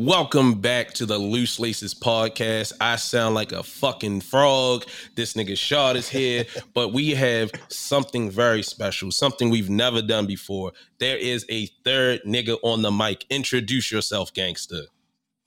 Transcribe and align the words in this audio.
Welcome 0.00 0.60
back 0.60 0.92
to 0.94 1.06
the 1.06 1.18
Loose 1.18 1.58
Laces 1.58 1.92
podcast. 1.92 2.72
I 2.80 2.94
sound 2.94 3.34
like 3.34 3.50
a 3.50 3.64
fucking 3.64 4.20
frog. 4.20 4.84
This 5.16 5.34
nigga 5.34 5.58
Shard 5.58 5.96
is 5.96 6.08
here, 6.08 6.46
but 6.72 6.92
we 6.92 7.16
have 7.16 7.50
something 7.66 8.30
very 8.30 8.62
special, 8.62 9.10
something 9.10 9.50
we've 9.50 9.68
never 9.68 10.00
done 10.00 10.24
before. 10.24 10.70
There 11.00 11.16
is 11.16 11.44
a 11.48 11.66
third 11.84 12.20
nigga 12.24 12.58
on 12.62 12.82
the 12.82 12.92
mic. 12.92 13.24
Introduce 13.28 13.90
yourself, 13.90 14.32
gangster. 14.32 14.82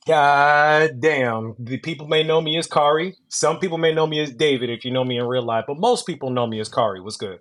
God 0.05 0.99
damn. 0.99 1.55
The 1.57 1.77
people 1.77 2.09
may 2.09 2.21
know 2.21 2.41
me 2.41 2.57
as 2.57 2.67
Kari. 2.67 3.15
Some 3.29 3.57
people 3.57 3.77
may 3.77 3.93
know 3.93 4.05
me 4.05 4.19
as 4.19 4.33
David 4.33 4.69
if 4.69 4.83
you 4.83 4.91
know 4.91 5.05
me 5.05 5.17
in 5.17 5.27
real 5.27 5.43
life, 5.43 5.63
but 5.65 5.79
most 5.79 6.05
people 6.05 6.29
know 6.29 6.45
me 6.45 6.59
as 6.59 6.67
Kari. 6.67 6.99
What's 6.99 7.15
good? 7.15 7.39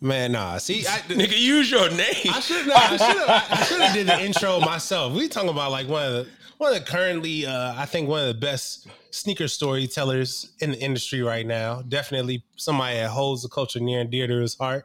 Man, 0.00 0.32
nah. 0.32 0.58
See, 0.58 0.86
I, 0.86 0.98
Nigga, 1.08 1.38
use 1.38 1.70
your 1.70 1.88
name. 1.90 2.30
I 2.30 2.40
should 2.40 2.66
have 2.66 3.50
I 3.50 3.64
should 3.64 3.80
have 3.80 3.94
did 3.94 4.06
the 4.06 4.20
intro 4.20 4.60
myself. 4.60 5.12
We 5.12 5.28
talking 5.28 5.50
about 5.50 5.70
like 5.70 5.88
one 5.88 6.06
of 6.06 6.12
the 6.12 6.28
one 6.58 6.74
of 6.74 6.78
the 6.78 6.90
currently 6.90 7.46
uh, 7.46 7.74
I 7.76 7.86
think 7.86 8.08
one 8.08 8.20
of 8.20 8.28
the 8.28 8.40
best 8.40 8.88
sneaker 9.10 9.48
storytellers 9.48 10.52
in 10.60 10.72
the 10.72 10.78
industry 10.78 11.22
right 11.22 11.46
now. 11.46 11.82
Definitely 11.82 12.44
somebody 12.56 12.96
that 12.96 13.08
holds 13.08 13.42
the 13.42 13.48
culture 13.48 13.80
near 13.80 14.00
and 14.00 14.10
dear 14.10 14.26
to 14.26 14.40
his 14.40 14.54
heart. 14.54 14.84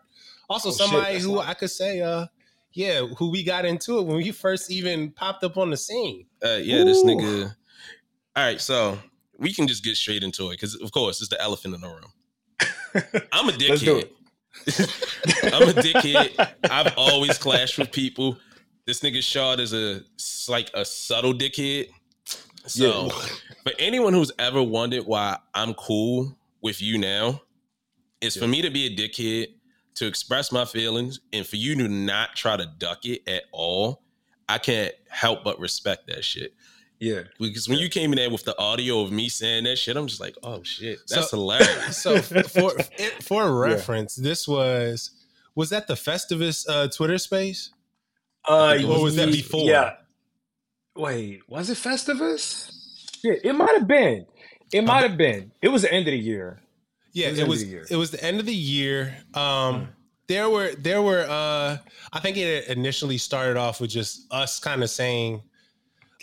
Also 0.50 0.70
Oh, 0.70 0.72
somebody 0.72 1.14
that's 1.14 1.26
who 1.26 1.36
loud. 1.36 1.50
I 1.50 1.54
could 1.54 1.72
say 1.72 2.02
uh 2.02 2.28
yeah, 2.74 3.06
who 3.18 3.32
we 3.32 3.44
got 3.44 3.66
into 3.66 4.00
it 4.00 4.04
when 4.04 4.18
we 4.18 4.32
first 4.32 4.72
even 4.72 5.12
popped 5.12 5.44
up 5.44 5.58
on 5.58 5.70
the 5.70 5.78
scene. 5.78 6.26
Uh, 6.44 6.60
yeah, 6.62 6.84
this 6.84 7.04
nigga. 7.04 7.54
All 8.36 8.44
right, 8.46 8.62
so 8.62 8.98
we 9.38 9.54
can 9.54 9.68
just 9.68 9.84
get 9.84 9.98
straight 9.98 10.24
into 10.24 10.48
it 10.48 10.52
because, 10.52 10.76
of 10.76 10.92
course, 10.92 11.20
it's 11.20 11.30
the 11.30 11.42
elephant 11.42 11.76
in 11.76 11.82
the 11.82 11.90
room. 11.90 12.14
I'm 13.34 13.50
a 13.50 13.52
Let's 13.52 13.82
do 13.82 14.02
dickhead. 14.02 14.10
I'm 14.68 15.70
a 15.70 15.74
dickhead. 15.74 16.56
I've 16.70 16.94
always 16.98 17.38
clashed 17.38 17.78
with 17.78 17.92
people. 17.92 18.38
This 18.86 19.00
nigga 19.02 19.22
Shard 19.24 19.60
is 19.60 19.74
a 19.74 20.02
like 20.50 20.70
a 20.74 20.84
subtle 20.86 21.34
dickhead. 21.34 21.90
So, 22.68 23.10
for 23.64 23.72
anyone 23.80 24.14
who's 24.14 24.32
ever 24.38 24.62
wondered 24.62 25.06
why 25.06 25.38
I'm 25.54 25.74
cool 25.74 26.38
with 26.62 26.82
you 26.82 26.98
now, 26.98 27.42
is 28.22 28.36
for 28.36 28.48
me 28.48 28.62
to 28.62 28.70
be 28.70 28.86
a 28.86 28.96
dickhead, 28.96 29.48
to 29.96 30.06
express 30.06 30.52
my 30.52 30.66
feelings, 30.66 31.20
and 31.34 31.46
for 31.46 31.56
you 31.56 31.76
to 31.76 31.88
not 31.88 32.36
try 32.36 32.58
to 32.58 32.66
duck 32.78 33.06
it 33.06 33.28
at 33.28 33.44
all. 33.52 34.04
I 34.48 34.58
can't 34.58 34.94
help 35.10 35.44
but 35.44 35.60
respect 35.60 36.08
that 36.08 36.24
shit. 36.26 36.54
Yeah. 37.02 37.24
Because 37.40 37.68
when 37.68 37.80
you 37.80 37.90
came 37.90 38.12
in 38.14 38.18
there 38.18 38.30
with 38.30 38.46
the 38.46 38.56
audio 38.60 39.02
of 39.02 39.12
me 39.12 39.28
saying 39.28 39.64
that 39.66 39.78
shit, 39.78 39.98
I'm 39.98 40.06
just 40.08 40.22
like, 40.22 40.36
oh 40.44 40.62
shit, 40.64 41.00
that's 41.10 41.30
So- 41.32 41.38
hilarious. 41.38 41.98
So 41.98 42.22
for 42.22 42.70
for 43.22 43.60
reference, 43.60 44.16
this 44.16 44.48
was 44.48 45.12
was 45.56 45.70
that 45.72 45.88
the 45.88 45.96
Festivus 45.96 46.66
uh, 46.70 46.88
Twitter 46.88 47.18
space? 47.18 47.72
Uh, 48.48 48.78
Or 48.88 49.04
was 49.04 49.16
that 49.18 49.32
before? 49.32 49.66
Yeah. 49.70 49.96
Wait, 50.96 51.42
was 51.48 51.70
it 51.70 51.78
Festivus? 51.78 52.72
Yeah, 53.24 53.34
it 53.44 53.54
might 53.54 53.74
have 53.76 53.88
been. 53.88 54.26
It 54.74 54.84
might 54.84 55.04
have 55.04 55.18
been. 55.18 55.52
It 55.62 55.68
was 55.70 55.82
the 55.84 55.92
end 55.94 56.08
of 56.08 56.12
the 56.12 56.18
year. 56.20 56.62
Yeah, 57.14 57.28
It 57.28 57.32
was 57.32 57.40
it 57.40 57.48
was 57.48 57.62
the 57.90 57.94
it 57.94 57.98
was 57.98 58.12
the 58.12 58.24
end 58.24 58.40
of 58.40 58.46
the 58.46 58.56
year. 58.56 59.16
Um 59.34 59.42
Mm. 59.44 59.88
there 60.28 60.50
were 60.50 60.72
there 60.76 61.02
were 61.02 61.26
uh 61.28 61.78
I 62.14 62.20
think 62.22 62.38
it 62.38 62.68
initially 62.68 63.18
started 63.18 63.58
off 63.58 63.82
with 63.82 63.90
just 63.92 64.26
us 64.32 64.60
kind 64.60 64.82
of 64.84 64.90
saying 64.90 65.42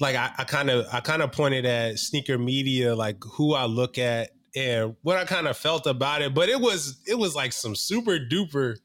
like 0.00 0.16
I, 0.16 0.44
kind 0.44 0.70
of 0.70 0.86
I 0.92 1.00
kind 1.00 1.22
of 1.22 1.32
pointed 1.32 1.64
at 1.66 1.98
sneaker 1.98 2.38
media 2.38 2.94
like 2.94 3.16
who 3.24 3.54
I 3.54 3.64
look 3.66 3.98
at 3.98 4.30
and 4.56 4.96
what 5.02 5.16
I 5.16 5.24
kind 5.24 5.46
of 5.48 5.56
felt 5.56 5.86
about 5.86 6.22
it, 6.22 6.34
but 6.34 6.48
it 6.48 6.60
was 6.60 6.98
it 7.06 7.16
was 7.18 7.34
like 7.34 7.52
some 7.52 7.74
super 7.76 8.18
duper 8.18 8.76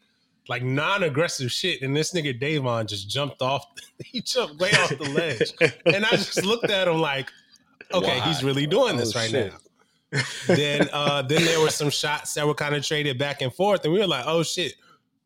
like 0.49 0.61
non-aggressive 0.61 1.49
shit 1.51 1.81
and 1.81 1.95
this 1.95 2.13
nigga 2.13 2.37
Davon 2.37 2.85
just 2.85 3.09
jumped 3.09 3.41
off 3.41 3.65
he 4.03 4.19
jumped 4.21 4.59
way 4.59 4.71
off 4.71 4.89
the 4.89 5.09
ledge 5.11 5.53
and 5.85 6.05
I 6.05 6.09
just 6.11 6.43
looked 6.43 6.69
at 6.69 6.87
him 6.89 6.97
like 6.99 7.29
okay, 7.93 8.19
Why? 8.19 8.25
he's 8.25 8.43
really 8.43 8.67
doing 8.67 8.95
Oh, 8.95 8.97
this 8.97 9.15
right 9.15 9.29
shit. 9.29 9.53
now 10.11 10.21
then 10.47 10.89
uh 10.91 11.21
then 11.21 11.45
there 11.45 11.61
were 11.61 11.69
some 11.69 11.89
shots 11.89 12.33
that 12.33 12.45
were 12.45 12.53
kind 12.53 12.75
of 12.75 12.85
traded 12.85 13.17
back 13.17 13.41
and 13.41 13.53
forth 13.55 13.85
and 13.85 13.93
we 13.93 13.99
were 13.99 14.05
like 14.07 14.25
oh 14.27 14.43
shit 14.43 14.73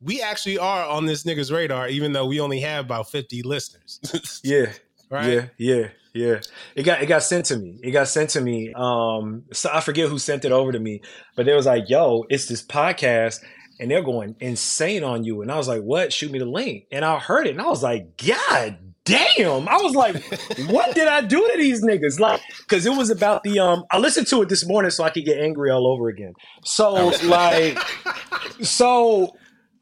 we 0.01 0.21
actually 0.21 0.59
are 0.59 0.85
on 0.85 1.07
this 1.07 1.23
nigga's 1.23 1.51
radar 1.51 1.87
even 1.89 2.13
though 2.13 2.27
we 2.27 2.39
only 2.39 2.59
have 2.59 2.85
about 2.85 3.09
50 3.09 3.41
listeners 3.41 4.41
Yeah. 4.43 4.71
Right 5.09 5.27
Yeah, 5.27 5.45
yeah, 5.57 5.87
yeah. 6.13 6.39
It 6.75 6.83
got 6.83 7.01
it 7.01 7.07
got 7.07 7.23
sent 7.23 7.45
to 7.47 7.57
me. 7.57 7.79
It 7.83 7.91
got 7.91 8.07
sent 8.07 8.31
to 8.31 8.41
me. 8.41 8.73
Um, 8.75 9.43
so 9.53 9.69
I 9.71 9.81
forget 9.81 10.09
who 10.09 10.19
sent 10.19 10.45
it 10.45 10.51
over 10.51 10.71
to 10.71 10.79
me, 10.79 11.01
but 11.35 11.45
they 11.45 11.53
was 11.53 11.65
like, 11.65 11.89
"Yo, 11.89 12.25
it's 12.29 12.47
this 12.47 12.63
podcast." 12.63 13.41
And 13.79 13.91
they're 13.91 14.01
going 14.01 14.35
insane 14.39 15.03
on 15.03 15.23
you. 15.23 15.43
And 15.43 15.51
I 15.51 15.57
was 15.57 15.67
like, 15.67 15.83
what? 15.83 16.11
Shoot 16.11 16.31
me 16.31 16.39
the 16.39 16.45
link. 16.45 16.85
And 16.91 17.05
I 17.05 17.19
heard 17.19 17.45
it 17.45 17.51
and 17.51 17.61
I 17.61 17.67
was 17.67 17.83
like, 17.83 18.17
God 18.17 18.75
damn. 19.07 19.67
I 19.67 19.77
was 19.77 19.95
like, 19.95 20.15
what 20.69 20.93
did 20.93 21.07
I 21.07 21.21
do 21.21 21.39
to 21.39 21.57
these 21.57 21.83
niggas? 21.83 22.19
Like, 22.19 22.41
because 22.59 22.85
it 22.85 22.95
was 22.95 23.09
about 23.09 23.43
the 23.43 23.59
um 23.59 23.85
I 23.89 23.97
listened 23.97 24.27
to 24.27 24.41
it 24.41 24.49
this 24.49 24.67
morning 24.67 24.91
so 24.91 25.03
I 25.03 25.09
could 25.09 25.25
get 25.25 25.39
angry 25.39 25.71
all 25.71 25.87
over 25.87 26.09
again. 26.09 26.33
So 26.65 27.13
like 27.25 27.79
so 28.61 29.35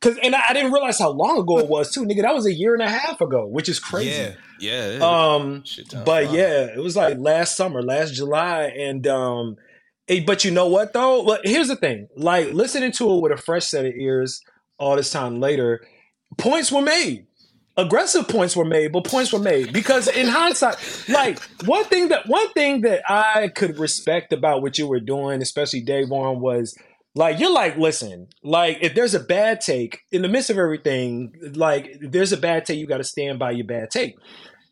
cause 0.05 0.19
and 0.23 0.35
I, 0.35 0.41
I 0.49 0.53
didn't 0.53 0.71
realize 0.71 0.99
how 0.99 1.09
long 1.09 1.39
ago 1.39 1.59
it 1.59 1.67
was 1.67 1.91
too, 1.91 2.05
nigga. 2.05 2.21
That 2.21 2.35
was 2.35 2.45
a 2.45 2.53
year 2.53 2.73
and 2.73 2.83
a 2.83 2.89
half 2.89 3.21
ago, 3.21 3.45
which 3.47 3.69
is 3.69 3.79
crazy. 3.79 4.09
yeah 4.09 4.35
yeah. 4.59 4.99
Um 5.01 5.63
but 6.05 6.31
yeah, 6.31 6.67
it 6.75 6.81
was 6.81 6.95
like 6.95 7.17
last 7.17 7.55
summer, 7.55 7.81
last 7.81 8.13
July, 8.13 8.65
and 8.65 9.05
um, 9.07 9.57
eh, 10.07 10.23
but 10.25 10.45
you 10.45 10.51
know 10.51 10.67
what 10.67 10.93
though? 10.93 11.23
Well, 11.23 11.39
here's 11.43 11.67
the 11.67 11.75
thing: 11.75 12.07
like 12.15 12.53
listening 12.53 12.91
to 12.93 13.13
it 13.15 13.21
with 13.21 13.31
a 13.31 13.37
fresh 13.37 13.65
set 13.65 13.85
of 13.85 13.93
ears 13.93 14.41
all 14.77 14.95
this 14.95 15.11
time 15.11 15.39
later, 15.39 15.85
points 16.37 16.71
were 16.71 16.81
made. 16.81 17.27
Aggressive 17.77 18.29
points 18.29 18.55
were 18.55 18.63
made, 18.63 18.93
but 18.93 19.03
points 19.03 19.33
were 19.33 19.39
made 19.39 19.73
because 19.73 20.07
in 20.07 20.27
hindsight, 20.27 20.77
like 21.09 21.39
one 21.65 21.83
thing 21.85 22.07
that 22.07 22.25
one 22.27 22.49
thing 22.53 22.81
that 22.81 23.01
I 23.09 23.49
could 23.49 23.77
respect 23.77 24.31
about 24.31 24.61
what 24.61 24.77
you 24.77 24.87
were 24.87 25.01
doing, 25.01 25.41
especially 25.41 25.81
Davon, 25.81 26.39
was 26.39 26.77
like 27.15 27.39
you're 27.39 27.53
like, 27.53 27.77
listen, 27.77 28.27
like 28.43 28.79
if 28.81 28.93
there's 28.93 29.13
a 29.13 29.19
bad 29.19 29.61
take 29.61 30.01
in 30.11 30.21
the 30.21 30.27
midst 30.27 30.49
of 30.49 30.57
everything, 30.57 31.33
like 31.55 31.87
if 31.87 32.11
there's 32.11 32.33
a 32.33 32.37
bad 32.37 32.65
take, 32.65 32.77
you 32.77 32.85
got 32.85 32.97
to 32.97 33.05
stand 33.05 33.39
by 33.39 33.51
your 33.51 33.65
bad 33.65 33.89
take. 33.89 34.15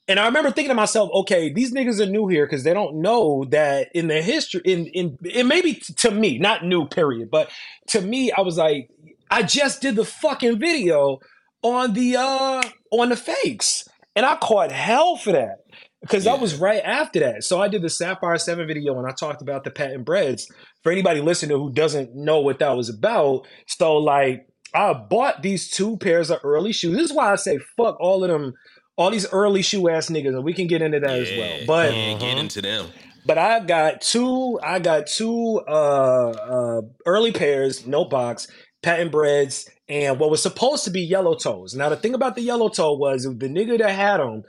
And 0.10 0.20
I 0.20 0.26
remember 0.26 0.52
thinking 0.52 0.70
to 0.70 0.76
myself, 0.76 1.10
okay, 1.14 1.54
these 1.54 1.74
niggas 1.74 2.02
are 2.02 2.10
new 2.10 2.28
here 2.28 2.46
because 2.46 2.66
they 2.66 2.74
don't 2.74 3.02
know 3.02 3.46
that 3.52 3.88
in 3.96 4.10
the 4.10 4.22
history, 4.22 4.62
in 4.66 4.88
in 4.88 5.18
it 5.24 5.46
may 5.46 5.62
be 5.62 5.82
to 6.00 6.12
me, 6.12 6.38
not 6.38 6.66
new, 6.66 6.86
period, 6.86 7.32
but 7.32 7.50
to 7.88 8.02
me, 8.02 8.30
I 8.34 8.42
was 8.42 8.58
like, 8.58 8.90
I 9.32 9.44
just 9.44 9.82
did 9.82 9.96
the 9.96 10.04
fucking 10.04 10.60
video 10.60 11.20
on 11.62 11.94
the 11.94 12.18
uh 12.18 12.64
on 12.92 13.10
the 13.10 13.16
fakes, 13.16 13.88
and 14.18 14.26
I 14.26 14.36
caught 14.36 14.74
hell 14.74 15.16
for 15.16 15.32
that 15.32 15.60
because 16.02 16.26
that 16.26 16.42
was 16.42 16.56
right 16.56 16.84
after 16.84 17.22
that. 17.22 17.46
So 17.46 17.62
I 17.62 17.70
did 17.70 17.82
the 17.82 17.90
Sapphire 17.90 18.38
Seven 18.38 18.68
video, 18.68 19.00
and 19.00 19.08
I 19.08 19.14
talked 19.18 19.42
about 19.42 19.64
the 19.64 19.72
patent 19.72 20.04
breds 20.04 20.52
for 20.84 20.92
anybody 20.92 21.22
listening 21.22 21.58
who 21.58 21.72
doesn't 21.72 22.16
know 22.16 22.40
what 22.42 22.60
that 22.60 22.76
was 22.78 22.90
about. 22.90 23.48
So 23.68 23.96
like, 23.98 24.48
I 24.76 24.94
bought 24.94 25.42
these 25.42 25.70
two 25.70 25.98
pairs 25.98 26.30
of 26.30 26.40
early 26.44 26.74
shoes. 26.74 26.96
This 26.96 27.10
is 27.12 27.16
why 27.16 27.32
I 27.32 27.36
say 27.36 27.60
fuck 27.78 27.98
all 28.00 28.24
of 28.24 28.30
them 28.30 28.54
all 28.96 29.10
these 29.10 29.28
early 29.32 29.64
shoe 29.64 29.90
ass 29.90 30.10
niggas, 30.10 30.36
and 30.36 30.44
we 30.44 30.54
can 30.54 30.68
get 30.68 30.82
into 30.82 31.00
that 31.00 31.10
as 31.10 31.30
well. 31.30 31.60
Yeah, 31.60 31.64
But 31.66 31.94
yeah, 31.96 32.18
get 32.20 32.38
into 32.38 32.62
them. 32.62 32.86
but 33.26 33.38
I 33.40 33.60
got 33.62 34.02
two. 34.02 34.60
I 34.62 34.78
got 34.80 35.08
two 35.08 35.62
uh, 35.68 36.30
uh, 36.30 36.82
early 37.06 37.32
pairs, 37.32 37.88
no 37.88 38.06
box, 38.06 38.48
patent 38.84 39.12
breds, 39.12 39.68
and 39.90 40.20
what 40.20 40.30
was 40.30 40.44
supposed 40.44 40.84
to 40.86 40.92
be 40.92 41.02
yellow 41.02 41.34
toes. 41.36 41.74
Now 41.74 41.90
the 41.90 41.96
thing 41.96 42.14
about 42.14 42.36
the 42.36 42.42
yellow 42.44 42.70
toe 42.70 42.94
was 42.96 43.24
the 43.24 43.48
nigga 43.50 43.80
that 43.80 43.92
had 43.96 44.18
them, 44.20 44.44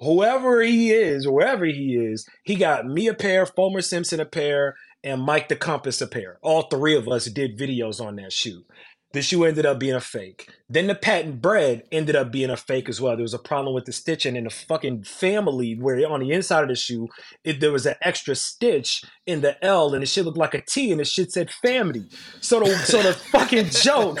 whoever 0.00 0.62
he 0.62 0.90
is, 0.90 1.28
wherever 1.28 1.64
he 1.66 1.96
is, 1.96 2.26
he 2.44 2.54
got 2.56 2.86
me 2.86 3.08
a 3.08 3.14
pair, 3.14 3.44
Foamer 3.44 3.84
Simpson 3.84 4.20
a 4.20 4.24
pair, 4.24 4.74
and 5.04 5.22
Mike 5.22 5.48
the 5.48 5.56
Compass 5.56 6.00
a 6.00 6.06
pair. 6.06 6.38
All 6.42 6.62
three 6.62 6.96
of 6.96 7.08
us 7.08 7.26
did 7.26 7.58
videos 7.58 8.04
on 8.04 8.16
that 8.16 8.32
shoe. 8.32 8.64
The 9.12 9.20
shoe 9.20 9.44
ended 9.44 9.66
up 9.66 9.78
being 9.78 9.94
a 9.94 10.00
fake. 10.00 10.48
Then 10.70 10.86
the 10.86 10.94
patent 10.94 11.42
bred 11.42 11.82
ended 11.92 12.16
up 12.16 12.32
being 12.32 12.48
a 12.48 12.56
fake 12.56 12.88
as 12.88 12.98
well. 12.98 13.14
There 13.14 13.22
was 13.22 13.34
a 13.34 13.38
problem 13.38 13.74
with 13.74 13.84
the 13.84 13.92
stitching 13.92 14.36
in 14.36 14.44
the 14.44 14.50
fucking 14.50 15.04
family 15.04 15.74
where 15.78 16.10
on 16.10 16.20
the 16.20 16.32
inside 16.32 16.62
of 16.62 16.70
the 16.70 16.74
shoe, 16.74 17.08
it, 17.44 17.60
there 17.60 17.72
was 17.72 17.84
an 17.84 17.96
extra 18.00 18.34
stitch 18.34 19.04
in 19.26 19.42
the 19.42 19.62
L 19.62 19.92
and 19.92 20.02
the 20.02 20.06
shit 20.06 20.24
looked 20.24 20.38
like 20.38 20.54
a 20.54 20.62
T 20.62 20.90
and 20.90 21.00
the 21.00 21.04
shit 21.04 21.30
said 21.30 21.50
family. 21.50 22.06
So 22.40 22.60
the 22.60 22.74
so 22.78 23.02
the 23.02 23.12
fucking 23.32 23.66
joke, 23.66 24.20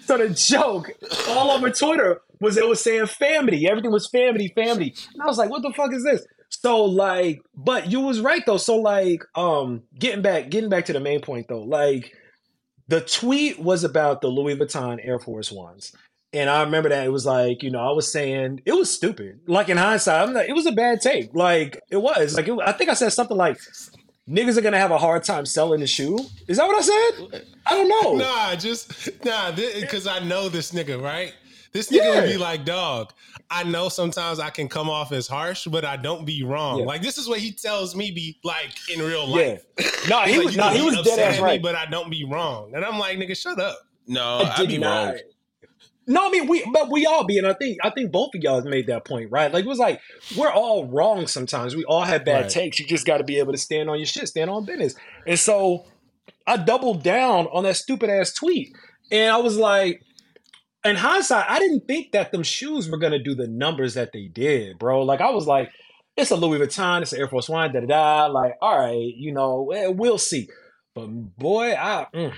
so 0.00 0.18
the 0.18 0.30
joke 0.30 0.90
all 1.28 1.52
over 1.52 1.70
Twitter 1.70 2.20
was 2.40 2.56
it 2.56 2.66
was 2.66 2.80
saying 2.80 3.06
family. 3.06 3.68
Everything 3.68 3.92
was 3.92 4.08
family, 4.08 4.52
family. 4.56 4.92
And 5.14 5.22
I 5.22 5.26
was 5.26 5.38
like, 5.38 5.50
what 5.50 5.62
the 5.62 5.72
fuck 5.72 5.94
is 5.94 6.02
this? 6.02 6.26
So 6.62 6.84
like, 6.84 7.42
but 7.56 7.90
you 7.90 8.00
was 8.00 8.20
right 8.20 8.42
though. 8.46 8.56
So 8.56 8.76
like, 8.76 9.24
um, 9.34 9.82
getting 9.98 10.22
back, 10.22 10.48
getting 10.48 10.70
back 10.70 10.84
to 10.86 10.92
the 10.92 11.00
main 11.00 11.20
point 11.20 11.46
though, 11.48 11.62
like 11.62 12.12
the 12.88 13.00
tweet 13.00 13.58
was 13.58 13.84
about 13.84 14.20
the 14.20 14.28
Louis 14.28 14.56
Vuitton 14.56 14.98
Air 15.04 15.18
Force 15.18 15.50
Ones. 15.50 15.92
And 16.32 16.48
I 16.48 16.62
remember 16.62 16.88
that 16.88 17.04
it 17.04 17.10
was 17.10 17.26
like, 17.26 17.62
you 17.62 17.70
know, 17.70 17.80
I 17.80 17.92
was 17.92 18.10
saying 18.10 18.62
it 18.64 18.72
was 18.72 18.90
stupid. 18.90 19.40
Like 19.46 19.68
in 19.68 19.76
hindsight, 19.76 20.26
I'm 20.28 20.32
like, 20.34 20.48
it 20.48 20.54
was 20.54 20.66
a 20.66 20.72
bad 20.72 21.00
take. 21.00 21.34
Like 21.34 21.80
it 21.90 21.98
was. 21.98 22.36
Like 22.36 22.48
it, 22.48 22.56
I 22.64 22.72
think 22.72 22.88
I 22.88 22.94
said 22.94 23.10
something 23.10 23.36
like, 23.36 23.58
"Niggas 24.28 24.56
are 24.56 24.62
gonna 24.62 24.78
have 24.78 24.92
a 24.92 24.98
hard 24.98 25.24
time 25.24 25.44
selling 25.44 25.80
the 25.80 25.86
shoe." 25.86 26.18
Is 26.48 26.56
that 26.56 26.66
what 26.66 26.76
I 26.76 26.80
said? 26.80 27.44
I 27.66 27.74
don't 27.74 27.88
know. 27.88 28.14
nah 28.24 28.54
just 28.56 29.10
nah 29.24 29.52
because 29.52 30.06
i 30.06 30.18
know 30.20 30.48
this 30.48 30.72
nigga 30.72 31.00
right 31.00 31.32
This 31.72 31.90
nigga 31.90 31.96
Yeah. 32.04 32.20
would 32.20 32.30
be 32.30 32.36
like, 32.36 32.64
dog, 32.64 33.12
I 33.50 33.64
know 33.64 33.88
sometimes 33.88 34.38
I 34.38 34.50
can 34.50 34.68
come 34.68 34.90
off 34.90 35.10
as 35.12 35.26
harsh, 35.26 35.66
but 35.66 35.84
I 35.84 35.96
don't 35.96 36.24
be 36.26 36.42
wrong. 36.42 36.80
Yeah. 36.80 36.84
Like 36.84 37.00
this 37.02 37.16
is 37.18 37.28
what 37.28 37.38
he 37.38 37.52
tells 37.52 37.96
me 37.96 38.10
be 38.10 38.38
like 38.44 38.72
in 38.92 39.00
real 39.00 39.26
Yeah. 39.28 39.34
life. 39.52 39.64
No, 40.08 40.20
he 40.22 40.36
Like, 40.36 40.44
was 40.46 40.54
you 40.54 40.60
no, 40.60 40.68
he 40.70 40.82
was 40.82 40.96
upset 40.98 41.16
dead 41.16 41.28
ass 41.28 41.34
at 41.34 41.40
me, 41.40 41.44
right. 41.44 41.62
but 41.62 41.74
I 41.74 41.86
don't 41.86 42.10
be 42.10 42.24
wrong. 42.24 42.72
And 42.74 42.84
I'm 42.84 42.98
like, 42.98 43.16
nigga, 43.18 43.36
shut 43.36 43.58
up. 43.60 43.78
No, 44.06 44.38
I 44.40 44.54
I'd 44.58 44.68
be 44.68 44.78
not. 44.78 45.06
wrong. 45.14 45.18
No, 46.08 46.26
I 46.26 46.30
mean 46.30 46.48
we, 46.48 46.68
but 46.72 46.90
we 46.90 47.06
all 47.06 47.22
be, 47.24 47.38
and 47.38 47.46
I 47.46 47.52
think 47.54 47.78
I 47.84 47.90
think 47.90 48.10
both 48.10 48.34
of 48.34 48.42
y'all 48.42 48.56
have 48.56 48.64
made 48.64 48.88
that 48.88 49.04
point, 49.04 49.30
right? 49.30 49.52
Like 49.52 49.64
it 49.64 49.68
was 49.68 49.78
like 49.78 50.00
we're 50.36 50.50
all 50.50 50.86
wrong 50.86 51.28
sometimes. 51.28 51.76
We 51.76 51.84
all 51.84 52.02
have 52.02 52.24
bad 52.24 52.42
Right. 52.42 52.50
takes. 52.50 52.80
You 52.80 52.86
just 52.86 53.06
got 53.06 53.18
to 53.18 53.24
be 53.24 53.38
able 53.38 53.52
to 53.52 53.58
stand 53.58 53.88
on 53.88 53.98
your 53.98 54.06
shit, 54.06 54.26
stand 54.26 54.50
on 54.50 54.64
business. 54.64 54.96
And 55.28 55.38
so 55.38 55.86
I 56.44 56.56
doubled 56.56 57.04
down 57.04 57.46
on 57.52 57.62
that 57.62 57.76
stupid 57.76 58.10
ass 58.10 58.32
tweet, 58.32 58.74
and 59.12 59.30
I 59.30 59.36
was 59.36 59.56
like, 59.56 60.02
in 60.84 60.96
hindsight, 60.96 61.46
I 61.48 61.58
didn't 61.58 61.86
think 61.86 62.12
that 62.12 62.32
them 62.32 62.42
shoes 62.42 62.88
were 62.88 62.98
gonna 62.98 63.22
do 63.22 63.34
the 63.34 63.46
numbers 63.46 63.94
that 63.94 64.12
they 64.12 64.26
did, 64.26 64.78
bro. 64.78 65.02
Like 65.02 65.20
I 65.20 65.30
was 65.30 65.46
like, 65.46 65.70
it's 66.16 66.30
a 66.30 66.36
Louis 66.36 66.58
Vuitton, 66.58 67.02
it's 67.02 67.12
an 67.12 67.20
Air 67.20 67.28
Force 67.28 67.48
One, 67.48 67.72
da 67.72 67.80
da 67.80 67.86
da. 67.86 68.26
Like, 68.26 68.54
all 68.60 68.78
right, 68.78 69.14
you 69.16 69.32
know, 69.32 69.66
we'll 69.94 70.18
see. 70.18 70.48
But 70.94 71.06
boy, 71.06 71.72
I 71.72 72.06
mm, 72.12 72.34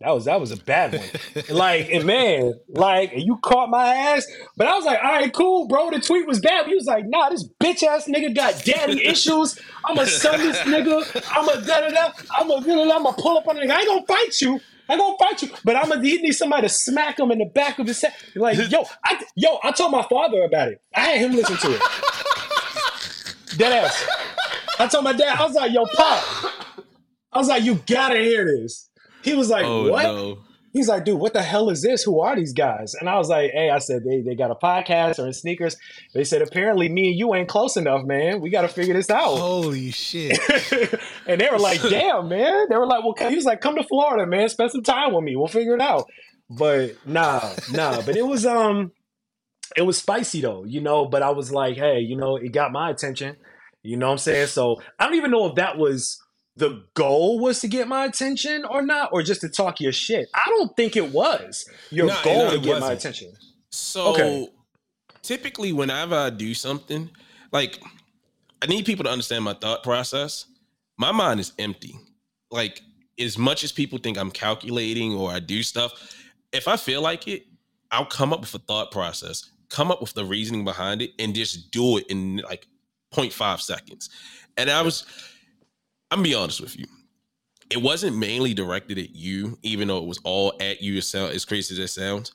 that 0.00 0.12
was 0.12 0.24
that 0.24 0.40
was 0.40 0.50
a 0.50 0.56
bad 0.56 0.94
one. 0.94 1.44
like, 1.50 1.90
and 1.90 2.06
man, 2.06 2.54
like 2.68 3.12
you 3.14 3.36
caught 3.42 3.68
my 3.68 3.94
ass. 3.94 4.26
But 4.56 4.66
I 4.66 4.74
was 4.76 4.86
like, 4.86 4.98
all 5.04 5.12
right, 5.12 5.30
cool, 5.30 5.68
bro. 5.68 5.90
The 5.90 6.00
tweet 6.00 6.26
was 6.26 6.40
bad. 6.40 6.62
But 6.62 6.68
he 6.68 6.74
was 6.74 6.86
like, 6.86 7.04
nah, 7.06 7.28
this 7.28 7.46
bitch 7.62 7.82
ass 7.82 8.08
nigga 8.08 8.34
got 8.34 8.64
daddy 8.64 9.04
issues. 9.04 9.58
I'm 9.84 9.96
gonna 9.96 10.08
sell 10.08 10.38
this 10.38 10.56
nigga. 10.60 11.22
I'm 11.36 11.44
gonna 11.44 11.66
da 11.66 11.80
da 11.82 11.90
da. 11.90 12.12
I'm 12.30 12.48
gonna 12.48 12.66
da 12.66 12.76
da 12.78 12.86
da. 12.86 12.94
I'm 12.96 13.02
gonna 13.02 13.16
pull 13.18 13.36
up 13.36 13.46
on 13.46 13.56
the 13.56 13.62
nigga. 13.62 13.72
I 13.72 13.80
ain't 13.80 13.88
gonna 13.88 14.06
fight 14.06 14.40
you. 14.40 14.58
I 14.92 14.96
gonna 14.96 15.16
fight 15.18 15.42
you. 15.42 15.50
But 15.64 15.76
I'm 15.76 15.88
gonna 15.88 16.02
he 16.02 16.18
need 16.18 16.32
somebody 16.32 16.68
to 16.68 16.72
smack 16.72 17.18
him 17.18 17.30
in 17.30 17.38
the 17.38 17.46
back 17.46 17.78
of 17.78 17.86
his 17.86 18.00
head. 18.00 18.12
Like, 18.34 18.58
yo, 18.70 18.84
I 19.04 19.22
yo, 19.34 19.58
I 19.62 19.72
told 19.72 19.92
my 19.92 20.06
father 20.08 20.42
about 20.42 20.68
it. 20.68 20.82
I 20.94 21.00
had 21.00 21.20
him 21.20 21.32
listen 21.32 21.56
to 21.56 21.74
it. 21.74 21.82
Dead 23.56 23.84
ass. 23.84 24.06
I 24.78 24.86
told 24.86 25.04
my 25.04 25.12
dad, 25.12 25.38
I 25.38 25.44
was 25.44 25.54
like, 25.54 25.72
yo, 25.72 25.84
pop. 25.86 26.24
I 27.32 27.38
was 27.38 27.48
like, 27.48 27.62
you 27.62 27.80
gotta 27.86 28.18
hear 28.18 28.44
this. 28.44 28.90
He 29.22 29.34
was 29.34 29.48
like, 29.48 29.64
oh 29.64 29.90
what? 29.90 30.02
no. 30.02 30.38
He's 30.72 30.88
like, 30.88 31.04
dude, 31.04 31.20
what 31.20 31.34
the 31.34 31.42
hell 31.42 31.68
is 31.68 31.82
this? 31.82 32.02
Who 32.02 32.20
are 32.20 32.34
these 32.34 32.54
guys? 32.54 32.94
And 32.94 33.08
I 33.08 33.18
was 33.18 33.28
like, 33.28 33.50
hey, 33.52 33.68
I 33.68 33.78
said, 33.78 34.04
they, 34.04 34.22
they 34.22 34.34
got 34.34 34.50
a 34.50 34.54
podcast 34.54 35.18
or 35.18 35.26
in 35.26 35.34
sneakers. 35.34 35.76
They 36.14 36.24
said, 36.24 36.40
apparently 36.40 36.88
me 36.88 37.10
and 37.10 37.18
you 37.18 37.34
ain't 37.34 37.48
close 37.48 37.76
enough, 37.76 38.04
man. 38.04 38.40
We 38.40 38.48
got 38.48 38.62
to 38.62 38.68
figure 38.68 38.94
this 38.94 39.10
out. 39.10 39.36
Holy 39.36 39.90
shit. 39.90 40.38
and 41.26 41.40
they 41.40 41.48
were 41.50 41.58
like, 41.58 41.82
damn, 41.82 42.28
man. 42.28 42.68
They 42.70 42.76
were 42.76 42.86
like, 42.86 43.04
well, 43.04 43.14
he 43.28 43.36
was 43.36 43.44
like, 43.44 43.60
come 43.60 43.76
to 43.76 43.84
Florida, 43.84 44.26
man. 44.26 44.48
Spend 44.48 44.70
some 44.70 44.82
time 44.82 45.12
with 45.12 45.24
me. 45.24 45.36
We'll 45.36 45.46
figure 45.46 45.74
it 45.74 45.82
out. 45.82 46.08
But 46.48 46.96
nah, 47.06 47.52
nah. 47.70 48.00
But 48.00 48.16
it 48.16 48.26
was, 48.26 48.46
um, 48.46 48.92
it 49.76 49.82
was 49.82 49.98
spicy 49.98 50.40
though, 50.40 50.64
you 50.64 50.80
know. 50.80 51.06
But 51.06 51.22
I 51.22 51.30
was 51.30 51.52
like, 51.52 51.76
hey, 51.76 52.00
you 52.00 52.16
know, 52.16 52.36
it 52.36 52.52
got 52.52 52.72
my 52.72 52.90
attention. 52.90 53.36
You 53.82 53.96
know 53.96 54.06
what 54.06 54.12
I'm 54.12 54.18
saying? 54.18 54.46
So 54.46 54.80
I 54.98 55.04
don't 55.04 55.16
even 55.16 55.30
know 55.30 55.46
if 55.46 55.56
that 55.56 55.76
was 55.76 56.21
the 56.56 56.84
goal 56.94 57.38
was 57.38 57.60
to 57.60 57.68
get 57.68 57.88
my 57.88 58.04
attention 58.04 58.64
or 58.64 58.82
not, 58.82 59.10
or 59.12 59.22
just 59.22 59.40
to 59.40 59.48
talk 59.48 59.80
your 59.80 59.92
shit. 59.92 60.28
I 60.34 60.44
don't 60.48 60.76
think 60.76 60.96
it 60.96 61.10
was 61.12 61.64
your 61.90 62.08
No, 62.08 62.20
goal 62.22 62.38
no, 62.46 62.50
to 62.50 62.58
get 62.58 62.78
my 62.78 62.92
wasn't. 62.92 62.98
attention. 62.98 63.32
So 63.70 64.06
Okay. 64.06 64.48
typically, 65.22 65.72
whenever 65.72 66.14
I 66.14 66.30
do 66.30 66.54
something, 66.54 67.10
like 67.52 67.80
I 68.62 68.66
need 68.66 68.84
people 68.84 69.04
to 69.04 69.10
understand 69.10 69.44
my 69.44 69.54
thought 69.54 69.82
process. 69.82 70.46
My 70.98 71.10
mind 71.10 71.40
is 71.40 71.52
empty. 71.58 71.94
Like 72.50 72.82
as 73.18 73.38
much 73.38 73.64
as 73.64 73.72
people 73.72 73.98
think 73.98 74.18
I'm 74.18 74.30
calculating 74.30 75.14
or 75.14 75.30
I 75.30 75.40
do 75.40 75.62
stuff, 75.62 75.92
if 76.52 76.68
I 76.68 76.76
feel 76.76 77.00
like 77.02 77.26
it, 77.28 77.46
I'll 77.90 78.06
come 78.06 78.32
up 78.32 78.40
with 78.40 78.54
a 78.54 78.58
thought 78.58 78.90
process, 78.90 79.50
come 79.68 79.90
up 79.90 80.00
with 80.00 80.14
the 80.14 80.24
reasoning 80.24 80.64
behind 80.64 81.02
it, 81.02 81.10
and 81.18 81.34
just 81.34 81.70
do 81.70 81.98
it 81.98 82.06
in 82.08 82.38
like 82.38 82.66
0.5 83.14 83.60
seconds. 83.60 84.10
And 84.56 84.70
I 84.70 84.82
was, 84.82 85.04
I'm 86.12 86.18
gonna 86.18 86.28
be 86.28 86.34
honest 86.34 86.60
with 86.60 86.78
you. 86.78 86.86
It 87.70 87.80
wasn't 87.80 88.16
mainly 88.18 88.52
directed 88.52 88.98
at 88.98 89.14
you, 89.14 89.58
even 89.62 89.88
though 89.88 89.98
it 89.98 90.06
was 90.06 90.20
all 90.24 90.52
at 90.60 90.82
you. 90.82 90.98
It 90.98 91.02
sound- 91.02 91.32
As 91.32 91.44
crazy 91.46 91.74
as 91.74 91.78
it 91.78 91.88
sounds, 91.88 92.32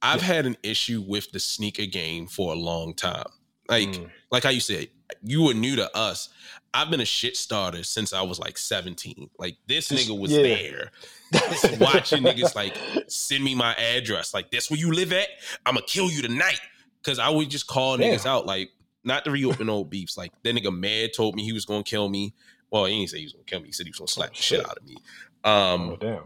I've 0.00 0.22
had 0.22 0.46
an 0.46 0.56
issue 0.62 1.04
with 1.06 1.30
the 1.32 1.38
sneaker 1.40 1.84
game 1.84 2.26
for 2.26 2.52
a 2.52 2.56
long 2.56 2.94
time. 2.94 3.26
Like, 3.68 3.88
Mm. 3.88 4.10
like 4.30 4.44
how 4.44 4.48
you 4.50 4.60
said, 4.60 4.88
you 5.22 5.42
were 5.42 5.52
new 5.52 5.76
to 5.76 5.94
us. 5.94 6.30
I've 6.72 6.90
been 6.90 7.00
a 7.00 7.04
shit 7.04 7.36
starter 7.36 7.82
since 7.82 8.12
I 8.14 8.22
was 8.22 8.38
like 8.38 8.56
17. 8.56 9.28
Like 9.38 9.56
this 9.66 9.88
nigga 9.90 10.18
was 10.18 10.30
yeah. 10.32 10.42
there. 10.42 10.92
Just 11.32 11.78
watching 11.80 12.22
niggas 12.22 12.54
like 12.54 12.74
send 13.08 13.44
me 13.44 13.54
my 13.54 13.74
address. 13.74 14.32
Like 14.32 14.50
this 14.50 14.70
where 14.70 14.78
you 14.78 14.92
live 14.92 15.12
at? 15.12 15.28
I'ma 15.66 15.80
kill 15.86 16.10
you 16.10 16.22
tonight. 16.22 16.60
Cause 17.02 17.18
I 17.18 17.28
would 17.28 17.50
just 17.50 17.66
call 17.66 17.96
Damn. 17.98 18.12
niggas 18.14 18.24
out. 18.26 18.46
Like, 18.46 18.70
not 19.04 19.24
to 19.24 19.30
reopen 19.30 19.68
old 19.68 19.90
beefs. 19.90 20.16
Like 20.16 20.32
that 20.44 20.54
nigga 20.54 20.74
mad 20.76 21.10
told 21.14 21.34
me 21.36 21.42
he 21.44 21.52
was 21.52 21.64
gonna 21.66 21.82
kill 21.84 22.08
me. 22.08 22.34
Well, 22.70 22.84
he 22.86 22.96
didn't 22.98 23.10
say 23.10 23.18
he 23.18 23.24
was 23.24 23.32
gonna 23.32 23.44
kill 23.44 23.60
me. 23.60 23.66
He 23.66 23.72
said 23.72 23.86
he 23.86 23.90
was 23.90 23.98
gonna 23.98 24.08
slap 24.08 24.30
the 24.30 24.42
shit 24.42 24.64
out 24.64 24.76
of 24.78 24.84
me. 24.84 24.96
Um 25.44 25.90
oh 25.90 25.96
damn. 26.00 26.22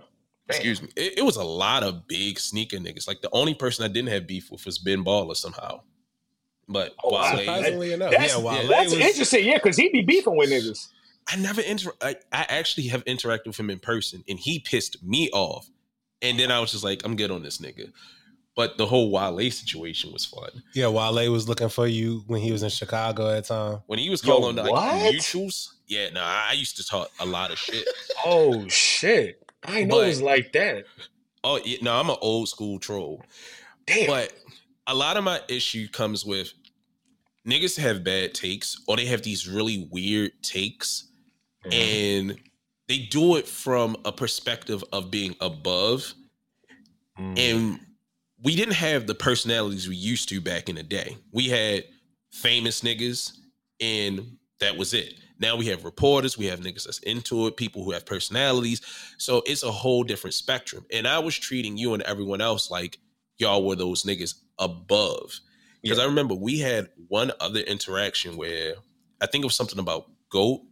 excuse 0.49 0.83
me. 0.83 0.89
It, 0.97 1.19
it 1.19 1.23
was 1.23 1.37
a 1.37 1.45
lot 1.45 1.83
of 1.83 2.07
big 2.09 2.39
sneaker 2.39 2.77
niggas. 2.79 3.07
Like 3.07 3.21
the 3.23 3.31
only 3.33 3.55
person 3.55 3.85
I 3.85 3.89
didn't 3.89 4.09
have 4.11 4.27
beef 4.27 4.51
with 4.51 4.65
was 4.67 4.79
Ben 4.79 5.05
Baller 5.05 5.37
somehow. 5.37 5.83
But 6.69 6.95
Oh. 7.05 7.13
Wale, 7.13 7.39
Surprisingly 7.39 7.93
enough. 7.93 8.13
That's, 8.13 8.35
yeah, 8.35 8.41
Wale 8.41 8.69
that's 8.69 8.93
was, 8.93 9.01
interesting, 9.01 9.45
yeah, 9.47 9.55
because 9.55 9.77
he 9.77 9.89
be 9.91 10.01
beefing 10.03 10.37
with 10.37 10.51
niggas. 10.51 10.89
I 11.29 11.37
never 11.37 11.61
inter. 11.61 11.93
I, 12.01 12.17
I 12.33 12.47
actually 12.49 12.89
have 12.89 13.05
interacted 13.05 13.47
with 13.47 13.59
him 13.61 13.71
in 13.71 13.79
person, 13.79 14.25
and 14.29 14.39
he 14.39 14.59
pissed 14.59 15.03
me 15.03 15.31
off. 15.33 15.69
And 16.21 16.39
then 16.39 16.51
I 16.51 16.61
was 16.61 16.73
just 16.73 16.85
like, 16.85 17.03
I'm 17.05 17.17
good 17.17 17.31
on 17.31 17.43
this 17.43 17.59
nigga. 17.59 17.93
But 18.55 18.77
the 18.77 18.85
whole 18.87 19.11
Wale 19.11 19.51
situation 19.51 20.13
was 20.13 20.27
fun. 20.27 20.51
yeah, 20.75 20.89
Wale 20.89 21.33
was 21.33 21.49
looking 21.49 21.71
for 21.71 21.87
you 21.87 22.23
when 22.27 22.41
he 22.43 22.53
was 22.53 22.63
in 22.63 22.69
Chicago 22.69 23.31
at 23.31 23.45
the 23.45 23.55
time. 23.55 23.79
When 23.87 23.99
he 23.99 24.11
was 24.11 24.21
calling 24.21 24.57
Yo, 24.57 24.63
calling 24.65 24.75
like 24.75 25.03
what? 25.05 25.15
mutuals, 25.15 25.69
yeah, 25.87 26.11
no, 26.11 26.21
I 26.21 26.49
I 26.51 26.53
used 26.53 26.77
to 26.77 26.85
talk 26.87 27.11
a 27.21 27.25
lot 27.27 27.51
of 27.51 27.59
shit. 27.59 27.87
Oh 28.27 28.69
shit. 28.69 29.43
I 29.65 29.85
know 29.85 29.97
But- 29.97 30.05
it 30.05 30.09
was 30.09 30.23
like 30.23 30.53
that. 30.53 30.85
Oh, 31.45 31.59
yeah, 31.65 31.79
no, 31.83 31.93
I'm 31.99 32.09
an 32.11 32.17
old 32.21 32.49
school 32.49 32.79
troll. 32.79 33.21
Damn. 33.87 34.07
But 34.07 34.33
a 34.87 34.95
lot 34.95 35.17
of 35.17 35.25
my 35.25 35.41
issue 35.49 35.89
comes 35.89 36.25
with 36.25 36.53
niggas 37.49 37.77
have 37.79 38.05
bad 38.05 38.33
takes 38.35 38.81
or 38.87 38.97
they 38.97 39.07
have 39.07 39.23
these 39.23 39.49
really 39.49 39.89
weird 39.91 40.31
takes 40.43 41.09
Mhm. 41.65 41.73
and 42.31 42.39
they 42.89 42.99
do 42.99 43.37
it 43.37 43.49
from 43.49 43.97
a 44.05 44.13
perspective 44.13 44.85
of 44.93 45.11
being 45.11 45.35
above 45.41 46.15
Mm. 47.19 47.39
and 47.39 47.81
we 48.43 48.57
didn't 48.57 48.75
have 48.75 49.07
the 49.07 49.15
personalities 49.15 49.89
we 49.89 49.97
used 49.97 50.29
to 50.31 50.41
back 50.41 50.69
in 50.69 50.77
the 50.77 50.83
day. 50.83 51.17
We 51.33 51.49
had 51.49 51.85
famous 52.31 52.81
niggas, 52.81 53.33
and 53.81 54.37
that 54.61 54.77
was 54.77 54.95
it. 54.95 55.15
Now 55.39 55.57
we 55.57 55.67
have 55.67 55.85
reporters, 55.85 56.39
we 56.39 56.47
have 56.47 56.61
niggas 56.61 56.85
that's 56.85 56.99
into 57.01 57.47
it, 57.47 57.57
people 57.57 57.85
who 57.85 57.93
have 57.93 58.07
personalities. 58.07 58.81
So 59.19 59.43
it's 59.47 59.63
a 59.63 59.71
whole 59.73 60.05
different 60.05 60.35
spectrum. 60.35 60.87
And 60.93 61.07
I 61.07 61.19
was 61.19 61.37
treating 61.37 61.77
you 61.77 61.95
and 61.95 62.03
everyone 62.05 62.41
else 62.41 62.71
like 62.71 62.99
y'all 63.39 63.67
were 63.67 63.75
those 63.77 64.05
niggas 64.05 64.35
above. 64.59 65.41
Because 65.83 65.99
I 65.99 66.05
remember 66.05 66.35
we 66.35 66.61
had 66.61 66.91
one 67.09 67.33
other 67.41 67.61
interaction 67.61 68.37
where 68.37 68.75
I 69.21 69.27
think 69.27 69.43
it 69.43 69.47
was 69.47 69.57
something 69.57 69.81
about 69.81 70.09
GOAT 70.29 70.63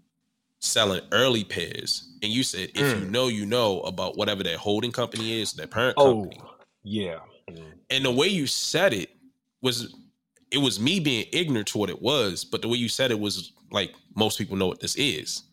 selling 0.60 1.00
early 1.10 1.42
pairs. 1.42 2.08
And 2.22 2.30
you 2.32 2.44
said, 2.44 2.70
if 2.74 2.76
you 2.76 3.06
Mm. 3.06 3.10
know, 3.10 3.26
you 3.26 3.46
know 3.46 3.80
about 3.80 4.16
whatever 4.16 4.44
that 4.44 4.56
holding 4.56 4.92
company 4.92 5.40
is, 5.40 5.54
that 5.54 5.70
parent 5.72 5.96
oh 5.96 6.22
company 6.22 6.40
yeah. 6.82 7.18
Mm-hmm. 7.54 7.64
and 7.90 8.04
the 8.04 8.10
way 8.12 8.28
you 8.28 8.46
said 8.46 8.92
it 8.92 9.10
was 9.62 9.94
it 10.50 10.58
was 10.58 10.80
me 10.80 10.98
being 11.00 11.26
ignorant 11.32 11.68
to 11.68 11.78
what 11.78 11.90
it 11.90 12.00
was 12.02 12.44
but 12.44 12.62
the 12.62 12.68
way 12.68 12.76
you 12.78 12.88
said 12.88 13.10
it 13.10 13.20
was 13.20 13.52
like 13.70 13.92
most 14.16 14.38
people 14.38 14.56
know 14.56 14.66
what 14.66 14.80
this 14.80 14.96
is. 14.96 15.44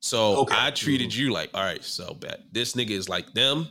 So 0.00 0.36
Okay. 0.40 0.54
i 0.58 0.70
treated 0.70 1.10
mm-hmm. 1.10 1.20
you 1.20 1.32
like 1.32 1.50
all 1.54 1.62
right 1.64 1.82
so 1.82 2.14
bet 2.14 2.40
this 2.52 2.74
nigga 2.74 2.90
is 2.90 3.08
like 3.08 3.32
them. 3.32 3.68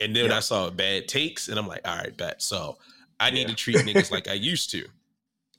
And 0.00 0.14
then 0.14 0.26
Yeah. 0.26 0.36
i 0.36 0.40
saw 0.40 0.68
bad 0.70 1.08
takes 1.08 1.48
and 1.48 1.58
i'm 1.58 1.66
like 1.66 1.80
all 1.86 1.96
right 1.96 2.16
bet. 2.16 2.42
So 2.42 2.76
i 3.20 3.30
need 3.30 3.42
Yeah. 3.42 3.48
to 3.48 3.54
treat 3.54 3.76
niggas 3.76 4.10
like 4.10 4.28
i 4.34 4.34
used 4.34 4.70
to. 4.72 4.86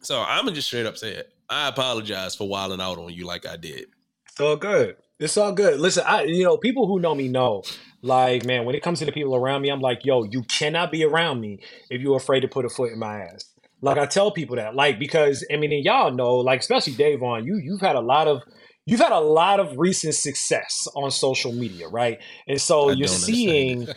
So 0.01 0.21
i'm 0.21 0.45
gonna 0.45 0.55
just 0.55 0.67
straight 0.67 0.85
up 0.85 0.97
say 0.97 1.11
it. 1.13 1.31
I 1.49 1.67
apologize 1.67 2.35
for 2.35 2.47
wilding 2.47 2.81
out 2.81 2.97
on 2.97 3.11
you 3.13 3.25
like 3.25 3.45
i 3.47 3.57
did. 3.57 3.87
It's 4.29 4.39
all 4.39 4.55
good. 4.57 4.97
It's 5.19 5.37
all 5.37 5.53
good. 5.53 5.79
Listen, 5.79 6.03
I 6.05 6.23
you 6.23 6.43
know, 6.43 6.57
people 6.57 6.87
who 6.87 6.99
know 6.99 7.15
me 7.15 7.29
know, 7.29 7.63
like, 8.01 8.45
man, 8.45 8.65
when 8.65 8.75
it 8.75 8.83
comes 8.83 8.99
to 8.99 9.05
the 9.05 9.13
people 9.13 9.35
around 9.35 9.61
me, 9.61 9.69
I'm 9.69 9.79
like, 9.79 10.03
yo, 10.03 10.23
you 10.23 10.43
cannot 10.43 10.91
be 10.91 11.05
around 11.05 11.39
me 11.39 11.59
if 11.89 12.01
you're 12.01 12.17
afraid 12.17 12.41
to 12.41 12.49
put 12.49 12.65
a 12.65 12.69
foot 12.69 12.91
in 12.91 12.99
my 12.99 13.21
ass. 13.21 13.45
Like 13.81 13.97
I 13.97 14.07
tell 14.07 14.31
people 14.31 14.57
that, 14.57 14.75
like, 14.75 14.99
because 14.99 15.45
I 15.51 15.55
mean, 15.57 15.71
and 15.71 15.85
y'all 15.85 16.11
know, 16.11 16.35
like, 16.37 16.59
especially 16.59 16.93
Davon, 16.93 17.45
you 17.45 17.57
you've 17.57 17.81
had 17.81 17.95
a 17.95 18.01
lot 18.01 18.27
of 18.27 18.41
you've 18.85 18.99
had 18.99 19.11
a 19.11 19.19
lot 19.19 19.59
of 19.59 19.77
recent 19.77 20.13
success 20.13 20.87
on 20.95 21.09
social 21.09 21.51
media, 21.51 21.87
right? 21.87 22.19
And 22.47 22.61
so 22.61 22.89
I 22.89 22.93
you're 22.93 23.07
seeing, 23.07 23.87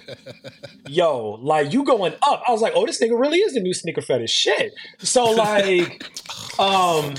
yo, 0.87 1.39
like 1.43 1.73
you 1.73 1.85
going 1.85 2.15
up. 2.23 2.43
I 2.47 2.53
was 2.53 2.63
like, 2.63 2.73
oh, 2.75 2.87
this 2.87 3.01
nigga 3.03 3.19
really 3.19 3.39
is 3.39 3.55
the 3.55 3.61
new 3.61 3.75
Sneaker 3.75 4.01
Phetish. 4.01 4.31
Shit. 4.31 4.73
So 4.99 5.25
like, 5.25 6.05
um, 6.59 7.15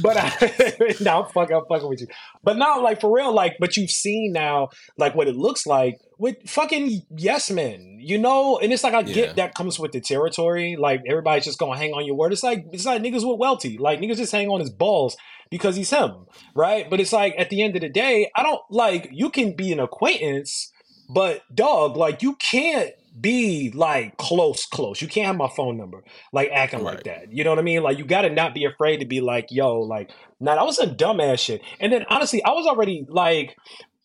but 0.00 0.16
I, 0.16 0.94
now 1.00 1.24
fucking, 1.24 1.56
I'm 1.56 1.66
fucking 1.68 1.88
with 1.88 2.00
you. 2.00 2.08
But 2.42 2.56
now, 2.56 2.82
like 2.82 3.00
for 3.00 3.14
real, 3.14 3.32
like, 3.32 3.56
but 3.58 3.76
you've 3.76 3.90
seen 3.90 4.32
now, 4.32 4.68
like 4.96 5.14
what 5.14 5.28
it 5.28 5.36
looks 5.36 5.66
like 5.66 6.00
with 6.18 6.36
fucking 6.48 7.02
yes 7.16 7.50
men, 7.50 7.98
you 8.00 8.18
know. 8.18 8.58
And 8.58 8.72
it's 8.72 8.82
like 8.84 8.94
I 8.94 9.00
Yeah. 9.00 9.14
get 9.14 9.36
that 9.36 9.54
comes 9.54 9.78
with 9.78 9.92
the 9.92 10.00
territory. 10.00 10.76
Like 10.76 11.02
everybody's 11.08 11.44
just 11.44 11.58
gonna 11.58 11.76
hang 11.76 11.92
on 11.92 12.04
your 12.04 12.14
word. 12.16 12.32
It's 12.32 12.42
like 12.42 12.66
it's 12.72 12.86
like 12.86 13.02
niggas 13.02 13.28
with 13.28 13.38
Welty, 13.38 13.78
like 13.78 14.00
niggas 14.00 14.16
just 14.16 14.32
hang 14.32 14.48
on 14.48 14.60
his 14.60 14.70
balls 14.70 15.16
because 15.50 15.76
he's 15.76 15.90
him, 15.90 16.26
right? 16.54 16.88
But 16.88 17.00
it's 17.00 17.12
like 17.12 17.34
at 17.38 17.50
the 17.50 17.62
end 17.62 17.76
of 17.76 17.82
the 17.82 17.88
day, 17.88 18.30
I 18.34 18.42
don't 18.42 18.62
like 18.70 19.08
you 19.12 19.30
can 19.30 19.54
be 19.54 19.72
an 19.72 19.80
acquaintance, 19.80 20.72
but 21.08 21.42
dog, 21.54 21.96
like 21.96 22.22
you 22.22 22.34
can't 22.36 22.90
be 23.18 23.70
like 23.74 24.16
close, 24.18 24.66
close. 24.66 25.00
You 25.00 25.08
can't 25.08 25.26
have 25.26 25.36
my 25.36 25.48
phone 25.48 25.76
number, 25.78 26.04
like 26.32 26.50
acting 26.52 26.82
like 26.82 27.04
that. 27.04 27.32
You 27.32 27.44
know 27.44 27.50
what 27.50 27.58
I 27.58 27.62
mean? 27.62 27.82
Like 27.82 27.96
you 27.98 28.04
got 28.04 28.22
to 28.22 28.30
not 28.30 28.54
be 28.54 28.64
afraid 28.64 28.98
to 28.98 29.06
be 29.06 29.20
like, 29.22 29.46
yo, 29.50 29.80
like, 29.80 30.10
nah, 30.38 30.54
that 30.54 30.66
was 30.66 30.76
some 30.76 30.96
dumbass 30.96 31.38
shit. 31.38 31.62
And 31.80 31.90
then 31.92 32.04
honestly, 32.10 32.44
I 32.44 32.50
was 32.50 32.66
already 32.66 33.06
like, 33.08 33.56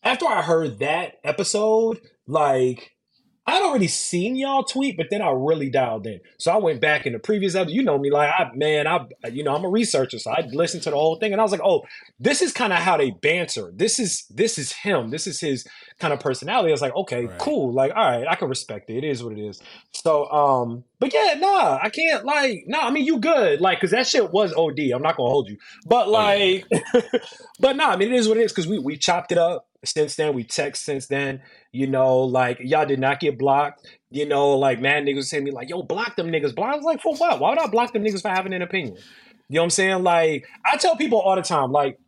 after 0.02 0.26
I 0.26 0.42
heard 0.42 0.78
that 0.80 1.14
episode, 1.24 2.00
like. 2.26 2.90
I'd 3.44 3.60
already 3.64 3.88
seen 3.88 4.36
y'all 4.36 4.62
tweet, 4.62 4.96
but 4.96 5.08
then 5.10 5.20
I 5.20 5.30
really 5.32 5.68
dialed 5.68 6.06
in. 6.06 6.20
So 6.38 6.52
I 6.52 6.58
went 6.58 6.80
back 6.80 7.06
in 7.06 7.12
the 7.12 7.18
previous 7.18 7.56
episode. 7.56 7.74
You 7.74 7.82
know 7.82 7.98
me, 7.98 8.08
like 8.08 8.30
I 8.30 8.52
man, 8.54 8.86
I 8.86 9.04
you 9.32 9.42
know 9.42 9.52
I'm 9.52 9.64
a 9.64 9.68
researcher, 9.68 10.20
so 10.20 10.30
I 10.30 10.46
listened 10.52 10.84
to 10.84 10.90
the 10.90 10.96
whole 10.96 11.16
thing, 11.16 11.32
and 11.32 11.40
I 11.40 11.42
was 11.42 11.50
like, 11.50 11.60
oh, 11.64 11.82
this 12.20 12.40
is 12.40 12.52
kind 12.52 12.72
of 12.72 12.78
how 12.78 12.96
they 12.96 13.10
banter. 13.10 13.72
This 13.74 13.98
is 13.98 14.26
this 14.30 14.58
is 14.58 14.70
him. 14.70 15.10
This 15.10 15.26
is 15.26 15.40
his 15.40 15.66
kind 15.98 16.12
of 16.14 16.20
personality. 16.20 16.68
I 16.68 16.70
was 16.70 16.82
like, 16.82 16.94
okay, 16.94 17.24
Right. 17.26 17.38
cool. 17.40 17.72
Like, 17.72 17.90
all 17.96 18.08
right, 18.08 18.28
I 18.28 18.36
can 18.36 18.48
respect 18.48 18.88
it. 18.90 18.98
It 18.98 19.04
is 19.04 19.24
what 19.24 19.32
it 19.36 19.40
is. 19.40 19.60
So, 19.90 20.30
um, 20.30 20.84
but 21.00 21.12
yeah, 21.12 21.34
nah, 21.36 21.80
I 21.82 21.90
can't 21.90 22.24
like, 22.24 22.62
nah. 22.68 22.86
I 22.86 22.90
mean, 22.92 23.04
you 23.04 23.18
good, 23.18 23.60
like, 23.60 23.80
cause 23.80 23.90
that 23.90 24.06
shit 24.06 24.30
was 24.30 24.54
OD. 24.54 24.78
I'm 24.94 25.02
not 25.02 25.16
gonna 25.16 25.30
hold 25.30 25.48
you, 25.48 25.56
but 25.84 26.06
Oh, 26.06 26.12
yeah. 26.12 26.60
like, 26.70 27.22
but 27.58 27.74
nah. 27.74 27.88
I 27.90 27.96
mean, 27.96 28.12
it 28.12 28.14
is 28.18 28.28
what 28.28 28.36
it 28.36 28.42
is, 28.44 28.52
cause 28.52 28.68
we 28.68 28.78
we 28.78 28.96
chopped 28.96 29.32
it 29.32 29.38
up 29.38 29.66
since 29.84 30.16
then. 30.16 30.34
We 30.34 30.44
text 30.44 30.84
since 30.84 31.06
then. 31.06 31.42
You 31.72 31.86
know, 31.86 32.18
like 32.18 32.58
y'all 32.60 32.86
did 32.86 33.00
not 33.00 33.20
get 33.20 33.38
blocked. 33.38 33.86
You 34.10 34.26
know, 34.26 34.50
like 34.58 34.80
man, 34.80 35.04
niggas 35.06 35.24
saying 35.24 35.44
me 35.44 35.50
like, 35.50 35.68
yo, 35.68 35.82
block 35.82 36.16
them 36.16 36.28
niggas. 36.28 36.54
Block. 36.54 36.72
I 36.72 36.76
was 36.76 36.84
like, 36.84 37.00
for 37.00 37.14
what? 37.16 37.40
Why 37.40 37.50
would 37.50 37.58
I 37.58 37.66
block 37.68 37.92
them 37.92 38.02
niggas 38.04 38.22
for 38.22 38.28
having 38.28 38.52
an 38.52 38.62
opinion? 38.62 38.96
You 39.48 39.56
know 39.56 39.62
what 39.62 39.64
I'm 39.64 39.70
saying? 39.70 40.02
Like, 40.02 40.46
I 40.64 40.76
tell 40.76 40.96
people 40.96 41.20
all 41.20 41.36
the 41.36 41.42
time, 41.42 41.72
like. 41.72 41.98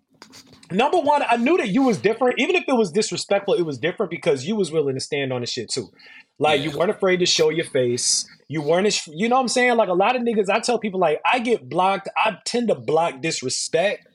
Number 0.71 0.99
one, 0.99 1.23
I 1.28 1.37
knew 1.37 1.59
that 1.59 1.69
you 1.69 1.83
was 1.83 1.99
different. 1.99 2.38
Even 2.38 2.57
if 2.57 2.64
it 2.66 2.73
was 2.73 2.90
disrespectful, 2.90 3.52
it 3.54 3.62
was 3.62 3.78
different 3.78 4.11
because 4.11 4.47
you 4.47 4.57
was 4.57 4.73
willing 4.73 4.95
to 4.95 5.00
stand 5.00 5.31
on 5.31 5.43
the 5.43 5.47
shit 5.47 5.69
too. 5.71 5.90
Like 6.38 6.62
you 6.62 6.71
weren't 6.76 6.90
afraid 6.90 7.19
to 7.19 7.26
show 7.26 7.50
your 7.50 7.66
face. 7.66 8.26
You 8.49 8.62
weren't, 8.62 8.87
as- 8.87 9.07
you 9.07 9.28
know 9.28 9.37
what 9.37 9.43
I'm 9.43 9.49
saying? 9.49 9.76
Like 9.76 9.90
a 9.90 9.95
lot 9.95 10.16
of 10.16 10.23
niggas, 10.23 10.49
I 10.49 10.61
tell 10.61 10.78
people 10.78 10.99
like 10.99 11.21
I 11.31 11.38
get 11.38 11.69
blocked. 11.69 12.09
I 12.16 12.38
tend 12.45 12.69
to 12.69 12.75
block 12.75 13.21
disrespect, 13.21 14.09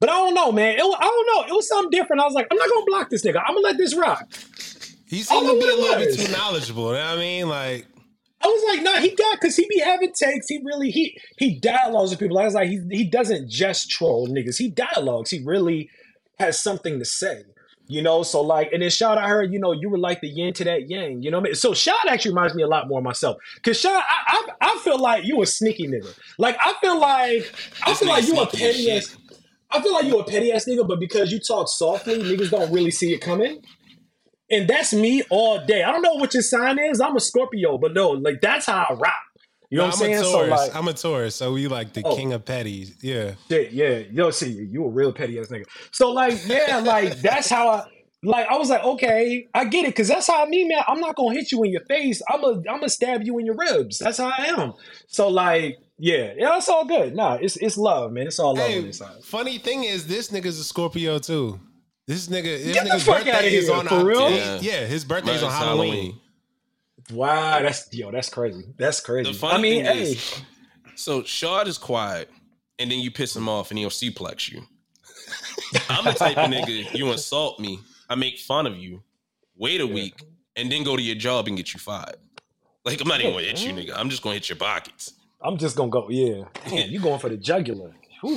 but 0.00 0.10
I 0.10 0.12
don't 0.14 0.34
know, 0.34 0.52
man. 0.52 0.74
It, 0.74 0.80
I 0.80 1.00
don't 1.00 1.26
know. 1.26 1.48
It 1.48 1.56
was 1.56 1.68
something 1.68 1.90
different. 1.90 2.22
I 2.22 2.24
was 2.24 2.34
like, 2.34 2.46
I'm 2.50 2.56
not 2.56 2.68
gonna 2.68 2.84
block 2.86 3.10
this 3.10 3.24
nigga. 3.24 3.42
I'm 3.46 3.54
gonna 3.54 3.66
let 3.66 3.78
this 3.78 3.94
rock. 3.94 4.26
He 5.06 5.22
seemed 5.22 5.46
to 5.46 5.52
be 5.52 5.68
a 5.68 5.74
little 5.74 5.96
bit 5.96 6.18
too 6.18 6.32
knowledgeable. 6.32 6.88
You 6.88 6.98
know 6.98 7.08
what 7.10 7.18
I 7.18 7.20
mean? 7.20 7.48
Like, 7.48 7.86
I 8.42 8.46
was 8.46 8.64
like, 8.74 8.84
nah, 8.84 9.00
he 9.00 9.14
got 9.14 9.40
because 9.40 9.56
he 9.56 9.66
be 9.68 9.78
having 9.80 10.12
takes. 10.12 10.48
He 10.48 10.60
really 10.64 10.90
he 10.90 11.18
he 11.38 11.58
dialogues 11.58 12.10
with 12.10 12.18
people. 12.18 12.38
I 12.38 12.44
was 12.44 12.54
like, 12.54 12.68
he 12.68 12.80
he 12.90 13.04
doesn't 13.04 13.48
just 13.48 13.90
troll 13.90 14.28
niggas. 14.28 14.58
He 14.58 14.68
dialogues. 14.68 15.30
He 15.30 15.42
really 15.44 15.88
has 16.38 16.60
something 16.60 16.98
to 16.98 17.04
say. 17.04 17.44
You 17.86 18.00
know, 18.00 18.22
so 18.22 18.40
like, 18.40 18.72
and 18.72 18.82
then 18.82 18.88
Shad, 18.88 19.18
I 19.18 19.28
heard, 19.28 19.52
you 19.52 19.58
know, 19.58 19.72
you 19.72 19.90
were 19.90 19.98
like 19.98 20.22
the 20.22 20.28
yin 20.28 20.54
to 20.54 20.64
that 20.64 20.88
yang. 20.88 21.22
You 21.22 21.30
know 21.30 21.36
what 21.38 21.48
I 21.48 21.48
mean? 21.48 21.54
So 21.54 21.74
Shad 21.74 21.94
actually 22.08 22.30
reminds 22.30 22.54
me 22.54 22.62
a 22.62 22.66
lot 22.66 22.88
more 22.88 22.98
of 22.98 23.04
myself. 23.04 23.36
Cause 23.62 23.78
Shad, 23.78 23.92
I, 23.92 24.02
I 24.26 24.72
I 24.72 24.78
feel 24.78 24.98
like 24.98 25.24
you 25.24 25.42
a 25.42 25.46
sneaky 25.46 25.86
nigga. 25.86 26.18
Like 26.38 26.56
I 26.60 26.74
feel 26.80 26.98
like 26.98 27.54
I 27.82 27.90
This 27.90 27.98
feel 27.98 28.08
like 28.08 28.26
you 28.26 28.40
a 28.40 28.46
petty 28.46 28.90
ass. 28.90 29.16
I 29.74 29.82
feel 29.82 29.92
like 29.92 30.04
you 30.04 30.18
a 30.18 30.24
petty 30.24 30.52
ass 30.52 30.66
nigga, 30.66 30.86
but 30.86 31.00
because 31.00 31.32
you 31.32 31.40
talk 31.40 31.68
softly, 31.68 32.18
niggas 32.22 32.50
don't 32.50 32.72
really 32.72 32.90
see 32.90 33.12
it 33.12 33.18
coming. 33.20 33.60
And 34.50 34.68
that's 34.68 34.92
me 34.92 35.22
all 35.30 35.64
day. 35.64 35.82
I 35.82 35.90
don't 35.90 36.02
know 36.02 36.14
what 36.14 36.34
your 36.34 36.42
sign 36.42 36.78
is. 36.78 37.00
I'm 37.00 37.16
a 37.16 37.20
Scorpio, 37.20 37.78
but 37.78 37.94
no, 37.94 38.10
like 38.10 38.40
that's 38.40 38.66
how 38.66 38.86
I 38.88 38.92
rock. 38.94 39.14
You 39.70 39.78
know 39.78 39.84
I'm 39.84 39.90
what 39.90 39.94
I'm 39.96 40.00
saying? 40.00 40.14
a 40.18 40.24
So 40.24 40.44
like, 40.44 40.76
I'm 40.76 40.86
a 40.88 40.92
Taurus, 40.92 41.34
so 41.34 41.52
we 41.52 41.66
like 41.66 41.94
the 41.94 42.02
Oh. 42.04 42.14
king 42.14 42.32
of 42.32 42.44
petties. 42.44 42.92
Yeah. 43.02 43.32
shit, 43.48 43.72
yeah, 43.72 44.02
yo, 44.12 44.30
see, 44.30 44.50
you 44.70 44.84
a 44.84 44.88
real 44.88 45.12
petty 45.12 45.38
ass 45.40 45.48
nigga. 45.48 45.64
So 45.90 46.12
like, 46.12 46.38
yeah, 46.46 46.78
like 46.84 47.20
that's 47.20 47.48
how 47.48 47.68
I. 47.68 47.84
Like 48.26 48.46
I 48.48 48.56
was 48.56 48.70
like, 48.70 48.82
okay, 48.82 49.46
I 49.52 49.66
get 49.66 49.84
it, 49.84 49.88
because 49.88 50.08
that's 50.08 50.26
how 50.28 50.42
I 50.42 50.48
mean, 50.48 50.68
man. 50.68 50.82
I'm 50.88 50.98
not 51.00 51.14
gonna 51.14 51.34
hit 51.34 51.52
you 51.52 51.62
in 51.62 51.70
your 51.72 51.84
face. 51.86 52.22
I'm 52.30 52.40
gonna, 52.40 52.56
I'm 52.70 52.76
gonna 52.76 52.88
stab 52.88 53.22
you 53.22 53.38
in 53.38 53.44
your 53.44 53.54
ribs. 53.56 53.98
That's 53.98 54.16
how 54.16 54.28
I 54.38 54.44
am. 54.46 54.72
So 55.08 55.28
like, 55.28 55.76
yeah, 55.98 56.34
yeah, 56.36 56.56
it's 56.56 56.68
all 56.68 56.84
good. 56.84 57.14
Nah, 57.14 57.34
it's 57.40 57.56
it's 57.56 57.76
love, 57.76 58.12
man. 58.12 58.26
It's 58.26 58.38
all 58.38 58.54
love 58.54 58.64
on 58.64 58.70
Hey, 58.70 58.80
this 58.82 58.98
side. 58.98 59.22
funny 59.24 59.58
thing 59.58 59.84
is, 59.84 60.06
this 60.06 60.30
nigga's 60.30 60.58
a 60.58 60.64
Scorpio 60.64 61.18
too. 61.18 61.60
This 62.06 62.28
nigga, 62.28 62.42
this 62.42 62.74
Get 62.74 62.84
the 62.84 62.90
nigga's 62.90 63.04
fuck 63.04 63.20
outta 63.20 63.32
birthday 63.32 63.54
is 63.54 63.66
here, 63.68 63.76
on 63.76 63.86
for 63.86 64.04
real? 64.04 64.30
Yeah. 64.30 64.58
yeah, 64.60 64.86
his 64.86 65.04
birthday's 65.04 65.42
on 65.42 65.50
Mine's 65.50 65.64
Halloween. 65.64 66.20
Wow, 67.10 67.62
that's 67.62 67.92
yo, 67.94 68.10
that's 68.10 68.28
crazy. 68.28 68.64
That's 68.76 69.00
crazy. 69.00 69.32
The 69.32 69.38
funny 69.38 69.54
I 69.54 69.62
mean, 69.62 69.84
thing 69.84 69.96
hey, 69.96 70.02
is, 70.12 70.42
so 70.96 71.22
Shard 71.22 71.68
is 71.68 71.78
quiet, 71.78 72.30
and 72.78 72.90
then 72.90 72.98
you 72.98 73.10
piss 73.10 73.34
him 73.36 73.48
off, 73.48 73.70
and 73.70 73.78
he'll 73.78 73.90
suplex 73.90 74.50
you. 74.50 74.62
I'm 75.88 76.04
the 76.04 76.12
type 76.12 76.36
of 76.36 76.50
nigga 76.50 76.92
you 76.94 77.10
insult 77.12 77.60
me, 77.60 77.78
I 78.08 78.14
make 78.14 78.38
fun 78.38 78.66
of 78.66 78.76
you, 78.76 79.02
wait 79.56 79.80
a 79.80 79.86
week, 79.86 80.14
and 80.56 80.70
then 80.70 80.82
go 80.82 80.96
to 80.96 81.02
your 81.02 81.16
job 81.16 81.46
and 81.48 81.56
get 81.56 81.72
you 81.72 81.80
fired. 81.80 82.16
Like 82.84 83.00
I'm 83.00 83.08
not 83.08 83.20
even 83.20 83.32
gonna 83.32 83.44
hit 83.46 83.64
you, 83.64 83.72
nigga. 83.72 83.92
I'm 83.96 84.10
just 84.10 84.22
gonna 84.22 84.34
hit 84.34 84.48
your 84.48 84.56
pockets. 84.56 85.12
I'm 85.42 85.58
just 85.58 85.76
gonna 85.76 85.90
go. 85.90 86.08
Yeah, 86.08 86.44
Damn, 86.68 86.90
you 86.90 87.00
going 87.00 87.20
for 87.20 87.28
the 87.28 87.36
jugular? 87.36 87.92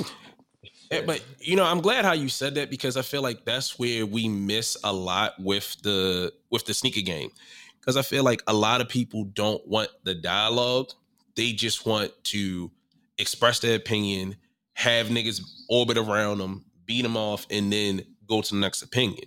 But 0.90 1.22
you 1.40 1.56
know, 1.56 1.64
I'm 1.64 1.80
glad 1.80 2.04
how 2.04 2.12
you 2.12 2.28
said 2.28 2.54
that 2.54 2.70
because 2.70 2.96
I 2.96 3.02
feel 3.02 3.22
like 3.22 3.44
that's 3.44 3.78
where 3.78 4.06
we 4.06 4.28
miss 4.28 4.76
a 4.82 4.92
lot 4.92 5.34
with 5.38 5.76
the 5.82 6.32
with 6.50 6.64
the 6.64 6.72
sneaker 6.72 7.02
game. 7.02 7.30
Because 7.78 7.96
I 7.96 8.02
feel 8.02 8.24
like 8.24 8.42
a 8.46 8.54
lot 8.54 8.80
of 8.80 8.88
people 8.88 9.24
don't 9.24 9.66
want 9.66 9.90
the 10.04 10.14
dialogue; 10.14 10.90
they 11.36 11.52
just 11.52 11.84
want 11.84 12.12
to 12.24 12.70
express 13.18 13.60
their 13.60 13.76
opinion, 13.76 14.36
have 14.72 15.08
niggas 15.08 15.42
orbit 15.68 15.98
around 15.98 16.38
them, 16.38 16.64
beat 16.86 17.02
them 17.02 17.16
off, 17.16 17.46
and 17.50 17.72
then 17.72 18.02
go 18.26 18.40
to 18.40 18.54
the 18.54 18.60
next 18.60 18.82
opinion. 18.82 19.26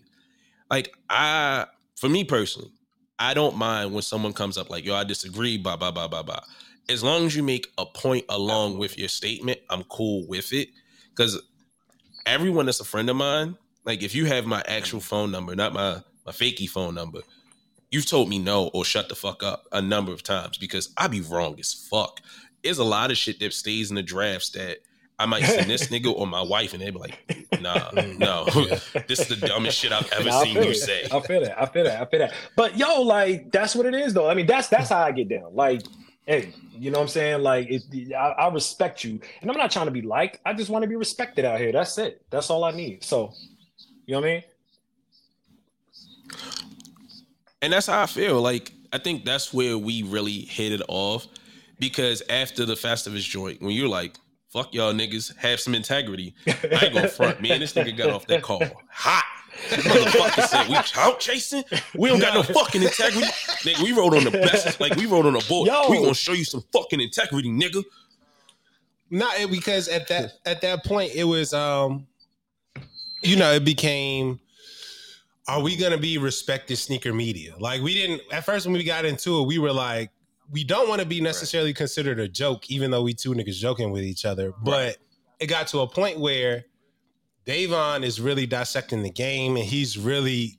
Like 0.70 0.92
I, 1.10 1.68
for 1.96 2.10
me 2.10 2.24
personally, 2.24 2.72
I 3.20 3.34
don't 3.34 3.56
mind 3.56 3.94
when 3.94 4.02
someone 4.02 4.34
comes 4.34 4.58
up 4.58 4.70
like, 4.70 4.84
"Yo, 4.84 4.96
I 4.96 5.04
disagree," 5.04 5.58
blah 5.58 5.76
blah 5.76 5.92
blah 5.92 6.08
blah 6.08 6.24
blah. 6.24 6.42
As 6.90 7.04
long 7.04 7.26
as 7.26 7.36
you 7.36 7.44
make 7.44 7.68
a 7.78 7.86
point 7.86 8.26
along 8.30 8.78
with 8.78 8.98
your 8.98 9.08
statement, 9.08 9.60
I'm 9.70 9.84
cool 9.86 10.26
with 10.28 10.52
it. 10.54 10.70
Because 11.16 11.42
everyone 12.26 12.66
that's 12.66 12.80
a 12.80 12.86
friend 12.86 13.10
of 13.10 13.16
mine, 13.16 13.58
like 13.86 14.04
if 14.04 14.14
you 14.16 14.26
have 14.26 14.46
my 14.46 14.64
actual 14.68 15.00
phone 15.00 15.32
number, 15.32 15.56
not 15.56 15.74
my 15.74 16.02
my 16.26 16.32
fakey 16.32 16.70
phone 16.70 16.94
number, 16.96 17.20
you've 17.90 18.06
told 18.06 18.30
me 18.30 18.40
no 18.40 18.68
or 18.74 18.86
shut 18.86 19.10
the 19.10 19.16
fuck 19.16 19.42
up 19.44 19.66
a 19.72 19.82
number 19.82 20.12
of 20.12 20.22
times 20.24 20.58
because 20.58 20.94
I 20.98 21.08
be 21.08 21.22
wrong 21.22 21.60
as 21.60 21.74
fuck. 21.74 22.20
There's 22.64 22.78
a 22.78 22.84
lot 22.84 23.10
of 23.12 23.18
shit 23.18 23.40
that 23.40 23.54
stays 23.54 23.90
in 23.90 23.96
the 23.96 24.04
drafts 24.04 24.50
that 24.52 24.78
I 25.18 25.26
might 25.26 25.44
send 25.46 25.70
this 25.70 25.88
nigga 25.88 26.14
or 26.16 26.26
my 26.28 26.42
wife 26.42 26.74
and 26.74 26.82
they'd 26.82 26.92
be 26.94 27.00
like, 27.00 27.18
nah, 27.60 27.90
no, 28.18 28.46
this 29.08 29.20
is 29.20 29.28
the 29.28 29.48
dumbest 29.48 29.78
shit 29.80 29.92
I've 29.92 30.12
ever 30.14 30.30
Nah, 30.30 30.44
seen 30.44 30.56
you 30.58 30.62
it. 30.70 30.76
say. 30.76 31.08
I 31.12 31.20
feel 31.22 31.42
that. 31.42 31.60
I 31.62 31.66
feel 31.66 31.84
that. 31.86 32.02
I 32.02 32.06
feel 32.06 32.20
that. 32.20 32.34
But 32.56 32.78
yo, 32.78 33.02
like 33.02 33.52
that's 33.52 33.76
what 33.76 33.86
it 33.88 33.96
is, 33.96 34.14
though. 34.14 34.30
I 34.30 34.36
mean, 34.36 34.46
that's 34.46 34.68
that's 34.68 34.90
how 34.90 35.00
I 35.02 35.12
get 35.12 35.28
down. 35.30 35.54
Like, 35.56 35.82
hey, 36.26 36.54
you 36.78 36.92
know 36.92 37.00
what 37.00 37.04
I'm 37.04 37.10
saying? 37.10 37.42
Like, 37.42 37.68
it, 37.70 38.14
I, 38.14 38.30
I 38.30 38.54
respect 38.54 39.04
you, 39.04 39.20
and 39.42 39.50
I'm 39.50 39.58
not 39.58 39.72
trying 39.72 39.86
to 39.86 39.92
be 39.92 40.02
liked. 40.02 40.40
I 40.46 40.54
just 40.54 40.70
want 40.70 40.84
to 40.84 40.88
be 40.88 40.96
respected 40.96 41.46
out 41.46 41.60
here. 41.60 41.72
That's 41.72 41.98
it. 41.98 42.24
That's 42.30 42.50
all 42.50 42.64
I 42.64 42.72
need. 42.72 43.04
So, 43.04 43.34
you 44.06 44.14
know 44.14 44.22
what 44.22 44.28
I 44.28 44.34
mean? 44.34 44.44
And 47.62 47.74
that's 47.74 47.88
how 47.88 48.02
I 48.02 48.06
feel. 48.06 48.42
Like, 48.42 48.72
I 48.94 48.98
think 48.98 49.26
that's 49.26 49.54
where 49.54 49.78
we 49.78 50.04
really 50.04 50.42
hit 50.42 50.72
it 50.72 50.82
off. 50.88 51.28
Because 51.80 52.22
after 52.30 52.64
the 52.64 52.76
Festivus 52.76 53.28
joint, 53.28 53.60
when 53.60 53.72
you're 53.72 53.90
like, 53.90 54.16
fuck 54.50 54.72
y'all 54.72 54.94
niggas, 54.94 55.36
have 55.38 55.60
some 55.60 55.74
integrity. 55.74 56.36
I 56.46 56.80
ain't 56.84 56.94
gonna 56.94 57.08
front. 57.08 57.42
Man, 57.42 57.60
this 57.60 57.74
nigga 57.74 57.98
got 57.98 58.12
off 58.12 58.28
that 58.28 58.44
call 58.44 58.62
hot. 58.88 59.26
Motherfucker 59.70 60.48
said 60.48 60.68
we 60.68 60.76
out 60.76 61.20
chasing. 61.20 61.64
We 61.96 62.10
don't 62.10 62.20
got 62.20 62.34
no 62.34 62.44
fucking 62.44 62.82
integrity. 62.82 63.28
Nigga, 63.28 63.84
we 63.84 63.94
wrote 63.94 64.16
on 64.16 64.24
the 64.24 64.32
best, 64.32 64.80
like 64.80 64.96
we 64.96 65.06
wrote 65.06 65.26
on 65.26 65.34
the 65.34 65.46
board. 65.48 65.68
Yo. 65.68 65.90
We 65.90 65.98
gonna 65.98 66.14
show 66.14 66.34
you 66.34 66.46
some 66.46 66.64
fucking 66.74 67.00
integrity, 67.00 67.50
nigga. 67.50 67.84
Not 69.10 69.36
because 69.50 69.88
at 69.88 70.08
that 70.08 70.34
at 70.46 70.62
that 70.62 70.86
point 70.86 71.14
it 71.14 71.26
was 71.26 71.54
um 71.54 72.08
you 73.22 73.36
know 73.36 73.52
it 73.52 73.66
became 73.66 74.40
are 75.48 75.62
we 75.62 75.76
gonna 75.76 75.98
be 75.98 76.18
respected 76.18 76.78
sneaker 76.78 77.14
media? 77.14 77.56
Like 77.60 77.82
we 77.82 77.94
didn't 77.94 78.22
at 78.32 78.46
first 78.46 78.66
when 78.66 78.74
we 78.74 78.84
got 78.84 79.06
into 79.06 79.40
it, 79.40 79.48
we 79.48 79.60
were 79.60 79.74
like, 79.74 80.12
we 80.52 80.64
don't 80.64 80.88
want 80.88 81.02
to 81.02 81.08
be 81.08 81.22
necessarily 81.22 81.74
considered 81.74 82.20
a 82.20 82.28
joke, 82.28 82.70
even 82.70 82.92
though 82.92 83.02
we 83.02 83.14
two 83.14 83.34
niggas 83.34 83.56
joking 83.56 83.92
with 83.92 84.04
each 84.04 84.26
other. 84.26 84.54
But 84.64 84.98
it 85.40 85.48
got 85.48 85.68
to 85.68 85.80
a 85.80 85.88
point 85.88 86.20
where 86.20 86.66
Davon 87.46 88.04
is 88.04 88.20
really 88.22 88.46
dissecting 88.46 89.04
the 89.04 89.10
game 89.10 89.56
and 89.58 89.66
he's 89.66 89.98
really 89.98 90.58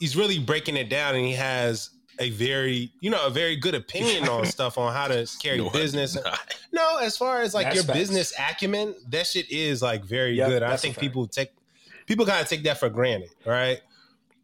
he's 0.00 0.16
really 0.16 0.38
breaking 0.38 0.76
it 0.76 0.88
down 0.88 1.14
and 1.14 1.24
he 1.24 1.32
has 1.34 1.90
a 2.18 2.30
very 2.30 2.90
you 3.00 3.10
know 3.10 3.26
a 3.26 3.30
very 3.30 3.56
good 3.56 3.74
opinion 3.74 4.28
on 4.28 4.44
stuff 4.56 4.78
on 4.78 4.92
how 4.92 5.08
to 5.08 5.28
carry 5.40 5.58
No, 5.58 5.70
business 5.70 6.14
did. 6.14 6.24
No, 6.72 6.98
as 6.98 7.16
far 7.16 7.42
as 7.42 7.54
like 7.54 7.64
That's 7.66 7.76
your 7.76 7.84
facts. 7.84 7.98
business 7.98 8.32
acumen, 8.38 8.94
that 9.10 9.26
shit 9.26 9.50
is 9.50 9.82
like 9.82 10.04
very 10.04 10.34
Yep, 10.34 10.48
good. 10.48 10.62
I 10.62 10.76
think 10.76 10.94
fact. 10.94 11.02
people 11.02 11.26
take 11.26 11.50
people 12.06 12.24
kind 12.26 12.40
of 12.40 12.48
take 12.48 12.62
that 12.64 12.78
for 12.78 12.88
granted, 12.88 13.30
right? 13.46 13.80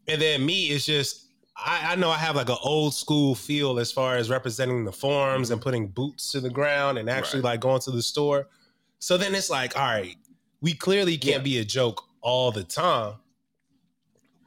And 0.07 0.21
then 0.21 0.45
me, 0.45 0.67
it's 0.67 0.85
just 0.85 1.23
I, 1.57 1.93
I 1.93 1.95
know 1.95 2.09
I 2.09 2.17
have 2.17 2.35
like 2.35 2.49
an 2.49 2.57
old 2.63 2.93
school 2.93 3.33
feel 3.33 3.79
as 3.79 3.91
far 3.91 4.17
as 4.17 4.29
representing 4.29 4.83
the 4.85 4.91
forums 4.91 5.51
and 5.51 5.61
putting 5.61 5.87
boots 5.87 6.31
to 6.33 6.41
the 6.41 6.49
ground 6.49 6.97
and 6.97 7.09
actually 7.09 7.41
like 7.41 7.61
going 7.61 7.79
to 7.81 7.91
the 7.91 8.01
store. 8.01 8.47
So 8.99 9.17
then 9.17 9.33
it's 9.35 9.49
like, 9.49 9.77
all 9.77 9.83
right, 9.85 10.15
we 10.61 10.73
clearly 10.73 11.17
can't 11.17 11.37
Yeah. 11.37 11.43
be 11.43 11.57
a 11.59 11.65
joke 11.65 12.03
all 12.21 12.51
the 12.51 12.63
time. 12.63 13.13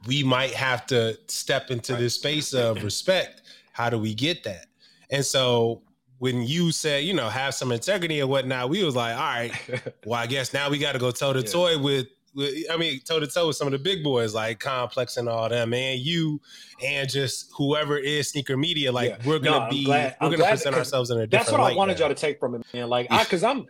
We 0.07 0.23
might 0.23 0.53
have 0.53 0.85
to 0.87 1.17
step 1.27 1.71
into 1.71 1.95
this 1.95 2.15
space 2.15 2.53
of 2.53 2.83
respect. 2.83 3.41
How 3.73 3.89
do 3.89 3.97
we 3.97 4.13
get 4.13 4.43
that? 4.43 4.67
And 5.11 5.25
so 5.25 5.81
when 6.19 6.43
you 6.43 6.71
said, 6.71 7.03
you 7.03 7.13
know, 7.13 7.29
have 7.29 7.53
some 7.53 7.71
integrity 7.71 8.19
and 8.19 8.29
whatnot, 8.29 8.69
we 8.69 8.83
was 8.83 8.95
like, 8.95 9.13
all 9.15 9.19
right, 9.21 9.51
well, 10.05 10.19
I 10.19 10.27
guess 10.27 10.53
now 10.53 10.69
we 10.69 10.77
got 10.77 10.93
to 10.93 10.99
go 10.99 11.11
toe 11.11 11.33
to 11.33 11.43
toe 11.43 11.77
with, 11.79 12.07
I 12.71 12.77
mean, 12.77 12.99
toe 13.01 13.19
to 13.19 13.27
toe 13.27 13.47
with 13.47 13.55
some 13.55 13.67
of 13.67 13.71
the 13.71 13.79
big 13.79 14.03
boys 14.03 14.33
like 14.35 14.59
Complex 14.59 15.17
and 15.17 15.27
all 15.27 15.49
them, 15.49 15.71
man. 15.71 15.97
You 15.99 16.39
and 16.85 17.09
just 17.09 17.49
whoever 17.57 17.97
is 17.97 18.29
sneaker 18.29 18.55
media, 18.55 18.91
like 18.91 19.09
Yeah. 19.09 19.17
we're 19.25 19.39
gonna 19.39 19.65
No, 19.65 19.69
be, 19.69 19.83
glad- 19.85 20.15
we're 20.21 20.27
I'm 20.27 20.31
gonna 20.33 20.49
present 20.49 20.75
ourselves 20.75 21.09
in 21.09 21.17
a 21.17 21.25
different. 21.27 21.47
That's 21.47 21.51
what 21.57 21.71
I 21.71 21.75
wanted 21.75 21.93
now. 21.97 22.05
y'all 22.05 22.09
to 22.15 22.19
take 22.21 22.39
from 22.39 22.55
it, 22.55 22.65
man. 22.73 22.87
Like, 22.89 23.07
I, 23.09 23.23
cause 23.25 23.43
I'm, 23.43 23.65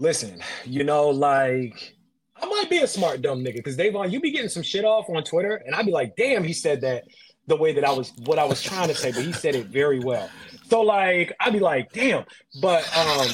listen, 0.00 0.42
you 0.64 0.82
know, 0.82 1.08
like, 1.08 1.94
I 2.42 2.46
might 2.46 2.68
be 2.68 2.78
a 2.78 2.86
smart 2.86 3.22
dumb 3.22 3.44
nigga, 3.44 3.62
cause 3.62 3.76
Davon, 3.76 4.10
you 4.10 4.18
be 4.18 4.32
getting 4.32 4.48
some 4.48 4.62
shit 4.62 4.84
off 4.84 5.08
on 5.08 5.22
Twitter, 5.22 5.62
and 5.64 5.74
I'd 5.74 5.86
be 5.86 5.92
like, 5.92 6.16
damn, 6.16 6.42
he 6.42 6.52
said 6.52 6.80
that 6.80 7.04
the 7.46 7.56
way 7.56 7.72
that 7.74 7.84
I 7.84 7.92
was, 7.92 8.12
what 8.24 8.38
I 8.38 8.44
was 8.44 8.62
trying 8.62 8.88
to 8.88 8.94
say, 8.94 9.12
but 9.12 9.22
he 9.22 9.32
said 9.32 9.54
it 9.54 9.66
very 9.66 10.00
well. 10.00 10.28
So 10.68 10.80
like, 10.80 11.32
I'd 11.38 11.52
be 11.52 11.60
like, 11.60 11.92
damn, 11.92 12.24
but 12.60 12.84
um, 12.96 13.26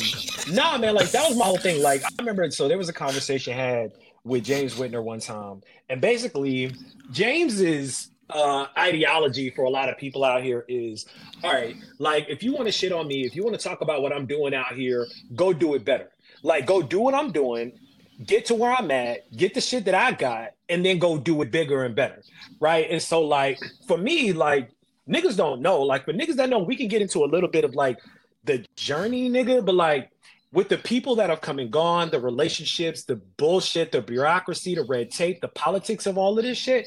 nah, 0.54 0.76
man, 0.78 0.94
like 0.94 1.11
that 1.12 1.28
was 1.28 1.38
my 1.38 1.44
whole 1.44 1.58
thing. 1.58 1.82
Like, 1.82 2.02
I 2.04 2.08
remember, 2.18 2.50
so 2.50 2.66
there 2.66 2.78
was 2.78 2.88
a 2.88 2.94
conversation 2.94 3.52
I 3.52 3.56
had 3.56 3.92
with 4.25 4.44
James 4.44 4.75
Whitner 4.75 5.02
one 5.02 5.20
time, 5.20 5.62
and 5.88 6.00
basically, 6.00 6.75
James's 7.12 8.11
uh, 8.30 8.66
ideology 8.76 9.50
for 9.50 9.66
a 9.66 9.70
lot 9.70 9.88
of 9.88 9.96
people 9.99 10.25
out 10.25 10.42
here 10.42 10.64
is 10.68 11.06
all 11.44 11.52
right, 11.52 11.76
like 12.00 12.26
if 12.28 12.42
you 12.42 12.52
want 12.52 12.66
to 12.66 12.73
shit 12.73 12.90
on 12.90 13.06
me, 13.06 13.25
if 13.25 13.37
you 13.37 13.44
want 13.44 13.56
to 13.56 13.62
talk 13.62 13.82
about 13.82 14.02
what 14.02 14.12
I'm 14.12 14.26
doing 14.26 14.52
out 14.52 14.73
here, 14.73 15.06
go 15.37 15.52
do 15.52 15.75
it 15.75 15.85
better. 15.85 16.11
Like 16.46 16.64
go 16.64 16.80
do 16.80 17.00
what 17.00 17.12
I'm 17.12 17.32
doing, 17.32 17.72
get 18.24 18.46
to 18.46 18.54
where 18.54 18.72
I'm 18.72 18.88
at, 18.92 19.30
get 19.36 19.52
the 19.52 19.60
shit 19.60 19.84
that 19.86 19.96
I 19.96 20.12
got, 20.12 20.50
and 20.68 20.86
then 20.86 21.00
go 21.00 21.18
do 21.18 21.42
it 21.42 21.50
bigger 21.50 21.84
and 21.84 21.94
better. 21.96 22.22
Right. 22.60 22.86
And 22.88 23.02
so 23.02 23.22
like 23.22 23.58
for 23.88 23.98
me, 23.98 24.32
like 24.32 24.70
niggas 25.08 25.36
don't 25.36 25.60
know. 25.60 25.82
Like 25.82 26.04
for 26.04 26.12
niggas 26.12 26.36
that 26.36 26.48
know, 26.48 26.60
we 26.60 26.76
can 26.76 26.86
get 26.86 27.02
into 27.02 27.24
a 27.24 27.26
little 27.26 27.48
bit 27.48 27.64
of 27.64 27.74
like 27.74 27.98
the 28.44 28.64
journey, 28.76 29.28
nigga, 29.28 29.66
but 29.66 29.74
like 29.74 30.12
with 30.52 30.68
the 30.68 30.78
people 30.78 31.16
that 31.16 31.30
have 31.30 31.40
come 31.40 31.58
and 31.58 31.72
gone, 31.72 32.10
the 32.10 32.20
relationships, 32.20 33.02
the 33.02 33.16
bullshit, 33.16 33.90
the 33.90 34.00
bureaucracy, 34.00 34.76
the 34.76 34.84
red 34.84 35.10
tape, 35.10 35.40
the 35.40 35.48
politics 35.48 36.06
of 36.06 36.16
all 36.16 36.38
of 36.38 36.44
this 36.44 36.56
shit, 36.56 36.86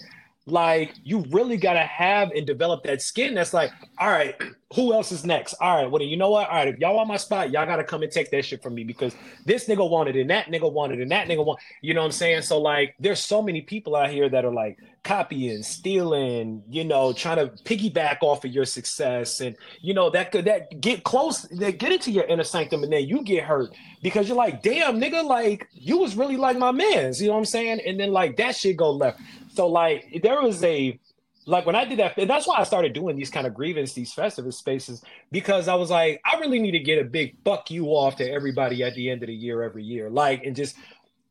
like 0.52 0.94
you 1.04 1.26
really 1.30 1.58
gotta 1.58 1.80
have 1.80 2.32
and 2.32 2.46
develop 2.46 2.84
that 2.84 3.02
skin 3.02 3.34
that's 3.34 3.54
like, 3.54 3.72
all 3.98 4.10
right, 4.10 4.36
who 4.76 4.94
else 4.94 5.12
is 5.12 5.26
next? 5.26 5.56
All 5.60 5.82
right, 5.84 5.92
well, 5.92 6.02
you 6.02 6.16
know 6.16 6.30
what? 6.30 6.48
All 6.50 6.56
right, 6.56 6.68
if 6.68 6.78
y'all 6.78 6.96
want 6.96 7.08
my 7.08 7.18
spot, 7.18 7.52
y'all 7.52 7.66
gotta 7.66 7.84
come 7.84 8.04
and 8.04 8.12
take 8.12 8.30
that 8.32 8.46
shit 8.46 8.62
from 8.62 8.76
me 8.76 8.84
because 8.84 9.16
this 9.46 9.68
nigga 9.68 9.88
wanted 9.90 10.16
and 10.16 10.30
that 10.30 10.48
nigga 10.48 10.72
wanted 10.72 11.02
and 11.02 11.12
that 11.12 11.28
nigga 11.28 11.44
want, 11.44 11.60
you 11.82 11.94
know 11.94 12.02
what 12.02 12.08
I'm 12.08 12.12
saying? 12.12 12.44
So 12.44 12.60
like 12.60 12.96
there's 13.00 13.20
so 13.20 13.42
many 13.42 13.62
people 13.62 13.96
out 13.96 14.10
here 14.12 14.30
that 14.30 14.46
are 14.46 14.54
like 14.54 14.78
copying, 15.04 15.64
stealing, 15.64 16.64
you 16.70 16.84
know, 16.84 17.14
trying 17.14 17.38
to 17.38 17.48
piggyback 17.64 18.18
off 18.22 18.46
of 18.46 18.52
your 18.52 18.66
success 18.66 19.42
and 19.42 19.56
you 19.82 19.94
know 19.94 20.10
that 20.12 20.32
could 20.32 20.46
that 20.46 20.80
get 20.82 21.04
close, 21.04 21.44
that 21.44 21.80
get 21.80 21.92
into 21.92 22.12
your 22.12 22.26
inner 22.26 22.44
sanctum 22.44 22.84
and 22.84 22.94
then 22.94 23.08
you 23.08 23.24
get 23.24 23.44
hurt 23.44 23.76
because 24.04 24.28
you're 24.28 24.38
like, 24.38 24.62
damn, 24.62 25.00
nigga, 25.00 25.24
like 25.24 25.68
you 25.72 25.98
was 25.98 26.16
really 26.16 26.38
like 26.38 26.58
my 26.58 26.72
man's, 26.72 27.22
you 27.22 27.28
know 27.28 27.34
what 27.34 27.40
I'm 27.40 27.46
saying? 27.46 27.82
And 27.86 28.00
then 28.00 28.12
like 28.12 28.38
that 28.38 28.56
shit 28.56 28.78
go 28.78 28.92
left. 28.92 29.20
So 29.54 29.68
like 29.68 30.22
there 30.24 30.42
was 30.42 30.64
a 30.64 31.00
like 31.46 31.66
when 31.66 31.76
I 31.76 31.86
did 31.86 32.00
that, 32.00 32.18
and 32.18 32.30
that's 32.30 32.48
why 32.48 32.58
I 32.60 32.64
started 32.64 32.94
doing 32.94 33.16
these 33.16 33.30
kind 33.30 33.48
of 33.48 33.54
grievance, 33.54 33.94
these 33.94 34.14
festive 34.14 34.54
spaces, 34.54 35.04
because 35.32 35.68
I 35.68 35.76
was 35.76 35.90
like, 35.90 36.22
I 36.24 36.40
really 36.40 36.60
need 36.60 36.72
to 36.72 36.80
get 36.80 37.00
a 37.00 37.04
big 37.04 37.38
fuck 37.44 37.72
you 37.72 37.88
off 37.88 38.18
to 38.18 38.32
everybody 38.32 38.84
at 38.84 38.94
the 38.94 39.10
end 39.10 39.24
of 39.24 39.28
the 39.28 39.34
year 39.34 39.64
every 39.64 39.84
year, 39.84 40.10
like, 40.10 40.46
and 40.46 40.56
just 40.56 40.76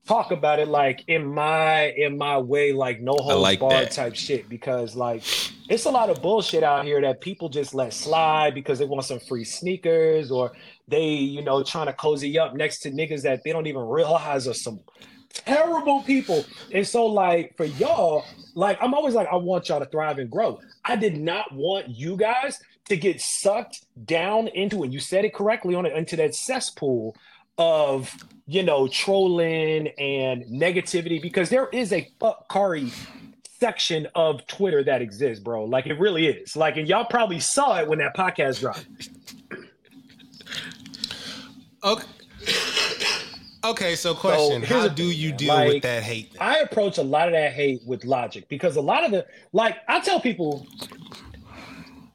talk 0.07 0.31
about 0.31 0.59
it 0.59 0.69
like 0.69 1.05
in 1.07 1.27
my 1.27 1.91
in 1.91 2.17
my 2.19 2.39
way, 2.39 2.73
like 2.73 3.01
no 3.01 3.13
holds 3.13 3.43
like 3.43 3.61
barred 3.61 3.89
that. 3.89 3.93
type 3.93 4.15
shit, 4.15 4.49
because 4.49 4.97
like 4.97 5.23
it's 5.69 5.85
a 5.85 5.91
lot 5.91 6.11
of 6.11 6.21
bullshit 6.23 6.63
out 6.63 6.85
here 6.85 7.01
that 7.01 7.21
people 7.21 7.49
just 7.49 7.75
let 7.75 7.93
slide 7.93 8.55
because 8.55 8.79
they 8.79 8.87
want 8.87 9.05
some 9.05 9.21
free 9.21 9.45
sneakers 9.45 10.31
or 10.31 10.51
they, 10.89 11.11
you 11.11 11.43
know, 11.43 11.63
trying 11.63 11.87
to 11.87 11.93
cozy 11.93 12.39
up 12.39 12.55
next 12.55 12.81
to 12.81 12.91
niggas 12.91 13.23
that 13.23 13.45
they 13.45 13.53
don't 13.53 13.67
even 13.67 13.83
realize 13.83 14.49
are 14.49 14.55
some 14.55 14.81
terrible 15.33 16.03
people. 16.03 16.45
And 16.73 16.87
so, 16.87 17.07
like, 17.07 17.57
for 17.57 17.65
y'all, 17.65 18.25
like, 18.55 18.79
I'm 18.81 18.95
always 18.95 19.15
like, 19.15 19.29
I 19.31 19.37
want 19.37 19.69
y'all 19.69 19.81
to 19.81 19.87
thrive 19.87 20.19
and 20.19 20.31
grow. 20.31 20.61
I 20.85 20.97
did 20.97 21.17
not 21.17 21.53
want 21.53 21.89
you 21.89 22.17
guys 22.17 22.61
to 22.87 22.97
get 22.97 23.21
sucked 23.21 23.85
down 24.07 24.49
into, 24.49 24.83
and 24.83 24.93
you 24.93 25.01
said 25.01 25.25
it 25.25 25.35
correctly 25.35 25.75
on 25.75 25.87
it, 25.87 25.93
into 25.95 26.17
that 26.17 26.35
cesspool 26.35 27.15
of, 27.59 28.15
you 28.47 28.63
know, 28.63 28.89
trolling 28.89 29.89
and 29.99 30.45
negativity 30.45 31.21
because 31.21 31.51
there 31.51 31.69
is 31.69 31.93
a 31.93 32.09
fuck 32.19 32.49
Kari 32.49 32.91
section 33.59 34.07
of 34.15 34.47
Twitter 34.47 34.85
that 34.85 35.03
exists, 35.03 35.43
bro. 35.43 35.65
Like, 35.65 35.87
it 35.87 35.99
really 35.99 36.29
is. 36.29 36.57
Like, 36.57 36.77
and 36.77 36.89
y'all 36.89 37.05
probably 37.05 37.41
saw 37.41 37.79
it 37.79 37.89
when 37.89 37.99
that 37.99 38.17
podcast 38.17 38.61
dropped. 38.61 38.87
Okay. 41.85 42.07
Okay, 43.65 43.97
so 43.97 44.15
question: 44.15 44.63
here's 44.63 44.71
How 44.83 44.89
the 44.89 44.95
do 44.95 45.05
you 45.05 45.33
deal 45.33 45.55
Like, 45.55 45.69
with 45.69 45.83
that 45.83 46.03
hate? 46.03 46.33
then? 46.33 46.43
I 46.43 46.59
approach 46.59 46.99
a 46.99 47.03
lot 47.03 47.29
of 47.29 47.33
that 47.35 47.53
hate 47.53 47.83
with 47.85 48.05
logic 48.05 48.49
because 48.49 48.77
a 48.77 48.81
lot 48.81 49.05
of 49.05 49.11
the 49.11 49.27
like 49.53 49.77
I 49.89 50.01
tell 50.01 50.21
people 50.21 50.67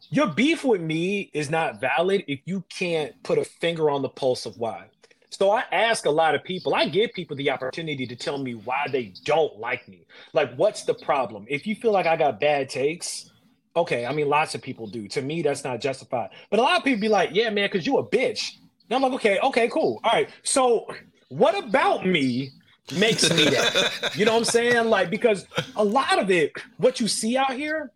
your 0.09 0.27
beef 0.27 0.63
with 0.63 0.81
me 0.81 1.29
is 1.33 1.49
not 1.49 1.81
valid 1.81 2.23
if 2.27 2.39
you 2.45 2.63
can't 2.69 3.13
put 3.23 3.37
a 3.37 3.43
finger 3.43 3.89
on 3.89 4.01
the 4.01 4.09
pulse 4.09 4.45
of 4.45 4.57
why. 4.57 4.85
So 5.31 5.49
I 5.49 5.63
ask 5.71 6.05
a 6.05 6.11
lot 6.11 6.35
of 6.35 6.43
people, 6.43 6.75
I 6.75 6.87
give 6.87 7.11
people 7.13 7.35
the 7.35 7.49
opportunity 7.49 8.05
to 8.05 8.15
tell 8.15 8.37
me 8.37 8.53
why 8.53 8.85
they 8.91 9.13
don't 9.25 9.57
like 9.59 9.87
me. 9.87 10.05
Like 10.33 10.53
what's 10.55 10.83
the 10.83 10.93
problem? 10.93 11.45
If 11.49 11.65
you 11.65 11.75
feel 11.75 11.91
like 11.91 12.05
I 12.05 12.15
got 12.15 12.39
bad 12.39 12.69
takes, 12.69 13.31
okay, 13.75 14.05
I 14.05 14.13
mean 14.13 14.29
lots 14.29 14.55
of 14.55 14.61
people 14.61 14.87
do. 14.87 15.07
To 15.09 15.21
me 15.21 15.41
that's 15.41 15.63
not 15.63 15.81
justified. 15.81 16.29
But 16.51 16.59
a 16.59 16.61
lot 16.61 16.77
of 16.77 16.83
people 16.83 17.01
be 17.01 17.09
like, 17.09 17.31
"Yeah, 17.33 17.49
man, 17.49 17.67
cuz 17.69 17.85
you 17.85 17.97
a 17.97 18.07
bitch." 18.07 18.51
And 18.89 18.95
I'm 18.95 19.01
like, 19.01 19.13
"Okay, 19.13 19.39
okay, 19.39 19.67
cool. 19.69 19.99
All 20.03 20.11
right. 20.13 20.29
So 20.43 20.87
what 21.37 21.57
about 21.63 22.05
me 22.05 22.51
makes 22.97 23.29
me 23.29 23.45
that?" 23.45 24.11
You 24.15 24.25
know 24.25 24.33
what 24.33 24.39
I'm 24.39 24.45
saying? 24.45 24.89
Like, 24.89 25.09
because 25.09 25.45
a 25.75 25.83
lot 25.83 26.19
of 26.19 26.29
it, 26.29 26.53
what 26.77 26.99
you 26.99 27.07
see 27.07 27.37
out 27.37 27.53
here, 27.53 27.91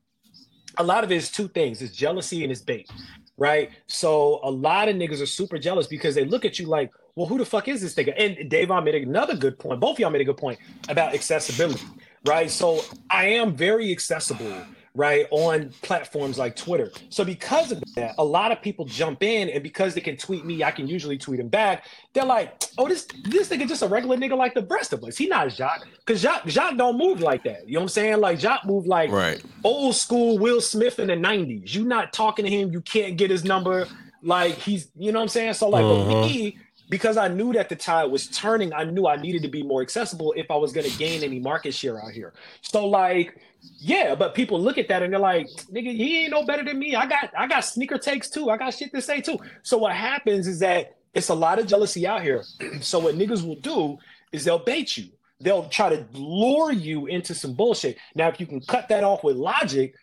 a 0.77 0.83
lot 0.83 1.03
of 1.03 1.11
it 1.11 1.15
is 1.15 1.29
two 1.31 1.47
things 1.47 1.81
it's 1.81 1.95
jealousy 1.95 2.43
and 2.43 2.51
it's 2.51 2.61
bait, 2.61 2.89
right? 3.37 3.71
So, 3.87 4.39
a 4.43 4.49
lot 4.51 4.89
of 4.89 4.95
niggas 4.95 5.21
are 5.21 5.27
super 5.27 5.57
jealous 5.57 5.87
because 5.87 6.15
they 6.15 6.25
look 6.25 6.45
at 6.45 6.59
you 6.59 6.67
like, 6.67 6.91
well, 7.15 7.27
who 7.27 7.37
the 7.37 7.45
fuck 7.45 7.67
is 7.67 7.81
this 7.81 7.95
nigga? 7.95 8.13
And 8.17 8.49
Davon 8.49 8.83
made 8.83 8.95
another 8.95 9.35
good 9.35 9.57
point. 9.57 9.79
Both 9.79 9.93
of 9.93 9.99
y'all 9.99 10.09
made 10.11 10.21
a 10.21 10.25
good 10.25 10.37
point 10.37 10.59
about 10.89 11.13
accessibility, 11.13 11.85
right? 12.25 12.49
So, 12.49 12.81
I 13.09 13.27
am 13.29 13.55
very 13.55 13.91
accessible. 13.91 14.53
Right 14.97 15.27
on 15.29 15.69
platforms 15.83 16.39
like 16.39 16.55
Twitter. 16.55 16.91
So, 17.09 17.23
because 17.23 17.71
of 17.71 17.83
that, 17.95 18.15
a 18.17 18.23
lot 18.25 18.51
of 18.51 18.61
people 18.63 18.83
jump 18.85 19.21
in, 19.21 19.47
and 19.49 19.61
because 19.61 19.93
they 19.93 20.01
can 20.01 20.17
tweet 20.17 20.43
me, 20.43 20.63
I 20.63 20.71
can 20.71 20.87
usually 20.87 21.19
tweet 21.19 21.37
them 21.37 21.49
back. 21.49 21.85
They're 22.13 22.25
like, 22.25 22.63
"Oh, 22.79 22.87
this 22.89 23.07
this 23.25 23.49
nigga 23.49 23.67
just 23.67 23.83
a 23.83 23.87
regular 23.87 24.17
nigga 24.17 24.35
like 24.35 24.55
the 24.55 24.65
rest 24.65 24.93
of 24.93 25.03
us. 25.03 25.15
He 25.15 25.27
not 25.27 25.51
Jacques, 25.51 25.87
cause 26.05 26.19
Jacques 26.19 26.47
Jacques 26.47 26.77
don't 26.77 26.97
move 26.97 27.21
like 27.21 27.43
that. 27.43 27.67
You 27.67 27.75
know 27.75 27.81
what 27.81 27.83
I'm 27.83 27.89
saying? 27.89 28.19
Like 28.21 28.39
Jacques 28.39 28.65
move 28.65 28.87
like 28.87 29.11
Right. 29.11 29.39
old 29.63 29.93
school 29.95 30.39
Will 30.39 30.61
Smith 30.61 30.97
in 30.97 31.07
the 31.09 31.15
90s. 31.15 31.75
You 31.75 31.85
not 31.85 32.11
talking 32.11 32.45
to 32.45 32.51
him, 32.51 32.71
you 32.71 32.81
can't 32.81 33.17
get 33.17 33.29
his 33.29 33.43
number. 33.43 33.87
Like 34.23 34.55
he's, 34.55 34.89
you 34.97 35.11
know 35.11 35.19
what 35.19 35.23
I'm 35.23 35.29
saying? 35.29 35.53
So 35.53 35.69
like 35.69 35.85
Mhm. 35.85 36.07
with 36.07 36.31
me, 36.31 36.57
because 36.89 37.17
I 37.17 37.27
knew 37.27 37.53
that 37.53 37.69
the 37.69 37.75
tide 37.75 38.05
was 38.05 38.27
turning, 38.27 38.73
I 38.73 38.83
knew 38.85 39.07
I 39.07 39.17
needed 39.17 39.41
to 39.43 39.49
be 39.49 39.63
more 39.63 39.81
accessible 39.81 40.33
if 40.37 40.49
I 40.49 40.55
was 40.55 40.71
gonna 40.71 40.89
gain 40.97 41.23
any 41.23 41.39
market 41.39 41.73
share 41.73 42.01
out 42.01 42.11
here. 42.11 42.33
So 42.61 42.87
like, 42.87 43.39
yeah, 43.79 44.15
but 44.15 44.35
people 44.35 44.59
look 44.59 44.77
at 44.77 44.87
that 44.87 45.03
and 45.03 45.11
they're 45.11 45.19
like, 45.19 45.47
nigga, 45.71 45.95
he 45.95 46.23
ain't 46.23 46.31
no 46.31 46.43
better 46.45 46.63
than 46.63 46.79
me. 46.79 46.95
I 46.95 47.05
got 47.05 47.31
I 47.37 47.47
got 47.47 47.61
sneaker 47.61 47.97
takes 47.97 48.29
too. 48.29 48.49
I 48.49 48.57
got 48.57 48.73
shit 48.73 48.93
to 48.93 49.01
say 49.01 49.21
too. 49.21 49.37
So 49.63 49.77
what 49.77 49.93
happens 49.93 50.47
is 50.47 50.59
that 50.59 50.97
it's 51.13 51.29
a 51.29 51.35
lot 51.35 51.59
of 51.59 51.67
jealousy 51.67 52.07
out 52.07 52.21
here. 52.21 52.43
so 52.81 52.99
what 52.99 53.15
niggas 53.15 53.45
will 53.45 53.59
do 53.59 53.97
is 54.31 54.45
they'll 54.45 54.59
bait 54.59 54.97
you. 54.97 55.09
They'll 55.39 55.69
try 55.69 55.89
to 55.89 56.05
lure 56.13 56.71
you 56.71 57.05
into 57.05 57.35
some 57.35 57.53
bullshit. 57.53 57.97
Now, 58.15 58.27
if 58.27 58.39
you 58.39 58.47
can 58.47 58.59
cut 58.61 58.89
that 58.89 59.03
off 59.03 59.23
with 59.23 59.35
logic, 59.35 59.93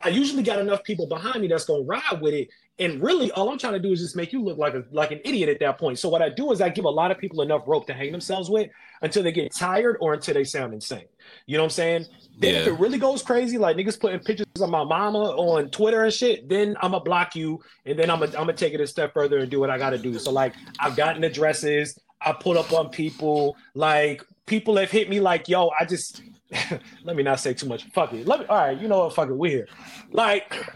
I 0.00 0.08
usually 0.08 0.42
got 0.42 0.58
enough 0.58 0.82
people 0.82 1.06
behind 1.06 1.40
me 1.40 1.48
that's 1.48 1.64
gonna 1.64 1.84
ride 1.84 2.20
with 2.20 2.34
it. 2.34 2.48
And 2.78 3.02
really, 3.02 3.30
all 3.32 3.50
I'm 3.50 3.58
trying 3.58 3.74
to 3.74 3.78
do 3.78 3.92
is 3.92 4.00
just 4.00 4.16
make 4.16 4.32
you 4.32 4.42
look 4.42 4.56
like 4.56 4.74
a 4.74 4.82
like 4.90 5.10
an 5.10 5.20
idiot 5.24 5.50
at 5.50 5.60
that 5.60 5.78
point. 5.78 5.98
So 5.98 6.08
what 6.08 6.22
I 6.22 6.30
do 6.30 6.52
is 6.52 6.60
I 6.60 6.70
give 6.70 6.86
a 6.86 6.90
lot 6.90 7.10
of 7.10 7.18
people 7.18 7.42
enough 7.42 7.62
rope 7.66 7.86
to 7.88 7.94
hang 7.94 8.10
themselves 8.10 8.48
with 8.48 8.70
until 9.02 9.22
they 9.22 9.30
get 9.30 9.54
tired 9.54 9.98
or 10.00 10.14
until 10.14 10.34
they 10.34 10.44
sound 10.44 10.72
insane. 10.72 11.04
You 11.46 11.58
know 11.58 11.64
what 11.64 11.66
I'm 11.66 11.70
saying? 11.70 12.06
Then 12.38 12.54
if 12.54 12.66
it 12.66 12.72
really 12.72 12.98
goes 12.98 13.22
crazy, 13.22 13.58
like 13.58 13.76
niggas 13.76 14.00
putting 14.00 14.20
pictures 14.20 14.46
of 14.60 14.70
my 14.70 14.84
mama 14.84 15.18
on 15.18 15.70
Twitter 15.70 16.04
and 16.04 16.12
shit, 16.12 16.48
then 16.48 16.76
I'm 16.80 16.92
gonna 16.92 17.04
block 17.04 17.36
you, 17.36 17.60
and 17.84 17.98
then 17.98 18.10
I'm 18.10 18.20
gonna 18.20 18.32
I'm 18.32 18.46
gonna 18.46 18.54
take 18.54 18.72
it 18.72 18.80
a 18.80 18.86
step 18.86 19.12
further 19.12 19.38
and 19.38 19.50
do 19.50 19.60
what 19.60 19.68
I 19.68 19.76
gotta 19.76 19.98
do. 19.98 20.18
So 20.18 20.32
like 20.32 20.54
I've 20.80 20.96
gotten 20.96 21.22
addresses, 21.24 21.98
I 22.22 22.32
put 22.32 22.56
up 22.56 22.72
on 22.72 22.88
people, 22.88 23.56
like 23.74 24.24
people 24.46 24.76
have 24.76 24.90
hit 24.90 25.10
me 25.10 25.20
like, 25.20 25.46
yo, 25.46 25.70
I 25.78 25.84
just 25.84 26.22
let 27.04 27.16
me 27.16 27.22
not 27.22 27.38
say 27.38 27.54
too 27.54 27.66
much. 27.66 27.84
Fuck 27.92 28.12
it. 28.14 28.26
Let 28.26 28.40
me 28.40 28.46
all 28.46 28.56
right, 28.56 28.80
you 28.80 28.88
know 28.88 29.04
what? 29.04 29.14
Fuck 29.14 29.28
it, 29.28 29.34
we're 29.34 29.50
here. 29.50 29.68
Like, 30.10 30.66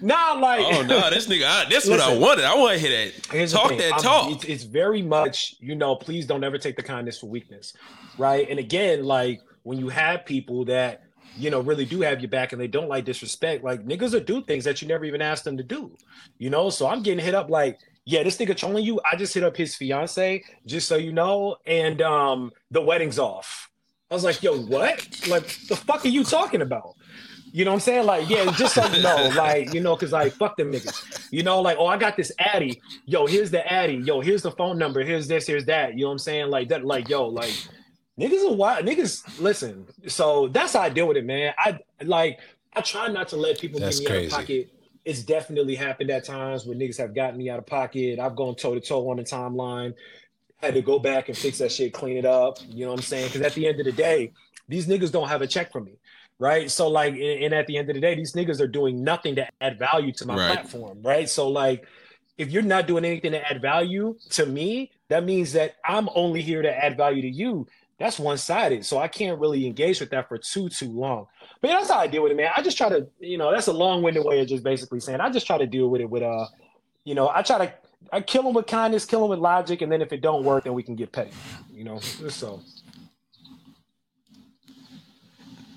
nah, 0.00 0.32
like 0.32 0.60
Oh 0.60 0.82
no, 0.82 1.10
this 1.10 1.26
nigga, 1.26 1.44
I, 1.46 1.68
this 1.68 1.88
what 1.88 2.00
I 2.00 2.14
wanted. 2.16 2.44
I 2.44 2.54
want 2.54 2.78
to 2.80 2.86
hear 2.86 3.12
that. 3.12 3.48
Talk 3.50 3.70
that 3.76 3.92
I'm- 3.92 4.02
talk. 4.02 4.32
It's, 4.32 4.44
it's 4.44 4.64
very 4.64 5.02
much, 5.02 5.56
you 5.60 5.74
know, 5.74 5.96
please 5.96 6.26
don't 6.26 6.44
ever 6.44 6.58
take 6.58 6.76
the 6.76 6.82
kindness 6.82 7.18
for 7.18 7.26
weakness, 7.26 7.72
right? 8.18 8.48
And 8.48 8.58
again, 8.58 9.04
like 9.04 9.40
when 9.62 9.78
you 9.78 9.88
have 9.88 10.24
people 10.24 10.64
that 10.66 11.02
you 11.38 11.50
know 11.50 11.60
really 11.60 11.84
do 11.84 12.00
have 12.00 12.20
your 12.20 12.30
back 12.30 12.52
and 12.52 12.60
they 12.60 12.68
don't 12.68 12.88
like 12.88 13.04
disrespect, 13.04 13.62
like 13.64 13.84
niggas 13.84 14.12
will 14.12 14.20
do 14.20 14.42
things 14.42 14.64
that 14.64 14.80
you 14.80 14.88
never 14.88 15.04
even 15.04 15.20
asked 15.22 15.44
them 15.44 15.56
to 15.56 15.62
do, 15.62 15.96
you 16.38 16.50
know. 16.50 16.70
So 16.70 16.86
I'm 16.86 17.02
getting 17.02 17.24
hit 17.24 17.34
up 17.34 17.50
like, 17.50 17.78
yeah, 18.04 18.22
this 18.22 18.36
nigga 18.38 18.56
trolling 18.56 18.84
you. 18.84 19.00
I 19.10 19.16
just 19.16 19.34
hit 19.34 19.44
up 19.44 19.56
his 19.56 19.74
fiance, 19.74 20.44
just 20.66 20.88
so 20.88 20.96
you 20.96 21.12
know, 21.12 21.56
and 21.66 22.00
um, 22.02 22.52
the 22.70 22.80
wedding's 22.80 23.18
off. 23.18 23.70
I 24.10 24.14
was 24.14 24.22
like, 24.22 24.40
yo, 24.40 24.56
what? 24.56 25.04
Like, 25.26 25.42
the 25.66 25.74
fuck 25.74 26.04
are 26.04 26.08
you 26.08 26.22
talking 26.22 26.62
about? 26.62 26.94
You 27.56 27.64
know 27.64 27.70
what 27.70 27.76
I'm 27.76 27.80
saying? 27.80 28.04
Like, 28.04 28.28
yeah, 28.28 28.44
just 28.50 28.74
so 28.74 28.84
you 28.88 29.02
know, 29.02 29.30
like, 29.34 29.72
you 29.72 29.80
know, 29.80 29.96
because 29.96 30.12
like, 30.12 30.34
fuck 30.34 30.58
them 30.58 30.70
niggas. 30.70 31.28
You 31.30 31.42
know, 31.42 31.62
like, 31.62 31.78
oh, 31.78 31.86
I 31.86 31.96
got 31.96 32.14
this 32.14 32.30
Addy. 32.38 32.82
Yo, 33.06 33.24
here's 33.26 33.50
the 33.50 33.66
Addy. 33.72 33.94
Yo, 33.94 34.20
here's 34.20 34.42
the 34.42 34.50
phone 34.50 34.76
number. 34.76 35.02
Here's 35.02 35.26
this, 35.26 35.46
here's 35.46 35.64
that. 35.64 35.94
You 35.94 36.00
know 36.00 36.08
what 36.08 36.12
I'm 36.12 36.18
saying? 36.18 36.50
Like 36.50 36.68
that, 36.68 36.84
like, 36.84 37.08
yo, 37.08 37.28
like, 37.28 37.54
niggas 38.20 38.44
are 38.46 38.52
wild. 38.52 38.84
Niggas, 38.84 39.40
listen. 39.40 39.86
So 40.06 40.48
that's 40.48 40.74
how 40.74 40.80
I 40.80 40.90
deal 40.90 41.08
with 41.08 41.16
it, 41.16 41.24
man. 41.24 41.54
I 41.56 41.78
like, 42.02 42.40
I 42.74 42.82
try 42.82 43.08
not 43.08 43.28
to 43.28 43.36
let 43.36 43.58
people 43.58 43.80
That's 43.80 44.00
get 44.00 44.04
me 44.04 44.10
crazy. 44.10 44.26
out 44.26 44.32
of 44.32 44.38
pocket. 44.38 44.70
It's 45.06 45.22
definitely 45.22 45.76
happened 45.76 46.10
at 46.10 46.26
times 46.26 46.66
when 46.66 46.78
niggas 46.78 46.98
have 46.98 47.14
gotten 47.14 47.38
me 47.38 47.48
out 47.48 47.58
of 47.58 47.64
pocket. 47.64 48.18
I've 48.18 48.36
gone 48.36 48.56
toe 48.56 48.74
to 48.74 48.80
toe 48.82 49.08
on 49.08 49.16
the 49.16 49.24
timeline. 49.24 49.94
Had 50.58 50.74
to 50.74 50.82
go 50.82 50.98
back 50.98 51.30
and 51.30 51.38
fix 51.38 51.56
that 51.56 51.72
shit, 51.72 51.94
clean 51.94 52.18
it 52.18 52.26
up. 52.26 52.58
You 52.68 52.84
know 52.84 52.90
what 52.90 52.98
I'm 52.98 53.02
saying? 53.02 53.28
Because 53.28 53.40
at 53.40 53.54
the 53.54 53.66
end 53.66 53.80
of 53.80 53.86
the 53.86 53.92
day, 53.92 54.32
these 54.68 54.86
niggas 54.86 55.10
don't 55.10 55.28
have 55.28 55.40
a 55.40 55.46
check 55.46 55.72
from 55.72 55.84
me 55.84 55.96
right? 56.38 56.70
So 56.70 56.88
like, 56.88 57.14
and, 57.14 57.54
at 57.54 57.66
the 57.66 57.76
end 57.76 57.88
of 57.88 57.94
the 57.94 58.00
day, 58.00 58.14
these 58.14 58.32
niggas 58.32 58.60
are 58.60 58.68
doing 58.68 59.02
nothing 59.02 59.36
to 59.36 59.46
add 59.60 59.78
value 59.78 60.12
to 60.12 60.26
my 60.26 60.36
Right. 60.36 60.46
platform, 60.46 61.02
right? 61.02 61.28
So 61.28 61.48
like, 61.48 61.86
if 62.36 62.50
you're 62.50 62.62
not 62.62 62.86
doing 62.86 63.04
anything 63.04 63.32
to 63.32 63.50
add 63.50 63.62
value 63.62 64.16
to 64.30 64.44
me, 64.44 64.90
that 65.08 65.24
means 65.24 65.52
that 65.52 65.76
I'm 65.84 66.08
only 66.14 66.42
here 66.42 66.60
to 66.62 66.84
add 66.84 66.96
value 66.96 67.22
to 67.22 67.30
you. 67.30 67.66
That's 67.98 68.18
one 68.18 68.36
sided, 68.36 68.84
so 68.84 68.98
I 68.98 69.08
can't 69.08 69.40
really 69.40 69.66
engage 69.66 70.00
with 70.00 70.10
that 70.10 70.28
for 70.28 70.36
too 70.36 70.68
too 70.68 70.90
long. 70.90 71.24
But 71.62 71.70
yeah, 71.70 71.76
that's 71.78 71.90
how 71.90 71.98
I 71.98 72.06
deal 72.06 72.22
with 72.22 72.32
it, 72.32 72.34
man. 72.34 72.50
I 72.54 72.60
just 72.60 72.76
try 72.76 72.90
to, 72.90 73.06
you 73.20 73.38
know, 73.38 73.50
that's 73.50 73.68
a 73.68 73.72
long 73.72 74.02
winded 74.02 74.22
way 74.22 74.40
of 74.40 74.48
just 74.48 74.62
basically 74.62 75.00
saying 75.00 75.20
I 75.20 75.30
just 75.30 75.46
try 75.46 75.56
to 75.56 75.66
deal 75.66 75.88
with 75.88 76.02
it 76.02 76.10
with 76.10 76.22
uh, 76.22 76.46
you 77.06 77.14
know, 77.14 77.30
I 77.34 77.40
try 77.40 77.64
to 77.64 77.72
I 78.12 78.20
kill 78.20 78.42
them 78.42 78.52
with 78.52 78.66
kindness, 78.66 79.06
kill 79.06 79.20
them 79.20 79.30
with 79.30 79.38
logic, 79.38 79.80
and 79.80 79.90
then 79.90 80.02
if 80.02 80.12
it 80.12 80.20
don't 80.20 80.44
work, 80.44 80.64
then 80.64 80.74
we 80.74 80.82
can 80.82 80.94
get 80.94 81.10
petty, 81.10 81.38
you 81.72 81.84
know. 81.84 81.98
So 82.00 82.60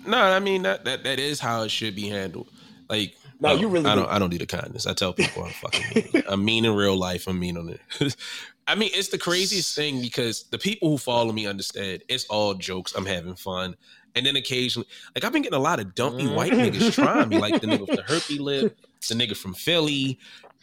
No, 0.05 0.17
I 0.17 0.39
mean 0.39 0.63
that, 0.63 0.85
that 0.85 1.03
that 1.03 1.19
is 1.19 1.39
how 1.39 1.63
it 1.63 1.69
should 1.71 1.95
be 1.95 2.07
handled. 2.09 2.49
Like, 2.89 3.15
No, 3.39 3.53
you 3.53 3.67
really 3.67 3.85
I 3.89 3.95
don't. 3.95 4.05
do. 4.05 4.09
I 4.11 4.19
don't 4.19 4.29
do 4.29 4.37
the 4.37 4.45
kindness. 4.45 4.87
I 4.87 4.93
tell 4.93 5.13
people 5.13 5.43
I'm 5.43 5.51
fucking. 5.51 6.03
mean. 6.13 6.23
I'm 6.29 6.43
mean 6.43 6.65
in 6.65 6.73
real 6.75 6.95
life. 6.97 7.27
I'm 7.27 7.39
mean 7.39 7.57
on 7.57 7.69
it. 7.69 8.15
I 8.67 8.75
mean, 8.75 8.91
it's 8.93 9.09
the 9.09 9.17
craziest 9.17 9.75
thing 9.75 10.01
because 10.01 10.43
the 10.51 10.57
people 10.59 10.89
who 10.91 10.97
follow 10.97 11.31
me 11.31 11.47
understand 11.47 12.03
it's 12.07 12.25
all 12.25 12.53
jokes. 12.53 12.93
I'm 12.95 13.05
having 13.05 13.35
fun, 13.35 13.75
and 14.15 14.25
then 14.25 14.35
occasionally, 14.35 14.87
like 15.15 15.23
I've 15.23 15.33
been 15.33 15.41
getting 15.41 15.57
a 15.57 15.61
lot 15.61 15.79
of 15.79 15.95
dumpy 15.95 16.27
white 16.27 16.53
Mm. 16.53 16.71
niggas 16.71 16.93
trying 16.93 17.29
me, 17.29 17.37
like 17.39 17.59
the 17.61 17.67
nigga 17.67 17.81
with 17.87 17.95
the 17.95 18.03
herpy 18.07 18.39
lip, 18.39 18.77
the 19.07 19.15
nigga 19.15 19.35
from 19.35 19.53
Philly. 19.53 20.19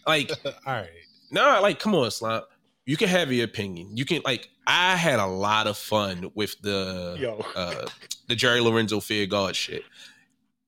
Like, 0.07 0.31
All 0.45 0.53
right. 0.67 0.89
no, 1.33 1.59
like, 1.61 1.81
come 1.81 1.95
on, 1.97 2.11
Slop. 2.13 2.49
You 2.87 2.97
can 2.97 3.09
have 3.09 3.33
your 3.33 3.45
opinion. 3.45 3.97
You 3.97 4.05
can 4.05 4.23
like. 4.25 4.49
I 4.69 4.97
had 4.97 5.21
a 5.21 5.27
lot 5.27 5.67
of 5.67 5.77
fun 5.77 6.31
with 6.35 6.61
the 6.61 7.17
yo, 7.21 7.45
uh, 7.55 7.87
the 8.29 8.35
Jerry 8.35 8.61
Lorenzo 8.61 9.01
Fear 9.01 9.27
God 9.27 9.55
shit. 9.55 9.83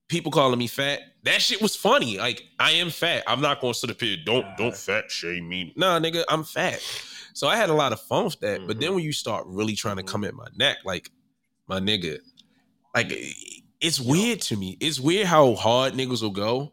People 0.09 0.31
calling 0.31 0.59
me 0.59 0.67
fat. 0.67 1.01
That 1.25 1.41
shit 1.41 1.61
was 1.63 1.77
funny. 1.77 2.19
Like 2.19 2.45
I 2.59 2.73
am 2.73 2.91
fat. 2.91 3.25
I'm 3.27 3.41
not 3.41 3.61
gonna 3.61 3.75
sit 3.75 3.91
up 3.91 4.01
here. 4.01 4.17
Don't 4.25 4.47
don't 4.57 4.77
fat 4.77 5.11
shame 5.11 5.49
me. 5.49 5.73
Nah, 5.77 5.99
nigga, 6.01 6.25
I'm 6.29 6.45
fat. 6.45 6.81
So 7.35 7.47
I 7.47 7.57
had 7.57 7.71
a 7.71 7.75
lot 7.75 7.93
of 7.93 8.01
fun 8.01 8.25
with 8.25 8.41
that. 8.41 8.67
But 8.67 8.81
then 8.81 8.95
when 8.95 9.05
you 9.05 9.13
start 9.13 9.47
really 9.47 9.75
trying 9.75 9.97
to 9.97 10.03
come 10.03 10.25
at 10.25 10.35
my 10.35 10.49
neck, 10.57 10.79
like 10.85 11.11
my 11.69 11.79
nigga, 11.79 12.19
like 12.97 13.13
it's 13.81 14.01
weird 14.01 14.41
to 14.43 14.57
me. 14.57 14.77
It's 14.81 14.99
weird 14.99 15.27
how 15.27 15.55
hard 15.55 15.93
niggas 15.93 16.23
will 16.23 16.31
go. 16.31 16.73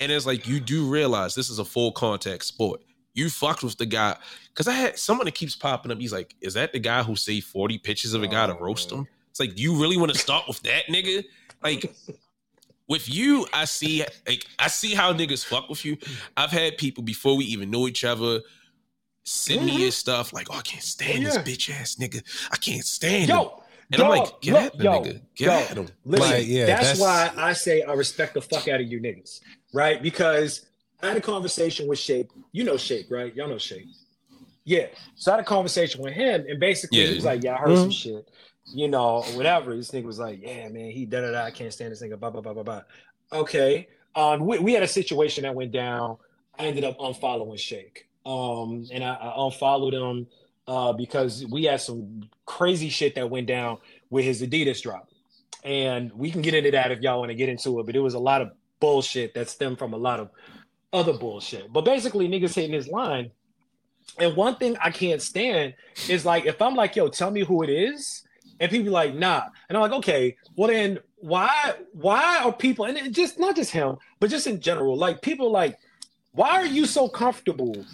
And 0.00 0.10
it's 0.10 0.24
like 0.24 0.46
you 0.46 0.60
do 0.60 0.88
realize 0.88 1.34
this 1.34 1.50
is 1.50 1.58
a 1.58 1.64
full 1.64 1.92
contact 1.92 2.44
sport. 2.44 2.80
You 3.18 3.28
fucked 3.30 3.62
with 3.62 3.76
the 3.76 3.86
guy. 3.86 4.16
Cause 4.54 4.68
I 4.68 4.72
had 4.72 4.98
someone 4.98 5.24
that 5.26 5.34
keeps 5.34 5.54
popping 5.56 5.90
up. 5.92 5.98
He's 5.98 6.12
like, 6.12 6.34
is 6.40 6.54
that 6.54 6.72
the 6.72 6.78
guy 6.78 7.02
who 7.02 7.16
saved 7.16 7.46
40 7.46 7.78
pictures 7.78 8.14
of 8.14 8.22
a 8.22 8.28
guy 8.28 8.46
to 8.46 8.56
Oh, 8.56 8.60
roast 8.60 8.90
man. 8.90 9.00
him? 9.00 9.08
It's 9.30 9.40
like, 9.40 9.58
you 9.58 9.74
really 9.80 9.96
want 9.96 10.12
to 10.12 10.18
start 10.18 10.44
with 10.48 10.60
that 10.62 10.84
nigga? 10.88 11.24
Like, 11.62 11.92
with 12.88 13.08
you, 13.08 13.46
I 13.52 13.64
see 13.66 14.04
like 14.26 14.46
I 14.58 14.68
see 14.68 14.94
how 14.94 15.12
niggas 15.12 15.44
fuck 15.44 15.68
with 15.68 15.84
you. 15.84 15.98
I've 16.36 16.50
had 16.50 16.78
people 16.78 17.02
before 17.02 17.36
we 17.36 17.44
even 17.46 17.70
know 17.70 17.86
each 17.86 18.04
other 18.04 18.40
send 19.24 19.64
me 19.66 19.72
mm-hmm. 19.72 19.80
his 19.82 19.94
stuff 19.96 20.32
like, 20.32 20.46
oh, 20.50 20.56
I 20.56 20.62
can't 20.62 20.82
stand 20.82 21.26
Oh, 21.26 21.30
this 21.30 21.36
bitch 21.38 21.70
ass 21.70 21.96
nigga. 21.96 22.22
I 22.50 22.56
can't 22.56 22.84
stand 22.84 23.28
him. 23.28 23.36
yo, 23.36 23.62
And 23.92 24.00
I'm 24.02 24.08
like, 24.08 24.40
get 24.40 24.54
look, 24.54 24.62
at 24.64 24.78
the 24.78 24.84
yo, 24.84 24.90
nigga. 25.02 25.20
Get 25.34 25.46
yo, 25.46 25.52
at 25.52 25.76
him. 25.76 25.88
Listen, 26.04 26.30
Like, 26.30 26.46
yeah, 26.46 26.66
that's, 26.66 26.98
that's- 26.98 27.00
why 27.00 27.30
I 27.36 27.52
say 27.52 27.82
I 27.82 27.92
respect 27.92 28.34
the 28.34 28.40
fuck 28.40 28.68
out 28.68 28.80
of 28.80 28.86
you 28.90 29.00
niggas, 29.00 29.40
right? 29.74 30.02
Because 30.02 30.67
I 31.02 31.08
had 31.08 31.16
a 31.16 31.20
conversation 31.20 31.86
with 31.86 31.98
Shake. 31.98 32.28
You 32.52 32.64
know 32.64 32.76
Shake, 32.76 33.10
right? 33.10 33.34
Y'all 33.34 33.48
know 33.48 33.58
Shake. 33.58 33.86
Yeah. 34.64 34.86
So 35.14 35.32
I 35.32 35.36
had 35.36 35.44
a 35.44 35.46
conversation 35.46 36.02
with 36.02 36.12
him, 36.12 36.44
and 36.48 36.58
basically 36.60 37.00
Yeah. 37.00 37.06
he 37.08 37.14
was 37.14 37.24
like, 37.24 37.42
"Yeah, 37.42 37.54
I 37.54 37.58
heard 37.58 37.76
some 37.76 37.90
shit, 37.90 38.28
you 38.74 38.88
know, 38.88 39.22
whatever." 39.34 39.74
This 39.76 39.90
nigga 39.92 40.04
was 40.04 40.18
like, 40.18 40.40
"Yeah, 40.42 40.68
man, 40.68 40.90
he 40.90 41.06
da 41.06 41.20
da 41.20 41.30
da. 41.32 41.44
I 41.44 41.50
can't 41.50 41.72
stand 41.72 41.92
this 41.92 42.02
nigga." 42.02 42.18
Blah 42.18 42.30
blah 42.30 42.40
blah 42.40 42.52
blah 42.52 42.62
blah. 42.62 42.82
Okay. 43.32 43.88
Um, 44.14 44.44
we, 44.44 44.58
we 44.58 44.72
had 44.72 44.82
a 44.82 44.88
situation 44.88 45.42
that 45.44 45.54
went 45.54 45.70
down. 45.72 46.16
I 46.58 46.64
ended 46.66 46.84
up 46.84 46.98
unfollowing 46.98 47.58
Shake. 47.58 48.08
Um, 48.26 48.86
and 48.92 49.04
I, 49.04 49.14
I 49.14 49.34
unfollowed 49.46 49.94
him 49.94 50.26
uh 50.66 50.92
because 50.92 51.46
we 51.46 51.64
had 51.64 51.80
some 51.80 52.28
crazy 52.44 52.90
shit 52.90 53.14
that 53.14 53.30
went 53.30 53.46
down 53.46 53.78
with 54.10 54.24
his 54.24 54.42
Adidas 54.42 54.82
drop. 54.82 55.08
And 55.64 56.12
we 56.12 56.30
can 56.30 56.42
get 56.42 56.54
into 56.54 56.70
that 56.72 56.90
if 56.92 57.00
y'all 57.00 57.20
want 57.20 57.30
to 57.30 57.34
get 57.34 57.48
into 57.48 57.80
it, 57.80 57.86
but 57.86 57.96
it 57.96 58.00
was 58.00 58.14
a 58.14 58.18
lot 58.18 58.42
of 58.42 58.50
bullshit 58.80 59.34
that 59.34 59.48
stemmed 59.48 59.78
from 59.78 59.92
a 59.94 59.96
lot 59.96 60.20
of 60.20 60.30
other 60.92 61.12
bullshit. 61.12 61.72
But 61.72 61.84
basically, 61.84 62.28
niggas 62.28 62.54
hitting 62.54 62.72
his 62.72 62.88
line. 62.88 63.30
And 64.18 64.36
one 64.36 64.56
thing 64.56 64.76
I 64.82 64.90
can't 64.90 65.20
stand 65.20 65.74
is 66.08 66.24
like 66.24 66.46
if 66.46 66.60
I'm 66.62 66.74
like, 66.74 66.96
yo, 66.96 67.08
tell 67.08 67.30
me 67.30 67.44
who 67.44 67.62
it 67.62 67.70
is, 67.70 68.22
and 68.58 68.70
people 68.70 68.84
be 68.84 68.90
like, 68.90 69.14
nah. 69.14 69.42
And 69.68 69.76
I'm 69.76 69.82
like, 69.82 69.92
okay, 69.92 70.36
well 70.56 70.68
then 70.68 70.98
why 71.16 71.74
why 71.92 72.42
are 72.42 72.52
people 72.52 72.84
and 72.84 73.14
just 73.14 73.38
not 73.38 73.56
just 73.56 73.70
him, 73.70 73.96
but 74.20 74.30
just 74.30 74.46
in 74.46 74.60
general, 74.60 74.96
like 74.96 75.22
people 75.22 75.50
like, 75.50 75.78
why 76.32 76.50
are 76.50 76.66
you 76.66 76.86
so 76.86 77.08
comfortable 77.08 77.84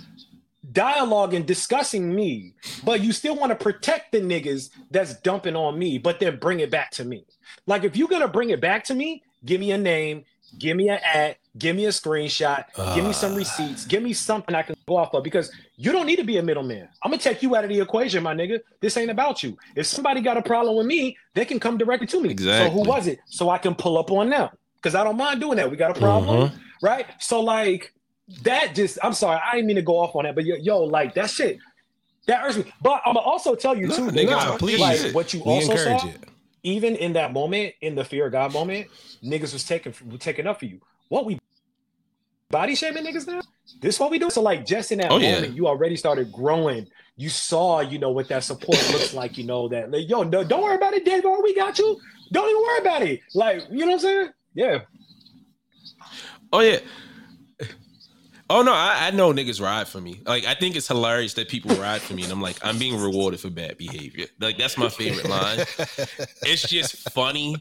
dialogue 0.73 1.35
and 1.35 1.47
discussing 1.47 2.15
me, 2.15 2.53
but 2.85 3.03
you 3.03 3.13
still 3.13 3.37
want 3.37 3.51
to 3.51 3.57
protect 3.57 4.13
the 4.13 4.21
niggas 4.21 4.71
that's 4.91 5.15
dumping 5.21 5.57
on 5.57 5.79
me, 5.79 5.99
but 5.99 6.19
then 6.21 6.39
bring 6.39 6.61
it 6.61 6.71
back 6.71 6.91
to 6.91 7.05
me. 7.05 7.25
Like 7.67 7.85
if 7.85 7.97
you're 7.97 8.09
gonna 8.09 8.29
bring 8.29 8.51
it 8.51 8.61
back 8.61 8.85
to 8.85 8.95
me, 8.95 9.23
give 9.45 9.61
me 9.61 9.73
a 9.73 9.79
name, 9.79 10.25
give 10.59 10.77
me 10.77 10.89
an 10.89 10.99
ad, 11.03 11.37
give 11.59 11.77
me 11.77 11.87
a 11.87 11.91
screenshot, 11.91 12.65
give 12.95 13.05
me 13.05 13.13
some 13.13 13.33
Ah. 13.33 13.37
receipts, 13.37 13.85
give 13.87 14.03
me 14.03 14.13
something 14.13 14.55
I 14.55 14.63
can 14.63 14.77
go 14.87 14.97
off 14.97 15.15
of 15.15 15.23
because 15.23 15.51
you 15.77 15.93
don't 15.93 16.07
need 16.07 16.17
to 16.17 16.25
be 16.25 16.37
a 16.39 16.43
middleman. 16.43 16.89
I'm 17.03 17.11
gonna 17.11 17.23
take 17.23 17.43
you 17.43 17.55
out 17.57 17.65
of 17.65 17.71
the 17.71 17.81
equation, 17.81 18.23
my 18.23 18.35
nigga. 18.35 18.61
This 18.81 18.97
ain't 18.97 19.11
about 19.11 19.43
you. 19.43 19.57
If 19.77 19.87
somebody 19.87 20.21
got 20.21 20.37
a 20.37 20.43
problem 20.43 20.77
with 20.77 20.87
me, 20.87 21.17
they 21.35 21.45
can 21.45 21.59
come 21.61 21.79
directly 21.79 22.07
to 22.09 22.21
me. 22.21 22.37
So 22.39 22.71
who 22.71 22.81
was 22.89 23.07
it? 23.07 23.19
So 23.27 23.51
I 23.51 23.59
can 23.59 23.75
pull 23.75 23.99
up 23.99 24.11
on 24.11 24.31
them 24.31 24.49
because 24.77 24.95
I 24.95 25.05
don't 25.05 25.17
mind 25.17 25.41
doing 25.41 25.57
that. 25.57 25.71
We 25.71 25.77
got 25.77 25.97
a 25.97 26.01
problem, 26.01 26.53
right? 26.83 27.07
So 27.19 27.41
like 27.41 27.93
that 28.43 28.75
just 28.75 28.99
I'm 29.03 29.13
sorry, 29.13 29.41
I 29.45 29.57
didn't 29.57 29.67
mean 29.67 29.77
to 29.77 29.83
go 29.83 29.99
off 29.99 30.15
on 30.17 30.25
that, 30.25 30.35
but 30.35 30.45
yo, 30.45 30.57
yo 30.57 30.79
like 30.81 31.15
that 31.15 31.31
shit 31.31 31.59
that 32.27 32.41
hurts 32.41 32.57
me. 32.57 32.65
But 32.81 33.03
I'm 33.05 33.15
gonna 33.15 33.27
also 33.27 33.55
tell 33.55 33.77
you 33.77 33.87
Nah, 33.89 33.97
too, 33.97 34.07
nigga, 34.11 34.31
nah, 34.31 34.57
please. 34.57 34.81
like 34.81 35.15
what 35.15 35.35
you 35.35 35.43
We 35.45 35.53
also 35.53 35.73
encourage 35.73 36.01
saw, 36.01 36.09
it. 36.09 36.25
Even 36.65 36.97
in 36.97 37.13
that 37.13 37.33
moment, 37.33 37.75
in 37.81 37.95
the 37.95 38.05
fear 38.05 38.27
of 38.27 38.33
God 38.33 38.53
moment, 38.53 38.89
niggas 39.23 39.53
was 39.53 39.63
taking 39.65 39.95
taking 40.19 40.47
up 40.49 40.59
for 40.59 40.67
you. 40.67 40.81
What 41.09 41.27
we 41.27 41.39
body 42.51 42.75
shaming 42.75 43.05
niggas 43.05 43.27
now? 43.27 43.41
This 43.81 44.01
what 44.01 44.11
we 44.11 44.19
do? 44.19 44.31
So 44.31 44.43
like 44.43 44.67
just 44.67 44.91
in 44.91 44.99
that 44.99 45.13
Oh, 45.13 45.19
yeah. 45.19 45.35
moment, 45.37 45.55
you 45.55 45.67
already 45.69 45.97
started 45.97 46.33
growing. 46.33 46.89
You 47.17 47.29
saw, 47.29 47.81
you 47.81 47.99
know, 47.99 48.11
what 48.11 48.29
that 48.29 48.43
support 48.43 48.79
looks 48.93 49.15
like. 49.15 49.39
You 49.39 49.45
know 49.45 49.69
that, 49.69 49.91
like, 49.91 50.09
yo, 50.09 50.25
no, 50.25 50.43
don't 50.43 50.63
worry 50.63 50.75
about 50.75 50.95
it, 50.95 51.05
Dave. 51.05 51.25
We 51.43 51.55
got 51.55 51.79
you. 51.79 52.01
Don't 52.33 52.49
even 52.51 52.63
worry 52.63 52.79
about 52.81 53.03
it. 53.03 53.21
Like, 53.35 53.63
you 53.71 53.81
know 53.81 53.87
what 53.87 53.93
I'm 53.93 53.99
saying? 54.01 54.29
Yeah. 54.55 54.79
Oh 56.53 56.61
yeah. 56.61 56.79
Oh 58.51 58.63
no, 58.63 58.73
I, 58.73 59.07
I 59.07 59.11
know 59.11 59.33
niggas 59.33 59.61
ride 59.61 59.89
for 59.89 60.01
me. 60.01 60.21
Like 60.27 60.45
I 60.45 60.55
think 60.55 60.77
it's 60.77 60.89
hilarious 60.89 61.35
that 61.35 61.49
people 61.49 61.75
ride 61.77 62.03
for 62.03 62.15
me, 62.15 62.25
and 62.25 62.33
I'm 62.33 62.43
like, 62.43 62.57
I'm 62.63 62.79
being 62.79 63.01
rewarded 63.01 63.41
for 63.41 63.51
bad 63.51 63.79
behavior. 63.79 64.27
Like 64.39 64.59
that's 64.59 64.77
my 64.77 64.89
favorite 64.89 65.29
line. 65.29 65.61
it's 66.43 66.69
just 66.69 67.11
funny 67.11 67.57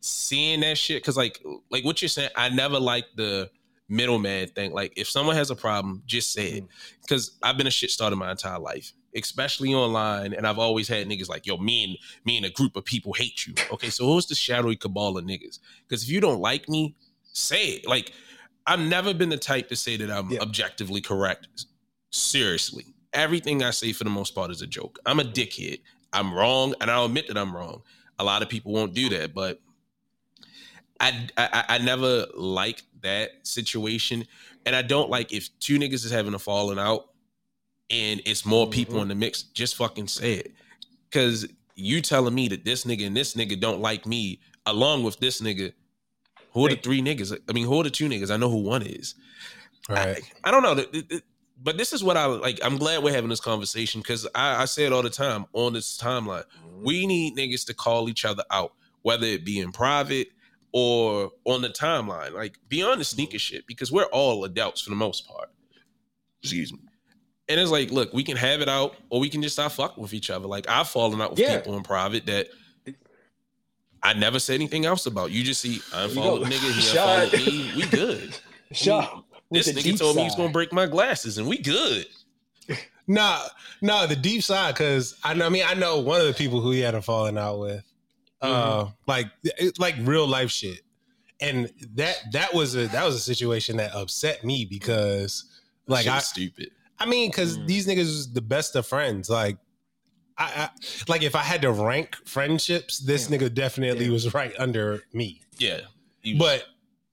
seeing 0.00 0.60
that 0.60 0.78
shit 0.78 1.02
because 1.02 1.16
like 1.16 1.40
like 1.70 1.84
what 1.84 2.00
you're 2.00 2.08
saying, 2.08 2.30
I 2.36 2.48
never 2.48 2.78
liked 2.78 3.16
the 3.16 3.50
middleman 3.88 4.46
thing. 4.48 4.72
Like 4.72 4.92
if 4.96 5.10
someone 5.10 5.36
has 5.36 5.50
a 5.50 5.56
problem, 5.56 6.02
just 6.06 6.32
say 6.32 6.46
it. 6.46 6.64
Mm. 6.64 6.68
Because 7.02 7.36
I've 7.42 7.58
been 7.58 7.66
a 7.66 7.72
shit 7.72 7.90
starter 7.90 8.16
my 8.16 8.30
entire 8.30 8.60
life, 8.60 8.92
especially 9.16 9.74
online, 9.74 10.32
and 10.32 10.46
I've 10.46 10.58
always 10.58 10.86
had 10.86 11.08
niggas 11.08 11.28
like, 11.28 11.44
yo, 11.44 11.56
me 11.56 11.84
and 11.84 11.98
me 12.24 12.36
and 12.36 12.46
a 12.46 12.50
group 12.50 12.76
of 12.76 12.84
people 12.84 13.12
hate 13.12 13.46
you. 13.46 13.54
Okay, 13.72 13.90
so 13.90 14.06
who's 14.06 14.26
the 14.26 14.36
shadowy 14.36 14.76
cabal 14.76 15.18
of 15.18 15.24
niggas? 15.24 15.58
Because 15.88 16.04
if 16.04 16.08
you 16.08 16.20
don't 16.20 16.40
like 16.40 16.68
me, 16.68 16.94
say 17.32 17.64
it. 17.64 17.86
Like 17.86 18.12
I've 18.70 18.80
never 18.80 19.12
been 19.12 19.30
the 19.30 19.36
type 19.36 19.68
to 19.70 19.76
say 19.76 19.96
that 19.96 20.10
I'm 20.12 20.30
Yeah. 20.30 20.40
objectively 20.40 21.00
correct. 21.00 21.66
Seriously. 22.10 22.84
Everything 23.12 23.64
I 23.64 23.72
say 23.72 23.92
for 23.92 24.04
the 24.04 24.10
most 24.10 24.32
part 24.32 24.52
is 24.52 24.62
a 24.62 24.66
joke. 24.66 25.00
I'm 25.04 25.18
a 25.18 25.24
dickhead. 25.24 25.80
I'm 26.12 26.32
wrong, 26.32 26.74
and 26.80 26.88
I'll 26.88 27.06
admit 27.06 27.26
that 27.26 27.36
I'm 27.36 27.54
wrong. 27.54 27.82
A 28.20 28.24
lot 28.24 28.42
of 28.42 28.48
people 28.48 28.70
won't 28.72 28.94
do 28.94 29.08
that, 29.08 29.34
but 29.34 29.60
I 31.00 31.28
I, 31.36 31.64
I 31.68 31.78
never 31.78 32.26
like 32.36 32.82
that 33.02 33.30
situation, 33.42 34.26
and 34.64 34.76
I 34.76 34.82
don't 34.82 35.10
like 35.10 35.32
if 35.32 35.48
two 35.58 35.78
niggas 35.78 36.04
is 36.04 36.10
having 36.12 36.34
a 36.34 36.38
falling 36.38 36.78
out, 36.78 37.10
and 37.90 38.22
it's 38.24 38.44
more 38.46 38.68
people 38.68 38.94
mm-hmm. 38.94 39.02
in 39.02 39.08
the 39.08 39.14
mix. 39.16 39.42
Just 39.42 39.74
fucking 39.74 40.06
say 40.06 40.34
it, 40.34 40.54
because 41.08 41.48
you 41.74 42.00
telling 42.02 42.34
me 42.34 42.46
that 42.48 42.64
this 42.64 42.84
nigga 42.84 43.06
and 43.06 43.16
this 43.16 43.34
nigga 43.34 43.58
don't 43.58 43.80
like 43.80 44.06
me, 44.06 44.40
along 44.66 45.02
with 45.02 45.18
this 45.18 45.40
nigga. 45.40 45.72
Who 46.52 46.66
are 46.66 46.70
the 46.70 46.76
three 46.76 47.00
niggas? 47.00 47.36
I 47.48 47.52
mean, 47.52 47.66
who 47.66 47.80
are 47.80 47.84
the 47.84 47.90
two 47.90 48.08
niggas? 48.08 48.30
I 48.30 48.36
know 48.36 48.50
who 48.50 48.58
one 48.58 48.82
is. 48.82 49.14
Right. 49.88 50.20
I, 50.44 50.48
I 50.48 50.50
don't 50.50 50.62
know. 50.62 50.84
But 51.62 51.76
this 51.76 51.92
is 51.92 52.02
what 52.02 52.16
I 52.16 52.24
like. 52.26 52.58
I'm 52.62 52.78
glad 52.78 53.02
we're 53.02 53.12
having 53.12 53.30
this 53.30 53.40
conversation 53.40 54.00
because 54.00 54.26
I, 54.34 54.62
I 54.62 54.64
say 54.64 54.84
it 54.84 54.92
all 54.92 55.02
the 55.02 55.10
time 55.10 55.46
on 55.52 55.74
this 55.74 55.98
timeline. 55.98 56.44
Mm-hmm. 56.44 56.84
We 56.84 57.06
need 57.06 57.36
niggas 57.36 57.66
to 57.66 57.74
call 57.74 58.08
each 58.08 58.24
other 58.24 58.44
out, 58.50 58.72
whether 59.02 59.26
it 59.26 59.44
be 59.44 59.60
in 59.60 59.70
private 59.70 60.28
or 60.72 61.30
on 61.44 61.60
the 61.60 61.68
timeline. 61.68 62.32
Like 62.32 62.58
beyond 62.68 63.00
the 63.00 63.04
sneaker 63.04 63.32
mm-hmm. 63.32 63.38
shit, 63.38 63.66
because 63.66 63.92
we're 63.92 64.04
all 64.04 64.44
adults 64.44 64.80
for 64.80 64.90
the 64.90 64.96
most 64.96 65.28
part. 65.28 65.50
Excuse 66.42 66.72
me. 66.72 66.78
And 67.48 67.60
it's 67.60 67.70
like, 67.70 67.90
look, 67.90 68.12
we 68.14 68.22
can 68.22 68.36
have 68.36 68.60
it 68.60 68.68
out, 68.68 68.94
or 69.10 69.20
we 69.20 69.28
can 69.28 69.42
just 69.42 69.56
stop 69.56 69.72
fucking 69.72 70.00
with 70.02 70.14
each 70.14 70.30
other. 70.30 70.46
Like 70.46 70.68
I've 70.68 70.88
fallen 70.88 71.20
out 71.20 71.30
with 71.30 71.40
Yeah. 71.40 71.58
people 71.58 71.76
in 71.76 71.82
private 71.82 72.24
that 72.26 72.48
I 74.02 74.14
never 74.14 74.38
said 74.38 74.54
anything 74.54 74.86
else 74.86 75.06
about. 75.06 75.30
You 75.30 75.42
just 75.44 75.60
see, 75.60 75.80
I 75.92 76.06
you 76.06 76.14
follow 76.14 76.38
go. 76.40 76.44
nigga, 76.46 76.72
he 76.72 76.80
Shot. 76.80 77.24
unfollowed 77.24 77.46
me. 77.46 77.72
We 77.76 77.86
good. 77.86 78.36
With 79.50 79.64
This 79.66 79.72
nigga 79.72 79.98
told 79.98 80.16
me 80.16 80.22
he's 80.22 80.34
gonna 80.36 80.52
break 80.52 80.72
my 80.72 80.86
glasses, 80.86 81.38
and 81.38 81.46
we 81.48 81.58
good. 81.58 82.06
No, 83.08 83.44
no, 83.82 84.06
the 84.06 84.14
deep 84.14 84.40
side 84.44 84.74
because 84.74 85.16
I 85.24 85.34
know. 85.34 85.44
I 85.44 85.48
mean, 85.48 85.64
I 85.66 85.74
know 85.74 85.98
one 85.98 86.20
of 86.20 86.28
the 86.28 86.32
people 86.34 86.60
who 86.60 86.70
he 86.70 86.78
had 86.78 86.94
a 86.94 87.02
falling 87.02 87.36
out 87.36 87.58
with, 87.58 87.82
uh, 88.40 88.86
like 89.08 89.26
it, 89.42 89.80
like 89.80 89.96
real 90.02 90.28
life 90.28 90.48
shit, 90.52 90.82
and 91.40 91.68
that 91.94 92.16
that 92.32 92.54
was 92.54 92.76
a 92.76 92.86
that 92.88 93.04
was 93.04 93.16
a 93.16 93.20
situation 93.20 93.78
that 93.78 93.92
upset 93.96 94.44
me 94.44 94.64
because 94.64 95.44
like 95.88 96.06
I 96.06 96.20
stupid. 96.20 96.70
I 97.00 97.06
mean 97.06 97.30
because 97.32 97.58
Mm. 97.58 97.66
these 97.66 97.88
niggas 97.88 98.04
was 98.04 98.32
the 98.32 98.42
best 98.42 98.76
of 98.76 98.86
friends 98.86 99.28
like. 99.28 99.56
I, 100.40 100.44
I 100.64 100.68
like 101.08 101.22
if 101.22 101.36
I 101.36 101.42
had 101.42 101.62
to 101.62 101.70
rank 101.72 102.16
friendships, 102.24 102.98
this 102.98 103.28
Yeah. 103.30 103.36
nigga 103.38 103.54
definitely 103.54 104.06
Yeah. 104.06 104.12
was 104.12 104.32
right 104.34 104.54
under 104.58 105.02
me. 105.12 105.42
Yeah, 105.58 105.80
was- 106.24 106.38
But 106.38 106.64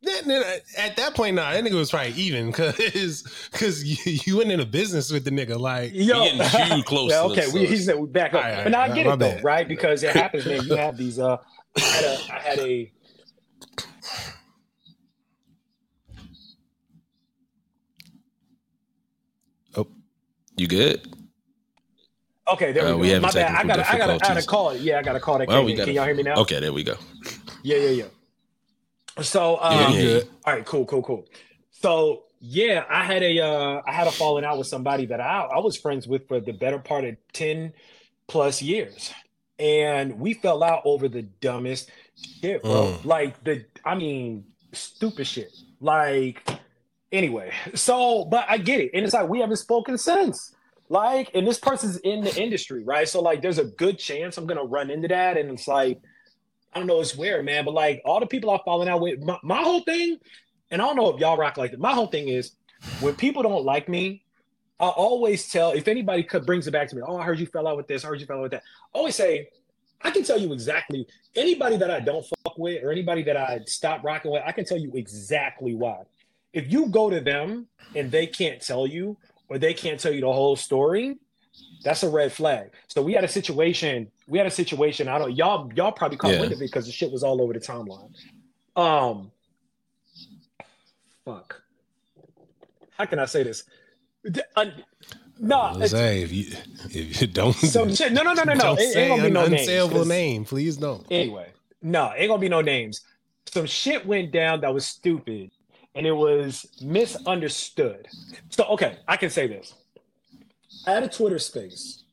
then, 0.02 0.28
then 0.28 0.44
at 0.78 0.96
that 0.96 1.16
point, 1.16 1.36
nah, 1.36 1.52
that 1.52 1.64
nigga 1.64 1.74
was 1.74 1.90
probably 1.92 2.14
even 2.14 2.48
because 2.48 3.24
because 3.52 3.84
you, 3.84 4.20
you 4.26 4.38
went 4.38 4.52
into 4.52 4.66
business 4.66 5.12
with 5.12 5.26
the 5.26 5.32
nigga. 5.32 5.60
Like, 5.60 5.92
Yo, 5.94 6.24
He 6.24 6.30
getting 6.38 6.78
too 6.78 6.84
close 6.86 7.12
Yeah, 7.12 7.24
to 7.24 7.26
okay, 7.30 7.42
us, 7.46 7.54
we, 7.54 7.66
so- 7.66 7.70
he's 7.70 7.94
we 7.94 8.08
back 8.08 8.34
up, 8.34 8.44
All 8.46 8.50
right, 8.52 8.64
but 8.64 8.70
now 8.72 8.82
I 8.82 8.90
all 8.90 8.96
get 8.96 9.06
it 9.06 9.10
my 9.10 9.16
though, 9.18 9.40
right? 9.42 9.68
Because 9.68 10.04
it 10.04 10.16
happens, 10.16 10.46
man. 10.46 10.64
You 10.66 10.76
have 10.76 10.98
these. 10.98 11.20
Uh, 11.20 11.38
I 11.76 11.80
had 11.82 12.04
a, 12.06 12.34
I 12.34 12.40
had 12.40 12.60
a. 12.60 12.92
you 20.56 20.68
good? 20.68 21.02
Okay, 22.54 22.72
there 22.72 22.86
Uh, 22.88 22.96
we 22.96 23.02
we 23.02 23.08
go. 23.08 23.14
having 23.16 23.22
My 23.24 23.32
bad. 23.32 23.56
I 23.56 23.64
got. 23.64 23.80
I 23.80 23.98
got. 23.98 24.10
I 24.10 24.18
got 24.34 24.42
to 24.42 24.48
call 24.48 24.70
it. 24.72 24.82
Yeah, 24.82 25.00
I 25.00 25.04
got 25.04 25.14
to 25.14 25.20
call 25.20 25.38
that. 25.40 25.48
Well, 25.48 25.66
we 25.66 25.74
gotta- 25.74 25.86
Can 25.88 25.96
y'all 25.96 26.06
hear 26.06 26.16
me 26.16 26.24
now? 26.24 26.36
Okay, 26.36 26.60
there 26.60 26.72
we 26.74 26.84
go. 26.84 26.96
Yeah, 27.64 27.78
yeah, 27.78 27.90
yeah. 27.90 29.24
So, 29.24 29.58
um, 29.62 29.94
Yeah, 29.94 30.00
yeah. 30.00 30.20
all 30.46 30.54
right, 30.54 30.66
cool, 30.66 30.86
cool, 30.86 31.02
cool. 31.02 31.26
So, 31.72 32.24
yeah, 32.40 32.86
I 32.90 33.04
had 33.04 33.24
a, 33.24 33.40
uh, 33.40 33.82
I 33.88 33.92
had 33.92 34.08
a 34.08 34.12
falling 34.12 34.46
out 34.46 34.58
with 34.60 34.68
somebody 34.68 35.08
that 35.08 35.20
I, 35.20 35.42
I 35.42 35.60
was 35.60 35.76
friends 35.76 36.08
with 36.08 36.28
for 36.28 36.40
the 36.40 36.52
better 36.54 36.78
part 36.78 37.04
of 37.04 37.18
ten 37.34 37.74
plus 38.28 38.62
years, 38.62 39.12
and 39.58 40.20
we 40.20 40.34
fell 40.36 40.64
out 40.64 40.84
over 40.86 41.08
the 41.10 41.24
dumbest 41.24 41.90
shit, 42.42 42.62
bro. 42.62 42.96
Mm. 43.02 43.06
Like 43.06 43.44
the, 43.44 43.66
I 43.84 43.96
mean, 43.96 44.46
stupid 44.72 45.26
shit. 45.26 45.52
Like, 45.82 46.48
anyway. 47.12 47.52
So, 47.74 48.26
but 48.26 48.46
I 48.48 48.58
get 48.60 48.80
it, 48.82 48.92
and 48.94 49.04
it's 49.04 49.14
like 49.16 49.28
we 49.28 49.40
haven't 49.40 49.58
spoken 49.58 49.98
since. 49.98 50.54
Like, 50.90 51.32
and 51.34 51.46
this 51.46 51.60
person's 51.60 51.98
in 51.98 52.24
the 52.24 52.42
industry, 52.42 52.84
right? 52.84 53.08
So, 53.08 53.22
like, 53.22 53.42
there's 53.42 53.60
a 53.60 53.66
good 53.66 54.00
chance 54.00 54.38
I'm 54.38 54.48
gonna 54.48 54.64
run 54.64 54.90
into 54.90 55.08
that, 55.10 55.38
and 55.38 55.52
it's 55.52 55.68
like. 55.68 56.00
I 56.74 56.80
don't 56.80 56.88
know, 56.88 57.00
it's 57.02 57.16
weird, 57.16 57.44
man. 57.46 57.66
But 57.66 57.74
like 57.74 58.02
all 58.06 58.20
the 58.20 58.28
people 58.28 58.52
I've 58.52 58.62
fallen 58.64 58.88
out 58.88 59.02
with, 59.02 59.24
my, 59.24 59.40
my 59.42 59.64
whole 59.64 59.82
thing, 59.82 60.20
and 60.70 60.80
I 60.80 60.86
don't 60.86 60.96
know 60.96 61.10
if 61.10 61.20
y'all 61.20 61.38
rock 61.38 61.58
like 61.58 61.72
that. 61.72 61.80
My 61.80 61.94
whole 61.94 62.08
thing 62.08 62.28
is 62.28 62.52
when 63.00 63.16
people 63.16 63.42
don't 63.42 63.66
like 63.66 63.90
me, 63.90 64.24
I 64.80 64.88
always 64.90 65.50
tell 65.50 65.72
if 65.72 65.88
anybody 65.88 66.28
brings 66.46 66.68
it 66.68 66.72
back 66.72 66.88
to 66.90 66.96
me, 66.96 67.02
oh, 67.06 67.18
I 67.18 67.24
heard 67.24 67.40
you 67.40 67.48
fell 67.48 67.68
out 67.68 67.78
with 67.78 67.88
this, 67.88 68.06
I 68.06 68.10
heard 68.10 68.20
you 68.20 68.28
fell 68.28 68.38
out 68.38 68.44
with 68.44 68.52
that. 68.52 68.64
I 68.94 68.98
always 68.98 69.16
say, 69.16 69.50
I 70.02 70.12
can 70.12 70.24
tell 70.24 70.40
you 70.40 70.54
exactly 70.54 71.08
anybody 71.36 71.78
that 71.78 71.90
I 71.90 72.00
don't 72.00 72.24
fuck 72.24 72.58
with 72.58 72.84
or 72.84 72.92
anybody 72.92 73.24
that 73.24 73.38
I 73.38 73.62
stop 73.66 74.04
rocking 74.04 74.32
with, 74.32 74.44
I 74.46 74.52
can 74.52 74.66
tell 74.66 74.78
you 74.78 74.92
exactly 74.94 75.74
why. 75.74 76.04
If 76.54 76.72
you 76.72 76.88
go 76.88 77.10
to 77.10 77.20
them 77.20 77.68
and 77.96 78.12
they 78.12 78.28
can't 78.28 78.62
tell 78.62 78.86
you 78.86 79.18
or 79.50 79.58
they 79.58 79.74
can't 79.74 80.00
tell 80.00 80.12
you 80.14 80.22
the 80.22 80.32
whole 80.32 80.56
story, 80.56 81.18
that's 81.84 82.04
a 82.04 82.10
red 82.10 82.32
flag. 82.32 82.72
So 82.88 83.02
we 83.02 83.14
had 83.14 83.24
a 83.24 83.28
situation. 83.28 84.12
We 84.28 84.38
had 84.38 84.48
a 84.48 84.52
situation. 84.52 85.08
I 85.08 85.18
don't 85.20 85.36
y'all 85.36 85.72
y'all 85.76 85.92
probably 85.92 86.18
caught 86.18 86.32
Yeah. 86.34 86.42
wind 86.42 86.54
of 86.54 86.60
it 86.62 86.66
because 86.66 86.86
the 86.86 86.92
shit 86.92 87.12
was 87.12 87.24
all 87.24 87.42
over 87.42 87.54
the 87.54 87.60
timeline. 87.60 88.12
Um, 88.76 89.32
fuck. 91.26 91.62
How 92.92 93.06
can 93.06 93.20
I 93.20 93.26
say 93.26 93.44
this? 93.44 93.64
Uh, 94.56 94.66
no, 95.40 95.68
it's- 95.76 95.92
Jose, 95.92 96.22
if 96.24 96.32
you 96.34 96.46
if 96.90 97.22
you 97.22 97.28
don't, 97.28 97.54
shit. 97.96 98.12
No, 98.12 98.24
no, 98.24 98.34
no, 98.34 98.44
no, 98.44 98.54
no. 98.54 98.74
It 98.74 98.92
say 98.94 99.04
ain't 99.04 99.10
gonna 99.12 99.22
be 99.24 99.28
an 99.28 99.34
no 99.34 99.48
names. 99.48 100.08
name, 100.08 100.46
please 100.46 100.78
don't. 100.78 101.06
Anyway, 101.12 101.52
no, 101.82 102.12
ain't 102.16 102.28
gonna 102.30 102.42
be 102.42 102.50
no 102.50 102.62
names. 102.62 103.02
Some 103.46 103.66
shit 103.68 104.06
went 104.06 104.32
down 104.32 104.62
that 104.62 104.74
was 104.74 104.86
stupid, 104.86 105.52
and 105.98 106.06
it 106.06 106.14
was 106.14 106.68
misunderstood. 106.80 108.08
So, 108.50 108.66
okay, 108.66 109.00
I 109.08 109.18
can 109.18 109.32
say 109.32 109.48
this. 109.48 109.74
I 110.86 110.92
had 110.92 111.04
a 111.04 111.10
Twitter 111.10 111.40
space, 111.40 112.04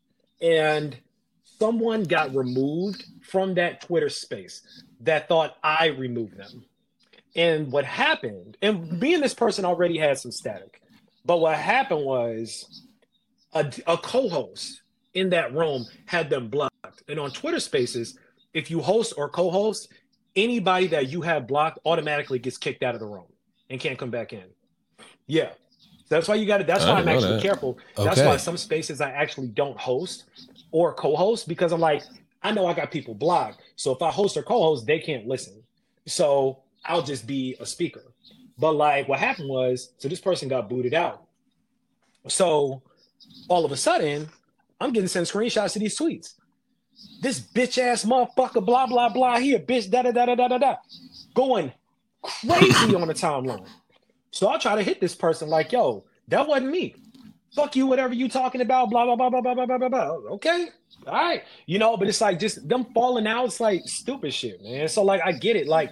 and 0.40 0.96
someone 1.44 2.04
got 2.04 2.34
removed 2.34 3.04
from 3.22 3.54
that 3.54 3.82
Twitter 3.82 4.08
space 4.08 4.62
that 5.00 5.28
thought 5.28 5.58
I 5.62 5.88
removed 5.88 6.38
them. 6.38 6.64
And 7.36 7.70
what 7.70 7.84
happened, 7.84 8.56
and 8.62 8.98
being 8.98 9.20
this 9.20 9.34
person 9.34 9.66
already 9.66 9.98
had 9.98 10.18
some 10.18 10.32
static, 10.32 10.80
but 11.26 11.40
what 11.40 11.56
happened 11.58 12.06
was 12.06 12.84
a, 13.52 13.70
a 13.86 13.98
co-host 13.98 14.80
in 15.12 15.28
that 15.30 15.52
room 15.52 15.84
had 16.06 16.30
them 16.30 16.48
blocked. 16.48 17.02
And 17.06 17.20
on 17.20 17.32
Twitter 17.32 17.60
Spaces, 17.60 18.18
if 18.54 18.70
you 18.70 18.80
host 18.80 19.12
or 19.18 19.28
co-host, 19.28 19.92
anybody 20.34 20.86
that 20.86 21.10
you 21.10 21.20
have 21.20 21.46
blocked 21.46 21.80
automatically 21.84 22.38
gets 22.38 22.56
kicked 22.56 22.82
out 22.82 22.94
of 22.94 23.00
the 23.00 23.06
room 23.06 23.26
and 23.70 23.80
can't 23.80 23.98
come 23.98 24.10
back 24.10 24.32
in. 24.32 24.44
Yeah. 25.26 25.50
That's 26.08 26.28
why 26.28 26.34
you 26.34 26.46
got 26.46 26.58
to. 26.58 26.64
That's 26.64 26.84
I 26.84 26.92
why 26.92 27.00
I'm 27.00 27.08
actually 27.08 27.34
that. 27.34 27.42
careful. 27.42 27.78
That's 27.96 28.18
Okay. 28.18 28.26
why 28.26 28.36
some 28.36 28.56
spaces 28.56 29.00
I 29.00 29.10
actually 29.10 29.48
don't 29.48 29.78
host 29.78 30.24
or 30.70 30.92
co-host 30.94 31.48
because 31.48 31.72
I'm 31.72 31.80
like, 31.80 32.02
I 32.42 32.52
know 32.52 32.66
I 32.66 32.74
got 32.74 32.90
people 32.90 33.14
blocked. 33.14 33.62
So 33.76 33.92
if 33.92 34.02
I 34.02 34.10
host 34.10 34.36
or 34.36 34.42
co-host, 34.42 34.86
they 34.86 34.98
can't 34.98 35.26
listen. 35.26 35.62
So 36.06 36.62
I'll 36.84 37.02
just 37.02 37.26
be 37.26 37.56
a 37.58 37.64
speaker. 37.66 38.02
But 38.58 38.72
like 38.72 39.08
what 39.08 39.18
happened 39.18 39.48
was, 39.48 39.92
so 39.98 40.08
this 40.08 40.20
person 40.20 40.48
got 40.48 40.68
booted 40.68 40.92
out. 40.94 41.24
So 42.28 42.82
all 43.48 43.64
of 43.64 43.72
a 43.72 43.76
sudden, 43.76 44.28
I'm 44.80 44.92
getting 44.92 45.08
sent 45.08 45.26
screenshots 45.26 45.74
of 45.76 45.80
these 45.80 45.98
tweets. 45.98 46.34
This 47.22 47.40
bitch 47.40 47.78
ass 47.78 48.04
motherfucker, 48.04 48.64
blah 48.64 48.86
blah 48.86 49.08
blah. 49.08 49.38
He 49.38 49.54
a 49.54 49.58
bitch, 49.60 49.90
da 49.90 50.02
da 50.02 50.12
da 50.12 50.26
da 50.26 50.34
da 50.34 50.48
da 50.48 50.58
da, 50.58 50.76
going 51.34 51.72
crazy 52.24 52.94
on 52.94 53.08
the 53.08 53.14
timeline. 53.14 53.66
So 54.30 54.48
I 54.48 54.58
try 54.58 54.74
to 54.74 54.82
hit 54.82 55.00
this 55.00 55.14
person 55.14 55.48
like, 55.48 55.72
yo, 55.72 56.04
that 56.28 56.46
wasn't 56.46 56.70
me. 56.70 56.96
Fuck 57.54 57.76
you, 57.76 57.86
whatever 57.86 58.14
you 58.14 58.28
talking 58.28 58.60
about, 58.60 58.90
blah 58.90 59.04
blah 59.04 59.14
blah 59.14 59.30
blah 59.30 59.54
blah 59.54 59.66
blah 59.66 59.78
blah 59.78 59.88
blah. 59.88 60.08
Okay, 60.34 60.66
all 61.06 61.14
right, 61.14 61.44
you 61.66 61.78
know, 61.78 61.96
but 61.96 62.08
it's 62.08 62.20
like 62.20 62.40
just 62.40 62.68
them 62.68 62.86
falling 62.92 63.28
out. 63.28 63.44
It's 63.44 63.60
like 63.60 63.82
stupid 63.86 64.34
shit, 64.34 64.60
man. 64.60 64.88
So 64.88 65.04
like 65.04 65.20
I 65.24 65.30
get 65.30 65.54
it, 65.54 65.68
like, 65.68 65.90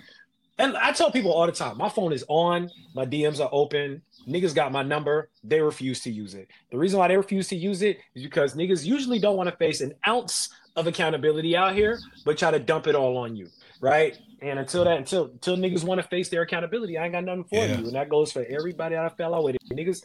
and 0.58 0.76
I 0.76 0.90
tell 0.90 1.12
people 1.12 1.32
all 1.32 1.46
the 1.46 1.52
time, 1.52 1.78
my 1.78 1.88
phone 1.88 2.12
is 2.12 2.24
on, 2.28 2.68
my 2.94 3.06
DMs 3.06 3.38
are 3.38 3.48
open. 3.52 4.02
Niggas 4.26 4.54
got 4.54 4.72
my 4.72 4.82
number. 4.82 5.30
They 5.44 5.60
refuse 5.60 6.00
to 6.00 6.10
use 6.10 6.34
it. 6.34 6.48
The 6.70 6.78
reason 6.78 6.98
why 6.98 7.08
they 7.08 7.16
refuse 7.16 7.48
to 7.48 7.56
use 7.56 7.82
it 7.82 7.98
is 8.14 8.22
because 8.22 8.54
niggas 8.54 8.84
usually 8.84 9.18
don't 9.18 9.36
want 9.36 9.48
to 9.48 9.56
face 9.56 9.80
an 9.80 9.94
ounce 10.06 10.48
of 10.76 10.86
accountability 10.86 11.56
out 11.56 11.74
here, 11.74 11.98
but 12.24 12.38
try 12.38 12.50
to 12.50 12.58
dump 12.58 12.86
it 12.86 12.94
all 12.94 13.16
on 13.18 13.36
you, 13.36 13.48
right? 13.80 14.16
And 14.42 14.58
until 14.58 14.84
that, 14.84 14.98
until 14.98 15.26
until 15.26 15.56
niggas 15.56 15.84
want 15.84 16.02
to 16.02 16.06
face 16.08 16.28
their 16.28 16.42
accountability, 16.42 16.98
I 16.98 17.04
ain't 17.04 17.12
got 17.12 17.24
nothing 17.24 17.44
for 17.44 17.64
Yeah. 17.64 17.78
you. 17.78 17.86
And 17.86 17.92
that 17.94 18.08
goes 18.08 18.32
for 18.32 18.44
everybody 18.44 18.96
that 18.96 19.04
I 19.04 19.08
fell 19.10 19.34
out 19.34 19.44
with. 19.44 19.56
Niggas, 19.70 20.02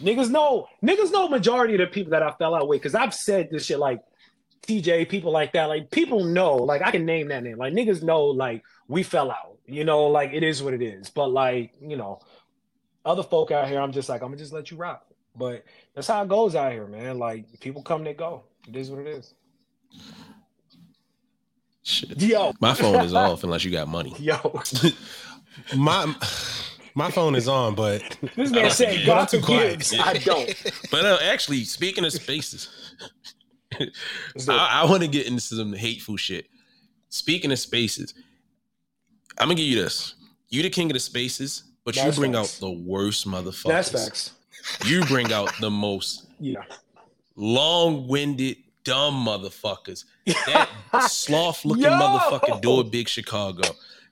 niggas 0.00 0.30
know, 0.30 0.68
niggas 0.82 1.10
know 1.10 1.28
majority 1.28 1.74
of 1.74 1.80
the 1.80 1.86
people 1.88 2.12
that 2.12 2.22
I 2.22 2.30
fell 2.38 2.54
out 2.54 2.68
with. 2.68 2.80
Cause 2.82 2.94
I've 2.94 3.12
said 3.12 3.48
this 3.50 3.66
shit 3.66 3.80
like 3.80 4.00
TJ, 4.62 5.08
people 5.08 5.32
like 5.32 5.52
that. 5.54 5.64
Like 5.66 5.90
people 5.90 6.24
know, 6.24 6.54
like 6.54 6.82
I 6.82 6.92
can 6.92 7.04
name 7.04 7.28
that 7.28 7.42
name. 7.42 7.58
Like 7.58 7.72
niggas 7.74 8.02
know, 8.02 8.26
like 8.26 8.62
we 8.86 9.02
fell 9.02 9.30
out. 9.30 9.58
You 9.66 9.84
know, 9.84 10.06
like 10.06 10.32
it 10.32 10.44
is 10.44 10.62
what 10.62 10.72
it 10.74 10.82
is. 10.82 11.10
But 11.10 11.28
like, 11.28 11.72
you 11.80 11.96
know, 11.96 12.20
other 13.04 13.22
folk 13.24 13.50
out 13.50 13.68
here, 13.68 13.80
I'm 13.80 13.92
just 13.92 14.08
like, 14.08 14.22
I'm 14.22 14.28
gonna 14.28 14.36
just 14.36 14.52
let 14.52 14.70
you 14.70 14.76
rock. 14.76 15.04
But 15.34 15.64
that's 15.94 16.06
how 16.06 16.22
it 16.22 16.28
goes 16.28 16.54
out 16.54 16.72
here, 16.72 16.86
man. 16.86 17.18
Like 17.18 17.60
people 17.60 17.82
come, 17.82 18.04
they 18.04 18.14
go. 18.14 18.44
It 18.68 18.76
is 18.76 18.90
what 18.90 19.00
it 19.00 19.08
is. 19.08 19.34
Shit. 21.90 22.20
Yo, 22.22 22.52
My 22.60 22.74
phone 22.74 23.04
is 23.04 23.12
off 23.14 23.42
unless 23.44 23.64
you 23.64 23.70
got 23.70 23.88
money. 23.88 24.14
yo, 24.18 24.62
My 25.76 26.14
my 26.94 27.10
phone 27.10 27.34
is 27.34 27.48
on, 27.48 27.74
but 27.74 28.02
this 28.36 28.50
man 28.50 28.70
said 28.70 29.04
God 29.06 29.26
too 29.28 29.40
quiet. 29.40 29.92
I 30.00 30.14
don't. 30.14 30.54
But 30.90 31.04
uh, 31.04 31.18
actually, 31.22 31.64
speaking 31.64 32.04
of 32.04 32.12
spaces, 32.12 32.68
I, 34.48 34.82
I 34.82 34.84
want 34.88 35.02
to 35.02 35.08
get 35.08 35.26
into 35.26 35.40
some 35.40 35.72
hateful 35.72 36.16
shit. 36.16 36.46
Speaking 37.08 37.50
of 37.52 37.58
spaces, 37.58 38.14
I'm 39.38 39.46
gonna 39.48 39.54
give 39.56 39.66
you 39.66 39.80
this. 39.82 40.14
You 40.48 40.62
the 40.62 40.70
king 40.70 40.90
of 40.90 40.94
the 40.94 41.00
spaces, 41.00 41.64
but 41.84 41.96
you 41.96 42.10
bring 42.12 42.32
facts. 42.34 42.56
out 42.62 42.66
the 42.68 42.70
worst 42.72 43.26
motherfuckers. 43.28 43.68
that's 43.68 43.90
facts. 43.90 44.32
You 44.84 45.04
bring 45.06 45.32
out 45.32 45.52
the 45.60 45.70
most 45.70 46.26
Yeah. 46.38 46.62
long-winded, 47.36 48.56
dumb 48.90 49.24
motherfuckers. 49.26 50.04
That 50.46 50.68
sloth-looking 51.08 51.84
motherfucker 51.84 52.60
do 52.60 52.80
a 52.80 52.84
big 52.84 53.08
Chicago. 53.08 53.62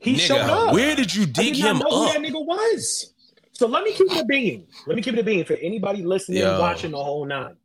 He 0.00 0.14
Nigga, 0.14 0.18
showed 0.20 0.38
up. 0.40 0.72
where 0.74 0.94
did 0.94 1.12
you 1.14 1.26
dig 1.26 1.54
did 1.54 1.56
him 1.64 1.78
know 1.78 1.86
who 1.90 2.06
up? 2.06 2.12
that 2.14 2.22
nigga 2.22 2.44
was. 2.44 3.12
So 3.52 3.66
let 3.66 3.82
me 3.82 3.92
keep 3.92 4.10
it 4.12 4.20
a 4.20 4.24
being. 4.24 4.66
Let 4.86 4.94
me 4.96 5.02
keep 5.02 5.14
it 5.14 5.20
a 5.20 5.24
being 5.24 5.44
for 5.44 5.54
anybody 5.54 6.04
listening, 6.04 6.38
Yo. 6.38 6.60
watching 6.60 6.92
the 6.92 7.02
whole 7.02 7.24
nine. 7.24 7.56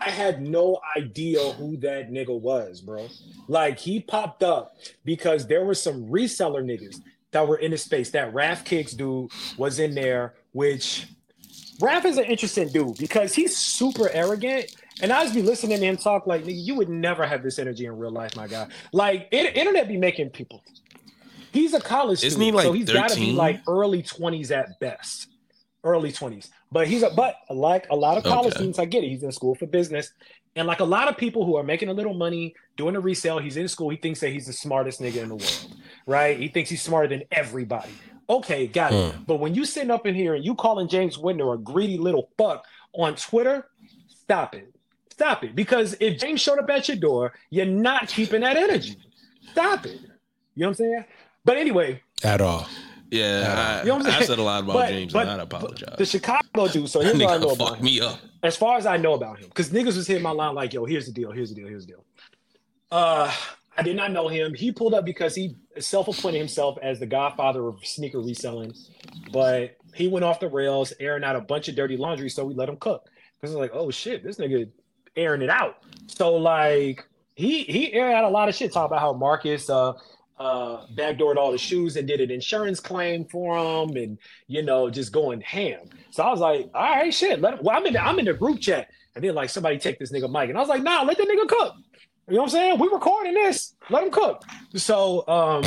I 0.00 0.08
had 0.08 0.40
no 0.40 0.80
idea 0.96 1.38
who 1.52 1.76
that 1.78 2.10
nigga 2.10 2.38
was, 2.40 2.80
bro. 2.80 3.06
Like 3.46 3.78
he 3.78 4.00
popped 4.00 4.42
up 4.42 4.76
because 5.04 5.46
there 5.46 5.62
were 5.64 5.74
some 5.74 6.06
reseller 6.06 6.64
niggas 6.64 7.02
that 7.32 7.46
were 7.46 7.58
in 7.58 7.70
the 7.72 7.76
space. 7.78 8.10
That 8.12 8.32
Raph 8.32 8.64
Kicks 8.64 8.92
dude 8.92 9.30
was 9.58 9.78
in 9.78 9.94
there, 9.94 10.34
which 10.52 11.06
Raph 11.80 12.06
is 12.06 12.16
an 12.16 12.24
interesting 12.24 12.68
dude 12.68 12.96
because 12.96 13.34
he's 13.34 13.54
super 13.56 14.08
arrogant. 14.10 14.74
And 15.02 15.12
I 15.12 15.22
just 15.22 15.34
be 15.34 15.42
listening 15.42 15.82
and 15.84 15.98
talk 15.98 16.26
like, 16.26 16.44
nigga, 16.44 16.64
you 16.64 16.74
would 16.74 16.88
never 16.88 17.26
have 17.26 17.42
this 17.42 17.58
energy 17.58 17.86
in 17.86 17.96
real 17.96 18.10
life, 18.10 18.36
my 18.36 18.46
guy. 18.46 18.68
Like, 18.92 19.28
it, 19.30 19.56
internet 19.56 19.88
be 19.88 19.96
making 19.96 20.30
people. 20.30 20.62
He's 21.52 21.74
a 21.74 21.80
college 21.80 22.22
Isn't 22.22 22.38
student, 22.38 22.56
like, 22.56 22.64
so 22.64 22.72
he's 22.72 22.92
got 22.92 23.10
to 23.10 23.16
be 23.16 23.32
like 23.32 23.60
early 23.66 24.02
twenties 24.02 24.52
at 24.52 24.78
best, 24.78 25.26
early 25.82 26.12
twenties. 26.12 26.48
But 26.70 26.86
he's 26.86 27.02
a 27.02 27.10
but 27.10 27.34
like 27.50 27.88
a 27.90 27.96
lot 27.96 28.16
of 28.18 28.22
college 28.22 28.52
Okay. 28.52 28.58
students, 28.58 28.78
I 28.78 28.84
get 28.84 29.02
it. 29.02 29.08
He's 29.08 29.24
in 29.24 29.32
school 29.32 29.56
for 29.56 29.66
business, 29.66 30.12
and 30.54 30.68
like 30.68 30.78
a 30.78 30.84
lot 30.84 31.08
of 31.08 31.16
people 31.16 31.44
who 31.44 31.56
are 31.56 31.64
making 31.64 31.88
a 31.88 31.92
little 31.92 32.14
money 32.14 32.54
doing 32.76 32.94
a 32.94 33.00
resale, 33.00 33.38
he's 33.38 33.56
in 33.56 33.66
school. 33.66 33.90
He 33.90 33.96
thinks 33.96 34.20
that 34.20 34.28
he's 34.28 34.46
the 34.46 34.52
smartest 34.52 35.00
nigga 35.00 35.22
in 35.22 35.28
the 35.30 35.34
world, 35.34 35.74
right? 36.06 36.38
He 36.38 36.46
thinks 36.46 36.70
he's 36.70 36.82
smarter 36.82 37.08
than 37.08 37.24
everybody. 37.32 37.90
Okay, 38.28 38.68
got 38.68 38.92
it. 38.92 39.12
Hmm. 39.12 39.22
But 39.24 39.40
when 39.40 39.56
you 39.56 39.64
sitting 39.64 39.90
up 39.90 40.06
in 40.06 40.14
here 40.14 40.34
and 40.34 40.44
you 40.44 40.54
calling 40.54 40.86
James 40.86 41.16
Whitner 41.16 41.52
a 41.52 41.58
greedy 41.58 41.98
little 41.98 42.30
fuck 42.38 42.64
on 42.92 43.16
Twitter, 43.16 43.66
stop 44.06 44.54
it. 44.54 44.72
Stop 45.20 45.44
it. 45.44 45.54
Because 45.54 45.94
if 46.00 46.18
James 46.18 46.40
showed 46.40 46.58
up 46.58 46.70
at 46.70 46.88
your 46.88 46.96
door, 46.96 47.34
you're 47.50 47.66
not 47.66 48.08
keeping 48.08 48.40
that 48.40 48.56
energy. 48.56 48.96
Stop 49.50 49.84
it. 49.84 49.92
You 49.92 49.98
know 50.00 50.08
what 50.54 50.66
I'm 50.68 50.74
saying? 50.76 51.04
But 51.44 51.58
anyway, 51.58 52.00
at 52.24 52.40
all. 52.40 52.66
Yeah, 53.10 53.80
You 53.80 53.88
know 53.88 53.96
what 53.96 54.06
I'm 54.06 54.12
I, 54.12 54.16
I 54.16 54.22
said 54.22 54.38
a 54.38 54.42
lot 54.42 54.62
about 54.64 54.72
but, 54.72 54.88
James, 54.88 55.12
but, 55.12 55.28
and 55.28 55.30
I'd 55.32 55.40
apologize. 55.40 55.96
the 55.98 56.06
Chicago 56.06 56.68
dude, 56.68 56.88
so 56.88 57.00
here's 57.00 57.18
what 57.18 57.32
I 57.32 57.36
know 57.36 57.50
about 57.50 57.68
fucked 57.68 57.80
him. 57.80 57.84
me 57.84 58.00
up. 58.00 58.18
As 58.42 58.56
far 58.56 58.78
as 58.78 58.86
I 58.86 58.96
know 58.96 59.12
about 59.12 59.40
him, 59.40 59.48
because 59.48 59.68
niggas 59.70 59.96
was 59.96 60.06
hitting 60.06 60.22
my 60.22 60.30
line 60.30 60.54
like, 60.54 60.72
yo, 60.72 60.86
here's 60.86 61.04
the 61.04 61.12
deal, 61.12 61.30
here's 61.32 61.50
the 61.50 61.56
deal, 61.56 61.68
here's 61.68 61.84
the 61.84 61.92
deal. 61.92 62.04
Uh, 62.90 63.30
I 63.76 63.82
did 63.82 63.96
not 63.96 64.12
know 64.12 64.28
him. 64.28 64.54
He 64.54 64.72
pulled 64.72 64.94
up 64.94 65.04
because 65.04 65.34
he 65.34 65.56
self-appointed 65.78 66.38
himself 66.38 66.78
as 66.80 66.98
the 66.98 67.06
godfather 67.06 67.68
of 67.68 67.84
sneaker 67.84 68.20
reselling, 68.20 68.72
but 69.32 69.76
he 69.94 70.08
went 70.08 70.24
off 70.24 70.40
the 70.40 70.48
rails, 70.48 70.94
airing 70.98 71.24
out 71.24 71.36
a 71.36 71.40
bunch 71.42 71.68
of 71.68 71.74
dirty 71.74 71.98
laundry, 71.98 72.30
so 72.30 72.46
we 72.46 72.54
let 72.54 72.70
him 72.70 72.78
cook. 72.78 73.06
Because 73.36 73.54
it's 73.54 73.58
like, 73.60 73.72
oh 73.74 73.90
shit, 73.90 74.22
this 74.22 74.36
nigga 74.36 74.68
airing 75.20 75.42
it 75.42 75.50
out. 75.50 75.78
So 76.06 76.34
like 76.34 77.06
he 77.34 77.64
he 77.64 77.92
aired 77.92 78.14
out 78.14 78.24
a 78.24 78.28
lot 78.28 78.48
of 78.48 78.54
shit, 78.54 78.72
talking 78.72 78.86
about 78.86 79.00
how 79.00 79.12
Marcus 79.12 79.70
uh 79.70 79.92
uh 80.38 80.86
backdoored 80.94 81.36
all 81.36 81.52
the 81.52 81.58
shoes 81.58 81.96
and 81.96 82.08
did 82.08 82.20
an 82.20 82.30
insurance 82.30 82.80
claim 82.80 83.26
for 83.26 83.56
him 83.56 83.96
and 83.96 84.18
you 84.46 84.62
know 84.62 84.90
just 84.90 85.12
going 85.12 85.40
ham. 85.42 85.80
So 86.10 86.22
I 86.22 86.30
was 86.30 86.40
like, 86.40 86.70
all 86.74 86.82
right, 86.82 87.12
shit. 87.12 87.40
Let 87.40 87.54
him, 87.54 87.60
well, 87.62 87.76
I'm 87.76 87.86
in 87.86 87.92
the, 87.92 88.04
I'm 88.04 88.18
in 88.18 88.24
the 88.24 88.34
group 88.34 88.60
chat 88.60 88.88
and 89.14 89.22
then 89.22 89.34
like 89.34 89.50
somebody 89.50 89.78
take 89.78 89.98
this 89.98 90.12
nigga 90.12 90.30
mic 90.30 90.48
and 90.48 90.56
I 90.56 90.60
was 90.60 90.68
like, 90.68 90.82
nah, 90.82 91.02
let 91.02 91.16
the 91.16 91.24
nigga 91.24 91.48
cook. 91.48 91.74
You 92.28 92.36
know 92.36 92.42
what 92.42 92.44
I'm 92.44 92.50
saying? 92.50 92.78
We 92.78 92.88
recording 92.88 93.34
this. 93.34 93.74
Let 93.90 94.04
him 94.04 94.10
cook. 94.10 94.42
So 94.74 95.26
um 95.28 95.64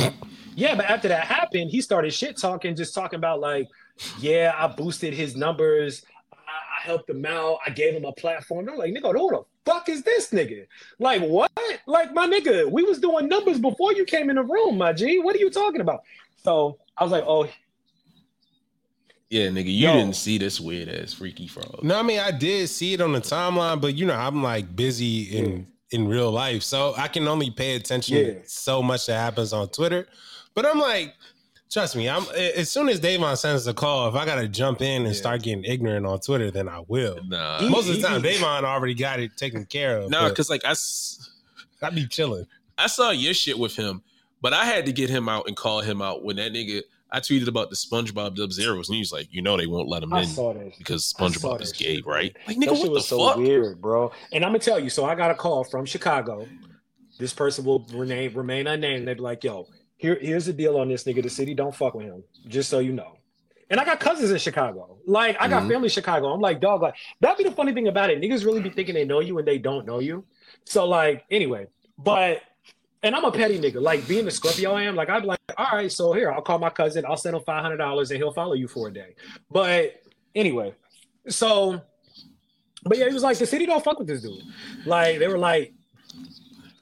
yeah, 0.56 0.76
but 0.76 0.86
after 0.86 1.08
that 1.08 1.26
happened, 1.26 1.72
he 1.72 1.82
started 1.82 2.14
shit 2.14 2.38
talking, 2.38 2.76
just 2.76 2.94
talking 2.94 3.18
about 3.18 3.40
like, 3.40 3.68
yeah, 4.20 4.54
I 4.56 4.68
boosted 4.68 5.14
his 5.14 5.36
numbers. 5.36 6.04
I, 6.84 6.86
I 6.86 6.88
helped 6.88 7.10
him 7.10 7.26
out. 7.26 7.60
I 7.66 7.70
gave 7.70 7.94
him 7.94 8.06
a 8.06 8.12
platform. 8.14 8.70
I'm 8.70 8.78
like, 8.78 8.94
nigga, 8.94 9.12
who 9.14 9.30
the 9.30 9.44
fuck 9.66 9.90
is 9.90 10.04
this 10.04 10.30
nigga? 10.32 10.68
Like, 11.00 11.22
what? 11.22 11.52
Like, 11.86 12.14
my 12.14 12.28
nigga, 12.28 12.70
we 12.72 12.84
was 12.84 13.00
doing 13.00 13.28
numbers 13.28 13.60
before 13.60 13.94
you 13.94 14.06
came 14.06 14.30
in 14.30 14.36
the 14.38 14.44
room, 14.44 14.78
my 14.78 14.94
G. 14.94 15.20
What 15.20 15.36
are 15.36 15.40
you 15.40 15.50
talking 15.50 15.82
about? 15.82 16.02
So 16.44 16.78
I 16.98 17.04
was 17.04 17.12
like, 17.12 17.24
oh, 17.28 17.48
Yeah, 19.30 19.48
nigga, 19.48 19.66
you 19.66 19.88
Yo. 19.88 19.94
didn't 19.94 20.16
see 20.16 20.38
this 20.38 20.60
weird 20.60 20.90
ass 20.90 21.14
freaky 21.14 21.48
frog. 21.48 21.84
No, 21.84 21.98
I 22.00 22.04
mean 22.04 22.20
I 22.20 22.32
did 22.32 22.68
see 22.70 22.94
it 22.94 23.02
on 23.02 23.14
the 23.14 23.22
timeline, 23.22 23.82
but 23.82 23.96
you 23.96 24.06
know 24.06 24.14
I'm 24.16 24.44
like 24.44 24.76
busy 24.76 25.24
in 25.38 25.68
in 25.92 26.08
real 26.08 26.32
life, 26.32 26.64
so 26.64 26.94
I 26.98 27.08
can 27.08 27.28
only 27.28 27.52
pay 27.52 27.76
attention 27.76 28.18
Yeah. 28.18 28.24
to 28.42 28.50
so 28.50 28.82
much 28.84 29.06
that 29.08 29.20
happens 29.20 29.54
on 29.54 29.70
Twitter. 29.70 30.08
But 30.56 30.66
I'm 30.66 30.80
like, 30.80 31.14
trust 31.74 31.96
me, 31.96 32.08
I'm 32.08 32.24
as 32.36 32.72
soon 32.72 32.88
as 32.88 33.00
Davon 33.00 33.36
sends 33.36 33.66
the 33.66 33.74
call, 33.74 34.08
if 34.08 34.16
I 34.16 34.26
gotta 34.26 34.48
jump 34.48 34.82
in 34.82 35.02
and 35.06 35.14
Yeah. 35.14 35.20
start 35.20 35.42
getting 35.44 35.64
ignorant 35.66 36.06
on 36.06 36.20
Twitter, 36.20 36.52
then 36.52 36.70
I 36.70 36.82
will. 36.88 37.18
Nah, 37.28 37.62
Most 37.68 37.90
of 37.90 37.96
the 37.98 38.02
time, 38.02 38.24
he- 38.24 38.34
Davon 38.34 38.64
already 38.66 38.94
got 38.94 39.20
it 39.20 39.36
taken 39.36 39.66
care 39.66 39.98
of. 40.00 40.10
nah, 40.10 40.30
because 40.30 40.50
like 40.50 40.64
I, 40.66 40.76
I 41.86 41.90
be 41.90 42.08
chilling. 42.08 42.46
I 42.78 42.88
saw 42.88 43.10
your 43.12 43.34
shit 43.34 43.58
with 43.60 43.76
him, 43.76 44.02
but 44.42 44.54
I 44.54 44.66
had 44.66 44.86
to 44.86 44.94
get 44.94 45.10
him 45.10 45.28
out 45.28 45.48
and 45.48 45.56
call 45.58 45.82
him 45.82 46.02
out 46.02 46.24
when 46.24 46.36
that 46.38 46.54
nigga. 46.54 46.82
I 47.12 47.20
tweeted 47.20 47.48
about 47.48 47.70
the 47.70 47.76
SpongeBob 47.76 48.36
Dub 48.36 48.52
Zeros, 48.52 48.90
and 48.90 48.96
he 48.96 49.00
was 49.00 49.12
like, 49.12 49.28
"You 49.30 49.44
know 49.44 49.56
they 49.56 49.68
won't 49.68 49.88
let 49.88 50.02
him 50.02 50.12
I 50.14 50.22
in 50.24 50.28
saw 50.28 50.52
that. 50.54 50.76
because 50.80 51.14
I 51.20 51.30
saw 51.30 51.30
SpongeBob 51.30 51.58
that 51.60 51.64
is 51.66 51.72
gay, 51.72 51.98
shit, 51.98 52.06
right?" 52.08 52.36
Like, 52.48 52.58
That 52.58 52.66
nigga, 52.66 52.70
shit 52.70 52.80
what 52.80 52.84
the 52.86 52.90
was 52.92 53.08
so 53.08 53.20
fuck? 53.28 53.38
weird, 53.38 53.80
bro. 53.80 54.12
And 54.32 54.44
I'm 54.44 54.50
gonna 54.50 54.58
tell 54.60 54.80
you. 54.80 54.90
So 54.90 55.06
I 55.06 55.14
got 55.14 55.30
a 55.30 55.36
call 55.36 55.64
from 55.64 55.86
Chicago. 55.86 56.48
This 57.20 57.32
person 57.32 57.66
will 57.66 57.86
remain 57.94 58.34
remain 58.34 58.66
unnamed. 58.66 59.08
They'd 59.08 59.14
be 59.18 59.20
like, 59.22 59.44
"Yo, 59.44 59.68
here, 60.04 60.18
here's 60.22 60.46
the 60.46 60.54
deal 60.54 60.78
on 60.78 60.90
this 60.90 61.04
nigga. 61.06 61.24
The 61.24 61.30
city 61.30 61.54
don't 61.56 61.76
fuck 61.76 61.94
with 61.96 62.06
him. 62.06 62.24
Just 62.48 62.70
so 62.70 62.80
you 62.80 62.92
know." 62.92 63.18
And 63.70 63.80
I 63.80 63.86
got 63.86 64.00
cousins 64.00 64.30
in 64.30 64.38
Chicago. 64.38 64.98
Like 65.08 65.36
I 65.40 65.48
got 65.48 65.64
Mhm. 65.64 65.70
family 65.72 65.86
in 65.86 65.90
Chicago. 65.90 66.28
I'm 66.34 66.42
like, 66.42 66.60
dog. 66.60 66.82
Like 66.82 66.96
that'd 67.22 67.38
be 67.38 67.46
the 67.50 67.56
funny 67.56 67.74
thing 67.74 67.88
about 67.88 68.10
it. 68.12 68.22
Niggas 68.22 68.46
really 68.46 68.62
be 68.62 68.70
thinking 68.70 68.94
they 68.94 69.06
know 69.06 69.20
you 69.22 69.38
and 69.40 69.48
they 69.48 69.58
don't 69.58 69.86
know 69.88 70.00
you. 70.00 70.26
So 70.66 70.86
like, 70.88 71.24
anyway, 71.32 71.68
but. 71.98 72.42
And 73.06 73.14
I'm 73.18 73.26
a 73.26 73.32
petty 73.34 73.60
nigga. 73.60 73.82
Like 73.82 74.08
being 74.08 74.24
the 74.24 74.32
Scorpio 74.32 74.72
I 74.74 74.84
am, 74.84 74.96
like 74.96 75.10
I'd 75.10 75.24
be 75.24 75.28
like, 75.28 75.40
all 75.58 75.68
right, 75.74 75.92
so 75.92 76.14
here, 76.14 76.32
I'll 76.32 76.42
call 76.42 76.58
my 76.58 76.70
cousin, 76.70 77.04
I'll 77.06 77.18
send 77.18 77.36
him 77.36 77.42
five 77.46 77.62
hundred 77.62 77.76
dollars 77.78 78.12
and 78.12 78.18
he'll 78.18 78.32
follow 78.32 78.54
you 78.54 78.68
for 78.70 78.88
a 78.88 78.94
day. 78.94 79.16
But 79.52 80.02
anyway, 80.36 80.74
so 81.28 81.82
but 82.86 82.98
yeah, 82.98 83.08
he 83.10 83.14
was 83.14 83.24
like, 83.24 83.38
the 83.38 83.46
city 83.46 83.66
don't 83.66 83.84
fuck 83.84 84.00
with 84.00 84.08
this 84.08 84.22
dude. 84.22 84.42
Like 84.86 85.20
they 85.20 85.28
were 85.28 85.38
like, 85.38 85.74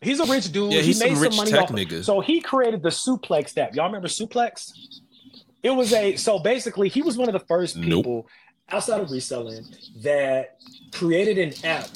he's 0.01 0.19
a 0.19 0.25
rich 0.25 0.51
dude. 0.51 0.73
Yeah, 0.73 0.81
he's 0.81 0.99
he 0.99 1.05
made 1.07 1.13
some 1.15 1.23
rich 1.23 1.33
some 1.35 1.45
money 1.45 1.51
tech 1.51 1.61
off. 1.63 1.69
nigga. 1.71 2.03
So 2.03 2.19
he 2.19 2.41
created 2.41 2.81
the 2.83 2.89
Suplex 2.89 3.57
app. 3.57 3.75
Y'all 3.75 3.85
remember 3.85 4.07
Suplex? 4.07 4.71
It 5.63 5.69
was 5.71 5.93
a 5.93 6.15
so 6.15 6.39
basically 6.39 6.89
he 6.89 7.01
was 7.01 7.17
one 7.17 7.29
of 7.29 7.33
the 7.33 7.45
first 7.47 7.75
Nope. 7.77 7.87
people 8.05 8.27
outside 8.69 9.01
of 9.01 9.11
reselling 9.11 9.63
that 10.01 10.57
created 10.91 11.37
an 11.37 11.53
app 11.65 11.87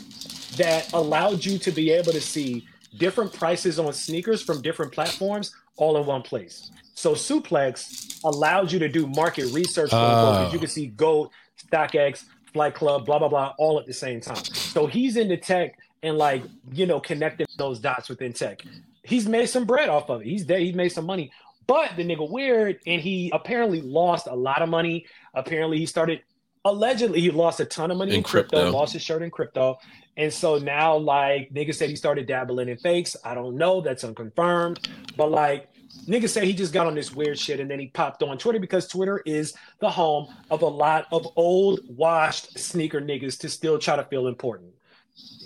that 0.58 0.92
allowed 0.94 1.44
you 1.44 1.58
to 1.58 1.72
be 1.72 1.90
able 1.92 2.12
to 2.12 2.22
see 2.22 2.66
different 2.98 3.34
prices 3.34 3.80
on 3.80 3.92
sneakers 3.94 4.42
from 4.42 4.62
different 4.62 4.92
platforms 4.92 5.54
all 5.78 5.98
in 5.98 6.06
one 6.06 6.22
place. 6.22 6.72
So 6.94 7.14
Suplex 7.14 8.22
allowed 8.24 8.72
you 8.72 8.80
to 8.80 8.88
do 8.88 9.08
market 9.08 9.52
research 9.52 9.90
quote 9.90 10.02
unquote, 10.02 10.36
'cause 10.36 10.50
Oh. 10.50 10.54
you 10.54 10.60
can 10.60 10.68
see 10.70 10.88
GOAT, 10.88 11.30
StockX, 11.72 12.24
Flight 12.54 12.74
Club, 12.76 13.06
blah 13.06 13.20
blah 13.20 13.28
blah, 13.28 13.54
all 13.58 13.80
at 13.80 13.86
the 13.86 13.94
same 13.94 14.22
time. 14.22 14.44
So 14.46 14.86
he's 14.88 15.18
into 15.18 15.36
tech 15.38 15.78
and 16.06 16.18
like 16.18 16.44
you 16.72 16.86
know 16.86 17.00
connecting 17.00 17.48
those 17.58 17.80
dots 17.80 18.08
within 18.08 18.32
tech. 18.32 18.62
He's 19.04 19.28
made 19.28 19.48
some 19.48 19.66
bread 19.66 19.90
off 19.90 20.10
of 20.10 20.22
it. 20.22 20.28
He's 20.28 20.46
there. 20.46 20.60
He 20.60 20.72
made 20.72 20.90
some 20.90 21.06
money. 21.06 21.32
But 21.68 21.96
the 21.98 22.04
nigga 22.04 22.30
weird, 22.30 22.80
and 22.86 23.02
he 23.02 23.32
apparently 23.34 23.82
lost 23.82 24.28
a 24.28 24.36
lot 24.36 24.62
of 24.62 24.70
money. 24.70 25.06
Apparently, 25.34 25.78
he 25.78 25.86
started 25.86 26.22
allegedly 26.64 27.22
he 27.22 27.32
lost 27.32 27.60
a 27.60 27.66
ton 27.66 27.92
of 27.92 27.98
money 27.98 28.12
in, 28.12 28.18
In 28.18 28.24
crypto, 28.24 28.58
crypto. 28.58 28.72
lost 28.72 28.94
his 28.94 29.02
shirt 29.02 29.22
in 29.22 29.30
crypto. 29.32 29.78
And 30.18 30.32
so 30.32 30.58
now, 30.58 30.96
like, 30.98 31.54
niggas 31.54 31.76
said 31.76 31.90
he 31.90 31.96
started 31.96 32.26
dabbling 32.28 32.70
in 32.70 32.78
fakes. 32.78 33.16
I 33.24 33.36
don't 33.36 33.58
know. 33.58 33.82
That's 33.82 34.04
unconfirmed. 34.04 34.88
But, 35.18 35.30
like, 35.30 35.70
niggas 36.08 36.30
said 36.30 36.44
he 36.46 36.54
just 36.54 36.74
got 36.74 36.88
on 36.88 36.96
this 36.96 37.14
weird 37.14 37.38
shit 37.38 37.60
and 37.60 37.70
then 37.70 37.80
he 37.80 37.88
popped 37.88 38.24
on 38.24 38.38
Twitter 38.38 38.60
because 38.60 38.88
Twitter 38.88 39.22
is 39.26 39.54
the 39.80 39.90
home 39.90 40.34
of 40.50 40.62
a 40.62 40.68
lot 40.68 41.08
of 41.12 41.28
old, 41.36 41.82
washed 41.88 42.58
sneaker 42.58 43.02
niggas 43.02 43.38
to 43.40 43.50
still 43.50 43.78
try 43.78 43.96
to 43.96 44.04
feel 44.06 44.28
important. 44.28 44.72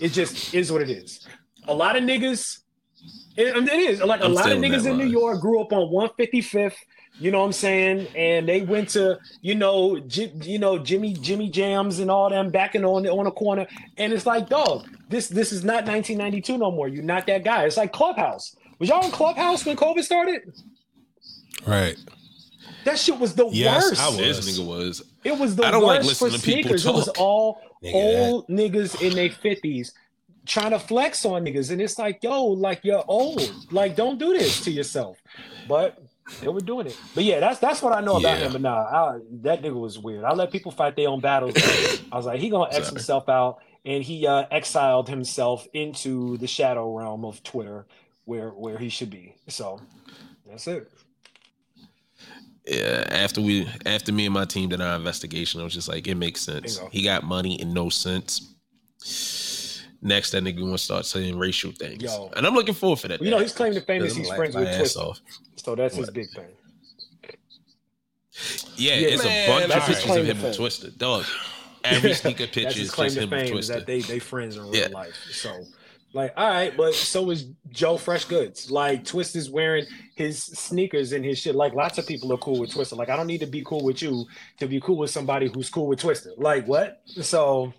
It 0.00 0.10
just 0.10 0.54
is 0.54 0.72
what 0.72 0.82
it 0.82 0.90
is. 0.90 1.26
A 1.68 1.74
lot 1.74 1.96
of 1.96 2.02
niggas, 2.02 2.58
it, 3.36 3.56
it 3.56 3.68
is 3.68 4.00
like 4.00 4.20
a 4.20 4.24
I'm 4.24 4.34
lot 4.34 4.50
of 4.50 4.58
in 4.58 4.62
niggas 4.62 4.86
in 4.86 4.96
New. 4.96 5.06
York 5.06 5.40
grew 5.40 5.60
up 5.60 5.72
on 5.72 5.92
155th. 5.92 6.74
You 7.18 7.30
know 7.30 7.40
what 7.40 7.46
I'm 7.46 7.52
saying? 7.52 8.06
And 8.16 8.48
they 8.48 8.62
went 8.62 8.88
to, 8.90 9.18
you 9.42 9.54
know, 9.54 9.98
J- 10.00 10.32
you 10.42 10.58
know 10.58 10.78
Jimmy 10.78 11.12
Jimmy 11.12 11.50
Jazz 11.50 11.98
and 11.98 12.10
all 12.10 12.30
them 12.30 12.50
backing 12.50 12.84
on 12.84 13.06
on 13.06 13.26
a 13.26 13.30
corner. 13.30 13.66
And 13.98 14.12
it's 14.12 14.24
like, 14.24 14.48
dog, 14.48 14.86
this 15.10 15.28
this 15.28 15.52
is 15.52 15.62
not 15.62 15.86
1992 15.86 16.56
no 16.56 16.70
more. 16.70 16.88
You're 16.88 17.04
not 17.04 17.26
that 17.26 17.44
guy. 17.44 17.64
It's 17.64 17.76
like 17.76 17.92
Clubhouse. 17.92 18.56
Was 18.78 18.88
y'all 18.88 19.04
in 19.04 19.10
Clubhouse 19.10 19.66
when 19.66 19.76
COVID 19.76 20.02
started? 20.02 20.40
Right. 21.66 21.98
That 22.84 22.98
shit 22.98 23.18
was 23.18 23.34
the 23.34 23.46
Yes, 23.48 23.90
worst. 23.90 24.00
I 24.00 24.08
was. 24.08 24.16
This 24.46 24.58
nigga 24.58 24.66
was. 24.66 25.02
It 25.24 25.38
was 25.38 25.56
the 25.56 25.66
I 25.66 25.70
don't 25.70 25.82
like 25.84 26.02
worst 26.02 26.18
for 26.18 26.24
listening 26.30 26.40
to 26.40 26.46
people 26.46 26.78
sneakers. 26.78 26.86
It 26.86 26.94
was 26.94 27.08
all 27.08 27.60
Nigga, 27.82 27.94
old 27.94 28.48
niggas 28.48 29.00
in 29.00 29.14
their 29.14 29.30
fifties 29.30 29.92
trying 30.46 30.70
to 30.70 30.78
flex 30.78 31.24
on 31.24 31.44
niggas, 31.44 31.70
and 31.70 31.80
it's 31.80 31.98
like, 31.98 32.22
yo, 32.22 32.44
like 32.44 32.80
you're 32.84 33.04
old. 33.06 33.40
Like, 33.70 33.96
don't 33.96 34.18
do 34.18 34.32
this 34.32 34.60
to 34.62 34.70
yourself. 34.70 35.18
But 35.66 35.98
they 36.40 36.48
were 36.48 36.60
doing 36.60 36.86
it. 36.86 36.96
But 37.14 37.24
yeah, 37.24 37.40
that's 37.40 37.58
that's 37.58 37.82
what 37.82 37.92
I 37.92 38.00
know 38.00 38.16
about 38.16 38.38
Yeah. 38.38 38.46
him. 38.46 38.52
But 38.52 38.62
nah, 38.62 38.82
I, 38.82 39.18
that 39.42 39.62
nigga 39.62 39.78
was 39.78 39.98
weird. 39.98 40.24
I 40.24 40.32
let 40.34 40.50
people 40.50 40.72
fight 40.72 40.96
their 40.96 41.08
own 41.08 41.20
battles. 41.20 41.56
I 42.10 42.16
was 42.16 42.26
like, 42.26 42.40
he 42.40 42.48
gonna 42.50 42.70
X 42.72 42.88
Sorry. 42.88 42.96
himself 42.96 43.28
out, 43.28 43.58
and 43.84 44.02
he 44.02 44.26
uh, 44.26 44.44
exiled 44.50 45.08
himself 45.08 45.66
into 45.72 46.36
the 46.38 46.46
shadow 46.46 46.96
realm 46.96 47.24
of 47.24 47.42
Twitter, 47.42 47.86
where 48.24 48.50
where 48.50 48.78
he 48.78 48.88
should 48.88 49.10
be. 49.10 49.36
So 49.48 49.80
that's 50.46 50.66
it. 50.66 50.90
Yeah, 52.70 53.04
after 53.10 53.40
we 53.40 53.68
after 53.84 54.12
me 54.12 54.26
and 54.26 54.32
my 54.34 54.44
team 54.44 54.68
did 54.68 54.80
our 54.80 54.94
investigation, 54.94 55.60
I 55.60 55.64
was 55.64 55.74
just 55.74 55.88
like, 55.88 56.06
it 56.06 56.14
makes 56.14 56.40
sense. 56.40 56.76
Bingo. 56.76 56.90
He 56.92 57.02
got 57.02 57.24
money 57.24 57.60
in 57.60 57.72
no 57.74 57.88
sense. 57.88 58.42
Next, 60.02 60.30
that 60.30 60.44
nigga 60.44 60.60
gonna 60.60 60.78
start 60.78 61.04
saying 61.04 61.36
racial 61.38 61.72
things, 61.72 62.02
Yo. 62.02 62.30
and 62.36 62.46
I'm 62.46 62.54
looking 62.54 62.74
forward 62.74 63.00
for 63.00 63.08
that. 63.08 63.20
You 63.20 63.30
know, 63.30 63.38
he's 63.38 63.52
claiming 63.52 63.74
the 63.74 63.80
famous. 63.84 64.14
Because 64.14 64.28
He's 64.28 64.36
friends 64.36 64.54
with 64.54 64.68
Twista, 64.68 65.20
so 65.56 65.74
that's 65.74 65.96
his 65.96 66.10
big 66.10 66.30
thing. 66.30 66.46
Yeah, 68.76 68.94
Yeah. 68.94 69.08
it's 69.08 69.24
Man, 69.24 69.48
a 69.48 69.68
bunch 69.68 69.74
of 69.74 69.86
pictures 69.86 70.16
of 70.16 70.24
him 70.24 70.36
fame. 70.36 70.46
and 70.46 70.54
Twista. 70.54 70.96
Dog, 70.96 71.24
every 71.84 72.14
sneaker 72.14 72.46
picture 72.46 72.68
is 72.68 72.74
just 72.94 72.94
to 72.96 73.02
him 73.22 73.32
and 73.32 73.48
fame 73.48 73.58
is 73.58 73.68
Twista. 73.68 73.74
that 73.74 73.86
they 73.86 74.00
they 74.00 74.18
friends 74.20 74.56
in 74.56 74.62
real 74.62 74.76
Yeah. 74.76 74.86
life. 74.88 75.16
So, 75.32 75.64
like, 76.12 76.32
all 76.36 76.48
right, 76.48 76.76
but 76.76 76.94
so 76.94 77.30
is 77.30 77.46
Joe 77.68 77.94
Freshgoods. 77.96 78.70
Like, 78.70 79.04
Twist 79.04 79.36
is 79.36 79.48
wearing 79.50 79.86
his 80.16 80.42
sneakers 80.42 81.12
and 81.12 81.24
his 81.24 81.38
shit. 81.38 81.54
Like, 81.54 81.72
lots 81.74 81.98
of 81.98 82.06
people 82.06 82.32
are 82.32 82.38
cool 82.38 82.58
with 82.58 82.70
Twista. 82.72 82.96
Like, 82.96 83.08
I 83.10 83.16
don't 83.16 83.26
need 83.28 83.40
to 83.40 83.46
be 83.46 83.62
cool 83.64 83.84
with 83.84 84.02
you 84.02 84.26
to 84.58 84.66
be 84.66 84.80
cool 84.80 84.96
with 84.96 85.10
somebody 85.10 85.48
who's 85.52 85.70
cool 85.70 85.86
with 85.86 86.00
Twista. 86.00 86.28
Like, 86.36 86.66
what? 86.66 87.00
So, 87.06 87.72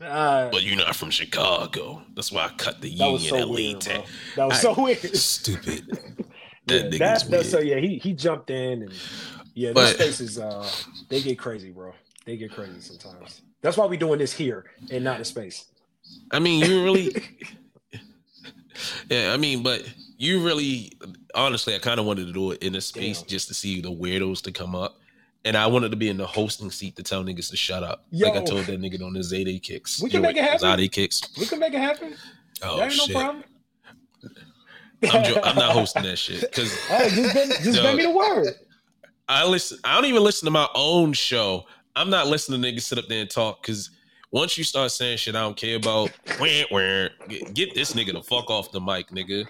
uh, 0.00 0.48
But 0.50 0.62
you're 0.62 0.76
not 0.76 0.94
from 0.96 1.10
Chicago. 1.10 2.02
That's 2.14 2.30
why 2.30 2.44
I 2.46 2.48
cut 2.56 2.80
the 2.80 2.88
union 2.88 3.18
so 3.20 3.36
LA 3.36 3.54
weird, 3.54 3.80
tag. 3.80 4.04
That 4.36 4.46
was 4.48 4.58
I- 4.58 4.60
so 4.74 4.82
weird. 4.82 4.98
Stupid. 5.16 5.98
That 6.66 6.74
Yeah, 6.74 6.88
nigga's 6.90 6.98
that's, 6.98 7.22
that's 7.24 7.50
so 7.50 7.60
yeah. 7.60 7.78
He 7.78 7.96
he 7.96 8.12
jumped 8.12 8.50
in 8.50 8.82
and 8.82 8.92
yeah, 9.54 9.72
But- 9.72 9.86
these 9.86 9.94
spaces 9.94 10.38
uh 10.38 10.68
they 11.08 11.22
get 11.22 11.38
crazy, 11.38 11.70
bro. 11.70 11.94
They 12.26 12.36
get 12.36 12.52
crazy 12.52 12.78
sometimes. 12.80 13.40
That's 13.62 13.78
why 13.78 13.86
we're 13.86 13.98
doing 13.98 14.18
this 14.18 14.34
here 14.34 14.66
and 14.90 15.02
not 15.02 15.18
in 15.18 15.24
space. 15.24 15.64
I 16.30 16.38
mean, 16.38 16.64
you 16.64 16.84
really. 16.84 17.14
yeah, 19.10 19.32
I 19.32 19.36
mean, 19.36 19.62
but 19.62 19.82
you 20.18 20.44
really, 20.44 20.92
honestly, 21.34 21.74
I 21.74 21.78
kind 21.78 21.98
of 22.00 22.06
wanted 22.06 22.26
to 22.26 22.32
do 22.32 22.50
it 22.52 22.62
in 22.62 22.74
a 22.74 22.80
space 22.80 23.20
Damn. 23.20 23.28
just 23.28 23.48
to 23.48 23.54
see 23.54 23.80
the 23.80 23.90
weirdos 23.90 24.42
to 24.42 24.52
come 24.52 24.74
up. 24.74 24.98
And 25.44 25.56
I 25.56 25.66
wanted 25.68 25.90
to 25.92 25.96
be 25.96 26.08
in 26.08 26.16
the 26.16 26.26
hosting 26.26 26.70
seat 26.70 26.96
to 26.96 27.02
tell 27.02 27.22
niggas 27.24 27.48
to 27.50 27.56
shut 27.56 27.82
up. 27.82 28.04
like 28.12 28.34
I 28.34 28.42
told 28.42 28.66
that 28.66 28.80
nigga 28.80 29.02
on 29.02 29.12
the 29.14 29.20
Zayday 29.20 29.62
kicks. 29.62 30.02
We 30.02 30.10
can 30.10 30.22
Yo, 30.22 30.28
make 30.28 30.36
it 30.36 30.42
happen. 30.44 30.58
Zayday 30.68 30.90
kicks. 30.90 31.22
We 31.38 31.46
can 31.46 31.58
make 31.60 31.72
it 31.72 31.80
happen. 31.80 32.14
Oh 32.62 32.76
that 32.78 32.92
shit. 32.92 33.14
no 33.14 33.20
problem. 33.20 33.44
I'm, 35.12 35.24
jo- 35.24 35.40
I'm 35.44 35.54
not 35.54 35.72
hosting 35.72 36.02
that 36.02 36.18
shit 36.18 36.40
because 36.40 36.74
Hey, 36.86 37.08
just 37.10 37.34
bend, 37.34 37.52
just 37.62 37.76
Yo. 37.76 37.82
bend 37.84 37.96
me 37.98 38.02
the 38.02 38.10
word. 38.10 38.48
I 39.28 39.46
listen. 39.46 39.78
I 39.84 39.94
don't 39.94 40.06
even 40.06 40.22
listen 40.24 40.46
to 40.46 40.50
my 40.50 40.68
own 40.74 41.12
show. 41.12 41.66
I'm 41.94 42.10
not 42.10 42.26
listening 42.26 42.60
to 42.60 42.68
niggas 42.68 42.82
sit 42.82 42.98
up 42.98 43.06
there 43.08 43.20
and 43.20 43.30
talk 43.30 43.62
because 43.62 43.90
once 44.30 44.58
you 44.58 44.64
start 44.64 44.90
saying 44.90 45.18
shit 45.18 45.34
I 45.34 45.40
don't 45.40 45.56
care 45.56 45.76
about, 45.76 46.10
wah, 46.40 46.46
wah, 46.70 47.08
get, 47.28 47.54
get 47.54 47.74
this 47.74 47.92
nigga 47.94 48.12
the 48.12 48.22
fuck 48.22 48.50
off 48.50 48.70
the 48.72 48.80
mic, 48.80 49.08
nigga. 49.08 49.46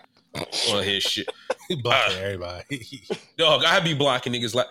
On 0.73 0.83
his 0.85 1.03
shit. 1.03 1.29
Blocking 1.83 2.19
everybody. 2.19 3.03
Dog, 3.37 3.65
I 3.65 3.81
be 3.81 3.95
blocking 3.95 4.33
niggas 4.33 4.55
like, 4.55 4.67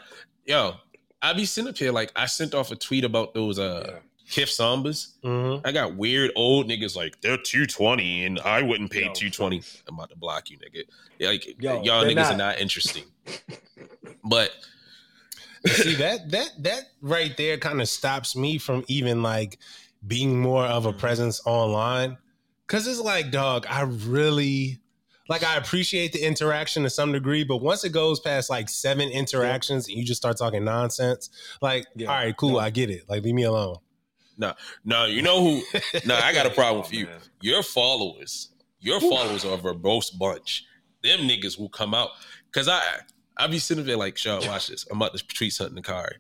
yo, 0.46 0.76
I 1.22 1.34
be 1.34 1.46
sitting 1.46 1.68
up 1.70 1.78
here 1.78 1.92
like 1.92 2.12
I 2.16 2.26
sent 2.26 2.54
off 2.54 2.72
a 2.72 2.76
tweet 2.76 3.04
about 3.04 3.34
those 3.34 3.60
uh 3.60 4.00
Kith 4.30 4.50
Sambas. 4.50 5.14
Mhm. 5.24 5.62
I 5.66 5.72
got 5.72 5.96
weird 5.96 6.32
old 6.36 6.70
niggas 6.70 6.96
like 6.96 7.20
they're 7.22 7.38
220 7.38 8.26
and 8.26 8.40
I 8.42 8.62
wouldn't 8.62 8.92
pay 8.92 9.06
Yo, 9.06 9.14
220. 9.14 9.62
I'm 9.88 9.96
about 9.96 10.10
to 10.12 10.16
block 10.18 10.50
you, 10.50 10.58
nigga. 10.58 10.84
Like 11.20 11.62
Yo, 11.62 11.82
y'all 11.84 12.04
niggas 12.06 12.16
not. 12.16 12.34
are 12.34 12.38
not 12.38 12.60
interesting. 12.60 13.06
But 14.24 14.52
See 15.66 15.96
that 15.96 16.30
that 16.32 16.52
that 16.60 16.82
right 17.02 17.36
there 17.36 17.58
kind 17.58 17.82
of 17.82 17.90
stops 17.90 18.36
me 18.36 18.58
from 18.58 18.84
even 18.88 19.22
like 19.24 19.58
being 20.06 20.40
more 20.40 20.66
of 20.66 20.86
a 20.86 20.94
mm. 20.94 20.98
presence 20.98 21.42
online. 21.46 22.18
Cause 22.68 22.86
it's 22.86 23.00
like, 23.00 23.32
dog, 23.32 23.66
I 23.70 23.82
really 23.84 24.80
like 25.30 25.44
I 25.44 25.56
appreciate 25.58 26.12
the 26.14 26.20
interaction 26.20 26.84
to 26.84 26.90
some 26.90 27.12
degree, 27.12 27.44
but 27.44 27.58
once 27.58 27.84
it 27.84 27.92
goes 27.92 28.20
past 28.20 28.50
like 28.50 28.70
seven 28.70 29.10
interactions 29.10 29.88
and 29.88 29.98
you 29.98 30.04
just 30.04 30.22
start 30.22 30.38
talking 30.38 30.64
nonsense, 30.64 31.30
like, 31.62 31.86
Yeah. 31.96 32.08
all 32.10 32.16
right, 32.16 32.36
cool, 32.36 32.54
Yeah. 32.54 32.58
I 32.66 32.70
get 32.70 32.90
it. 32.90 33.04
Like, 33.10 33.24
leave 33.24 33.36
me 33.36 33.44
alone. 33.44 33.78
no, 34.38 34.54
no, 34.86 35.06
you 35.06 35.22
know 35.22 35.42
who? 35.42 35.64
No, 36.06 36.16
I 36.16 36.34
got 36.34 36.46
a 36.46 36.50
problem 36.62 36.84
with 36.84 36.94
Oh, 36.94 36.98
you. 36.98 37.06
man. 37.06 37.20
Your 37.42 37.64
followers, 37.64 38.50
your 38.80 39.00
followers 39.00 39.44
are 39.46 39.56
a 39.56 39.58
verbose 39.58 40.18
bunch. 40.18 40.66
Them 41.04 41.22
niggas 41.22 41.58
will 41.60 41.70
come 41.70 41.94
out. 41.94 42.10
Cause 42.52 42.68
I 42.68 42.82
I 43.38 43.48
be 43.48 43.60
sitting 43.60 43.86
there 43.86 43.98
like, 43.98 44.18
Shaw, 44.18 44.46
watch 44.48 44.68
this. 44.68 44.86
I'm 44.92 44.98
about 44.98 45.16
to 45.16 45.26
tweet 45.28 45.54
something 45.54 45.76
to 45.76 45.82
Kari. 45.82 46.16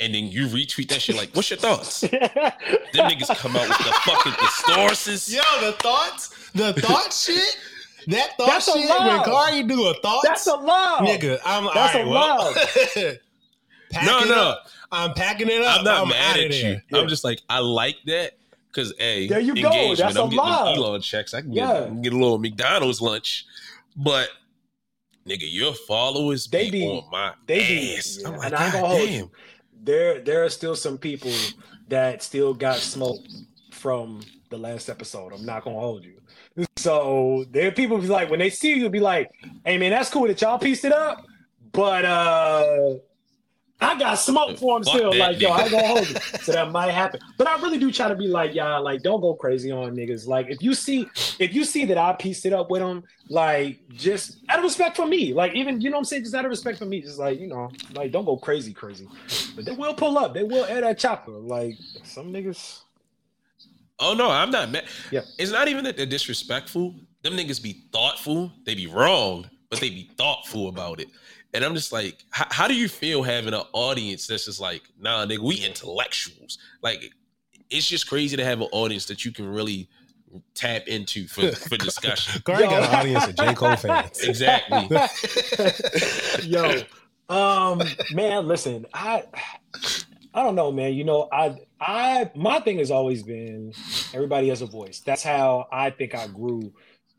And 0.00 0.14
then 0.14 0.28
you 0.28 0.46
retweet 0.46 0.88
that 0.90 1.02
shit 1.02 1.16
like, 1.16 1.30
what's 1.34 1.50
your 1.50 1.58
thoughts? 1.58 2.00
Them 2.02 2.10
niggas 2.12 3.36
come 3.36 3.56
out 3.56 3.68
with 3.68 3.78
the 3.78 3.92
fucking 4.04 4.32
thesauruses. 4.32 5.34
Yo, 5.34 5.40
the 5.66 5.72
thoughts, 5.72 6.50
the 6.54 6.72
thought 6.80 7.12
shit, 7.12 7.58
that 8.06 8.36
thought 8.36 8.46
That's 8.46 8.72
shit. 8.72 8.84
allowed. 8.88 9.26
When 9.26 9.34
Kari 9.34 9.62
do 9.64 9.86
a 9.88 9.94
thought, 9.94 10.22
That's 10.24 10.46
a 10.46 10.54
lie. 10.54 10.98
nigga, 11.02 11.38
I'm 11.44 11.64
That's 11.74 11.94
all 11.96 12.00
right, 12.02 12.06
well, 12.06 12.40
allowed. 12.42 12.54
pack 13.90 14.06
No, 14.06 14.24
no. 14.24 14.34
up. 14.50 14.66
I'm 14.92 15.12
packing 15.14 15.48
it 15.48 15.62
up. 15.62 15.78
I'm 15.80 15.84
not 15.84 16.02
I'm 16.02 16.08
mad 16.10 16.38
at 16.38 16.54
you. 16.54 16.80
Yeah. 16.90 16.98
I'm 16.98 17.08
just 17.08 17.24
like, 17.24 17.40
I 17.50 17.58
like 17.58 17.96
that. 18.06 18.32
Cause 18.72 18.94
a 19.00 19.26
There 19.26 19.40
you 19.40 19.54
go. 19.60 19.68
engagement. 19.68 19.98
That's 19.98 20.16
I'm 20.16 20.24
getting 20.28 20.38
allowed. 20.38 20.74
them 20.74 20.82
Elon 20.84 21.00
checks. 21.00 21.34
I 21.34 21.40
can 21.40 21.50
get, 21.52 21.56
Yeah. 21.66 21.88
Get 22.02 22.12
a 22.12 22.16
little 22.16 22.38
McDonald's 22.38 23.00
lunch. 23.00 23.46
But 23.96 24.28
nigga, 25.26 25.40
your 25.42 25.74
followers 25.74 26.46
They 26.46 26.70
be, 26.70 26.82
be- 26.82 26.86
on 26.86 27.04
my 27.10 27.32
they 27.46 27.58
be- 27.66 27.96
ass. 27.96 28.18
yeah, 28.20 28.28
I'm 28.28 28.36
like, 28.36 28.46
and 28.46 28.54
I 28.54 28.64
ain't 28.64 28.72
God 28.74 28.80
gonna 28.82 28.94
hold 28.94 29.08
damn. 29.08 29.14
you. 29.18 29.30
There 29.82 30.20
there 30.20 30.44
are 30.44 30.48
still 30.50 30.76
some 30.76 30.98
people 30.98 31.32
that 31.88 32.22
still 32.22 32.54
got 32.54 32.78
smoke 32.78 33.20
from 33.72 34.20
the 34.50 34.58
last 34.58 34.88
episode. 34.88 35.32
I'm 35.32 35.44
not 35.44 35.64
gonna 35.64 35.78
hold 35.78 36.04
you. 36.04 36.14
So 36.76 37.44
there 37.50 37.68
are 37.68 37.72
people 37.72 37.98
be 37.98 38.08
like 38.08 38.30
when 38.30 38.38
they 38.38 38.50
see 38.50 38.74
you 38.74 38.88
be 38.90 39.00
like, 39.00 39.30
hey 39.64 39.78
man, 39.78 39.90
that's 39.90 40.10
cool 40.10 40.26
that 40.26 40.40
y'all 40.40 40.58
pieced 40.58 40.84
it 40.84 40.92
up, 40.92 41.24
but 41.72 42.04
uh 42.04 42.94
I 43.80 43.96
got 43.96 44.16
smoke 44.16 44.58
for 44.58 44.76
him 44.76 44.82
Fuck 44.82 44.96
still. 44.96 45.16
Like, 45.16 45.40
yo, 45.40 45.50
I 45.50 45.68
gonna 45.68 45.86
hold 45.86 46.10
it. 46.10 46.22
So 46.42 46.52
that 46.52 46.72
might 46.72 46.90
happen. 46.90 47.20
But 47.36 47.46
I 47.46 47.60
really 47.62 47.78
do 47.78 47.92
try 47.92 48.08
to 48.08 48.16
be 48.16 48.26
like, 48.26 48.54
y'all, 48.54 48.82
like, 48.82 49.02
don't 49.02 49.20
go 49.20 49.34
crazy 49.34 49.70
on 49.70 49.94
niggas. 49.94 50.26
Like, 50.26 50.48
if 50.48 50.60
you 50.62 50.74
see, 50.74 51.08
if 51.38 51.54
you 51.54 51.64
see 51.64 51.84
that 51.84 51.96
I 51.96 52.12
pieced 52.14 52.44
it 52.44 52.52
up 52.52 52.70
with 52.70 52.80
them, 52.80 53.04
like, 53.28 53.78
just 53.90 54.38
out 54.48 54.58
of 54.58 54.64
respect 54.64 54.96
for 54.96 55.06
me, 55.06 55.32
like, 55.32 55.54
even 55.54 55.80
you 55.80 55.90
know 55.90 55.96
what 55.96 56.00
I'm 56.00 56.04
saying, 56.06 56.24
just 56.24 56.34
out 56.34 56.44
of 56.44 56.50
respect 56.50 56.78
for 56.78 56.86
me, 56.86 57.00
just 57.00 57.20
like, 57.20 57.38
you 57.38 57.46
know, 57.46 57.70
like, 57.94 58.10
don't 58.10 58.24
go 58.24 58.36
crazy, 58.36 58.72
crazy. 58.72 59.06
But 59.54 59.64
they 59.64 59.72
will 59.72 59.94
pull 59.94 60.18
up. 60.18 60.34
They 60.34 60.42
will 60.42 60.64
air 60.64 60.80
that 60.80 60.98
chopper. 60.98 61.30
Like, 61.30 61.76
some 62.02 62.32
niggas. 62.32 62.80
Oh 64.00 64.14
no, 64.14 64.30
I'm 64.30 64.50
not 64.50 64.70
mad. 64.70 64.86
Yeah. 65.10 65.22
It's 65.38 65.52
not 65.52 65.68
even 65.68 65.84
that 65.84 65.96
they're 65.96 66.06
disrespectful. 66.06 66.94
Them 67.22 67.34
niggas 67.34 67.62
be 67.62 67.84
thoughtful. 67.92 68.52
They 68.64 68.74
be 68.74 68.86
wrong, 68.86 69.48
but 69.70 69.80
they 69.80 69.90
be 69.90 70.10
thoughtful 70.16 70.68
about 70.68 71.00
it. 71.00 71.08
And 71.54 71.64
I'm 71.64 71.74
just 71.74 71.92
like, 71.92 72.24
how, 72.30 72.46
how 72.50 72.68
do 72.68 72.74
you 72.74 72.88
feel 72.88 73.22
having 73.22 73.54
an 73.54 73.62
audience 73.72 74.26
that's 74.26 74.44
just 74.44 74.60
like, 74.60 74.82
nah, 75.00 75.24
nigga, 75.24 75.38
we 75.38 75.56
intellectuals. 75.56 76.58
Like, 76.82 77.12
it's 77.70 77.86
just 77.86 78.08
crazy 78.08 78.36
to 78.36 78.44
have 78.44 78.60
an 78.60 78.68
audience 78.72 79.06
that 79.06 79.24
you 79.24 79.32
can 79.32 79.48
really 79.48 79.88
tap 80.54 80.86
into 80.88 81.26
for, 81.26 81.52
for 81.52 81.76
discussion. 81.78 82.42
Kari 82.44 82.64
Yo. 82.64 82.70
got 82.70 82.88
an 82.88 82.94
audience 82.94 83.26
of 83.26 83.36
J. 83.36 83.54
Cole 83.54 83.76
fans. 83.76 84.20
exactly. 84.20 84.88
Yo, 86.48 86.82
um, 87.28 87.82
man, 88.12 88.46
listen, 88.46 88.86
I 88.92 89.24
I 90.34 90.42
don't 90.42 90.54
know, 90.54 90.70
man. 90.72 90.94
You 90.94 91.04
know, 91.04 91.28
I 91.32 91.58
I 91.80 92.30
my 92.34 92.60
thing 92.60 92.78
has 92.78 92.90
always 92.90 93.22
been 93.22 93.72
everybody 94.14 94.48
has 94.48 94.62
a 94.62 94.66
voice. 94.66 95.00
That's 95.00 95.22
how 95.22 95.68
I 95.72 95.90
think 95.90 96.14
I 96.14 96.26
grew 96.26 96.72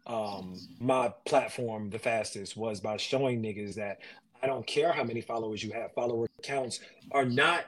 um 0.08 0.60
my 0.80 1.14
platform 1.26 1.92
the 1.92 2.00
fastest 2.00 2.58
was 2.58 2.80
by 2.80 2.98
showing 2.98 3.44
niggas 3.44 3.76
that 3.76 4.00
I 4.42 4.48
don't 4.48 4.66
care 4.66 4.92
how 4.92 5.04
many 5.04 5.22
followers 5.22 5.64
you 5.64 5.72
have. 5.72 5.94
Follower 5.94 6.28
counts 6.42 6.80
are 7.12 7.26
not 7.26 7.66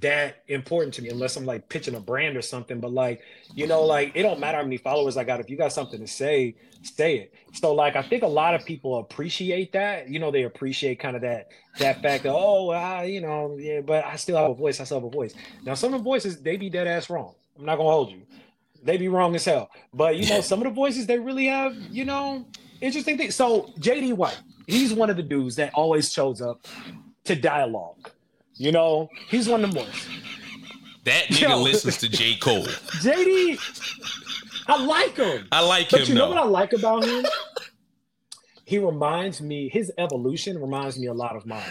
that 0.00 0.42
important 0.48 0.94
to 0.94 1.02
me 1.02 1.10
unless 1.10 1.36
I'm 1.36 1.44
like 1.44 1.68
pitching 1.68 1.94
a 1.94 2.00
brand 2.00 2.36
or 2.36 2.42
something. 2.42 2.80
But 2.80 2.92
like, 2.92 3.20
you 3.54 3.66
know, 3.66 3.82
like 3.82 4.12
it 4.14 4.22
don't 4.22 4.40
matter 4.40 4.58
how 4.58 4.64
many 4.64 4.78
followers 4.78 5.16
I 5.16 5.24
got. 5.24 5.40
If 5.40 5.50
you 5.50 5.56
got 5.56 5.72
something 5.72 6.00
to 6.00 6.06
say, 6.06 6.56
say 6.82 7.16
it. 7.16 7.34
So 7.52 7.74
like 7.74 7.96
I 7.96 8.02
think 8.02 8.22
a 8.22 8.28
lot 8.28 8.54
of 8.54 8.64
people 8.64 8.98
appreciate 8.98 9.72
that. 9.72 10.08
You 10.08 10.18
know, 10.18 10.30
they 10.30 10.44
appreciate 10.44 10.98
kind 10.98 11.16
of 11.16 11.22
that 11.22 11.48
that 11.78 12.00
fact 12.02 12.24
that, 12.24 12.32
oh, 12.32 12.70
I, 12.70 13.04
you 13.04 13.20
know, 13.20 13.56
yeah, 13.58 13.80
but 13.80 14.04
I 14.04 14.16
still 14.16 14.36
have 14.36 14.50
a 14.50 14.54
voice, 14.54 14.80
I 14.80 14.84
still 14.84 15.00
have 15.00 15.06
a 15.06 15.10
voice. 15.10 15.34
Now 15.64 15.74
some 15.74 15.92
of 15.92 16.00
the 16.00 16.04
voices, 16.04 16.40
they 16.40 16.56
be 16.56 16.70
dead 16.70 16.86
ass 16.86 17.10
wrong. 17.10 17.34
I'm 17.58 17.66
not 17.66 17.76
gonna 17.76 17.90
hold 17.90 18.10
you. 18.10 18.22
They 18.82 18.96
be 18.96 19.08
wrong 19.08 19.34
as 19.34 19.44
hell. 19.44 19.70
But 19.92 20.16
you 20.16 20.28
know, 20.28 20.40
some 20.40 20.60
of 20.60 20.64
the 20.64 20.70
voices 20.70 21.06
they 21.06 21.18
really 21.18 21.46
have, 21.46 21.74
you 21.90 22.04
know, 22.04 22.46
interesting 22.80 23.18
things. 23.18 23.34
So 23.34 23.72
JD 23.78 24.14
White, 24.14 24.40
he's 24.66 24.92
one 24.92 25.10
of 25.10 25.16
the 25.16 25.22
dudes 25.22 25.56
that 25.56 25.72
always 25.74 26.12
shows 26.12 26.40
up 26.40 26.66
to 27.24 27.34
dialogue. 27.34 28.10
You 28.56 28.72
know, 28.72 29.08
he's 29.28 29.48
one 29.48 29.64
of 29.64 29.72
the 29.72 29.80
boys. 29.80 30.08
That 31.04 31.24
nigga 31.24 31.50
Yo. 31.50 31.62
listens 31.62 31.98
to 31.98 32.08
J. 32.08 32.36
Cole. 32.36 32.64
JD, 33.02 33.58
I 34.68 34.84
like 34.84 35.16
him. 35.16 35.48
I 35.52 35.60
like 35.60 35.92
him. 35.92 35.98
but 35.98 36.00
him. 36.00 36.08
You 36.08 36.14
know 36.14 36.28
though. 36.28 36.34
what 36.36 36.44
I 36.44 36.46
like 36.46 36.72
about 36.72 37.04
him? 37.04 37.24
he 38.64 38.78
reminds 38.78 39.40
me, 39.40 39.68
his 39.68 39.92
evolution 39.98 40.58
reminds 40.60 40.98
me 40.98 41.06
a 41.06 41.14
lot 41.14 41.36
of 41.36 41.46
mine. 41.46 41.62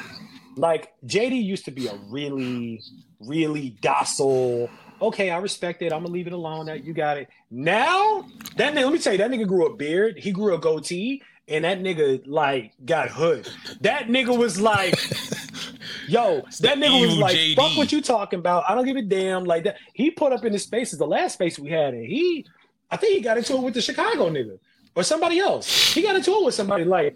Like 0.56 0.94
JD 1.06 1.44
used 1.44 1.66
to 1.66 1.72
be 1.72 1.88
a 1.88 1.96
really, 2.10 2.82
really 3.20 3.72
docile. 3.82 4.70
Okay, 5.02 5.32
I 5.32 5.38
respect 5.38 5.82
it. 5.82 5.92
I'm 5.92 6.04
gonna 6.04 6.14
leave 6.14 6.28
it 6.28 6.34
alone. 6.34 6.68
That 6.68 6.84
you 6.84 6.94
got 6.94 7.18
it. 7.18 7.28
Now 7.50 8.26
that 8.58 8.74
nigga, 8.74 8.84
let 8.84 8.94
me 8.94 9.00
tell 9.00 9.14
you, 9.14 9.18
that 9.18 9.32
nigga 9.32 9.48
grew 9.48 9.66
a 9.66 9.76
beard. 9.76 10.20
He 10.20 10.32
grew 10.32 10.54
a 10.54 10.60
goatee, 10.60 11.24
and 11.48 11.66
that 11.66 11.82
nigga 11.82 12.24
like 12.26 12.74
got 12.86 13.10
hood. 13.10 13.50
That 13.82 14.08
nigga 14.08 14.38
was 14.38 14.60
like, 14.60 14.94
yo, 16.08 16.42
that 16.62 16.78
nigga 16.78 17.02
was 17.02 17.18
like, 17.18 17.38
fuck 17.56 17.78
what 17.78 17.92
you 17.92 18.02
talking 18.02 18.40
about. 18.40 18.64
I 18.68 18.76
don't 18.76 18.86
give 18.86 18.96
a 18.96 19.02
damn. 19.02 19.44
Like 19.44 19.66
that. 19.66 19.78
He 19.94 20.12
put 20.12 20.32
up 20.32 20.46
in 20.46 20.54
the 20.54 20.60
spaces, 20.60 21.00
the 21.00 21.08
last 21.08 21.34
space 21.34 21.60
we 21.60 21.70
had, 21.70 21.94
and 21.94 22.06
he, 22.06 22.46
I 22.90 22.98
think 22.98 23.16
he 23.16 23.22
got 23.22 23.38
into 23.38 23.56
it 23.56 23.62
with 23.62 23.74
the 23.74 23.82
Chicago 23.82 24.30
nigga 24.30 24.58
or 24.96 25.04
somebody 25.04 25.40
else. 25.40 25.94
He 25.94 26.02
got 26.02 26.16
into 26.16 26.32
it 26.32 26.46
with 26.46 26.56
somebody 26.56 26.86
like 26.86 27.16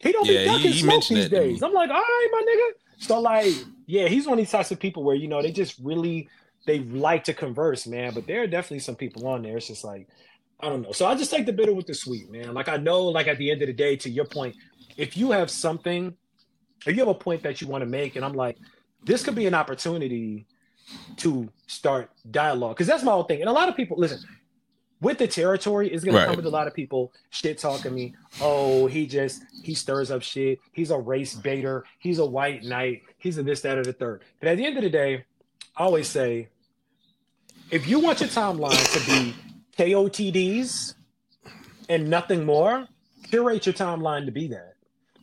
he 0.00 0.12
don't 0.12 0.26
yeah, 0.26 0.40
be 0.40 0.44
ducking 0.44 0.72
he, 0.72 0.80
smoke 0.80 1.06
these 1.06 1.28
days. 1.28 1.62
I'm 1.62 1.72
like, 1.72 1.90
all 1.90 1.96
right, 1.96 2.28
my 2.32 2.42
nigga. 2.42 3.04
So 3.04 3.20
like, 3.20 3.52
yeah, 3.86 4.08
he's 4.08 4.26
one 4.26 4.34
of 4.34 4.38
these 4.38 4.50
types 4.50 4.70
of 4.70 4.80
people 4.80 5.04
where 5.04 5.16
you 5.16 5.28
know 5.28 5.42
they 5.42 5.52
just 5.52 5.78
really 5.82 6.28
they 6.66 6.80
like 6.80 7.24
to 7.24 7.34
converse, 7.34 7.86
man. 7.86 8.14
But 8.14 8.26
there 8.26 8.42
are 8.42 8.46
definitely 8.46 8.80
some 8.80 8.96
people 8.96 9.26
on 9.26 9.42
there. 9.42 9.56
It's 9.56 9.68
just 9.68 9.84
like 9.84 10.08
I 10.60 10.68
don't 10.68 10.82
know. 10.82 10.92
So 10.92 11.06
I 11.06 11.14
just 11.14 11.30
take 11.30 11.46
the 11.46 11.52
bitter 11.52 11.72
with 11.72 11.86
the 11.86 11.94
sweet, 11.94 12.30
man. 12.30 12.54
Like 12.54 12.68
I 12.68 12.76
know, 12.76 13.04
like 13.04 13.28
at 13.28 13.38
the 13.38 13.50
end 13.50 13.62
of 13.62 13.68
the 13.68 13.72
day, 13.72 13.96
to 13.96 14.10
your 14.10 14.24
point, 14.24 14.56
if 14.96 15.16
you 15.16 15.30
have 15.30 15.50
something, 15.50 16.14
if 16.86 16.96
you 16.96 17.00
have 17.00 17.08
a 17.08 17.14
point 17.14 17.42
that 17.44 17.60
you 17.60 17.68
want 17.68 17.82
to 17.82 17.86
make, 17.86 18.16
and 18.16 18.24
I'm 18.24 18.34
like, 18.34 18.58
this 19.04 19.22
could 19.22 19.34
be 19.34 19.46
an 19.46 19.54
opportunity 19.54 20.46
to 21.18 21.48
start 21.66 22.10
dialogue 22.30 22.74
because 22.74 22.86
that's 22.86 23.04
my 23.04 23.12
whole 23.12 23.24
thing. 23.24 23.40
And 23.40 23.48
a 23.48 23.52
lot 23.52 23.68
of 23.68 23.76
people 23.76 23.98
listen 23.98 24.20
with 25.00 25.18
the 25.18 25.28
territory 25.28 25.92
is 25.92 26.02
gonna 26.02 26.18
right. 26.18 26.26
come 26.26 26.36
with 26.36 26.46
a 26.46 26.50
lot 26.50 26.66
of 26.66 26.74
people 26.74 27.12
shit 27.30 27.58
talking 27.58 27.94
me. 27.94 28.14
Oh, 28.40 28.86
he 28.86 29.06
just 29.06 29.42
he 29.62 29.74
stirs 29.74 30.10
up 30.10 30.22
shit. 30.22 30.58
He's 30.72 30.90
a 30.90 30.98
race 30.98 31.34
baiter. 31.34 31.84
He's 31.98 32.18
a 32.18 32.26
white 32.26 32.64
knight. 32.64 33.02
He's 33.18 33.38
a 33.38 33.42
this, 33.42 33.60
that, 33.62 33.78
or 33.78 33.84
the 33.84 33.92
third. 33.92 34.22
But 34.40 34.48
at 34.48 34.56
the 34.56 34.66
end 34.66 34.76
of 34.76 34.82
the 34.82 34.90
day, 34.90 35.24
I 35.76 35.84
always 35.84 36.08
say, 36.08 36.48
if 37.70 37.86
you 37.86 38.00
want 38.00 38.20
your 38.20 38.28
timeline 38.28 38.92
to 38.94 39.10
be 39.10 39.34
KOTDs 39.78 40.94
and 41.88 42.10
nothing 42.10 42.44
more, 42.44 42.86
curate 43.30 43.64
your 43.64 43.72
timeline 43.72 44.26
to 44.26 44.32
be 44.32 44.48
that. 44.48 44.74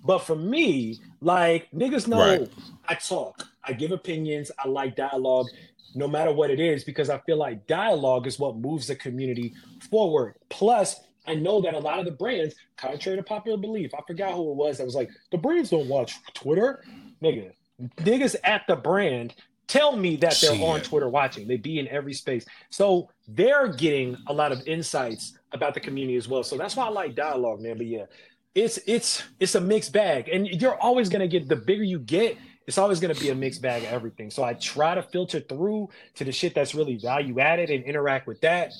But 0.03 0.19
for 0.19 0.35
me, 0.35 0.99
like 1.21 1.69
niggas 1.71 2.07
know 2.07 2.19
right. 2.19 2.49
I 2.87 2.95
talk, 2.95 3.47
I 3.63 3.73
give 3.73 3.91
opinions, 3.91 4.51
I 4.57 4.67
like 4.67 4.95
dialogue, 4.95 5.47
no 5.93 6.07
matter 6.07 6.31
what 6.31 6.51
it 6.51 6.59
is, 6.59 6.83
because 6.83 7.09
I 7.09 7.17
feel 7.19 7.37
like 7.37 7.67
dialogue 7.67 8.27
is 8.27 8.39
what 8.39 8.55
moves 8.55 8.87
the 8.87 8.95
community 8.95 9.53
forward. 9.89 10.35
Plus, 10.49 11.01
I 11.27 11.35
know 11.35 11.61
that 11.61 11.73
a 11.73 11.79
lot 11.79 11.99
of 11.99 12.05
the 12.05 12.11
brands, 12.11 12.55
contrary 12.77 13.17
to 13.17 13.23
popular 13.23 13.57
belief, 13.57 13.93
I 13.93 13.99
forgot 14.07 14.33
who 14.33 14.51
it 14.51 14.55
was 14.55 14.77
that 14.77 14.85
was 14.85 14.95
like, 14.95 15.09
the 15.31 15.37
brands 15.37 15.71
don't 15.71 15.87
watch 15.87 16.15
Twitter. 16.33 16.83
Nigga, 17.21 17.51
niggas 17.97 18.35
at 18.43 18.61
the 18.67 18.75
brand 18.75 19.33
tell 19.67 19.95
me 19.95 20.15
that 20.17 20.37
they're 20.39 20.61
on 20.61 20.81
Twitter 20.81 21.09
watching. 21.09 21.47
They 21.47 21.57
be 21.57 21.79
in 21.79 21.87
every 21.87 22.13
space. 22.13 22.45
So 22.69 23.09
they're 23.27 23.67
getting 23.67 24.17
a 24.27 24.33
lot 24.33 24.51
of 24.51 24.65
insights 24.67 25.37
about 25.51 25.73
the 25.73 25.79
community 25.79 26.15
as 26.17 26.27
well. 26.27 26.43
So 26.43 26.57
that's 26.57 26.75
why 26.75 26.85
I 26.85 26.89
like 26.89 27.15
dialogue, 27.15 27.61
man. 27.61 27.77
But 27.77 27.87
yeah, 27.87 28.05
it's 28.53 28.79
it's 28.85 29.23
it's 29.39 29.55
a 29.55 29.61
mixed 29.61 29.93
bag. 29.93 30.29
And 30.29 30.47
you're 30.47 30.79
always 30.79 31.09
gonna 31.09 31.27
get 31.27 31.47
the 31.47 31.55
bigger 31.55 31.83
you 31.83 31.99
get, 31.99 32.37
it's 32.67 32.77
always 32.77 32.99
gonna 32.99 33.15
be 33.15 33.29
a 33.29 33.35
mixed 33.35 33.61
bag 33.61 33.83
of 33.83 33.89
everything. 33.89 34.31
So 34.31 34.43
I 34.43 34.53
try 34.53 34.95
to 34.95 35.03
filter 35.03 35.39
through 35.39 35.89
to 36.15 36.23
the 36.23 36.31
shit 36.31 36.55
that's 36.55 36.73
really 36.75 36.97
value 36.97 37.39
added 37.39 37.69
and 37.69 37.83
interact 37.83 38.27
with 38.27 38.41
that. 38.41 38.73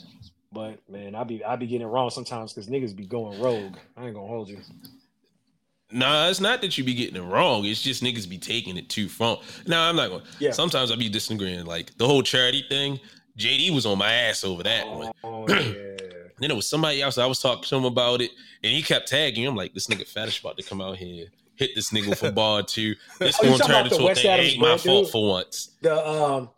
But 0.52 0.80
man, 0.90 1.16
I 1.16 1.24
be 1.24 1.44
I 1.44 1.56
be 1.56 1.68
getting 1.68 1.88
wrong 1.88 2.10
sometimes 2.10 2.54
because 2.54 2.70
niggas 2.70 2.96
be 2.96 3.06
going 3.06 3.40
rogue. 3.42 3.76
I 3.98 4.06
ain't 4.06 4.16
gonna 4.16 4.28
hold 4.28 4.50
you. 4.50 4.60
Nah, 5.92 6.30
it's 6.30 6.40
not 6.40 6.62
that 6.62 6.78
you 6.78 6.84
be 6.84 6.96
getting 6.96 7.16
it 7.16 7.26
wrong. 7.26 7.64
It's 7.66 7.82
just 7.82 8.04
niggas 8.04 8.28
be 8.28 8.38
taking 8.38 8.76
it 8.76 8.90
too 8.90 9.08
far. 9.08 9.40
Now 9.68 9.88
I'm 9.88 9.96
not 9.96 10.10
going. 10.10 10.24
Yeah. 10.40 10.52
Sometimes 10.52 10.92
I 10.92 10.96
be 10.96 11.10
disagreeing. 11.10 11.66
Like 11.66 11.96
the 11.98 12.08
whole 12.08 12.24
charity 12.24 12.66
thing. 12.70 13.00
JD 13.38 13.74
was 13.74 13.86
on 13.86 13.98
my 13.98 14.12
ass 14.12 14.44
over 14.44 14.64
that 14.64 14.86
oh, 14.86 15.40
one. 15.40 15.50
yeah. 15.50 15.56
then 16.40 16.52
it 16.52 16.56
was 16.56 16.70
somebody 16.70 17.02
else. 17.02 17.18
I 17.18 17.26
was 17.26 17.40
talking 17.40 17.64
to 17.64 17.76
him 17.76 17.86
about 17.86 18.22
it, 18.22 18.32
and 18.64 18.74
he 18.74 18.82
kept 18.82 19.08
tagging. 19.08 19.46
I'm 19.46 19.56
like, 19.56 19.74
this 19.74 19.88
nigga 19.88 20.08
fetish 20.08 20.42
about 20.42 20.58
to 20.58 20.64
come 20.64 20.82
out 20.82 20.98
here, 20.98 21.28
hit 21.56 21.72
this 21.76 21.92
nigga 21.92 22.18
for 22.18 22.32
bar 22.34 22.64
two. 22.64 22.96
This 23.20 23.38
oh, 23.42 23.58
gonna 23.58 23.64
turn 23.64 23.86
into 23.88 24.08
a 24.08 24.16
thing. 24.16 24.40
Ain't 24.40 24.60
my 24.60 24.78
fault 24.78 25.12
for 25.12 25.30
once. 25.30 25.72
The 25.82 26.08
um, 26.08 26.50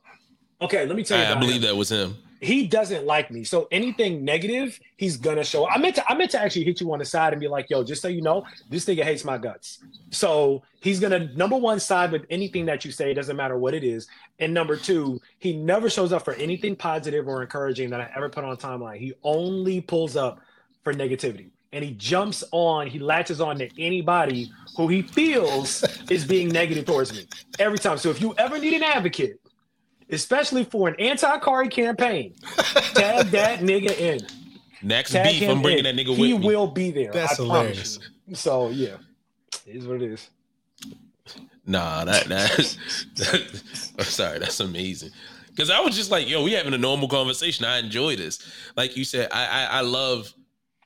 okay, 0.61 0.85
let 0.85 0.95
me 0.95 1.03
tell 1.03 1.19
you. 1.19 1.25
I, 1.25 1.35
I 1.35 1.39
believe 1.39 1.57
him. 1.57 1.61
that 1.63 1.75
was 1.75 1.91
him 1.91 2.17
he 2.39 2.67
doesn't 2.67 3.05
like 3.05 3.31
me. 3.31 3.43
So 3.43 3.67
anything 3.71 4.23
negative, 4.23 4.79
he's 4.97 5.17
gonna 5.17 5.43
show. 5.43 5.67
I 5.67 5.77
meant 5.77 5.95
to 5.95 6.11
I 6.11 6.15
meant 6.15 6.31
to 6.31 6.41
actually 6.41 6.63
hit 6.65 6.81
you 6.81 6.91
on 6.93 6.99
the 6.99 7.05
side 7.05 7.33
and 7.33 7.39
be 7.39 7.47
like, 7.47 7.69
yo, 7.69 7.83
just 7.83 8.01
so 8.01 8.07
you 8.07 8.21
know, 8.21 8.45
this 8.69 8.85
nigga 8.85 9.03
hates 9.03 9.23
my 9.23 9.37
guts. 9.37 9.79
So 10.11 10.63
he's 10.81 10.99
gonna 10.99 11.33
number 11.35 11.55
one 11.55 11.79
side 11.79 12.11
with 12.11 12.25
anything 12.29 12.65
that 12.67 12.85
you 12.85 12.91
say, 12.91 13.13
doesn't 13.13 13.35
matter 13.35 13.57
what 13.57 13.73
it 13.73 13.83
is. 13.83 14.07
And 14.39 14.53
number 14.53 14.77
two, 14.77 15.19
he 15.39 15.55
never 15.55 15.89
shows 15.89 16.13
up 16.13 16.23
for 16.23 16.33
anything 16.35 16.75
positive 16.75 17.27
or 17.27 17.41
encouraging 17.41 17.89
that 17.89 18.01
I 18.01 18.11
ever 18.15 18.29
put 18.29 18.43
on 18.43 18.55
timeline. 18.57 18.97
He 18.97 19.13
only 19.23 19.81
pulls 19.81 20.15
up 20.15 20.39
for 20.83 20.93
negativity. 20.93 21.49
And 21.73 21.83
he 21.83 21.91
jumps 21.91 22.45
on, 22.51 22.87
he 22.87 22.97
latches 22.97 23.41
on 23.41 23.57
to 23.59 23.69
anybody 23.81 24.49
who 24.77 24.87
he 24.87 25.01
feels 25.01 25.83
is 26.09 26.23
being 26.23 26.47
negative 26.47 26.85
towards 26.85 27.11
me 27.11 27.27
every 27.59 27.77
time. 27.77 27.97
So 27.97 28.09
if 28.09 28.21
you 28.21 28.33
ever 28.37 28.57
need 28.57 28.73
an 28.73 28.83
advocate, 28.83 29.41
especially 30.09 30.63
for 30.63 30.87
an 30.87 30.95
anti-Kari 30.99 31.69
campaign. 31.69 32.33
Tag 32.93 33.27
that 33.27 33.59
nigga 33.59 33.97
in. 33.97 34.19
Next 34.81 35.11
Tag 35.11 35.39
beef, 35.39 35.49
I'm 35.49 35.61
bringing 35.61 35.85
in. 35.85 35.95
that 35.95 36.01
nigga 36.01 36.15
he 36.15 36.33
with 36.33 36.41
me. 36.41 36.47
He 36.47 36.47
will 36.47 36.67
be 36.67 36.91
there. 36.91 37.11
That's 37.11 37.39
I 37.39 37.43
hilarious. 37.43 37.99
So 38.33 38.69
yeah, 38.69 38.97
it 39.65 39.75
is 39.75 39.87
what 39.87 40.01
it 40.01 40.11
is. 40.11 40.29
Nah, 41.65 42.05
that 42.05 42.27
that's 42.27 42.75
that, 43.15 44.03
sorry, 44.03 44.39
that's 44.39 44.59
amazing. 44.59 45.11
Because 45.49 45.69
I 45.71 45.79
was 45.79 45.95
just 45.95 46.11
like, 46.11 46.29
yo, 46.29 46.43
we 46.43 46.51
having 46.53 46.73
a 46.73 46.77
normal 46.77 47.07
conversation. 47.07 47.65
I 47.65 47.79
enjoy 47.79 48.15
this. 48.15 48.39
Like 48.75 48.95
you 48.95 49.03
said, 49.03 49.27
I, 49.31 49.47
I, 49.47 49.63
I 49.77 49.81
love 49.81 50.31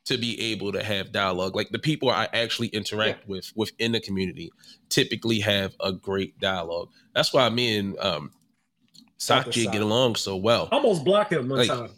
to 0.05 0.17
be 0.17 0.39
able 0.41 0.71
to 0.71 0.81
have 0.81 1.11
dialogue. 1.11 1.55
Like 1.55 1.69
the 1.69 1.79
people 1.79 2.09
I 2.09 2.27
actually 2.33 2.69
interact 2.69 3.23
yeah. 3.25 3.35
with 3.35 3.51
within 3.55 3.91
the 3.91 3.99
community 3.99 4.49
typically 4.89 5.39
have 5.39 5.75
a 5.81 5.91
great 5.91 6.39
dialogue. 6.39 6.89
That's 7.13 7.33
why 7.33 7.49
me 7.49 7.77
and 7.77 7.99
um, 7.99 8.31
Sakji 9.21 9.71
get 9.71 9.83
along 9.83 10.15
so 10.15 10.35
well. 10.35 10.67
Almost 10.71 11.05
blocked 11.05 11.31
him 11.31 11.47
one 11.47 11.59
like, 11.59 11.67
time. 11.67 11.91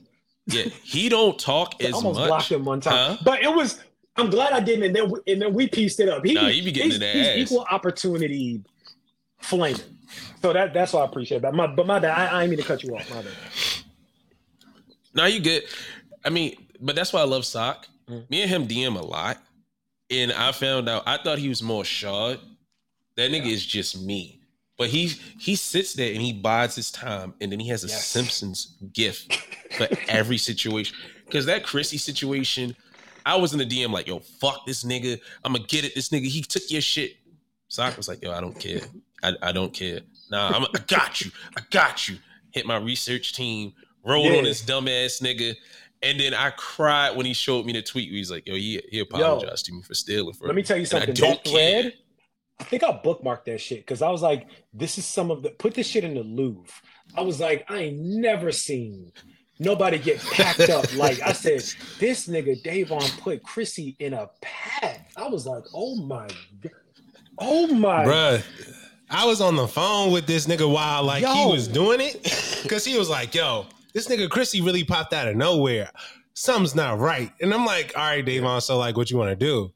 Yeah, 0.48 0.64
he 0.84 1.08
don't 1.08 1.40
talk 1.40 1.82
as 1.82 1.94
almost 1.94 2.20
much. 2.20 2.28
blocked 2.28 2.52
him 2.52 2.66
one 2.66 2.82
time, 2.82 3.16
huh? 3.16 3.24
but 3.24 3.42
it 3.42 3.54
was. 3.54 3.82
I'm 4.16 4.30
glad 4.30 4.54
I 4.54 4.60
didn't, 4.60 4.84
and 4.84 4.96
then 4.96 5.10
we, 5.10 5.20
and 5.32 5.42
then 5.42 5.54
we 5.54 5.68
pieced 5.68 6.00
it 6.00 6.10
up. 6.10 6.24
He, 6.24 6.34
nah, 6.34 6.50
he 6.50 6.62
be 6.62 6.72
getting 6.72 6.92
he's, 6.92 7.02
he's 7.02 7.28
ass. 7.28 7.38
equal 7.38 7.66
opportunity 7.72 8.62
flaming. 9.40 9.82
So 10.42 10.52
that 10.52 10.74
that's 10.74 10.92
why 10.92 11.02
I 11.02 11.06
appreciate 11.06 11.42
that. 11.44 11.54
My, 11.54 11.66
but 11.66 11.88
my 11.88 11.98
bad, 11.98 12.12
I, 12.12 12.26
I 12.26 12.42
ain't 12.42 12.52
mean 12.52 12.60
to 12.60 12.66
cut 12.66 12.84
you 12.84 12.96
off. 12.96 13.10
My 13.10 13.22
bad. 13.22 13.32
No, 15.16 15.26
you 15.26 15.40
get. 15.40 15.64
I 16.26 16.30
mean, 16.30 16.58
but 16.82 16.96
that's 16.96 17.14
why 17.14 17.22
I 17.22 17.26
love 17.26 17.46
Sock. 17.46 17.88
Mm. 18.10 18.30
Me 18.30 18.42
and 18.42 18.52
him 18.52 18.68
DM 18.68 19.00
a 19.00 19.04
lot, 19.04 19.38
and 20.12 20.34
I 20.34 20.52
found 20.52 20.90
out 20.90 21.04
I 21.06 21.18
thought 21.18 21.40
he 21.40 21.48
was 21.48 21.64
more 21.64 21.86
shard. 21.86 22.40
That 23.16 23.32
nigga 23.32 23.46
yeah. 23.46 23.54
is 23.54 23.66
just 23.66 24.02
me. 24.02 24.43
But 24.78 24.90
he 24.90 25.08
he 25.40 25.56
sits 25.56 25.94
there 25.94 26.12
and 26.12 26.22
he 26.22 26.34
bides 26.34 26.76
his 26.76 26.90
time, 26.92 27.34
and 27.42 27.52
then 27.52 27.60
he 27.60 27.68
has 27.70 27.84
a 27.84 27.88
yes. 27.88 28.08
Simpsons 28.08 28.76
gift 28.94 29.34
for 29.78 29.88
every 30.08 30.38
situation. 30.38 30.96
Because 31.26 31.46
that 31.46 31.64
Chrissy 31.64 31.98
situation, 31.98 32.76
I 33.26 33.36
was 33.36 33.54
in 33.54 33.60
the 33.60 33.66
DM 33.66 33.92
like, 33.92 34.08
yo, 34.08 34.20
fuck 34.20 34.66
this 34.66 34.84
nigga. 34.84 35.20
I'm 35.44 35.54
gonna 35.54 35.66
get 35.68 35.86
it. 35.86 35.94
This 35.96 36.10
nigga, 36.10 36.26
he 36.26 36.42
took 36.42 36.64
your 36.70 36.82
shit. 36.82 37.14
Sock 37.68 37.98
was 37.98 38.08
like, 38.08 38.22
yo, 38.24 38.32
I 38.32 38.42
don't 38.42 38.58
care. 38.60 38.82
I, 39.24 39.34
I 39.42 39.52
don't 39.52 39.74
care. 39.74 40.02
Nah, 40.30 40.50
I'm, 40.50 40.64
I 40.64 40.80
got 40.88 41.22
you. 41.22 41.32
I 41.58 41.62
got 41.72 42.08
you. 42.08 42.18
Hit 42.52 42.66
my 42.66 42.78
research 42.78 43.34
team, 43.34 43.74
rolled 44.06 44.32
Yeah. 44.32 44.38
on 44.40 44.44
this 44.44 44.64
dumbass 44.64 45.22
nigga. 45.22 45.56
And 46.02 46.20
then 46.20 46.34
I 46.34 46.50
cried 46.52 47.16
when 47.16 47.26
he 47.26 47.34
showed 47.34 47.66
me 47.66 47.74
the 47.74 47.82
tweet. 47.82 48.10
Where 48.12 48.18
he's 48.18 48.30
like, 48.30 48.46
"Yo, 48.46 48.56
he, 48.56 48.82
he 48.92 49.00
apologized 49.00 49.66
to 49.68 49.72
me 49.74 49.82
for 49.84 49.94
stealing." 49.94 50.34
For 50.34 50.48
Let 50.48 50.56
me 50.56 50.62
tell 50.64 50.78
you 50.78 50.86
something. 50.86 51.10
I 51.12 51.14
don't 51.14 51.42
That 51.44 51.44
care. 51.46 51.54
thread, 51.84 51.94
I 52.64 52.66
think 52.66 52.82
I 52.82 52.94
bookmarked 52.94 53.44
that 53.46 53.60
shit 53.60 53.80
because 53.80 54.02
I 54.02 54.10
was 54.10 54.22
like, 54.22 54.48
this 54.74 54.98
is 54.98 55.06
some 55.06 55.32
of 55.32 55.44
the 55.44 55.50
put 55.50 55.74
this 55.74 55.86
shit 55.86 56.06
in 56.06 56.14
the 56.14 56.24
Louvre. 56.24 56.72
I 57.14 57.20
was 57.20 57.42
like, 57.42 57.70
I 57.70 57.80
ain't 57.80 58.00
never 58.00 58.54
seen 58.54 59.12
nobody 59.60 60.00
get 60.00 60.22
packed 60.22 60.70
up. 60.70 60.86
Like 60.94 61.22
I 61.22 61.34
said, 61.34 61.62
this 62.00 62.30
nigga 62.30 62.64
Davon 62.64 63.04
put 63.20 63.44
Chrissy 63.44 63.98
in 64.00 64.14
a 64.14 64.30
pack. 64.40 65.12
I 65.18 65.28
was 65.28 65.46
like, 65.46 65.64
oh 65.74 65.98
my 66.06 66.30
God. 66.62 66.72
Oh 67.38 67.68
my 67.68 68.06
Bruh, 68.06 68.46
I 69.10 69.26
was 69.26 69.42
on 69.42 69.58
the 69.58 69.68
phone 69.68 70.14
with 70.14 70.26
this 70.26 70.48
nigga 70.48 70.72
while 70.72 71.04
like 71.04 71.26
he 71.26 71.46
was 71.46 71.68
doing 71.68 72.00
it. 72.00 72.24
Cause 72.70 72.86
he 72.86 72.98
was 72.98 73.10
like, 73.10 73.36
yo, 73.36 73.66
this 73.94 74.08
nigga 74.08 74.30
Chrissy 74.30 74.62
really 74.62 74.86
popped 74.86 75.12
out 75.12 75.28
of 75.28 75.36
nowhere. 75.36 75.90
Something's 76.34 76.76
not 76.76 77.00
right. 77.00 77.30
And 77.42 77.54
I'm 77.54 77.66
like, 77.66 77.92
all 77.98 78.04
right, 78.04 78.24
Davon, 78.24 78.62
so 78.62 78.78
like 78.78 78.96
what 78.96 79.12
you 79.12 79.18
want 79.18 79.32
to 79.32 79.36
do? 79.36 79.74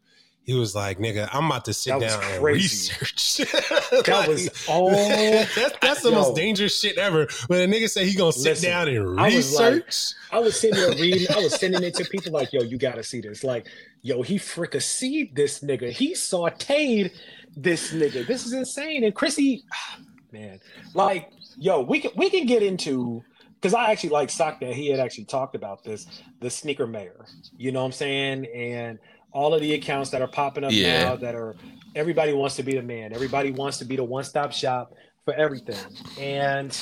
He 0.48 0.54
was 0.54 0.74
like, 0.74 0.98
nigga, 0.98 1.28
I'm 1.34 1.45
about 1.48 1.66
to 1.66 1.74
sit 1.74 2.00
down 2.00 2.24
and 2.24 2.41
research. 2.43 3.38
That 3.91 4.08
Like, 4.08 4.28
was 4.30 4.50
all 4.70 4.89
that's, 4.89 5.54
that's 5.82 6.02
the 6.02 6.10
Yo. 6.10 6.16
most 6.16 6.36
dangerous 6.38 6.80
shit 6.80 6.98
ever. 6.98 7.28
When 7.48 7.70
a 7.70 7.74
nigga 7.74 7.89
say 7.89 8.06
he 8.06 8.16
gonna 8.16 8.32
sit 8.32 8.52
Listen, 8.52 8.70
down 8.70 8.88
and 8.88 9.20
I 9.20 9.26
was 9.36 9.54
like- 9.54 9.74
research. 9.86 10.14
I 10.32 10.39
was 10.39 10.58
sitting 10.60 10.78
there 10.80 10.91
reading, 10.91 11.28
I 11.36 11.39
was 11.39 11.54
sending 11.60 11.84
it 11.84 11.93
to 11.95 12.06
people 12.06 12.32
like, 12.32 12.54
yo, 12.54 12.62
you 12.64 12.78
gotta 12.78 13.04
see 13.04 13.20
this. 13.20 13.43
Like, 13.43 13.68
yo, 14.04 14.22
he 14.22 14.38
fricasseed 14.39 15.36
this 15.36 15.60
nigga. 15.60 15.91
He 15.91 16.14
sauteed 16.14 17.12
this 17.58 17.91
nigga. 17.91 18.26
This 18.26 18.45
is 18.45 18.54
insane. 18.54 19.04
And 19.04 19.14
Chrissy, 19.14 19.64
man, 20.32 20.62
like, 20.93 21.30
yo, 21.58 21.82
we 21.82 22.00
can 22.00 22.12
we 22.16 22.30
can 22.30 22.45
get 22.45 22.64
into 22.64 23.22
because 23.60 23.74
I 23.74 23.91
actually 23.91 24.12
like 24.12 24.30
sock 24.30 24.62
that 24.62 24.74
he 24.74 24.88
had 24.89 25.02
actually 25.02 25.26
talked 25.26 25.56
about 25.56 25.84
this, 25.84 26.08
the 26.39 26.50
sneaker 26.50 26.88
mayor. 26.88 27.26
You 27.58 27.74
know 27.74 27.80
what 27.82 27.88
I'm 27.88 27.91
saying? 27.91 28.45
And 28.56 28.98
all 29.38 29.54
of 29.54 29.62
the 29.62 29.76
accounts 29.76 30.10
that 30.10 30.20
are 30.20 30.28
popping 30.28 30.64
up 30.64 30.72
Yeah. 30.72 31.04
now 31.04 31.16
that 31.18 31.36
are 31.36 31.56
everybody 31.96 32.34
wants 32.34 32.56
to 32.56 32.64
be 32.64 32.74
the 32.74 32.82
man. 32.82 33.14
Everybody 33.14 33.52
wants 33.52 33.78
to 33.78 33.86
be 33.86 33.96
the 33.96 34.04
one-stop 34.04 34.52
shop 34.52 34.96
for 35.26 35.34
everything. 35.36 35.78
And 36.20 36.76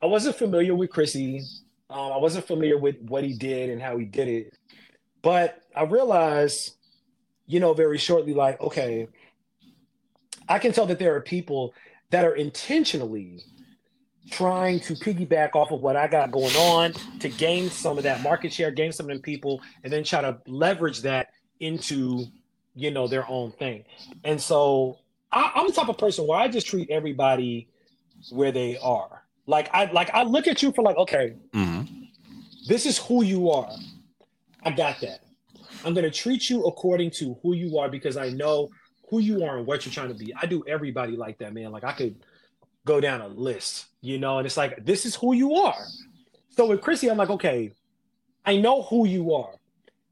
I 0.00 0.06
wasn't 0.06 0.36
familiar 0.36 0.76
with 0.76 0.90
Chrissy. 0.90 1.42
Um, 1.90 2.12
I 2.12 2.18
wasn't 2.18 2.46
familiar 2.46 2.78
with 2.78 2.96
what 3.02 3.24
he 3.24 3.34
did 3.34 3.68
and 3.68 3.82
how 3.82 3.96
he 3.96 4.04
did 4.04 4.28
it. 4.28 4.56
But 5.22 5.60
I 5.74 5.82
realized, 5.82 6.76
you 7.48 7.58
know, 7.58 7.74
very 7.74 7.98
shortly, 7.98 8.32
like, 8.32 8.60
okay, 8.60 9.08
I 10.48 10.60
can 10.60 10.72
tell 10.72 10.86
that 10.86 11.00
there 11.00 11.16
are 11.16 11.20
people 11.20 11.74
that 12.10 12.24
are 12.24 12.36
intentionally 12.36 13.40
trying 14.30 14.78
to 14.80 14.94
piggyback 14.94 15.56
off 15.56 15.72
of 15.72 15.80
what 15.80 15.96
I 15.96 16.06
got 16.06 16.30
going 16.30 16.54
on 16.54 16.92
to 17.18 17.28
gain 17.28 17.70
some 17.70 17.98
of 17.98 18.04
that 18.04 18.22
market 18.22 18.52
share, 18.52 18.70
gain 18.70 18.92
some 18.92 19.06
of 19.06 19.16
them 19.16 19.20
people, 19.22 19.60
and 19.82 19.92
then 19.92 20.04
try 20.04 20.20
to 20.20 20.38
leverage 20.46 21.02
that 21.02 21.28
into, 21.62 22.26
you 22.74 22.90
know, 22.90 23.06
their 23.06 23.26
own 23.28 23.52
thing. 23.52 23.84
And 24.24 24.40
so 24.40 24.98
I, 25.30 25.52
I'm 25.54 25.66
the 25.68 25.72
type 25.72 25.88
of 25.88 25.96
person 25.98 26.26
where 26.26 26.38
I 26.38 26.48
just 26.48 26.66
treat 26.66 26.90
everybody 26.90 27.68
where 28.30 28.52
they 28.52 28.76
are. 28.78 29.22
Like 29.46 29.68
I 29.72 29.90
like 29.92 30.10
I 30.12 30.22
look 30.24 30.46
at 30.46 30.62
you 30.62 30.72
for 30.72 30.82
like, 30.82 30.96
okay, 30.96 31.34
Mhm. 31.52 32.08
this 32.68 32.86
is 32.86 32.98
who 32.98 33.24
you 33.24 33.50
are. 33.50 33.70
I 34.64 34.70
got 34.70 35.00
that. 35.00 35.20
I'm 35.84 35.94
going 35.94 36.04
to 36.04 36.10
treat 36.10 36.48
you 36.48 36.64
according 36.66 37.10
to 37.12 37.36
who 37.42 37.54
you 37.54 37.78
are 37.78 37.88
because 37.88 38.16
I 38.16 38.28
know 38.30 38.70
who 39.10 39.18
you 39.18 39.42
are 39.44 39.58
and 39.58 39.66
what 39.66 39.84
you're 39.84 39.92
trying 39.92 40.08
to 40.08 40.14
be. 40.14 40.32
I 40.40 40.46
do 40.46 40.62
everybody 40.68 41.16
like 41.16 41.38
that, 41.38 41.52
man. 41.52 41.72
Like 41.72 41.82
I 41.82 41.92
could 41.92 42.14
go 42.84 43.00
down 43.00 43.20
a 43.20 43.26
list, 43.28 43.86
you 44.00 44.18
know, 44.18 44.38
and 44.38 44.46
it's 44.46 44.56
like, 44.56 44.84
this 44.84 45.04
is 45.04 45.16
who 45.16 45.34
you 45.34 45.54
are. 45.56 45.74
So 46.50 46.66
with 46.66 46.80
Chrissy, 46.80 47.10
I'm 47.10 47.16
like, 47.16 47.30
okay, 47.30 47.72
I 48.46 48.56
know 48.58 48.82
who 48.82 49.06
you 49.06 49.34
are. 49.34 49.54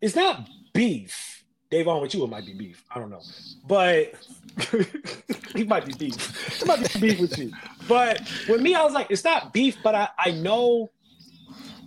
It's 0.01 0.17
not 0.17 0.49
beef. 0.73 1.40
Davon 1.71 2.01
with 2.03 2.15
you, 2.15 2.25
it 2.25 2.31
might 2.31 2.45
be 2.47 2.53
beef. 2.53 2.85
I 2.91 2.99
don't 2.99 3.11
know. 3.11 3.23
But 3.67 4.15
he 5.55 5.65
might 5.65 5.87
be 5.87 5.93
beef. 5.95 6.61
It 6.63 6.67
might 6.67 6.93
be 6.95 7.01
beef 7.01 7.21
with 7.21 7.39
you. 7.39 7.53
But 7.89 8.21
with 8.49 8.61
me, 8.61 8.75
I 8.75 8.83
was 8.83 8.93
like, 8.93 9.07
it's 9.11 9.25
not 9.25 9.53
beef, 9.53 9.77
but 9.83 9.95
I, 9.95 10.09
I 10.19 10.31
know 10.33 10.91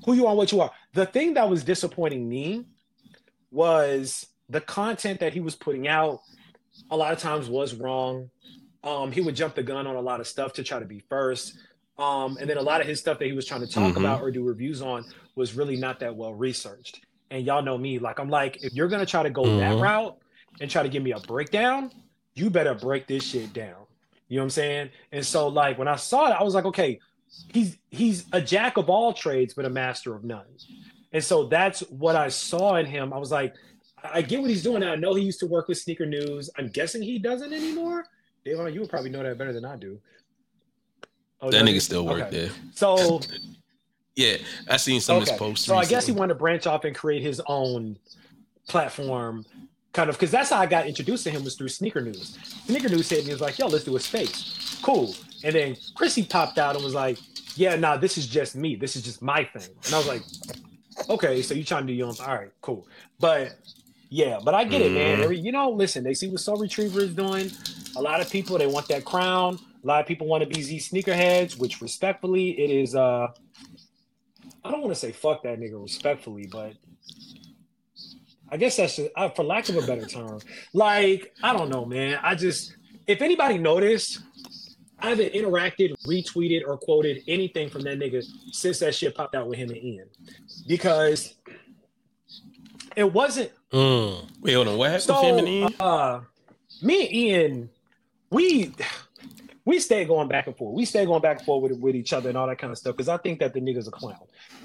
who 0.05 0.13
you 0.13 0.25
are 0.25 0.29
and 0.29 0.37
what 0.37 0.51
you 0.51 0.61
are. 0.61 0.71
The 0.93 1.05
thing 1.05 1.33
that 1.35 1.49
was 1.49 1.63
disappointing 1.63 2.27
me 2.29 2.65
was 3.51 4.25
the 4.49 4.61
content 4.61 5.19
that 5.19 5.33
he 5.33 5.39
was 5.39 5.55
putting 5.55 5.87
out 5.87 6.21
a 6.89 6.97
lot 6.97 7.13
of 7.13 7.19
times 7.19 7.49
was 7.49 7.75
wrong. 7.75 8.29
Um, 8.83 9.11
he 9.11 9.21
would 9.21 9.35
jump 9.35 9.55
the 9.55 9.63
gun 9.63 9.87
on 9.87 9.95
a 9.95 10.01
lot 10.01 10.19
of 10.19 10.27
stuff 10.27 10.53
to 10.53 10.63
try 10.63 10.79
to 10.79 10.85
be 10.85 10.99
first. 11.09 11.57
Um, 11.97 12.37
and 12.39 12.49
then 12.49 12.57
a 12.57 12.61
lot 12.61 12.81
of 12.81 12.87
his 12.87 12.99
stuff 12.99 13.19
that 13.19 13.25
he 13.25 13.33
was 13.33 13.45
trying 13.45 13.61
to 13.61 13.67
talk 13.67 13.93
Mhm. 13.93 13.97
about 13.97 14.21
or 14.21 14.31
do 14.31 14.43
reviews 14.43 14.81
on 14.81 15.05
was 15.35 15.53
really 15.55 15.75
not 15.77 15.99
that 15.99 16.15
well 16.15 16.33
researched. 16.33 17.01
And 17.33 17.47
y'all 17.47 17.63
know 17.63 17.79
me, 17.79 17.97
like 17.97 18.19
I'm 18.19 18.29
like, 18.29 18.59
if 18.61 18.73
you're 18.73 18.87
gonna 18.87 19.07
try 19.07 19.23
to 19.23 19.31
go 19.31 19.49
that 19.57 19.73
Mhm. 19.73 19.81
route 19.81 20.17
and 20.59 20.69
try 20.69 20.83
to 20.83 20.89
give 20.89 21.01
me 21.01 21.13
a 21.13 21.19
breakdown, 21.19 21.91
you 22.35 22.51
better 22.51 22.75
break 22.75 23.07
this 23.07 23.23
shit 23.23 23.51
down. 23.53 23.87
You 24.29 24.37
know 24.37 24.43
what 24.43 24.45
I'm 24.45 24.49
saying? 24.51 24.89
And 25.11 25.25
so 25.25 25.47
like 25.47 25.79
when 25.79 25.87
I 25.87 25.95
saw 25.95 26.27
it, 26.27 26.33
I 26.39 26.43
was 26.43 26.53
like, 26.53 26.65
okay, 26.65 26.99
he's 27.51 27.75
he's 27.89 28.27
a 28.33 28.39
jack 28.39 28.77
of 28.77 28.87
all 28.87 29.13
trades, 29.13 29.55
but 29.55 29.65
a 29.65 29.69
master 29.69 30.13
of 30.13 30.23
none. 30.23 30.45
And 31.11 31.23
so 31.23 31.45
that's 31.47 31.79
what 31.89 32.15
I 32.15 32.29
saw 32.29 32.75
in 32.75 32.85
him. 32.85 33.11
I 33.11 33.17
was 33.17 33.31
like, 33.31 33.55
I 34.03 34.21
get 34.21 34.39
what 34.41 34.51
he's 34.51 34.61
doing. 34.63 34.83
I 34.83 34.95
know 34.95 35.15
he 35.15 35.23
used 35.23 35.39
to 35.39 35.47
work 35.47 35.67
with 35.67 35.79
Sneaker 35.79 36.05
News. 36.05 36.51
I'm 36.55 36.67
guessing 36.67 37.01
he 37.01 37.17
doesn't 37.17 37.51
anymore. 37.51 38.05
Davon, 38.45 38.71
you 38.71 38.81
would 38.81 38.89
probably 38.91 39.09
know 39.09 39.23
that 39.23 39.39
better 39.39 39.53
than 39.53 39.65
I 39.65 39.75
do. 39.75 39.99
Oh, 41.41 41.49
That 41.49 41.65
nigga 41.65 41.81
still 41.81 42.05
work 42.05 42.21
Okay. 42.25 42.29
there. 42.29 42.49
So 42.75 43.21
Yeah, 44.15 44.37
I 44.69 44.77
seen 44.77 45.01
some 45.01 45.17
of 45.17 45.27
his 45.27 45.37
posts. 45.37 45.65
So 45.65 45.75
I 45.75 45.85
guess 45.85 46.05
he 46.05 46.11
wanted 46.11 46.33
to 46.35 46.39
branch 46.39 46.67
off 46.67 46.83
and 46.85 46.95
create 46.95 47.21
his 47.23 47.41
own 47.47 47.97
platform, 48.67 49.45
kind 49.91 50.09
of 50.09 50.15
because 50.15 50.31
that's 50.31 50.49
how 50.49 50.59
I 50.59 50.65
got 50.65 50.87
introduced 50.87 51.23
to 51.25 51.31
him 51.31 51.43
was 51.43 51.55
through 51.55 51.69
Sneaker 51.69 52.01
News. 52.01 52.37
Sneaker 52.65 52.89
News 52.89 53.09
hit 53.09 53.25
me 53.25 53.31
was 53.31 53.41
like, 53.41 53.57
"Yo, 53.57 53.67
let's 53.67 53.83
do 53.83 53.95
a 53.95 53.99
space." 53.99 54.79
Cool. 54.81 55.15
And 55.43 55.55
then 55.55 55.77
Chrissy 55.95 56.23
popped 56.23 56.57
out 56.57 56.75
and 56.75 56.83
was 56.83 56.93
like, 56.93 57.17
"Yeah, 57.55 57.75
nah, 57.75 57.97
this 57.97 58.17
is 58.17 58.27
just 58.27 58.55
me. 58.55 58.75
This 58.75 58.95
is 58.95 59.01
just 59.01 59.21
my 59.21 59.43
thing." 59.45 59.69
And 59.85 59.93
I 59.93 59.97
was 59.97 60.07
like, 60.07 60.21
"Okay, 61.09 61.41
so 61.41 61.53
you 61.53 61.63
trying 61.63 61.83
to 61.83 61.87
do 61.87 61.93
your 61.93 62.07
own? 62.07 62.15
All 62.21 62.35
right, 62.35 62.51
cool." 62.61 62.87
But 63.19 63.55
yeah, 64.09 64.39
but 64.43 64.53
I 64.53 64.63
get 64.63 64.81
it, 64.81 64.91
man. 64.91 65.19
Mhm. 65.27 65.43
You 65.43 65.51
know, 65.51 65.71
listen, 65.71 66.03
they 66.03 66.13
see 66.13 66.27
what 66.29 66.39
Sole 66.39 66.57
Retriever 66.57 67.01
is 67.01 67.13
doing. 67.15 67.51
A 67.95 68.01
lot 68.01 68.21
of 68.21 68.29
people 68.29 68.57
they 68.57 68.67
want 68.67 68.87
that 68.89 69.05
crown. 69.05 69.57
A 69.83 69.87
lot 69.87 69.99
of 70.01 70.07
people 70.07 70.27
want 70.27 70.43
to 70.43 70.47
be 70.49 70.61
Z 70.61 70.77
sneakerheads, 70.77 71.57
which 71.57 71.81
respectfully, 71.81 72.51
it 72.59 72.69
is. 72.69 72.95
uh 72.95 73.27
I 74.63 74.71
don't 74.71 74.81
want 74.81 74.93
to 74.93 74.99
say 74.99 75.11
fuck 75.11 75.43
that 75.43 75.59
nigga 75.59 75.81
respectfully, 75.81 76.47
but 76.47 76.73
I 78.49 78.57
guess 78.57 78.77
that's 78.77 78.95
just, 78.95 79.09
uh, 79.15 79.29
for 79.29 79.43
lack 79.43 79.69
of 79.69 79.77
a 79.77 79.85
better 79.85 80.05
term. 80.05 80.39
Like 80.73 81.33
I 81.43 81.53
don't 81.53 81.69
know, 81.69 81.85
man. 81.85 82.19
I 82.21 82.35
just 82.35 82.75
if 83.07 83.21
anybody 83.21 83.57
noticed, 83.57 84.19
I 84.99 85.09
haven't 85.09 85.33
interacted, 85.33 85.93
retweeted, 86.07 86.61
or 86.65 86.77
quoted 86.77 87.23
anything 87.27 87.69
from 87.69 87.81
that 87.83 87.99
nigga 87.99 88.23
since 88.51 88.79
that 88.79 88.95
shit 88.95 89.15
popped 89.15 89.35
out 89.35 89.47
with 89.47 89.57
him 89.57 89.69
and 89.69 89.77
Ian, 89.83 90.07
because 90.67 91.35
it 92.95 93.11
wasn't 93.11 93.51
Mm. 93.73 94.27
Wait, 94.39 94.53
hold 94.53 94.67
on. 94.67 94.77
What 94.77 94.91
happened 94.91 95.03
so, 95.03 95.19
with 95.19 95.29
him 95.31 95.37
and 95.39 95.47
Ian? 95.47 95.73
uh, 95.79 96.21
me 96.83 97.05
and 97.05 97.13
Ian, 97.13 97.69
we 98.29 98.71
we 99.65 99.79
stay 99.79 100.05
going 100.05 100.27
back 100.27 100.47
and 100.47 100.57
forth. 100.57 100.75
We 100.75 100.85
stay 100.85 101.05
going 101.05 101.21
back 101.21 101.37
and 101.37 101.45
forth 101.45 101.63
with, 101.63 101.79
with 101.79 101.95
each 101.95 102.13
other 102.13 102.29
and 102.29 102.37
all 102.37 102.47
that 102.47 102.57
kind 102.57 102.71
of 102.71 102.77
stuff 102.77 102.95
because 102.95 103.09
I 103.09 103.17
think 103.17 103.39
that 103.39 103.53
the 103.53 103.61
nigga's 103.61 103.87
a 103.87 103.91
clown. 103.91 104.17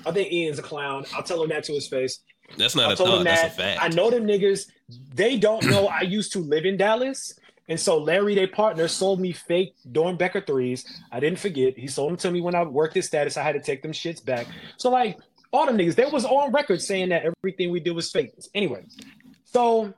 I 0.04 0.10
think 0.10 0.32
Ian's 0.32 0.58
a 0.58 0.62
clown. 0.62 1.04
I'll 1.14 1.22
tell 1.22 1.42
him 1.42 1.50
that 1.50 1.64
to 1.64 1.72
his 1.72 1.88
face. 1.88 2.20
That's 2.56 2.74
not 2.74 2.90
I 2.90 2.92
a 2.94 2.96
thought. 2.96 3.18
him 3.18 3.24
That's 3.24 3.54
a 3.54 3.56
fact. 3.56 3.80
I 3.82 3.88
know 3.88 4.10
them 4.10 4.26
niggas. 4.26 4.66
They 5.14 5.36
don't 5.36 5.64
know 5.66 5.86
I 5.86 6.02
used 6.02 6.32
to 6.32 6.40
live 6.40 6.64
in 6.64 6.76
Dallas. 6.76 7.38
And 7.68 7.78
so 7.78 7.98
Larry, 7.98 8.34
their 8.34 8.48
partner, 8.48 8.88
sold 8.88 9.20
me 9.20 9.32
fake 9.32 9.74
Doernbecher 9.92 10.46
threes. 10.46 10.84
I 11.12 11.20
didn't 11.20 11.38
forget. 11.38 11.78
He 11.78 11.86
sold 11.86 12.10
them 12.10 12.16
to 12.18 12.30
me 12.30 12.40
when 12.40 12.54
I 12.54 12.62
worked 12.62 12.94
his 12.94 13.06
status. 13.06 13.36
I 13.36 13.42
had 13.42 13.52
to 13.52 13.60
take 13.60 13.82
them 13.82 13.92
shits 13.92 14.24
back. 14.24 14.46
So 14.78 14.90
like 14.90 15.18
all 15.52 15.66
them 15.66 15.76
niggas, 15.76 15.94
they 15.94 16.06
was 16.06 16.24
on 16.24 16.52
record 16.52 16.80
saying 16.80 17.10
that 17.10 17.24
everything 17.24 17.70
we 17.70 17.80
did 17.80 17.92
was 17.92 18.10
fake. 18.10 18.32
Anyway, 18.54 18.86
so 19.44 19.92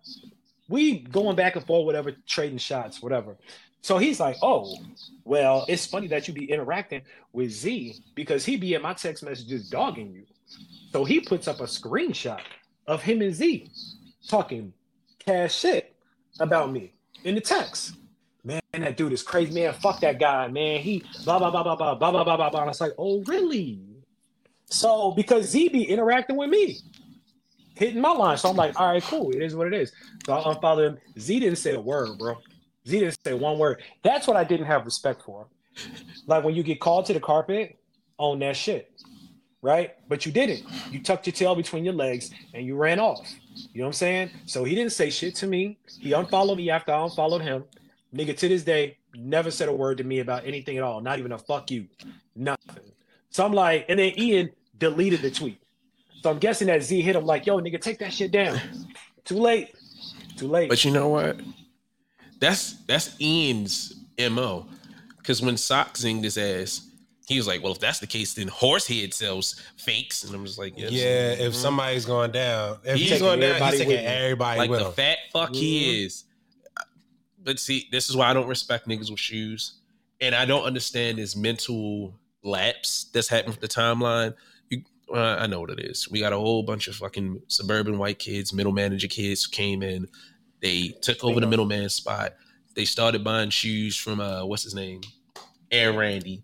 we 0.69 0.99
going 0.99 1.37
back 1.37 1.57
and 1.57 1.65
forth, 1.65 1.87
whatever, 1.87 2.13
trading 2.27 2.59
shots, 2.59 3.01
whatever. 3.01 3.37
So 3.83 3.99
he's 3.99 4.21
like, 4.21 4.37
oh, 4.43 4.77
well, 5.25 5.65
it's 5.69 5.87
funny 5.87 6.07
that 6.09 6.29
you 6.29 6.35
be 6.35 6.51
interacting 6.51 7.03
with 7.33 7.51
Z 7.51 8.03
because 8.15 8.45
he 8.45 8.57
be 8.57 8.75
in 8.75 8.83
my 8.83 8.95
text 8.95 9.23
messages 9.23 9.69
dogging 9.71 10.13
you. 10.13 10.25
So 10.93 11.05
he 11.05 11.21
puts 11.21 11.49
up 11.49 11.61
a 11.61 11.65
screenshot 11.65 12.41
of 12.87 13.03
him 13.03 13.23
and 13.23 13.35
Z 13.35 13.71
talking 14.29 14.73
cash 15.19 15.55
shit 15.55 15.95
about 16.41 16.73
me 16.73 16.93
in 17.25 17.35
the 17.35 17.41
text. 17.41 17.95
Man, 18.45 18.61
that 18.73 18.97
dude 18.97 19.13
is 19.13 19.23
crazy, 19.23 19.53
man. 19.53 19.73
Fuck 19.75 20.01
that 20.01 20.19
guy, 20.19 20.49
man. 20.49 20.81
He 20.81 21.05
blah 21.25 21.39
blah 21.39 21.51
blah 21.51 21.63
blah 21.63 21.77
blah 21.77 21.95
blah 21.95 22.11
blah 22.11 22.25
blah 22.25 22.37
blah 22.37 22.51
blah. 22.51 22.61
And 22.61 22.69
I 22.69 22.71
was 22.71 22.81
like, 22.81 22.93
oh 22.99 23.23
really? 23.25 23.81
So 24.67 25.13
because 25.13 25.49
Z 25.49 25.69
be 25.69 25.85
interacting 25.85 26.37
with 26.37 26.51
me, 26.51 26.79
hitting 27.75 28.01
my 28.01 28.13
line. 28.13 28.37
So 28.37 28.51
I'm 28.51 28.57
like, 28.57 28.79
all 28.79 28.93
right, 28.93 29.03
cool. 29.03 29.31
It 29.31 29.43
is 29.43 29.55
what 29.55 29.67
it 29.67 29.75
is. 29.75 29.93
So 30.27 30.35
I 30.35 30.53
unfollowed 30.53 30.93
him. 30.93 30.99
Z 31.19 31.41
didn't 31.41 31.59
say 31.59 31.75
a 31.75 31.81
word, 31.81 32.19
bro. 32.19 32.37
Z 32.87 32.99
didn't 33.01 33.19
say 33.25 33.35
one 33.35 33.59
word. 33.59 33.83
That's 34.03 34.27
what 34.27 34.37
I 34.37 34.45
didn't 34.45 34.67
have 34.67 34.85
respect 34.85 35.23
for. 35.23 35.47
Like 36.27 36.45
when 36.45 36.55
you 36.55 36.63
get 36.63 36.81
called 36.81 37.07
to 37.07 37.13
the 37.13 37.21
carpet, 37.21 37.79
own 38.19 38.39
that 38.41 38.57
shit. 38.57 38.91
Right? 39.63 39.95
But 40.09 40.25
you 40.25 40.33
didn't. 40.33 40.65
You 40.91 41.03
tucked 41.03 41.27
your 41.27 41.35
tail 41.35 41.55
between 41.55 41.85
your 41.85 41.93
legs 41.93 42.31
and 42.55 42.65
you 42.65 42.77
ran 42.77 42.99
off. 42.99 43.31
You 43.55 43.81
know 43.81 43.85
what 43.85 43.89
I'm 43.89 43.93
saying? 43.93 44.31
So 44.47 44.65
he 44.65 44.75
didn't 44.75 44.93
say 44.93 45.11
shit 45.11 45.35
to 45.37 45.47
me. 45.47 45.79
He 45.99 46.13
unfollowed 46.15 46.57
me 46.57 46.71
after 46.71 46.93
I 46.93 47.05
unfollowed 47.05 47.43
him. 47.43 47.65
Nigga, 48.15 48.37
to 48.39 48.49
this 48.49 48.65
day, 48.65 48.97
never 49.15 49.51
said 49.51 49.69
a 49.69 49.73
word 49.73 49.99
to 49.99 50.05
me 50.05 50.21
about 50.21 50.47
anything 50.47 50.79
at 50.79 50.83
all. 50.83 51.01
Not 51.01 51.19
even 51.19 51.33
a 51.33 51.39
fuck 51.39 51.71
you. 51.71 51.87
Nothing. 52.35 52.91
So 53.29 53.45
I'm 53.45 53.53
like, 53.53 53.85
and 53.89 53.99
then 53.99 54.19
Ian 54.19 54.51
deleted 54.79 55.21
the 55.21 55.31
tweet. 55.31 55.61
So 56.23 56.31
I'm 56.31 56.39
guessing 56.39 56.67
that 56.69 56.83
Z 56.83 57.01
hit 57.01 57.17
him 57.17 57.25
like, 57.25 57.47
yo, 57.47 57.59
nigga, 57.59 57.81
take 57.81 57.99
that 57.99 58.13
shit 58.13 58.31
down. 58.31 58.59
Too 59.25 59.39
late. 59.39 59.75
Too 60.37 60.49
late. 60.49 60.69
But 60.69 60.85
you 60.85 60.91
know 60.91 61.09
what? 61.09 61.39
That's 62.41 62.73
that's 62.87 63.21
Ian's 63.21 63.95
MO. 64.19 64.67
Because 65.19 65.43
when 65.43 65.57
Sock 65.57 65.95
zinged 65.95 66.25
his 66.25 66.39
ass, 66.39 66.87
he 67.29 67.37
was 67.37 67.47
like, 67.47 67.63
Well, 67.63 67.73
if 67.73 67.79
that's 67.79 67.99
the 68.01 68.07
case, 68.07 68.35
then 68.35 68.49
Horsehead 68.49 69.13
sells 69.15 69.61
fakes. 69.77 70.25
And 70.25 70.35
I'm 70.35 70.45
just 70.47 70.59
like, 70.59 70.73
yes. 70.77 70.91
Yeah, 70.91 71.33
if 71.47 71.55
somebody's 71.55 72.07
going 72.07 72.33
down, 72.33 72.79
if 72.85 72.97
He's 72.99 73.11
he's, 73.11 73.21
going 73.21 73.41
down, 73.41 73.51
everybody 73.51 73.71
he's 73.77 73.81
taking 73.87 73.95
with 73.97 74.01
him. 74.05 74.23
everybody 74.25 74.59
like 74.59 74.71
with 74.71 74.81
the 74.81 74.87
him. 74.87 74.93
fat 74.93 75.19
fuck 75.33 75.55
he 75.55 75.83
Mhm. 76.03 76.07
is. 76.07 76.25
But 77.43 77.59
see, 77.59 77.89
this 77.91 78.11
is 78.11 78.17
why 78.17 78.31
I 78.31 78.35
don't 78.35 78.49
respect 78.49 78.87
niggas 78.87 79.11
with 79.11 79.21
shoes, 79.21 79.75
and 80.21 80.35
I 80.35 80.45
don't 80.45 80.65
understand 80.65 81.19
this 81.19 81.35
mental 81.37 82.15
lapse 82.43 83.05
that's 83.15 83.29
happened 83.29 83.57
with 83.57 83.61
the 83.61 83.69
timeline. 83.69 84.35
You, 84.69 84.83
uh, 85.15 85.37
I 85.39 85.47
know 85.47 85.61
what 85.61 85.71
it 85.71 85.81
is. 85.81 86.07
We 86.11 86.21
got 86.21 86.33
a 86.35 86.37
whole 86.39 86.63
bunch 86.63 86.87
of 86.89 86.97
fucking 86.97 87.43
suburban 87.49 87.97
white 87.99 88.19
kids, 88.19 88.53
middle 88.53 88.73
manager 88.73 89.09
kids 89.09 89.47
came 89.47 89.83
in. 89.83 90.07
They 90.61 90.89
took 91.01 91.25
over 91.25 91.41
the 91.41 91.47
middleman 91.47 91.89
spot. 91.89 92.35
They 92.75 92.85
started 92.85 93.25
buying 93.25 93.51
shoes 93.51 93.97
from 93.97 94.21
uh, 94.21 94.45
what's 94.45 94.63
his 94.63 94.75
name, 94.75 95.01
Air 95.71 95.93
Randy. 95.93 96.43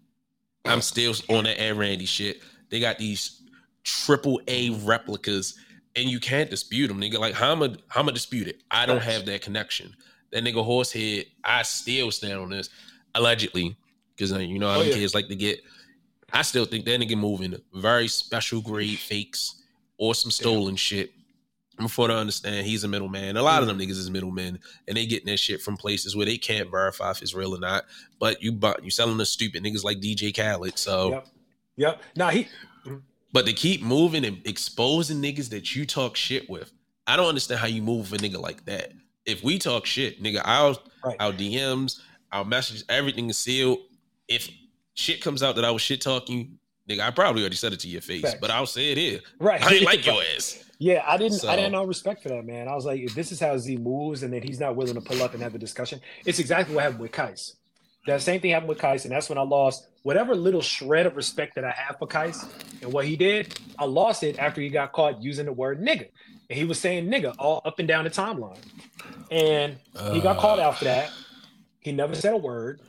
I'm 0.65 0.81
still 0.81 1.15
on 1.29 1.45
that 1.45 1.61
Air 1.61 1.75
Randy 1.75 2.07
shit. 2.07 2.41
They 2.71 2.81
got 2.81 2.99
these 2.99 3.43
triple 3.85 4.41
A 4.49 4.71
replicas 4.71 5.57
and 5.95 6.11
you 6.11 6.19
can't 6.21 6.51
dispute 6.51 6.89
them, 6.89 7.01
nigga. 7.01 7.19
Like 7.19 7.35
how 7.35 7.53
am 7.53 7.63
I, 7.63 7.75
how 7.89 8.01
am 8.01 8.09
I 8.09 8.13
dispute 8.13 8.49
it? 8.49 8.63
I 8.71 8.85
don't 8.87 9.01
have 9.03 9.25
that 9.27 9.43
connection. 9.43 9.95
That 10.33 10.43
nigga 10.43 10.63
Horsehead, 10.65 11.27
I 11.45 11.63
still 11.63 12.11
stand 12.11 12.41
on 12.41 12.51
this, 12.51 12.69
allegedly, 13.15 13.77
because 14.15 14.33
you 14.33 14.59
know 14.59 14.69
how 14.71 14.81
Oh, 14.81 14.83
yeah. 14.83 14.95
kids 14.95 15.15
like 15.15 15.29
to 15.29 15.37
get. 15.37 15.61
I 16.33 16.43
still 16.43 16.65
think 16.65 16.85
that 16.87 17.01
nigga 17.01 17.17
moving 17.17 17.55
very 17.73 18.09
special 18.09 18.61
grade 18.61 18.99
fakes 18.99 19.63
or 19.97 20.15
some 20.15 20.33
stolen 20.33 20.75
shit. 20.75 21.13
Before 21.79 22.09
to 22.09 22.17
understand, 22.17 22.67
he's 22.67 22.85
a 22.85 22.89
middleman. 22.89 23.37
A 23.37 23.43
lot 23.43 23.61
of 23.61 23.69
them 23.69 23.79
mm. 23.79 23.83
niggas 23.83 23.99
is 23.99 24.11
middlemen, 24.11 24.59
and 24.89 24.97
they 24.97 25.05
getting 25.05 25.27
that 25.27 25.39
shit 25.39 25.61
from 25.61 25.77
places 25.77 26.17
where 26.17 26.25
they 26.25 26.39
can't 26.39 26.71
verify 26.71 27.11
if 27.11 27.21
it's 27.21 27.35
real 27.35 27.55
or 27.55 27.61
not. 27.61 27.85
But 28.19 28.43
you, 28.43 28.53
bu- 28.53 28.83
you 28.83 28.91
selling 28.91 29.19
to 29.19 29.27
stupid 29.27 29.63
niggas 29.63 29.85
like 29.85 29.99
DJ 30.01 30.35
Khaled. 30.35 30.79
So 30.79 31.11
Yep. 31.11 31.27
Yep. 31.77 32.03
Now 32.17 32.29
he 32.31 32.49
but 33.33 33.45
to 33.45 33.53
keep 33.53 33.83
moving 33.83 34.25
and 34.25 34.41
exposing 34.47 35.21
niggas 35.21 35.51
that 35.51 35.77
you 35.77 35.85
talk 35.85 36.17
shit 36.17 36.49
with, 36.49 36.73
I 37.07 37.17
don't 37.17 37.29
understand 37.29 37.61
how 37.61 37.67
you 37.67 37.83
move 37.83 38.11
with 38.11 38.23
a 38.23 38.27
nigga 38.27 38.41
like 38.41 38.65
that. 38.65 38.93
If 39.27 39.45
we 39.45 39.59
talk 39.59 39.85
shit, 39.85 40.23
nigga, 40.23 40.41
our 40.45 40.77
Right. 41.05 41.17
our 41.21 41.33
DMs, 41.33 42.01
our 42.33 42.45
messages, 42.45 42.85
everything 42.89 43.29
is 43.29 43.37
sealed. 43.37 43.79
If 44.27 44.49
shit 44.95 45.21
comes 45.21 45.43
out 45.43 45.57
that 45.57 45.65
I 45.65 45.71
was 45.71 45.83
shit 45.83 46.01
talking, 46.01 46.59
nigga, 46.89 47.01
I 47.01 47.11
probably 47.11 47.43
already 47.43 47.57
said 47.57 47.73
it 47.75 47.81
to 47.81 47.89
your 47.89 48.01
face, 48.01 48.35
but 48.41 48.51
I'll 48.51 48.67
say 48.67 48.93
it 48.93 48.99
here. 48.99 49.21
right. 49.39 49.63
I 49.63 49.75
ain't 49.75 49.85
like 49.93 50.07
your 50.07 50.23
ass. 50.35 50.65
Yeah, 50.79 51.03
I 51.07 51.17
didn't. 51.17 51.39
So- 51.39 51.49
I 51.49 51.57
didn't 51.57 51.73
know 51.73 51.85
respect 51.85 52.23
for 52.23 52.29
that, 52.31 52.45
man. 52.45 52.69
I 52.69 52.75
was 52.75 52.85
like, 52.85 53.01
if 53.01 53.15
this 53.15 53.33
is 53.33 53.41
how 53.41 53.57
Z 53.57 53.77
moves, 53.79 54.23
and 54.23 54.33
then 54.33 54.43
he's 54.43 54.61
not 54.61 54.77
willing 54.77 54.95
to 54.95 55.01
pull 55.01 55.23
up 55.23 55.33
and 55.35 55.43
have 55.43 55.53
the 55.53 55.59
discussion, 55.59 56.01
it's 56.25 56.39
exactly 56.39 56.75
what 56.75 56.83
happened 56.85 57.01
with 57.01 57.13
Kais. 57.13 57.57
That 58.07 58.23
same 58.23 58.41
thing 58.41 58.53
happened 58.53 58.69
with 58.69 58.79
Kais, 58.79 59.05
and 59.05 59.13
that's 59.13 59.29
when 59.29 59.39
I 59.39 59.43
lost 59.43 59.89
whatever 60.03 60.35
little 60.37 60.61
shred 60.61 61.07
of 61.07 61.17
respect 61.17 61.57
that 61.57 61.65
I 61.65 61.71
have 61.73 61.99
for 61.99 62.07
Kais 62.07 62.45
and 62.83 62.93
what 62.93 63.05
he 63.07 63.17
did. 63.17 63.59
I 63.79 63.85
lost 63.85 64.23
it 64.23 64.39
after 64.39 64.61
he 64.61 64.69
got 64.69 64.93
caught 64.93 65.21
using 65.23 65.47
the 65.47 65.53
word 65.53 65.81
nigga, 65.81 66.09
and 66.49 66.59
he 66.59 66.65
was 66.65 66.79
saying 66.79 67.07
nigga 67.09 67.35
all 67.39 67.63
up 67.65 67.79
and 67.81 67.89
down 67.89 68.05
the 68.05 68.11
timeline, 68.11 68.59
and 69.31 69.77
he 70.13 70.21
got 70.21 70.37
called 70.39 70.61
out 70.61 70.79
for 70.79 70.85
that. 70.85 71.11
He 71.81 71.91
never 71.93 72.15
said 72.15 72.35
a 72.35 72.37
word, 72.37 72.81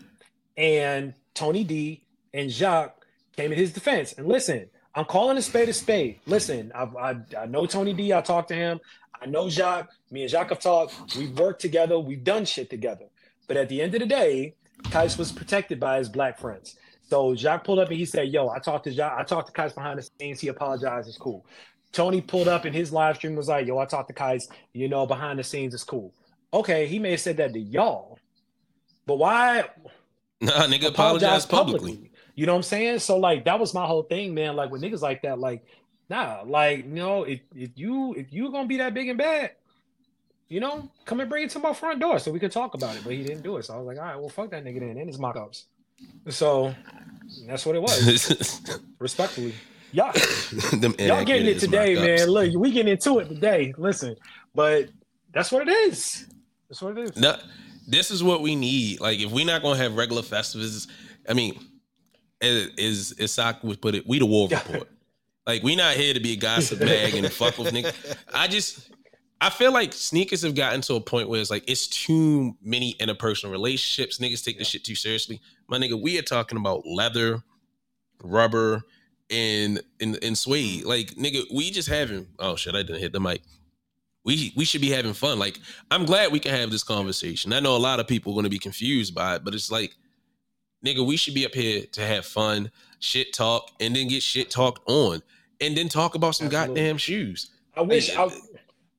and 0.55 1.13
Tony 1.33 1.63
D 1.63 2.03
and 2.33 2.51
Jacques 2.51 3.05
came 3.35 3.51
in 3.51 3.57
his 3.57 3.71
defense. 3.71 4.13
And 4.13 4.27
listen, 4.27 4.69
I'm 4.97 5.05
calling 5.05 5.37
a 5.37 5.41
spade 5.43 5.69
a 5.69 5.73
spade. 5.73 6.19
Listen, 6.25 6.71
I, 6.73 6.85
I, 6.99 7.15
I 7.39 7.45
know 7.45 7.67
Tony 7.67 7.93
D. 7.93 8.13
I 8.13 8.21
talked 8.21 8.47
to 8.47 8.55
him. 8.55 8.79
I 9.21 9.27
know 9.27 9.47
Jacques. 9.47 9.91
Me 10.09 10.21
and 10.23 10.29
Jacques 10.29 10.49
have 10.49 10.59
talked. 10.59 11.15
We've 11.15 11.37
worked 11.37 11.61
together. 11.61 11.99
We've 11.99 12.23
done 12.23 12.45
shit 12.45 12.71
together. 12.71 13.05
But 13.47 13.57
at 13.57 13.69
the 13.69 13.79
end 13.79 13.93
of 13.93 13.99
the 14.01 14.07
day, 14.07 14.55
Kais 14.89 15.15
was 15.15 15.31
protected 15.31 15.79
by 15.79 15.99
his 15.99 16.09
black 16.09 16.39
friends. 16.39 16.77
So 17.07 17.35
Jacques 17.35 17.63
pulled 17.63 17.77
up 17.77 17.89
and 17.89 17.97
he 17.97 18.05
said, 18.05 18.29
"Yo, 18.29 18.49
I 18.49 18.57
talked 18.57 18.85
to 18.85 18.91
Jacques. 18.91 19.19
I 19.19 19.23
talked 19.23 19.47
to 19.47 19.53
Kais 19.53 19.71
behind 19.71 19.99
the 19.99 20.09
scenes. 20.19 20.39
He 20.41 20.47
apologized. 20.47 21.07
It's 21.07 21.17
cool." 21.17 21.45
Tony 21.91 22.19
pulled 22.19 22.47
up 22.47 22.65
in 22.65 22.73
his 22.73 22.91
live 22.91 23.17
stream 23.17 23.35
was 23.35 23.49
like, 23.49 23.67
"Yo, 23.67 23.77
I 23.77 23.85
talked 23.85 24.07
to 24.07 24.15
Kais. 24.15 24.49
You 24.73 24.89
know, 24.89 25.05
behind 25.05 25.37
the 25.37 25.43
scenes, 25.43 25.75
it's 25.75 25.83
cool." 25.83 26.11
Okay, 26.51 26.87
he 26.87 26.97
may 26.97 27.11
have 27.11 27.21
said 27.21 27.37
that 27.37 27.53
to 27.53 27.59
y'all, 27.59 28.17
but 29.05 29.19
why 29.19 29.63
Nah, 30.41 30.67
nigga, 30.67 30.87
apologize 30.87 31.45
publicly. 31.45 32.11
You 32.37 32.45
know 32.45 32.53
what 32.53 32.57
I'm 32.57 32.63
saying? 32.63 32.99
So 32.99 33.17
like 33.17 33.45
that 33.45 33.59
was 33.59 33.73
my 33.73 33.85
whole 33.87 34.03
thing, 34.03 34.35
man. 34.35 34.55
Like 34.55 34.69
with 34.69 34.83
niggas 34.83 35.01
like 35.01 35.23
that, 35.23 35.39
like 35.39 35.65
nah, 36.07 36.43
like 36.45 36.85
you 36.85 36.91
know, 36.91 37.23
if 37.23 37.39
if 37.55 37.71
you 37.73 38.13
if 38.13 38.31
you 38.31 38.51
gonna 38.51 38.67
be 38.67 38.77
that 38.77 38.93
big 38.93 39.09
and 39.09 39.17
bad, 39.17 39.53
you 40.47 40.59
know, 40.59 40.87
come 41.05 41.19
and 41.19 41.31
bring 41.31 41.45
it 41.45 41.49
to 41.49 41.59
my 41.59 41.73
front 41.73 41.99
door 41.99 42.19
so 42.19 42.31
we 42.31 42.39
could 42.39 42.51
talk 42.51 42.75
about 42.75 42.95
it. 42.95 43.03
But 43.03 43.13
he 43.13 43.23
didn't 43.23 43.41
do 43.41 43.57
it, 43.57 43.65
so 43.65 43.73
I 43.73 43.77
was 43.77 43.87
like, 43.87 43.97
all 43.97 44.03
right, 44.03 44.19
well, 44.19 44.29
fuck 44.29 44.51
that 44.51 44.63
nigga 44.63 44.81
then, 44.81 44.97
and 44.97 45.07
his 45.07 45.17
mock-ups. 45.17 45.65
So 46.29 46.75
that's 47.47 47.65
what 47.65 47.75
it 47.75 47.81
was, 47.81 48.79
respectfully. 48.99 49.55
Y'all, 49.91 50.13
y'all 50.99 51.25
getting 51.25 51.47
it 51.47 51.59
today, 51.59 51.95
man. 51.95 52.27
Look, 52.29 52.53
we 52.53 52.71
getting 52.71 52.91
into 52.91 53.17
it 53.17 53.29
today. 53.29 53.73
Listen, 53.79 54.15
but 54.53 54.89
that's 55.33 55.51
what 55.51 55.67
it 55.67 55.71
is. 55.71 56.27
That's 56.69 56.83
what 56.83 56.99
it 56.99 57.09
is. 57.09 57.17
No, 57.17 57.35
this 57.87 58.11
is 58.11 58.23
what 58.23 58.43
we 58.43 58.55
need. 58.55 58.99
Like, 58.99 59.19
if 59.19 59.31
we're 59.31 59.45
not 59.45 59.63
gonna 59.63 59.77
have 59.77 59.95
regular 59.95 60.21
festivals, 60.21 60.87
I 61.27 61.33
mean, 61.33 61.59
as 62.41 62.67
is 62.77 63.15
Isak 63.19 63.63
would 63.63 63.81
put 63.81 63.95
it, 63.95 64.07
we 64.07 64.19
the 64.19 64.25
war 64.25 64.47
report. 64.49 64.89
like, 65.45 65.63
we 65.63 65.75
not 65.75 65.95
here 65.95 66.13
to 66.13 66.19
be 66.19 66.33
a 66.33 66.35
gossip 66.35 66.79
bag 66.81 67.15
and 67.15 67.31
fuck 67.31 67.57
with 67.57 67.73
niggas. 67.73 68.17
I 68.33 68.47
just, 68.47 68.89
I 69.39 69.49
feel 69.49 69.71
like 69.71 69.93
sneakers 69.93 70.41
have 70.41 70.55
gotten 70.55 70.81
to 70.81 70.95
a 70.95 71.01
point 71.01 71.29
where 71.29 71.39
it's 71.39 71.51
like 71.51 71.63
it's 71.69 71.87
too 71.87 72.55
many 72.61 72.95
interpersonal 72.95 73.51
relationships. 73.51 74.17
Niggas 74.17 74.43
take 74.43 74.57
this 74.57 74.67
shit 74.67 74.83
too 74.83 74.95
seriously. 74.95 75.41
My 75.67 75.77
nigga, 75.77 75.99
we 76.01 76.17
are 76.17 76.23
talking 76.23 76.57
about 76.57 76.85
leather, 76.85 77.43
rubber, 78.23 78.81
and 79.29 79.81
and, 79.99 80.17
and 80.23 80.37
suede. 80.37 80.85
Like, 80.85 81.11
nigga, 81.11 81.43
we 81.53 81.69
just 81.69 81.89
having. 81.89 82.27
Oh 82.39 82.55
shit, 82.55 82.73
I 82.73 82.81
didn't 82.81 82.99
hit 82.99 83.13
the 83.13 83.19
mic. 83.19 83.41
We 84.25 84.53
we 84.55 84.65
should 84.65 84.81
be 84.81 84.89
having 84.89 85.13
fun. 85.13 85.37
Like, 85.37 85.59
I'm 85.91 86.05
glad 86.05 86.31
we 86.31 86.39
can 86.39 86.53
have 86.55 86.71
this 86.71 86.83
conversation. 86.83 87.53
I 87.53 87.59
know 87.59 87.75
a 87.75 87.77
lot 87.77 87.99
of 87.99 88.07
people 88.07 88.33
are 88.33 88.35
going 88.35 88.43
to 88.45 88.49
be 88.49 88.59
confused 88.59 89.13
by 89.13 89.35
it, 89.35 89.43
but 89.43 89.53
it's 89.53 89.71
like, 89.71 89.95
nigga, 90.85 91.05
we 91.05 91.17
should 91.17 91.33
be 91.33 91.45
up 91.45 91.53
here 91.53 91.83
to 91.91 92.01
have 92.01 92.25
fun, 92.25 92.71
shit 92.99 93.33
talk, 93.33 93.71
and 93.79 93.95
then 93.95 94.07
get 94.07 94.23
shit 94.23 94.49
talked 94.49 94.81
on, 94.89 95.21
and 95.61 95.75
then 95.75 95.89
talk 95.89 96.15
about 96.15 96.35
some 96.35 96.47
Absolutely. 96.47 96.75
goddamn 96.75 96.97
shoes. 96.97 97.51
I 97.75 97.81
wish 97.81 98.15
I, 98.15 98.23
uh, 98.23 98.29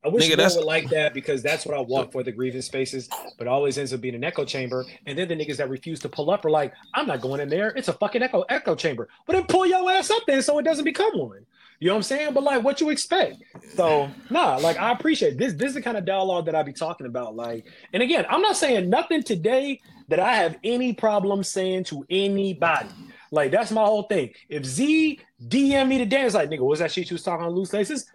I 0.05 0.09
wish 0.09 0.29
Nigga, 0.29 0.39
more 0.39 0.59
would 0.59 0.65
like 0.65 0.89
that 0.91 1.13
because 1.13 1.43
that's 1.43 1.67
what 1.67 1.77
I 1.77 1.81
want 1.81 2.13
for 2.13 2.23
the 2.23 2.31
grievance 2.31 2.67
spaces, 2.67 3.09
but 3.37 3.47
it 3.47 3.51
always 3.51 3.77
ends 3.79 3.93
up 3.93 4.01
being 4.01 4.15
an 4.15 4.23
echo 4.23 4.45
chamber. 4.45 4.85
And 5.07 5.19
then 5.19 5.27
the 5.27 5.35
niggas 5.35 5.57
that 5.57 5.69
refuse 5.69 5.99
to 6.01 6.09
pull 6.09 6.31
up 6.31 6.45
are 6.45 6.51
like, 6.51 6.73
I'm 6.95 7.07
not 7.07 7.21
going 7.21 7.41
in 7.41 7.49
there. 7.49 7.71
It's 7.71 7.89
a 7.89 7.93
fucking 7.93 8.23
echo 8.23 8.43
echo 8.43 8.77
chamber. 8.77 9.09
But 9.27 9.35
then 9.35 9.47
pull 9.47 9.67
your 9.67 9.91
ass 9.91 10.11
up 10.11 10.23
then 10.27 10.41
so 10.43 10.59
it 10.59 10.63
doesn't 10.63 10.85
become 10.85 11.19
one. 11.19 11.45
You 11.81 11.89
know 11.89 11.95
what 11.95 11.99
I'm 11.99 12.03
saying? 12.05 12.35
But 12.35 12.45
like 12.45 12.63
what 12.63 12.81
you 12.81 12.91
expect. 12.91 13.43
So 13.75 14.09
nah, 14.31 14.57
like 14.57 14.79
I 14.79 14.93
appreciate 14.93 15.37
this. 15.37 15.55
This 15.55 15.69
is 15.69 15.75
the 15.75 15.83
kind 15.83 15.97
of 15.97 16.05
dialogue 16.05 16.47
that 16.47 16.55
I 16.55 16.63
be 16.63 16.73
talking 16.73 17.07
about. 17.07 17.35
Like, 17.35 17.67
and 17.93 18.03
again, 18.03 18.25
I'm 18.29 18.41
not 18.41 18.57
saying 18.57 18.89
nothing 18.89 19.23
today 19.23 19.81
that 20.09 20.21
I 20.21 20.35
have 20.37 20.59
any 20.65 20.93
problem 20.93 21.43
saying 21.43 21.85
to 21.85 22.05
anybody. 22.11 22.89
Like 23.31 23.51
that's 23.51 23.71
my 23.71 23.85
whole 23.85 24.05
thing. 24.05 24.31
If 24.49 24.65
Z 24.65 25.21
DM 25.47 25.89
me 25.89 25.99
today, 25.99 26.23
it's 26.23 26.35
like, 26.35 26.49
nigga, 26.51 26.61
what's 26.61 26.81
that 26.81 26.91
shit 26.91 27.11
you 27.11 27.15
was 27.15 27.23
talking 27.23 27.45
on 27.47 27.53
loose 27.53 27.73
laces? 27.73 28.07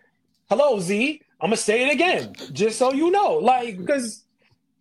Hello, 0.50 0.80
Z. 0.80 1.22
I'm 1.40 1.48
gonna 1.48 1.58
say 1.58 1.88
it 1.88 1.94
again, 1.94 2.34
just 2.52 2.78
so 2.78 2.94
you 2.94 3.12
know. 3.12 3.34
Like, 3.34 3.78
because, 3.78 4.24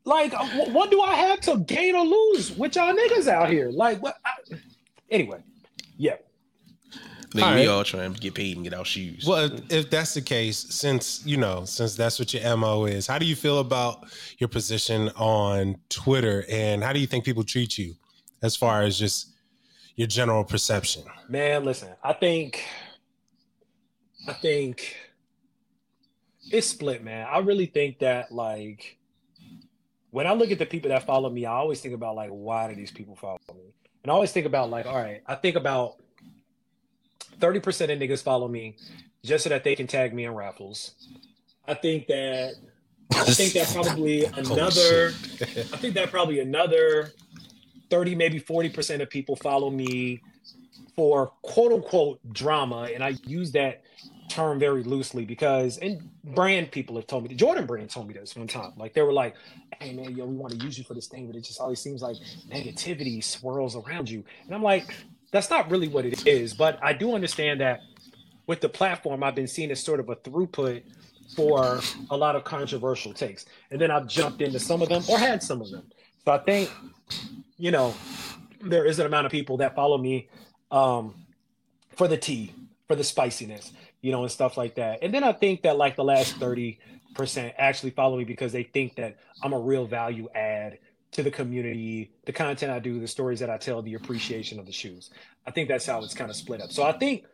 like, 0.04 0.32
uh, 0.32 0.46
wh- 0.46 0.74
what 0.74 0.90
do 0.90 1.00
I 1.00 1.14
have 1.14 1.40
to 1.42 1.58
gain 1.58 1.94
or 1.94 2.04
lose 2.04 2.56
with 2.56 2.76
y'all 2.76 2.94
niggas 2.94 3.28
out 3.28 3.50
here? 3.50 3.70
Like, 3.70 4.02
what? 4.02 4.16
I, 4.24 4.56
anyway, 5.10 5.42
yeah. 5.96 6.16
Nigga, 7.32 7.42
All 7.42 7.54
we 7.54 7.66
all 7.66 7.84
trying 7.84 8.12
to 8.12 8.20
get 8.20 8.34
paid 8.34 8.56
and 8.56 8.64
get 8.64 8.74
our 8.74 8.84
shoes. 8.84 9.24
Well, 9.26 9.50
if 9.70 9.90
that's 9.90 10.14
the 10.14 10.22
case, 10.22 10.58
since 10.58 11.22
you 11.24 11.36
know, 11.36 11.64
since 11.64 11.94
that's 11.94 12.18
what 12.18 12.32
your 12.34 12.56
mo 12.56 12.84
is, 12.84 13.06
how 13.06 13.18
do 13.18 13.26
you 13.26 13.36
feel 13.36 13.58
about 13.58 14.04
your 14.38 14.48
position 14.48 15.08
on 15.16 15.76
Twitter, 15.88 16.44
and 16.50 16.82
how 16.82 16.92
do 16.92 17.00
you 17.00 17.06
think 17.06 17.24
people 17.24 17.44
treat 17.44 17.78
you, 17.78 17.94
as 18.42 18.56
far 18.56 18.82
as 18.82 18.98
just 18.98 19.32
your 19.96 20.08
general 20.08 20.44
perception? 20.44 21.04
Man, 21.28 21.64
listen, 21.64 21.90
I 22.02 22.12
think 22.12 22.64
I 24.28 24.32
think 24.32 24.96
it's 26.50 26.66
split, 26.66 27.02
man. 27.02 27.26
I 27.30 27.38
really 27.38 27.66
think 27.66 28.00
that 28.00 28.32
like 28.32 28.98
when 30.10 30.26
I 30.26 30.32
look 30.32 30.50
at 30.50 30.58
the 30.58 30.66
people 30.66 30.90
that 30.90 31.04
follow 31.04 31.30
me, 31.30 31.46
I 31.46 31.52
always 31.52 31.80
think 31.80 31.94
about 31.94 32.14
like 32.14 32.30
why 32.30 32.68
do 32.68 32.74
these 32.74 32.90
people 32.90 33.16
follow 33.16 33.38
me? 33.54 33.72
And 34.02 34.10
I 34.10 34.14
always 34.14 34.32
think 34.32 34.46
about 34.46 34.70
like, 34.70 34.86
all 34.86 34.96
right, 34.96 35.22
I 35.26 35.34
think 35.36 35.56
about 35.56 35.96
30% 37.38 37.56
of 37.92 37.98
niggas 37.98 38.22
follow 38.22 38.48
me 38.48 38.76
just 39.24 39.44
so 39.44 39.50
that 39.50 39.64
they 39.64 39.74
can 39.74 39.86
tag 39.86 40.14
me 40.14 40.24
in 40.24 40.34
raffles. 40.34 40.94
I 41.66 41.74
think 41.74 42.06
that 42.08 42.54
I 43.12 43.24
think 43.24 43.52
that 43.52 43.68
probably 43.72 44.26
oh, 44.26 44.32
another 44.36 45.08
I 45.40 45.76
think 45.76 45.94
that 45.94 46.10
probably 46.10 46.40
another 46.40 47.12
30, 47.90 48.14
maybe 48.14 48.40
40% 48.40 49.02
of 49.02 49.10
people 49.10 49.36
follow 49.36 49.70
me 49.70 50.22
for 50.96 51.32
quote 51.42 51.72
unquote 51.72 52.20
drama. 52.32 52.88
And 52.92 53.04
I 53.04 53.16
use 53.26 53.52
that 53.52 53.82
term 54.28 54.58
very 54.58 54.82
loosely 54.82 55.26
because 55.26 55.76
and 55.78 56.08
brand 56.24 56.70
people 56.70 56.96
have 56.96 57.06
told 57.06 57.22
me 57.22 57.28
the 57.28 57.34
Jordan 57.34 57.66
brand 57.66 57.90
told 57.90 58.08
me 58.08 58.14
this 58.14 58.34
one 58.34 58.46
time. 58.46 58.72
Like 58.76 58.94
they 58.94 59.02
were 59.02 59.12
like, 59.12 59.34
Hey 59.78 59.92
man, 59.92 60.16
yo, 60.16 60.24
we 60.24 60.34
want 60.34 60.58
to 60.58 60.64
use 60.64 60.78
you 60.78 60.84
for 60.84 60.94
this 60.94 61.06
thing, 61.06 61.26
but 61.26 61.36
it 61.36 61.42
just 61.42 61.60
always 61.60 61.80
seems 61.80 62.02
like 62.02 62.16
negativity 62.48 63.22
swirls 63.22 63.76
around 63.76 64.08
you. 64.08 64.24
And 64.46 64.54
I'm 64.54 64.62
like, 64.62 64.94
that's 65.32 65.50
not 65.50 65.70
really 65.70 65.88
what 65.88 66.04
it 66.04 66.26
is. 66.26 66.54
But 66.54 66.78
I 66.82 66.92
do 66.92 67.14
understand 67.14 67.60
that 67.60 67.80
with 68.46 68.60
the 68.60 68.68
platform, 68.68 69.24
I've 69.24 69.34
been 69.34 69.48
seeing 69.48 69.70
as 69.70 69.82
sort 69.82 69.98
of 69.98 70.08
a 70.08 70.16
throughput 70.16 70.82
for 71.34 71.80
a 72.10 72.16
lot 72.16 72.36
of 72.36 72.44
controversial 72.44 73.12
takes. 73.12 73.46
And 73.70 73.80
then 73.80 73.90
I've 73.90 74.06
jumped 74.06 74.42
into 74.42 74.60
some 74.60 74.82
of 74.82 74.88
them 74.88 75.02
or 75.08 75.18
had 75.18 75.42
some 75.42 75.60
of 75.60 75.70
them. 75.70 75.84
So 76.24 76.32
I 76.32 76.38
think, 76.38 76.70
you 77.56 77.70
know, 77.70 77.94
there 78.60 78.84
is 78.84 78.98
an 78.98 79.06
amount 79.06 79.26
of 79.26 79.32
people 79.32 79.56
that 79.56 79.74
follow 79.74 79.98
me 79.98 80.28
um, 80.70 81.14
for 81.96 82.06
the 82.06 82.16
tea, 82.16 82.52
for 82.86 82.94
the 82.94 83.02
spiciness, 83.02 83.72
you 84.02 84.12
know, 84.12 84.22
and 84.22 84.30
stuff 84.30 84.56
like 84.56 84.74
that. 84.76 84.98
And 85.02 85.12
then 85.12 85.24
I 85.24 85.32
think 85.32 85.62
that 85.62 85.78
like 85.78 85.96
the 85.96 86.04
last 86.04 86.38
30% 86.38 86.78
actually 87.56 87.90
follow 87.90 88.18
me 88.18 88.24
because 88.24 88.52
they 88.52 88.64
think 88.64 88.96
that 88.96 89.16
I'm 89.42 89.54
a 89.54 89.58
real 89.58 89.86
value 89.86 90.28
add 90.34 90.78
to 91.12 91.22
the 91.22 91.30
community, 91.30 92.10
the 92.24 92.32
content 92.32 92.72
I 92.72 92.78
do, 92.78 92.98
the 92.98 93.06
stories 93.06 93.38
that 93.40 93.50
I 93.50 93.58
tell, 93.58 93.82
the 93.82 93.94
appreciation 93.94 94.58
of 94.58 94.66
the 94.66 94.72
shoes. 94.72 95.10
I 95.46 95.50
think 95.50 95.68
that's 95.68 95.86
how 95.86 96.02
it's 96.02 96.14
kind 96.14 96.30
of 96.30 96.36
split 96.36 96.60
up. 96.60 96.72
So 96.72 96.82
I 96.82 96.92
think 96.92 97.24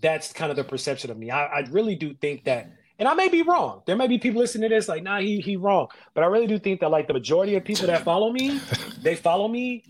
that's 0.00 0.32
kind 0.32 0.50
of 0.50 0.56
the 0.56 0.64
perception 0.64 1.10
of 1.10 1.16
me. 1.16 1.30
I, 1.30 1.46
I 1.46 1.60
really 1.70 1.94
do 1.94 2.14
think 2.14 2.44
that, 2.44 2.70
and 2.98 3.08
I 3.08 3.14
may 3.14 3.28
be 3.28 3.42
wrong. 3.42 3.82
There 3.86 3.96
may 3.96 4.08
be 4.08 4.18
people 4.18 4.40
listening 4.40 4.68
to 4.68 4.74
this 4.74 4.88
like, 4.88 5.04
nah, 5.04 5.20
he 5.20 5.40
he 5.40 5.56
wrong. 5.56 5.86
But 6.14 6.24
I 6.24 6.26
really 6.26 6.48
do 6.48 6.58
think 6.58 6.80
that 6.80 6.90
like 6.90 7.06
the 7.06 7.12
majority 7.12 7.54
of 7.54 7.64
people 7.64 7.86
that 7.86 8.02
follow 8.02 8.32
me, 8.32 8.60
they 9.02 9.14
follow 9.14 9.46
me 9.46 9.84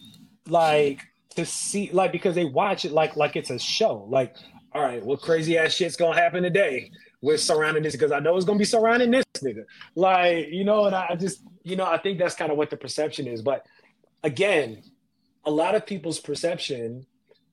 like 0.46 1.06
to 1.36 1.46
see 1.46 1.90
like 1.92 2.12
because 2.12 2.34
they 2.34 2.44
watch 2.44 2.84
it 2.84 2.92
like 2.92 3.16
like 3.16 3.34
it's 3.34 3.48
a 3.48 3.58
show. 3.58 4.06
Like, 4.10 4.36
all 4.72 4.82
right, 4.82 5.02
what 5.02 5.22
crazy 5.22 5.56
ass 5.56 5.72
shit's 5.72 5.96
gonna 5.96 6.20
happen 6.20 6.42
today? 6.42 6.90
With 7.20 7.40
surrounding 7.40 7.82
this 7.82 7.94
because 7.94 8.12
I 8.12 8.20
know 8.20 8.36
it's 8.36 8.44
gonna 8.44 8.58
be 8.58 8.64
surrounding 8.64 9.10
this 9.10 9.24
nigga. 9.38 9.64
Like, 9.94 10.48
you 10.50 10.64
know, 10.64 10.84
and 10.86 10.94
I 10.94 11.16
just, 11.16 11.42
you 11.62 11.76
know, 11.76 11.84
I 11.84 11.98
think 11.98 12.18
that's 12.18 12.34
kind 12.34 12.50
of 12.50 12.58
what 12.58 12.70
the 12.70 12.76
perception 12.76 13.26
is. 13.26 13.42
But 13.42 13.66
again, 14.22 14.82
a 15.44 15.50
lot 15.50 15.74
of 15.74 15.86
people's 15.86 16.20
perception, 16.20 17.06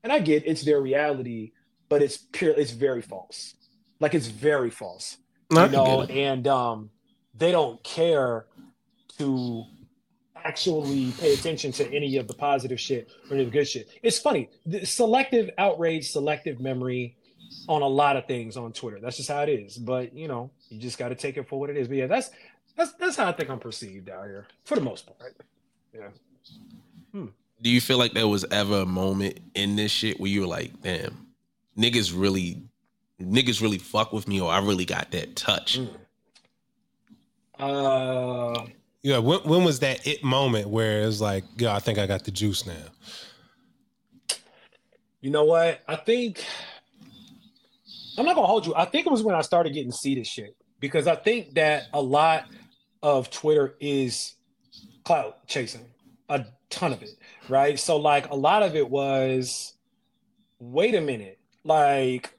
and 0.03 0.11
I 0.13 0.19
get 0.19 0.43
it's 0.45 0.63
their 0.63 0.81
reality, 0.81 1.51
but 1.89 2.01
it's 2.01 2.17
pure, 2.17 2.51
it's 2.51 2.71
very 2.71 3.01
false. 3.01 3.55
Like 3.99 4.13
it's 4.13 4.27
very 4.27 4.69
false. 4.69 5.17
you 5.51 5.77
know, 5.77 6.01
and 6.03 6.47
um 6.47 6.89
they 7.37 7.51
don't 7.51 7.83
care 7.83 8.45
to 9.17 9.63
actually 10.35 11.11
pay 11.19 11.33
attention 11.33 11.71
to 11.71 11.91
any 11.93 12.17
of 12.17 12.27
the 12.27 12.33
positive 12.33 12.79
shit 12.79 13.09
or 13.29 13.33
any 13.33 13.43
of 13.43 13.51
the 13.51 13.57
good 13.57 13.67
shit. 13.67 13.89
It's 14.03 14.19
funny. 14.19 14.49
The 14.65 14.85
selective 14.85 15.49
outrage, 15.57 16.11
selective 16.11 16.59
memory, 16.59 17.17
on 17.67 17.81
a 17.81 17.87
lot 17.87 18.15
of 18.15 18.25
things 18.25 18.57
on 18.57 18.71
Twitter. 18.71 18.99
That's 19.01 19.17
just 19.17 19.29
how 19.29 19.41
it 19.41 19.49
is. 19.49 19.77
But 19.77 20.15
you 20.15 20.27
know, 20.27 20.51
you 20.69 20.79
just 20.79 20.97
got 20.97 21.09
to 21.09 21.15
take 21.15 21.37
it 21.37 21.47
for 21.47 21.59
what 21.59 21.69
it 21.69 21.77
is. 21.77 21.87
But 21.87 21.97
yeah, 21.97 22.07
that's 22.07 22.31
that's 22.75 22.93
that's 22.93 23.15
how 23.15 23.27
I 23.27 23.31
think 23.31 23.49
I'm 23.49 23.59
perceived 23.59 24.09
out 24.09 24.25
here 24.25 24.47
for 24.63 24.75
the 24.75 24.81
most 24.81 25.07
part. 25.17 25.35
Yeah. 25.93 26.09
Hmm. 27.11 27.27
Do 27.61 27.69
you 27.69 27.81
feel 27.81 27.97
like 27.97 28.13
there 28.13 28.27
was 28.27 28.45
ever 28.51 28.81
a 28.81 28.85
moment 28.85 29.39
in 29.53 29.75
this 29.75 29.91
shit 29.91 30.19
where 30.19 30.29
you 30.29 30.41
were 30.41 30.47
like, 30.47 30.81
damn, 30.81 31.27
niggas 31.77 32.13
really, 32.15 32.61
niggas 33.21 33.61
really 33.61 33.77
fuck 33.77 34.11
with 34.11 34.27
me, 34.27 34.41
or 34.41 34.51
I 34.51 34.59
really 34.59 34.85
got 34.85 35.11
that 35.11 35.35
touch? 35.35 35.79
Mm. 35.79 35.89
Uh. 37.57 38.65
Yeah, 39.01 39.19
when, 39.19 39.39
when 39.41 39.63
was 39.63 39.81
that 39.81 40.07
it 40.07 40.23
moment 40.23 40.67
where 40.67 41.03
it 41.03 41.05
was 41.05 41.21
like, 41.21 41.43
yeah, 41.57 41.75
I 41.75 41.79
think 41.79 41.99
I 41.99 42.07
got 42.07 42.23
the 42.23 42.31
juice 42.31 42.65
now? 42.65 42.73
You 45.21 45.29
know 45.29 45.43
what? 45.43 45.79
I 45.87 45.95
think 45.95 46.43
I'm 48.17 48.25
not 48.25 48.35
gonna 48.35 48.47
hold 48.47 48.65
you. 48.65 48.73
I 48.75 48.85
think 48.85 49.05
it 49.05 49.11
was 49.11 49.23
when 49.23 49.35
I 49.35 49.41
started 49.41 49.73
getting 49.73 49.91
seated 49.91 50.27
shit 50.27 50.55
because 50.79 51.07
I 51.07 51.15
think 51.15 51.53
that 51.55 51.83
a 51.93 52.01
lot 52.01 52.45
of 53.01 53.29
Twitter 53.29 53.75
is 53.79 54.35
clout 55.03 55.47
chasing, 55.47 55.85
a 56.29 56.45
ton 56.69 56.93
of 56.93 57.01
it, 57.01 57.17
right? 57.49 57.79
So 57.79 57.97
like 57.97 58.29
a 58.29 58.35
lot 58.35 58.63
of 58.63 58.75
it 58.75 58.89
was, 58.89 59.73
wait 60.59 60.95
a 60.95 61.01
minute, 61.01 61.39
like 61.63 62.33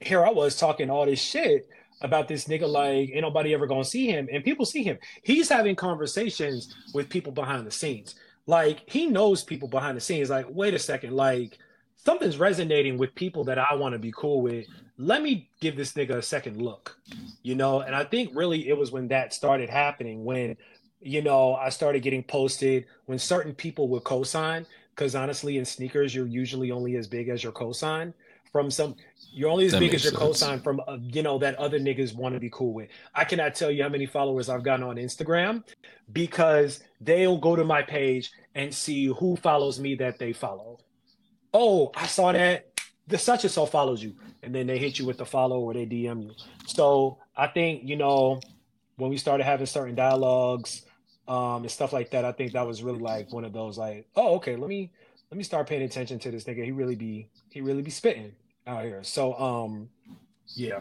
here 0.00 0.24
I 0.24 0.30
was 0.30 0.56
talking 0.56 0.90
all 0.90 1.06
this 1.06 1.20
shit 1.20 1.68
about 2.02 2.28
this 2.28 2.46
nigga 2.46 2.68
like 2.68 3.10
ain't 3.10 3.20
nobody 3.20 3.52
ever 3.52 3.66
gonna 3.66 3.84
see 3.84 4.06
him 4.06 4.28
and 4.32 4.42
people 4.42 4.64
see 4.64 4.82
him 4.82 4.98
he's 5.22 5.48
having 5.48 5.76
conversations 5.76 6.74
with 6.94 7.10
people 7.10 7.30
behind 7.30 7.66
the 7.66 7.70
scenes 7.70 8.14
like 8.46 8.82
he 8.86 9.06
knows 9.06 9.44
people 9.44 9.68
behind 9.68 9.96
the 9.96 10.00
scenes 10.00 10.30
like 10.30 10.46
wait 10.48 10.72
a 10.72 10.78
second 10.78 11.12
like 11.12 11.58
something's 12.04 12.38
resonating 12.38 12.98
with 12.98 13.14
people 13.14 13.44
that 13.44 13.58
I 13.58 13.74
want 13.74 13.92
to 13.92 13.98
be 13.98 14.12
cool 14.16 14.42
with. 14.42 14.66
Let 14.96 15.22
me 15.22 15.50
give 15.60 15.76
this 15.76 15.92
nigga 15.92 16.16
a 16.16 16.22
second 16.22 16.60
look, 16.60 16.98
you 17.42 17.54
know? 17.54 17.80
And 17.80 17.94
I 17.94 18.04
think 18.04 18.30
really 18.34 18.68
it 18.68 18.76
was 18.76 18.90
when 18.90 19.08
that 19.08 19.32
started 19.32 19.70
happening, 19.70 20.24
when, 20.24 20.56
you 21.00 21.22
know, 21.22 21.54
I 21.54 21.70
started 21.70 22.02
getting 22.02 22.22
posted, 22.22 22.86
when 23.06 23.18
certain 23.18 23.54
people 23.54 23.88
would 23.88 24.04
cosign, 24.04 24.66
because 24.94 25.14
honestly, 25.14 25.58
in 25.58 25.64
sneakers, 25.64 26.14
you're 26.14 26.26
usually 26.26 26.70
only 26.70 26.96
as 26.96 27.06
big 27.06 27.28
as 27.28 27.42
your 27.42 27.52
cosign 27.52 28.12
from 28.52 28.70
some. 28.70 28.96
You're 29.32 29.48
only 29.48 29.66
as 29.66 29.72
that 29.72 29.80
big 29.80 29.94
as 29.94 30.02
your 30.04 30.12
sense. 30.12 30.42
cosign 30.42 30.62
from, 30.62 30.80
uh, 30.86 30.98
you 31.00 31.22
know, 31.22 31.38
that 31.38 31.54
other 31.54 31.78
niggas 31.78 32.14
want 32.14 32.34
to 32.34 32.40
be 32.40 32.50
cool 32.50 32.72
with. 32.72 32.88
I 33.14 33.24
cannot 33.24 33.54
tell 33.54 33.70
you 33.70 33.82
how 33.84 33.88
many 33.88 34.06
followers 34.06 34.48
I've 34.48 34.64
gotten 34.64 34.84
on 34.84 34.96
Instagram 34.96 35.62
because 36.12 36.82
they'll 37.00 37.38
go 37.38 37.54
to 37.54 37.64
my 37.64 37.82
page 37.82 38.32
and 38.54 38.74
see 38.74 39.06
who 39.06 39.36
follows 39.36 39.78
me 39.78 39.94
that 39.96 40.18
they 40.18 40.32
follow 40.32 40.80
oh, 41.52 41.90
I 41.94 42.06
saw 42.06 42.32
that 42.32 42.66
the 43.06 43.18
such 43.18 43.44
and 43.44 43.50
so 43.50 43.66
follows 43.66 44.02
you, 44.02 44.14
and 44.42 44.54
then 44.54 44.66
they 44.66 44.78
hit 44.78 44.98
you 44.98 45.06
with 45.06 45.18
the 45.18 45.26
follow 45.26 45.60
or 45.60 45.74
they 45.74 45.86
DM 45.86 46.24
you. 46.24 46.32
So 46.66 47.18
I 47.36 47.48
think 47.48 47.82
you 47.84 47.96
know 47.96 48.40
when 48.96 49.10
we 49.10 49.16
started 49.16 49.44
having 49.44 49.66
certain 49.66 49.94
dialogues 49.94 50.84
um, 51.26 51.62
and 51.62 51.70
stuff 51.70 51.92
like 51.92 52.10
that, 52.10 52.24
I 52.24 52.32
think 52.32 52.52
that 52.52 52.66
was 52.66 52.82
really 52.82 52.98
like 52.98 53.32
one 53.32 53.44
of 53.44 53.52
those 53.52 53.78
like, 53.78 54.06
oh, 54.16 54.36
okay, 54.36 54.56
let 54.56 54.68
me 54.68 54.90
let 55.30 55.38
me 55.38 55.44
start 55.44 55.68
paying 55.68 55.82
attention 55.82 56.18
to 56.20 56.30
this 56.30 56.44
nigga. 56.44 56.64
He 56.64 56.72
really 56.72 56.96
be 56.96 57.28
he 57.50 57.60
really 57.60 57.82
be 57.82 57.90
spitting 57.90 58.32
out 58.66 58.84
here. 58.84 59.02
So 59.02 59.34
um, 59.34 59.88
yeah. 60.54 60.80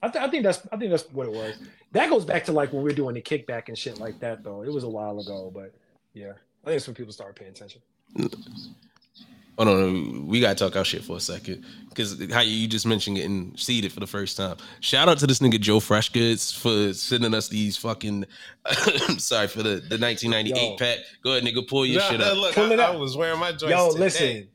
I, 0.00 0.08
th- 0.08 0.24
I 0.24 0.28
think 0.28 0.44
that's 0.44 0.60
I 0.72 0.76
think 0.76 0.90
that's 0.90 1.10
what 1.12 1.26
it 1.26 1.32
was. 1.32 1.56
That 1.92 2.08
goes 2.08 2.24
back 2.24 2.44
to 2.44 2.52
like 2.52 2.72
when 2.72 2.82
we 2.82 2.92
are 2.92 2.94
doing 2.94 3.14
the 3.14 3.22
kickback 3.22 3.68
and 3.68 3.76
shit 3.76 3.98
like 3.98 4.20
that 4.20 4.44
though. 4.44 4.62
It 4.62 4.72
was 4.72 4.84
a 4.84 4.88
while 4.88 5.18
ago, 5.18 5.50
but 5.52 5.74
yeah, 6.14 6.32
I 6.62 6.66
think 6.66 6.76
it's 6.76 6.86
when 6.86 6.94
people 6.94 7.12
started 7.12 7.34
paying 7.34 7.50
attention. 7.50 7.82
Hold 9.58 9.68
on, 9.70 10.26
we 10.28 10.38
gotta 10.38 10.54
talk 10.54 10.76
our 10.76 10.84
shit 10.84 11.02
for 11.02 11.16
a 11.16 11.20
second 11.20 11.64
because 11.88 12.16
how 12.32 12.42
you 12.42 12.68
just 12.68 12.86
mentioned 12.86 13.16
getting 13.16 13.56
seated 13.56 13.92
for 13.92 13.98
the 13.98 14.06
first 14.06 14.36
time. 14.36 14.56
Shout 14.78 15.08
out 15.08 15.18
to 15.18 15.26
this 15.26 15.40
nigga 15.40 15.60
Joe 15.60 15.80
Freshgoods 15.80 16.56
for 16.56 16.94
sending 16.94 17.34
us 17.34 17.48
these 17.48 17.76
fucking. 17.76 18.24
sorry 19.18 19.48
for 19.48 19.64
the, 19.64 19.80
the 19.80 19.98
1998 19.98 20.54
yo. 20.54 20.76
pack. 20.76 20.98
Go 21.24 21.32
ahead, 21.32 21.42
nigga, 21.42 21.66
pull 21.66 21.84
your 21.84 22.00
shit 22.02 22.20
up. 22.20 22.36
Look, 22.36 22.54
pull 22.54 22.70
I, 22.70 22.74
it 22.74 22.78
up. 22.78 22.94
I 22.94 22.96
was 22.96 23.16
wearing 23.16 23.40
my 23.40 23.50
joints. 23.50 23.70
Yo, 23.70 23.88
today. 23.88 24.00
listen. 24.00 24.48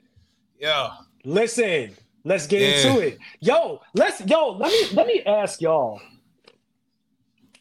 Yo, 0.58 0.90
listen. 1.26 1.92
Let's 2.24 2.48
get 2.48 2.62
yeah. 2.62 2.90
into 2.90 3.02
it. 3.06 3.18
Yo, 3.42 3.82
let's 3.94 4.26
yo. 4.26 4.52
Let 4.52 4.72
me 4.72 4.96
let 4.96 5.06
me 5.06 5.22
ask 5.26 5.60
y'all. 5.60 6.02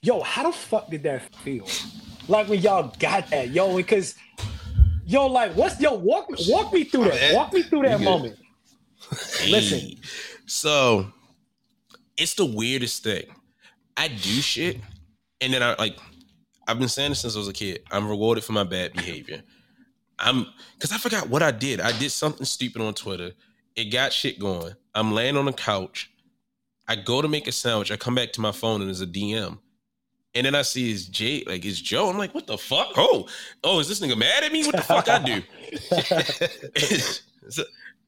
Yo, 0.00 0.20
how 0.20 0.44
the 0.44 0.52
fuck 0.56 0.90
did 0.90 1.02
that 1.02 1.34
feel? 1.36 1.66
Like 2.28 2.48
when 2.48 2.60
y'all 2.60 2.94
got 3.00 3.30
that, 3.30 3.50
yo, 3.50 3.76
because 3.76 4.14
Yo, 5.04 5.26
like, 5.26 5.54
what's 5.56 5.80
yo? 5.80 5.94
Walk 5.94 6.30
me, 6.30 6.38
walk 6.48 6.72
me 6.72 6.84
through 6.84 7.04
that. 7.04 7.34
Walk 7.34 7.52
me 7.52 7.62
through 7.62 7.82
that 7.82 8.00
moment. 8.00 8.36
Listen. 9.48 9.96
So, 10.46 11.12
it's 12.16 12.34
the 12.34 12.44
weirdest 12.44 13.02
thing. 13.02 13.24
I 13.96 14.08
do 14.08 14.40
shit, 14.40 14.78
and 15.40 15.52
then 15.52 15.62
I 15.62 15.74
like. 15.78 15.96
I've 16.68 16.78
been 16.78 16.88
saying 16.88 17.10
this 17.10 17.20
since 17.20 17.34
I 17.34 17.38
was 17.38 17.48
a 17.48 17.52
kid. 17.52 17.82
I'm 17.90 18.08
rewarded 18.08 18.44
for 18.44 18.52
my 18.52 18.64
bad 18.64 18.92
behavior. 18.92 19.42
I'm 20.18 20.46
because 20.74 20.92
I 20.92 20.98
forgot 20.98 21.28
what 21.28 21.42
I 21.42 21.50
did. 21.50 21.80
I 21.80 21.96
did 21.98 22.10
something 22.10 22.46
stupid 22.46 22.80
on 22.80 22.94
Twitter. 22.94 23.32
It 23.74 23.86
got 23.86 24.12
shit 24.12 24.38
going. 24.38 24.74
I'm 24.94 25.12
laying 25.12 25.36
on 25.36 25.46
the 25.46 25.52
couch. 25.52 26.10
I 26.86 26.96
go 26.96 27.22
to 27.22 27.28
make 27.28 27.48
a 27.48 27.52
sandwich. 27.52 27.90
I 27.90 27.96
come 27.96 28.14
back 28.14 28.32
to 28.34 28.40
my 28.40 28.52
phone 28.52 28.80
and 28.80 28.88
there's 28.88 29.00
a 29.00 29.06
DM. 29.06 29.58
And 30.34 30.46
then 30.46 30.54
I 30.54 30.62
see 30.62 30.90
his 30.90 31.06
Jay, 31.06 31.44
like 31.46 31.64
it's 31.64 31.80
Joe. 31.80 32.08
I'm 32.08 32.16
like, 32.16 32.34
what 32.34 32.46
the 32.46 32.56
fuck? 32.56 32.92
Oh, 32.96 33.26
oh, 33.64 33.80
is 33.80 33.88
this 33.88 34.00
nigga 34.00 34.16
mad 34.16 34.44
at 34.44 34.52
me? 34.52 34.64
What 34.64 34.76
the 34.76 34.82
fuck 34.82 35.08
I 35.08 35.18
do? 35.18 35.42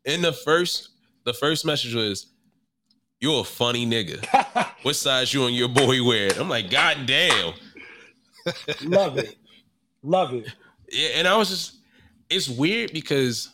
in 0.10 0.22
the 0.22 0.32
first, 0.32 0.90
the 1.24 1.34
first 1.34 1.66
message 1.66 1.94
was, 1.94 2.26
"You're 3.20 3.42
a 3.42 3.44
funny 3.44 3.86
nigga. 3.86 4.24
what 4.82 4.96
size 4.96 5.34
you 5.34 5.44
and 5.46 5.54
your 5.54 5.68
boy 5.68 6.02
wear?" 6.02 6.30
I'm 6.38 6.48
like, 6.48 6.70
God 6.70 7.04
damn. 7.04 7.52
Love 8.82 9.18
it, 9.18 9.36
love 10.02 10.32
it. 10.34 10.46
Yeah, 10.90 11.10
and 11.16 11.28
I 11.28 11.36
was 11.36 11.48
just, 11.48 11.76
it's 12.30 12.48
weird 12.48 12.92
because 12.92 13.50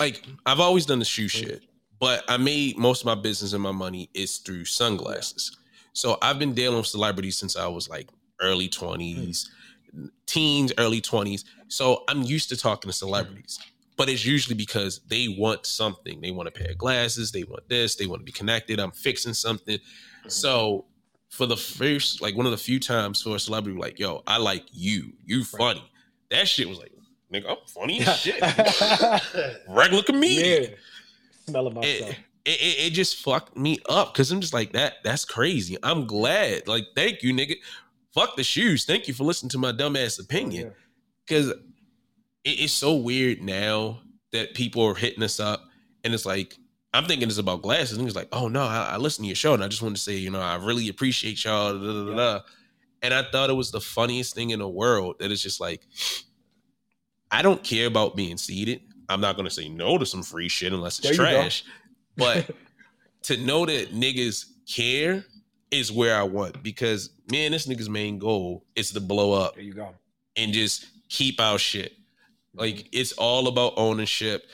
like 0.00 0.24
I've 0.46 0.60
always 0.60 0.86
done 0.86 0.98
the 0.98 1.04
shoe 1.04 1.28
shit, 1.28 1.62
but 1.98 2.24
I 2.28 2.36
made 2.36 2.78
most 2.78 3.02
of 3.02 3.06
my 3.06 3.14
business 3.14 3.52
and 3.52 3.62
my 3.62 3.72
money 3.72 4.10
is 4.14 4.38
through 4.38 4.64
sunglasses. 4.64 5.56
So 5.98 6.16
I've 6.22 6.38
been 6.38 6.54
dealing 6.54 6.76
with 6.78 6.86
celebrities 6.86 7.36
since 7.36 7.56
I 7.56 7.66
was 7.66 7.88
like 7.88 8.08
early 8.40 8.68
20s, 8.68 9.48
teens, 10.26 10.72
early 10.78 11.00
20s. 11.00 11.42
So 11.66 12.04
I'm 12.08 12.22
used 12.22 12.48
to 12.50 12.56
talking 12.56 12.88
to 12.88 12.96
celebrities. 12.96 13.58
But 13.96 14.08
it's 14.08 14.24
usually 14.24 14.54
because 14.54 15.00
they 15.08 15.34
want 15.36 15.66
something. 15.66 16.20
They 16.20 16.30
want 16.30 16.46
a 16.46 16.52
pair 16.52 16.70
of 16.70 16.78
glasses, 16.78 17.32
they 17.32 17.42
want 17.42 17.68
this, 17.68 17.96
they 17.96 18.06
want 18.06 18.20
to 18.20 18.24
be 18.24 18.30
connected. 18.30 18.78
I'm 18.78 18.92
fixing 18.92 19.34
something. 19.34 19.80
So 20.28 20.84
for 21.30 21.46
the 21.46 21.56
first, 21.56 22.22
like 22.22 22.36
one 22.36 22.46
of 22.46 22.52
the 22.52 22.58
few 22.58 22.78
times 22.78 23.20
for 23.20 23.34
a 23.34 23.40
celebrity, 23.40 23.76
like, 23.76 23.98
yo, 23.98 24.22
I 24.24 24.38
like 24.38 24.66
you. 24.70 25.14
You 25.26 25.42
funny. 25.42 25.82
That 26.30 26.46
shit 26.46 26.68
was 26.68 26.78
like, 26.78 26.92
nigga, 27.34 27.50
I'm 27.50 27.56
funny 27.66 28.02
as 28.02 28.16
shit. 28.20 28.40
Regular 29.68 30.04
comedian. 30.04 30.62
Yeah. 30.62 30.76
Smelling 31.48 31.72
It, 31.72 31.74
myself. 31.76 32.10
it, 32.10 32.16
it, 32.48 32.86
it 32.86 32.90
just 32.92 33.16
fucked 33.16 33.56
me 33.56 33.78
up 33.88 34.12
because 34.12 34.30
I'm 34.30 34.40
just 34.40 34.54
like 34.54 34.72
that. 34.72 34.94
That's 35.04 35.24
crazy. 35.24 35.76
I'm 35.82 36.06
glad. 36.06 36.66
Like, 36.66 36.84
thank 36.96 37.22
you, 37.22 37.32
nigga. 37.32 37.56
Fuck 38.14 38.36
the 38.36 38.44
shoes. 38.44 38.84
Thank 38.84 39.06
you 39.06 39.14
for 39.14 39.24
listening 39.24 39.50
to 39.50 39.58
my 39.58 39.72
dumbass 39.72 40.18
opinion. 40.18 40.72
Because 41.26 41.50
it, 41.50 41.58
it's 42.44 42.72
so 42.72 42.96
weird 42.96 43.42
now 43.42 44.00
that 44.32 44.54
people 44.54 44.82
are 44.84 44.94
hitting 44.94 45.22
us 45.22 45.40
up, 45.40 45.64
and 46.04 46.14
it's 46.14 46.26
like 46.26 46.56
I'm 46.94 47.04
thinking 47.04 47.28
it's 47.28 47.38
about 47.38 47.62
glasses. 47.62 47.98
And 47.98 48.06
it's 48.06 48.16
like, 48.16 48.28
oh 48.32 48.48
no, 48.48 48.62
I, 48.62 48.92
I 48.92 48.96
listen 48.96 49.22
to 49.24 49.28
your 49.28 49.36
show, 49.36 49.54
and 49.54 49.62
I 49.62 49.68
just 49.68 49.82
want 49.82 49.96
to 49.96 50.02
say, 50.02 50.14
you 50.14 50.30
know, 50.30 50.40
I 50.40 50.56
really 50.56 50.88
appreciate 50.88 51.44
y'all. 51.44 51.78
Da, 51.78 51.84
da, 51.84 52.04
da, 52.04 52.16
Yeah. 52.16 52.38
And 53.00 53.14
I 53.14 53.22
thought 53.30 53.48
it 53.48 53.54
was 53.54 53.70
the 53.70 53.80
funniest 53.80 54.34
thing 54.34 54.50
in 54.50 54.58
the 54.58 54.68
world. 54.68 55.16
That 55.20 55.30
it's 55.30 55.42
just 55.42 55.60
like, 55.60 55.82
I 57.30 57.42
don't 57.42 57.62
care 57.62 57.86
about 57.86 58.16
being 58.16 58.36
seated. 58.36 58.80
I'm 59.08 59.20
not 59.20 59.36
gonna 59.36 59.50
say 59.50 59.68
no 59.68 59.98
to 59.98 60.06
some 60.06 60.22
free 60.22 60.48
shit 60.48 60.72
unless 60.72 60.98
it's 60.98 61.08
There 61.08 61.16
trash. 61.16 61.64
But 62.18 62.50
to 63.22 63.36
know 63.38 63.64
that 63.64 63.94
niggas 63.94 64.44
care 64.70 65.24
is 65.70 65.90
where 65.90 66.14
I 66.16 66.22
want 66.24 66.62
because 66.62 67.10
man, 67.30 67.52
this 67.52 67.66
nigga's 67.66 67.88
main 67.88 68.18
goal 68.18 68.64
is 68.76 68.90
to 68.92 69.00
blow 69.00 69.32
up 69.32 69.54
There 69.54 69.64
you 69.64 69.74
go. 69.74 69.94
and 70.36 70.52
just 70.52 70.86
keep 71.08 71.40
our 71.40 71.58
shit. 71.58 71.92
Mm-hmm. 71.92 72.60
Like 72.60 72.88
it's 72.92 73.12
all 73.12 73.48
about 73.48 73.74
ownership. 73.76 74.44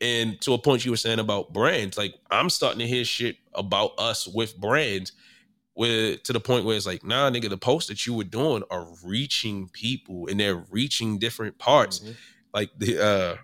And 0.00 0.40
to 0.40 0.54
a 0.54 0.58
point 0.58 0.84
you 0.84 0.90
were 0.92 0.96
saying 0.96 1.18
about 1.18 1.52
brands, 1.52 1.98
like 1.98 2.14
I'm 2.30 2.48
starting 2.50 2.78
to 2.80 2.86
hear 2.86 3.04
shit 3.04 3.36
about 3.54 3.92
us 3.98 4.26
with 4.26 4.56
brands 4.58 5.12
where 5.74 6.16
to 6.16 6.32
the 6.32 6.40
point 6.40 6.64
where 6.64 6.76
it's 6.76 6.86
like, 6.86 7.04
nah, 7.04 7.30
nigga, 7.30 7.48
the 7.48 7.56
posts 7.58 7.88
that 7.88 8.06
you 8.06 8.14
were 8.14 8.24
doing 8.24 8.62
are 8.70 8.86
reaching 9.04 9.68
people 9.72 10.26
and 10.28 10.38
they're 10.40 10.64
reaching 10.70 11.18
different 11.18 11.58
parts. 11.58 12.00
Mhm. 12.00 12.14
Like 12.54 12.70
the 12.78 13.02
uh 13.04 13.36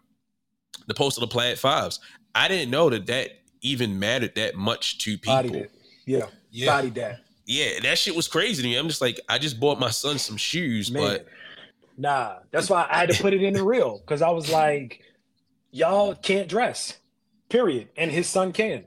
the 0.86 0.94
post 0.94 1.16
of 1.18 1.22
the 1.22 1.28
Plaid 1.28 1.58
Fives. 1.58 2.00
I 2.34 2.48
didn't 2.48 2.70
know 2.70 2.88
that 2.90 3.06
that 3.06 3.30
even 3.66 3.98
mattered 3.98 4.34
that 4.36 4.54
much 4.56 4.98
to 4.98 5.18
people. 5.18 5.34
Bodied 5.34 5.54
it. 5.54 5.70
Yeah. 6.04 6.26
Yeah. 6.50 6.66
Bodied 6.66 6.94
that. 6.94 7.20
Yeah, 7.46 7.80
that 7.82 7.98
shit 7.98 8.16
was 8.16 8.26
crazy 8.28 8.62
to 8.62 8.68
me. 8.68 8.76
I'm 8.76 8.88
just 8.88 9.00
like, 9.00 9.20
I 9.28 9.38
just 9.38 9.60
bought 9.60 9.78
my 9.78 9.90
son 9.90 10.18
some 10.18 10.36
shoes, 10.36 10.90
Man. 10.90 11.02
but 11.02 11.26
Nah. 11.96 12.36
That's 12.50 12.68
why 12.68 12.86
I 12.90 12.98
had 13.00 13.10
to 13.10 13.22
put 13.22 13.32
it 13.34 13.42
in 13.42 13.54
the 13.54 13.62
reel. 13.64 13.98
Because 13.98 14.22
I 14.22 14.30
was 14.30 14.50
like, 14.50 15.02
y'all 15.70 16.14
can't 16.14 16.48
dress. 16.48 16.98
Period. 17.48 17.88
And 17.96 18.10
his 18.10 18.28
son 18.28 18.52
can. 18.52 18.84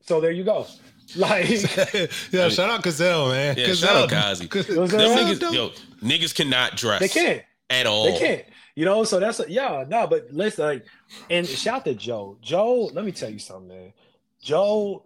So 0.00 0.20
there 0.20 0.30
you 0.30 0.44
go. 0.44 0.66
Like 1.16 1.48
yeah, 2.32 2.50
shout 2.50 2.68
out 2.68 2.82
Gazelle, 2.82 3.30
man. 3.30 3.56
Yeah, 3.56 3.72
shout 3.72 3.96
out 3.96 4.10
Kazi. 4.10 4.44
You 4.44 4.74
know 4.74 4.80
what 4.82 4.92
I'm 4.92 4.98
them 4.98 5.16
saying? 5.16 5.38
niggas, 5.38 5.54
yo, 5.54 5.70
niggas 6.06 6.34
cannot 6.34 6.76
dress 6.76 7.00
they 7.00 7.08
can't. 7.08 7.42
at 7.70 7.86
all. 7.86 8.04
They 8.12 8.18
can't. 8.18 8.44
You 8.74 8.84
know, 8.84 9.04
so 9.04 9.18
that's 9.18 9.40
yeah, 9.48 9.86
no, 9.88 10.06
but 10.06 10.28
let's 10.32 10.58
like 10.58 10.84
and 11.30 11.46
shout 11.48 11.86
to 11.86 11.94
Joe. 11.94 12.36
Joe, 12.42 12.90
let 12.92 13.06
me 13.06 13.12
tell 13.12 13.30
you 13.30 13.38
something, 13.38 13.68
man. 13.68 13.92
Joe, 14.40 15.04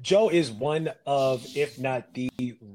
Joe 0.00 0.28
is 0.28 0.50
one 0.50 0.90
of, 1.06 1.44
if 1.54 1.78
not 1.78 2.14
the 2.14 2.30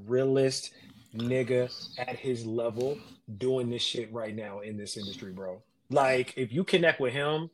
realest 0.06 0.72
nigga 1.16 1.72
at 1.98 2.18
his 2.18 2.46
level 2.46 2.98
doing 3.38 3.70
this 3.70 3.82
shit 3.82 4.12
right 4.14 4.36
now 4.36 4.60
in 4.60 4.78
this 4.78 4.98
industry, 4.98 5.32
bro. 5.32 5.62
Like, 5.90 6.34
if 6.38 6.52
you 6.52 6.64
connect 6.64 7.00
with 7.00 7.14
him, 7.14 7.50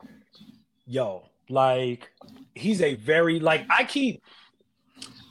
yo, 0.85 1.29
like 1.49 2.11
he's 2.55 2.81
a 2.81 2.95
very 2.95 3.39
like 3.39 3.65
I 3.69 3.83
keep 3.83 4.21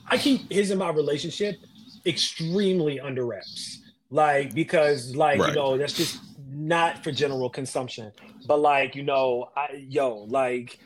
I 0.07 0.17
keep 0.17 0.51
his 0.51 0.69
and 0.71 0.79
my 0.79 0.89
relationship 0.89 1.55
extremely 2.05 2.99
under 2.99 3.25
wraps. 3.25 3.79
Like, 4.09 4.53
because 4.53 5.15
like, 5.15 5.39
Right. 5.39 5.49
you 5.49 5.55
know, 5.55 5.77
that's 5.77 5.93
just 5.93 6.19
not 6.49 7.03
for 7.03 7.11
general 7.11 7.49
consumption. 7.49 8.11
But 8.47 8.59
like, 8.59 8.95
you 8.95 9.03
know, 9.03 9.49
I 9.55 9.85
yo, 9.87 10.25
like 10.29 10.79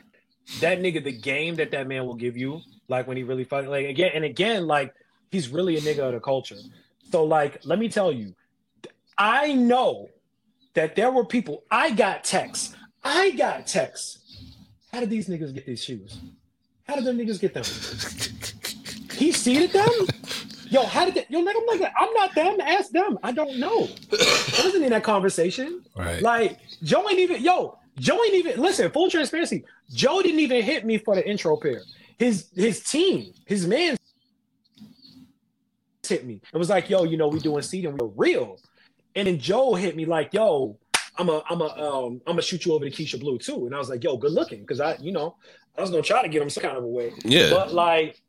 that 0.60 0.80
nigga, 0.80 1.02
the 1.02 1.12
game 1.12 1.56
that 1.56 1.70
that 1.72 1.86
man 1.86 2.06
will 2.06 2.14
give 2.14 2.36
you, 2.36 2.60
like 2.88 3.06
when 3.06 3.16
he 3.16 3.22
really 3.22 3.44
fight, 3.44 3.68
like 3.68 3.86
again 3.86 4.12
and 4.14 4.24
again, 4.24 4.66
like 4.66 4.94
he's 5.30 5.48
really 5.48 5.76
a 5.76 5.80
nigga 5.80 6.00
of 6.00 6.12
the 6.12 6.20
culture. 6.20 6.56
So 7.10 7.24
like, 7.24 7.60
let 7.64 7.78
me 7.78 7.88
tell 7.88 8.12
you, 8.12 8.34
I 9.16 9.52
know 9.52 10.08
that 10.74 10.96
there 10.96 11.10
were 11.10 11.24
people. 11.24 11.64
I 11.70 11.90
got 11.90 12.24
texts. 12.24 12.74
I 13.02 13.30
got 13.30 13.66
texts. 13.66 14.18
How 14.92 15.00
did 15.00 15.10
these 15.10 15.28
niggas 15.28 15.54
get 15.54 15.66
these 15.66 15.82
shoes? 15.82 16.18
How 16.86 16.96
did 16.96 17.04
them 17.04 17.18
niggas 17.18 17.40
get 17.40 17.54
them? 17.54 17.64
He 19.16 19.32
seated 19.32 19.72
them. 19.72 19.90
Yo, 20.70 20.84
how 20.84 21.04
did 21.04 21.14
that? 21.14 21.30
Yo, 21.30 21.38
him 21.38 21.46
like 21.66 21.80
that. 21.80 21.92
I'm 21.98 22.12
not 22.14 22.34
them. 22.34 22.60
Ask 22.60 22.90
them. 22.90 23.18
I 23.22 23.32
don't 23.32 23.58
know. 23.58 23.88
I 24.12 24.60
wasn't 24.64 24.84
in 24.84 24.90
that 24.90 25.04
conversation. 25.04 25.84
Right. 25.96 26.20
Like 26.20 26.58
Joe 26.82 27.08
ain't 27.08 27.20
even 27.20 27.42
yo. 27.42 27.78
Joe 27.98 28.18
ain't 28.24 28.34
even 28.34 28.60
listen. 28.60 28.90
Full 28.90 29.10
transparency. 29.10 29.64
Joe 29.92 30.22
didn't 30.22 30.40
even 30.40 30.62
hit 30.62 30.84
me 30.84 30.98
for 30.98 31.14
the 31.14 31.28
intro 31.28 31.56
pair. 31.56 31.82
His 32.18 32.48
his 32.54 32.82
team, 32.82 33.32
his 33.46 33.66
man 33.66 33.96
hit 36.06 36.24
me. 36.24 36.40
It 36.52 36.56
was 36.56 36.70
like, 36.70 36.90
yo, 36.90 37.04
you 37.04 37.16
know, 37.16 37.28
we 37.28 37.38
doing 37.40 37.62
seating, 37.62 37.96
we're 37.96 38.06
real. 38.08 38.58
And 39.16 39.26
then 39.26 39.38
Joe 39.38 39.74
hit 39.74 39.96
me 39.96 40.04
like, 40.04 40.32
yo, 40.32 40.78
I'm 41.16 41.28
a, 41.28 41.42
I'm 41.48 41.60
a, 41.60 41.66
um, 41.66 42.20
I'm 42.26 42.32
gonna 42.32 42.42
shoot 42.42 42.66
you 42.66 42.72
over 42.72 42.88
to 42.88 42.90
Keisha 42.90 43.18
Blue 43.18 43.38
too. 43.38 43.66
And 43.66 43.74
I 43.74 43.78
was 43.78 43.88
like, 43.88 44.02
yo, 44.02 44.16
good 44.16 44.32
looking, 44.32 44.60
because 44.60 44.80
I, 44.80 44.96
you 44.96 45.12
know, 45.12 45.36
I 45.76 45.80
was 45.80 45.90
gonna 45.90 46.02
try 46.02 46.22
to 46.22 46.28
get 46.28 46.42
him 46.42 46.50
some 46.50 46.62
kind 46.62 46.76
of 46.76 46.84
a 46.84 46.88
way. 46.88 47.12
Yeah. 47.24 47.50
But 47.50 47.72
like, 47.72 48.20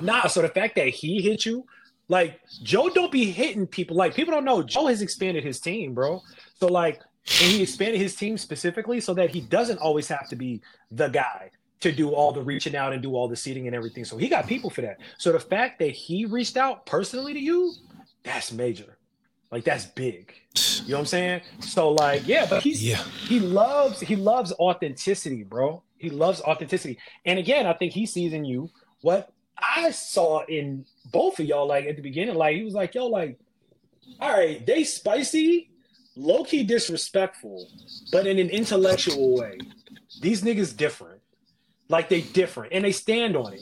nah. 0.00 0.26
So 0.26 0.42
the 0.42 0.48
fact 0.48 0.76
that 0.76 0.88
he 0.88 1.20
hit 1.22 1.44
you, 1.44 1.66
like 2.08 2.40
Joe, 2.62 2.88
don't 2.88 3.12
be 3.12 3.30
hitting 3.30 3.66
people. 3.66 3.96
Like 3.96 4.14
people 4.14 4.32
don't 4.32 4.44
know 4.44 4.62
Joe 4.62 4.86
has 4.86 5.02
expanded 5.02 5.44
his 5.44 5.60
team, 5.60 5.94
bro. 5.94 6.22
So 6.58 6.66
like, 6.68 7.00
and 7.28 7.50
he 7.52 7.62
expanded 7.62 8.00
his 8.00 8.14
team 8.14 8.38
specifically 8.38 9.00
so 9.00 9.12
that 9.14 9.30
he 9.30 9.40
doesn't 9.40 9.78
always 9.78 10.08
have 10.08 10.28
to 10.28 10.36
be 10.36 10.62
the 10.90 11.08
guy 11.08 11.50
to 11.80 11.92
do 11.92 12.10
all 12.10 12.32
the 12.32 12.40
reaching 12.40 12.74
out 12.76 12.92
and 12.92 13.02
do 13.02 13.14
all 13.14 13.28
the 13.28 13.36
seating 13.36 13.66
and 13.66 13.76
everything. 13.76 14.04
So 14.04 14.16
he 14.16 14.28
got 14.28 14.46
people 14.46 14.70
for 14.70 14.80
that. 14.82 14.98
So 15.18 15.32
the 15.32 15.40
fact 15.40 15.78
that 15.80 15.90
he 15.90 16.24
reached 16.24 16.56
out 16.56 16.86
personally 16.86 17.34
to 17.34 17.40
you, 17.40 17.72
that's 18.22 18.52
major. 18.52 18.96
Like 19.50 19.64
that's 19.64 19.86
big. 19.86 20.32
You 20.84 20.90
know 20.90 20.96
what 20.96 21.00
I'm 21.00 21.06
saying? 21.06 21.40
So 21.60 21.90
like, 21.92 22.26
yeah, 22.26 22.46
but 22.48 22.62
he's 22.62 22.82
Yeah. 22.82 23.02
he 23.28 23.40
loves 23.40 24.00
he 24.00 24.16
loves 24.16 24.52
authenticity, 24.52 25.42
bro. 25.42 25.82
He 25.98 26.10
loves 26.10 26.40
authenticity. 26.42 26.98
And 27.24 27.38
again, 27.38 27.66
I 27.66 27.72
think 27.72 27.92
he 27.92 28.06
sees 28.06 28.32
in 28.32 28.44
you 28.44 28.70
what 29.02 29.32
I 29.58 29.90
saw 29.90 30.44
in 30.46 30.84
both 31.12 31.38
of 31.38 31.46
y'all. 31.46 31.66
Like 31.66 31.86
at 31.86 31.96
the 31.96 32.02
beginning, 32.02 32.34
like 32.34 32.56
he 32.56 32.64
was 32.64 32.74
like, 32.74 32.94
"Yo, 32.94 33.06
like, 33.06 33.38
all 34.20 34.30
right, 34.32 34.64
they 34.66 34.84
spicy, 34.84 35.70
low 36.16 36.44
key 36.44 36.64
disrespectful, 36.64 37.68
but 38.10 38.26
in 38.26 38.38
an 38.38 38.50
intellectual 38.50 39.36
way. 39.36 39.58
These 40.20 40.42
niggas 40.42 40.76
different. 40.76 41.20
Like 41.88 42.08
they 42.08 42.22
different, 42.22 42.72
and 42.72 42.84
they 42.84 42.90
stand 42.90 43.36
on 43.36 43.52
it, 43.52 43.60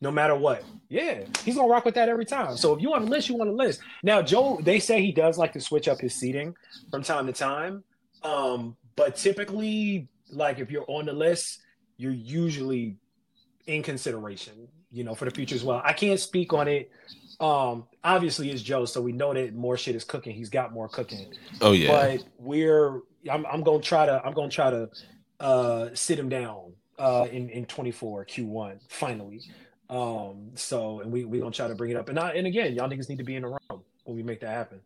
no 0.00 0.10
matter 0.10 0.34
what. 0.34 0.64
Yeah, 0.88 1.24
he's 1.44 1.56
gonna 1.56 1.68
rock 1.68 1.84
with 1.84 1.94
that 1.96 2.08
every 2.08 2.24
time. 2.24 2.56
So 2.56 2.74
if 2.74 2.80
you 2.80 2.88
want 2.90 3.04
to 3.04 3.10
list, 3.10 3.28
you 3.28 3.34
want 3.34 3.50
to 3.50 3.54
list. 3.54 3.80
Now, 4.02 4.22
Joe, 4.22 4.58
they 4.62 4.78
say 4.78 5.02
he 5.02 5.12
does 5.12 5.36
like 5.36 5.52
to 5.52 5.60
switch 5.60 5.86
up 5.88 6.00
his 6.00 6.14
seating 6.14 6.54
from 6.90 7.02
time 7.02 7.26
to 7.26 7.34
time. 7.34 7.84
Um, 8.22 8.76
but 8.96 9.16
typically, 9.16 10.08
like 10.30 10.58
if 10.58 10.70
you're 10.70 10.86
on 10.88 11.04
the 11.04 11.12
list, 11.12 11.60
you're 11.98 12.12
usually 12.12 12.96
in 13.66 13.82
consideration, 13.82 14.68
you 14.90 15.04
know, 15.04 15.14
for 15.14 15.26
the 15.26 15.30
future 15.30 15.54
as 15.54 15.62
well. 15.62 15.82
I 15.84 15.92
can't 15.92 16.18
speak 16.18 16.54
on 16.54 16.66
it. 16.66 16.90
Um, 17.40 17.86
obviously 18.04 18.50
it's 18.50 18.62
Joe, 18.62 18.84
so 18.84 19.00
we 19.00 19.12
know 19.12 19.32
that 19.32 19.54
more 19.54 19.76
shit 19.76 19.96
is 19.96 20.04
cooking. 20.04 20.34
He's 20.34 20.50
got 20.50 20.72
more 20.72 20.88
cooking. 20.88 21.32
Oh 21.60 21.72
yeah. 21.72 21.88
But 21.88 22.24
we're 22.38 23.00
I'm 23.30 23.46
I'm 23.46 23.62
gonna 23.62 23.80
try 23.80 24.06
to 24.06 24.22
I'm 24.24 24.34
gonna 24.34 24.50
try 24.50 24.70
to 24.70 24.90
uh 25.40 25.88
sit 25.94 26.18
him 26.18 26.28
down 26.28 26.74
uh 26.98 27.26
in, 27.30 27.48
in 27.48 27.64
24 27.64 28.26
Q1 28.26 28.80
finally. 28.88 29.40
Um 29.88 30.50
so 30.54 31.00
and 31.00 31.10
we 31.10 31.24
we 31.24 31.40
gonna 31.40 31.50
try 31.50 31.66
to 31.66 31.74
bring 31.74 31.90
it 31.90 31.96
up. 31.96 32.10
And 32.10 32.18
I, 32.18 32.32
and 32.32 32.46
again, 32.46 32.74
y'all 32.74 32.88
niggas 32.88 33.08
need 33.08 33.18
to 33.18 33.24
be 33.24 33.36
in 33.36 33.42
the 33.42 33.48
room 33.48 33.82
when 34.04 34.16
we 34.16 34.22
make 34.22 34.40
that 34.40 34.50
happen. 34.50 34.80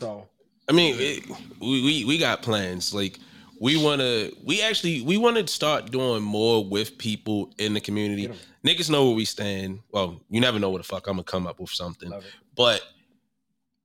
So 0.00 0.26
I 0.68 0.72
mean, 0.72 0.96
it, 0.98 1.24
we, 1.60 1.82
we 1.82 2.04
we 2.04 2.18
got 2.18 2.42
plans. 2.42 2.92
Like 2.92 3.18
we 3.62 3.76
want 3.76 4.00
to. 4.00 4.34
We 4.44 4.60
actually 4.60 5.02
we 5.02 5.16
want 5.16 5.36
to 5.36 5.46
start 5.46 5.92
doing 5.92 6.22
more 6.22 6.64
with 6.68 6.98
people 6.98 7.52
in 7.58 7.74
the 7.74 7.80
community. 7.80 8.28
Niggas 8.66 8.90
know 8.90 9.06
where 9.06 9.14
we 9.14 9.24
stand. 9.24 9.78
Well, 9.92 10.20
you 10.28 10.40
never 10.40 10.58
know 10.58 10.70
where 10.70 10.78
the 10.78 10.84
fuck 10.84 11.06
I'm 11.06 11.12
gonna 11.14 11.22
come 11.24 11.46
up 11.46 11.60
with 11.60 11.70
something. 11.70 12.10
But 12.56 12.82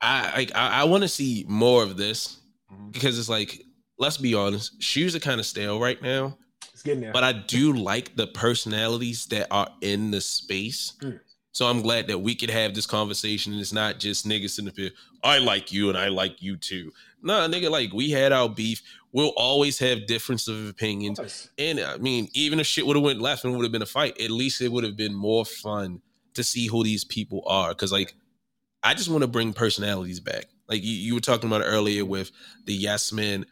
I 0.02 0.32
like 0.36 0.52
I, 0.56 0.82
I 0.82 0.84
want 0.86 1.04
to 1.04 1.08
see 1.08 1.46
more 1.48 1.84
of 1.84 1.96
this 1.98 2.38
Mhm. 2.74 2.92
because 2.92 3.18
it's 3.18 3.30
like 3.30 3.64
let's 4.00 4.18
be 4.18 4.34
honest, 4.34 4.82
shoes 4.82 5.16
are 5.16 5.20
kind 5.20 5.40
of 5.40 5.46
stale 5.46 5.80
right 5.80 6.02
now. 6.02 6.38
It's 6.74 6.84
getting 6.84 7.02
there. 7.02 7.14
but 7.14 7.24
I 7.24 7.34
do 7.34 7.74
like 7.74 8.16
the 8.16 8.28
personalities 8.28 9.26
that 9.28 9.48
are 9.52 9.70
in 9.82 10.12
the 10.12 10.22
space. 10.22 10.94
Mm. 11.02 11.20
So 11.52 11.66
I'm 11.66 11.82
glad 11.82 12.08
that 12.08 12.20
we 12.20 12.36
could 12.36 12.52
have 12.52 12.76
this 12.76 12.86
conversation 12.86 13.54
and 13.54 13.62
it's 13.62 13.74
not 13.74 13.98
just 14.00 14.28
niggas 14.28 14.60
in 14.60 14.66
the 14.66 14.74
here. 14.76 14.92
I 15.24 15.40
like 15.40 15.72
you 15.72 15.90
and 15.90 15.98
I 15.98 16.10
like 16.10 16.42
you 16.42 16.56
too. 16.58 16.92
Nah, 17.24 17.48
nigga, 17.48 17.72
like 17.72 17.92
we 17.94 18.12
had 18.12 18.32
our 18.32 18.48
beef. 18.48 18.84
We'll 19.14 19.34
always 19.38 19.80
have 19.80 20.06
difference 20.06 20.48
of 20.48 20.68
opinions. 20.70 21.18
Of. 21.20 21.34
And 21.58 21.80
I 21.80 21.98
mean, 21.98 22.30
even 22.34 22.60
if 22.60 22.68
shit 22.68 22.86
would 22.86 22.96
have 22.96 23.04
went 23.04 23.22
left 23.22 23.44
and 23.46 23.56
would 23.56 23.64
have 23.64 23.72
been 23.72 23.82
a 23.82 23.86
fight, 23.88 24.20
at 24.22 24.30
least 24.30 24.62
it 24.62 24.72
would 24.72 24.84
have 24.84 24.98
been 24.98 25.14
more 25.14 25.46
fun 25.46 26.02
to 26.34 26.44
see 26.44 26.68
who 26.68 26.84
these 26.84 27.04
people 27.04 27.42
are. 27.48 27.74
Cause 27.74 27.92
like 27.92 28.14
I 28.84 28.94
just 28.94 29.10
want 29.10 29.24
to 29.24 29.28
bring 29.28 29.54
personalities 29.54 30.20
back. 30.20 30.46
Like 30.68 30.84
you, 30.84 30.94
you 30.94 31.14
were 31.16 31.20
talking 31.22 31.50
about 31.50 31.64
earlier 31.66 32.06
with 32.06 32.32
the 32.66 32.74
yes 32.74 33.12
men. 33.12 33.46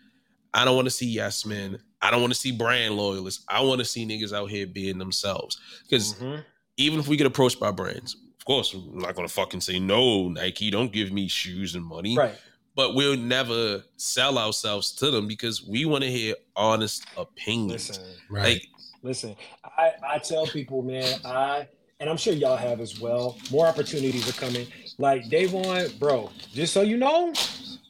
I 0.53 0.65
don't 0.65 0.75
want 0.75 0.85
to 0.85 0.91
see 0.91 1.07
yes 1.07 1.45
men. 1.45 1.79
I 2.01 2.11
don't 2.11 2.21
want 2.21 2.33
to 2.33 2.39
see 2.39 2.51
brand 2.51 2.95
loyalists. 2.95 3.43
I 3.49 3.61
want 3.61 3.79
to 3.79 3.85
see 3.85 4.05
niggas 4.05 4.33
out 4.33 4.49
here 4.49 4.67
being 4.67 4.97
themselves. 4.99 5.59
Because 5.83 6.13
Mhm. 6.15 6.43
even 6.77 6.99
if 6.99 7.07
we 7.07 7.17
get 7.17 7.25
approached 7.25 7.59
by 7.59 7.71
brands, 7.71 8.15
of 8.37 8.45
course, 8.45 8.73
I'm 8.73 8.99
not 8.99 9.15
gonna 9.15 9.27
fucking 9.27 9.61
say 9.61 9.79
no, 9.79 10.29
Nike, 10.29 10.69
don't 10.69 10.91
give 10.91 11.11
me 11.11 11.27
shoes 11.27 11.73
and 11.73 11.83
money. 11.83 12.15
Right. 12.15 12.35
But 12.75 12.93
we'll 12.93 13.17
never 13.17 13.83
sell 13.95 14.37
ourselves 14.37 14.91
to 14.93 15.09
them 15.09 15.27
because 15.27 15.63
we 15.65 15.85
want 15.85 16.03
to 16.03 16.11
hear 16.11 16.35
honest 16.55 17.05
opinions. 17.17 17.89
Listen. 17.89 18.05
Right. 18.29 18.43
Like 18.43 18.67
Listen, 19.05 19.35
I, 19.63 19.91
I 20.03 20.17
tell 20.17 20.47
people, 20.47 20.81
man, 20.81 21.19
I 21.23 21.67
and 21.99 22.09
I'm 22.09 22.17
sure 22.17 22.33
y'all 22.33 22.57
have 22.57 22.81
as 22.81 22.99
well. 22.99 23.37
More 23.51 23.67
opportunities 23.67 24.27
are 24.27 24.33
coming. 24.33 24.65
Like 24.97 25.29
day 25.29 25.45
one, 25.45 25.89
bro. 25.99 26.31
Just 26.53 26.73
so 26.73 26.81
you 26.81 26.97
know, 26.97 27.31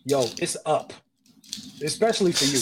yo, 0.03 0.25
it's 0.41 0.57
up, 0.65 0.91
especially 1.81 2.33
for 2.33 2.43
you. 2.43 2.59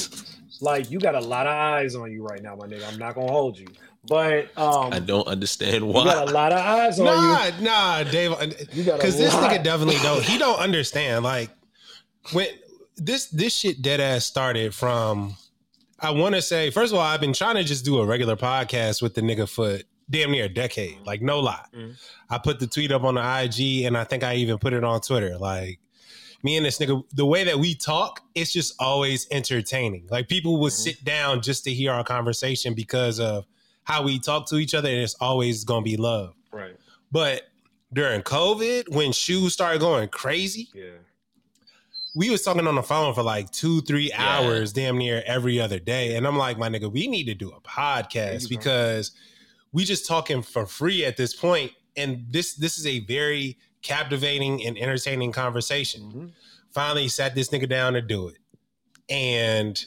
Like 0.61 0.91
you 0.91 0.99
got 0.99 1.15
a 1.15 1.19
lot 1.19 1.47
of 1.47 1.53
eyes 1.53 1.95
on 1.95 2.11
you 2.11 2.21
right 2.21 2.43
now, 2.43 2.55
my 2.55 2.67
nigga. 2.67 2.87
I'm 2.87 2.99
not 2.99 3.15
gonna 3.15 3.31
hold 3.31 3.57
you, 3.57 3.65
but 4.07 4.55
um, 4.55 4.93
I 4.93 4.99
don't 4.99 5.27
understand 5.27 5.87
why. 5.87 6.03
you 6.03 6.11
got 6.11 6.29
a 6.29 6.31
lot 6.31 6.51
of 6.53 6.59
eyes 6.59 6.99
on 6.99 7.07
you. 7.07 7.65
Nah, 7.65 8.03
nah, 8.03 8.03
Dave. 8.03 8.31
You 8.71 8.83
got 8.83 8.95
a 8.95 8.97
Because 8.97 9.17
this 9.17 9.33
nigga 9.33 9.63
definitely 9.63 9.97
don't. 10.03 10.21
He 10.21 10.37
don't 10.37 10.59
understand. 10.59 11.23
Like 11.23 11.49
when 12.31 12.47
this 12.97 13.27
this 13.27 13.55
shit 13.55 13.81
dead 13.81 13.99
ass 13.99 14.25
started 14.25 14.73
from. 14.73 15.35
I 15.99 16.11
want 16.11 16.35
to 16.35 16.41
say 16.41 16.69
first 16.69 16.91
of 16.91 16.99
all, 16.99 17.05
I've 17.05 17.21
been 17.21 17.31
trying 17.33 17.55
to 17.55 17.63
just 17.63 17.85
do 17.85 17.99
a 17.99 18.05
regular 18.05 18.35
podcast 18.35 19.01
with 19.01 19.13
the 19.13 19.21
nigga 19.21 19.47
for 19.47 19.79
damn 20.09 20.31
near 20.31 20.45
a 20.45 20.49
decade. 20.49 20.97
Like 21.05 21.21
no 21.21 21.39
lie, 21.39 21.63
Mhm. 21.73 21.95
I 22.29 22.37
put 22.39 22.59
the 22.59 22.67
tweet 22.67 22.91
up 22.91 23.03
on 23.03 23.15
the 23.15 23.21
IG, 23.21 23.85
and 23.85 23.97
I 23.97 24.03
think 24.03 24.21
I 24.23 24.35
even 24.35 24.57
put 24.57 24.73
it 24.73 24.83
on 24.83 24.99
Twitter. 24.99 25.37
Like 25.37 25.79
me 26.43 26.57
and 26.57 26.65
this 26.65 26.77
nigga, 26.79 27.01
the 27.13 27.25
way 27.25 27.45
that 27.45 27.57
we 27.57 27.73
talk, 27.73 28.19
it's 28.35 28.51
just 28.51 28.73
always 28.79 29.27
entertaining. 29.31 30.07
Like 30.11 30.27
people 30.27 30.59
would 30.59 30.73
Mhm. 30.73 30.83
sit 30.83 31.05
down 31.05 31.41
just 31.41 31.63
to 31.65 31.73
hear 31.73 31.93
our 31.93 32.03
conversation 32.03 32.73
because 32.73 33.17
of 33.21 33.45
how 33.85 34.03
we 34.03 34.19
talk 34.19 34.49
to 34.49 34.57
each 34.57 34.73
other, 34.73 34.89
and 34.89 34.99
it's 34.99 35.15
always 35.21 35.63
gonna 35.63 35.83
be 35.83 35.95
love. 35.97 36.33
right. 36.51 36.75
But 37.11 37.43
during 37.93 38.21
COVID, 38.23 38.89
when 38.89 39.13
shoes 39.13 39.53
started 39.53 39.79
going 39.79 40.09
crazy, 40.09 40.69
Yeah. 40.73 40.97
We 42.15 42.29
was 42.29 42.43
talking 42.43 42.67
on 42.67 42.75
the 42.75 42.83
phone 42.83 43.13
for 43.13 43.23
like 43.23 43.49
two, 43.51 43.81
three 43.81 44.09
Yeah. 44.09 44.21
hours, 44.39 44.71
damn 44.73 44.97
near 44.97 45.23
every 45.25 45.59
other 45.59 45.79
day. 45.79 46.15
And 46.15 46.27
I'm 46.27 46.37
like, 46.37 46.57
my 46.57 46.69
nigga, 46.69 46.91
we 46.91 47.07
need 47.07 47.25
to 47.25 47.33
do 47.33 47.49
a 47.51 47.59
podcast 47.61 48.43
go. 48.43 48.47
because 48.49 49.11
we 49.71 49.83
just 49.83 50.07
talking 50.07 50.41
for 50.43 50.65
free 50.67 51.03
at 51.05 51.17
this 51.17 51.33
point. 51.35 51.71
And 51.97 52.25
this 52.29 52.53
this 52.55 52.77
is 52.77 52.85
a 52.85 52.99
very 53.01 53.57
captivating 53.81 54.63
and 54.65 54.77
entertaining 54.77 55.31
conversation. 55.31 56.01
Mhm. 56.11 56.31
Finally 56.71 57.07
sat 57.07 57.35
this 57.35 57.49
nigga 57.49 57.67
down 57.67 57.93
to 57.93 58.01
do 58.01 58.27
it. 58.29 58.37
And 59.09 59.83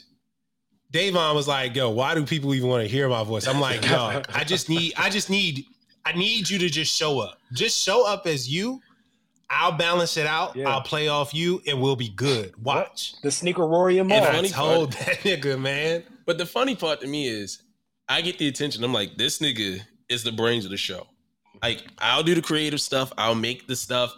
Davon 0.91 1.35
was 1.35 1.47
like, 1.47 1.75
yo, 1.75 1.89
why 1.89 2.15
do 2.15 2.25
people 2.25 2.53
even 2.53 2.69
want 2.69 2.83
to 2.83 2.87
hear 2.89 3.09
my 3.09 3.23
voice? 3.23 3.47
I'm 3.47 3.59
like, 3.59 3.83
yo, 3.85 4.21
I 4.33 4.43
just 4.43 4.69
need, 4.69 4.93
I 4.95 5.09
just 5.09 5.29
need, 5.29 5.65
I 6.05 6.13
need 6.13 6.49
you 6.49 6.57
to 6.59 6.69
just 6.69 6.95
show 6.95 7.19
up. 7.19 7.39
Just 7.53 7.81
show 7.81 8.05
up 8.07 8.25
as 8.27 8.49
you. 8.49 8.79
I'll 9.49 9.71
balance 9.71 10.17
it 10.17 10.27
out. 10.27 10.55
Yeah. 10.55 10.69
I'll 10.69 10.81
play 10.81 11.07
off 11.07 11.33
you 11.33 11.61
and 11.65 11.81
we'll 11.81 11.95
be 11.95 12.09
good. 12.09 12.61
Watch. 12.63 13.13
The 13.21 13.31
sneaker 13.31 13.65
Rory 13.65 13.97
and 13.97 14.11
And 14.11 14.25
I 14.25 14.33
funny 14.33 14.49
told 14.49 14.93
that 14.93 15.19
nigga, 15.19 15.59
man. 15.59 16.03
But 16.25 16.37
the 16.37 16.45
funny 16.45 16.75
part 16.75 16.99
to 17.01 17.07
me 17.07 17.27
is 17.27 17.61
I 18.09 18.21
get 18.21 18.37
the 18.37 18.47
attention. 18.47 18.83
I'm 18.83 18.93
like, 18.93 19.17
this 19.17 19.39
nigga 19.39 19.79
is 20.09 20.23
the 20.23 20.31
brains 20.31 20.65
of 20.65 20.71
the 20.71 20.77
show. 20.77 21.07
Like, 21.61 21.83
I'll 21.99 22.23
do 22.23 22.35
the 22.35 22.41
creative 22.41 22.81
stuff, 22.81 23.11
I'll 23.17 23.35
make 23.35 23.67
the 23.67 23.75
stuff. 23.75 24.13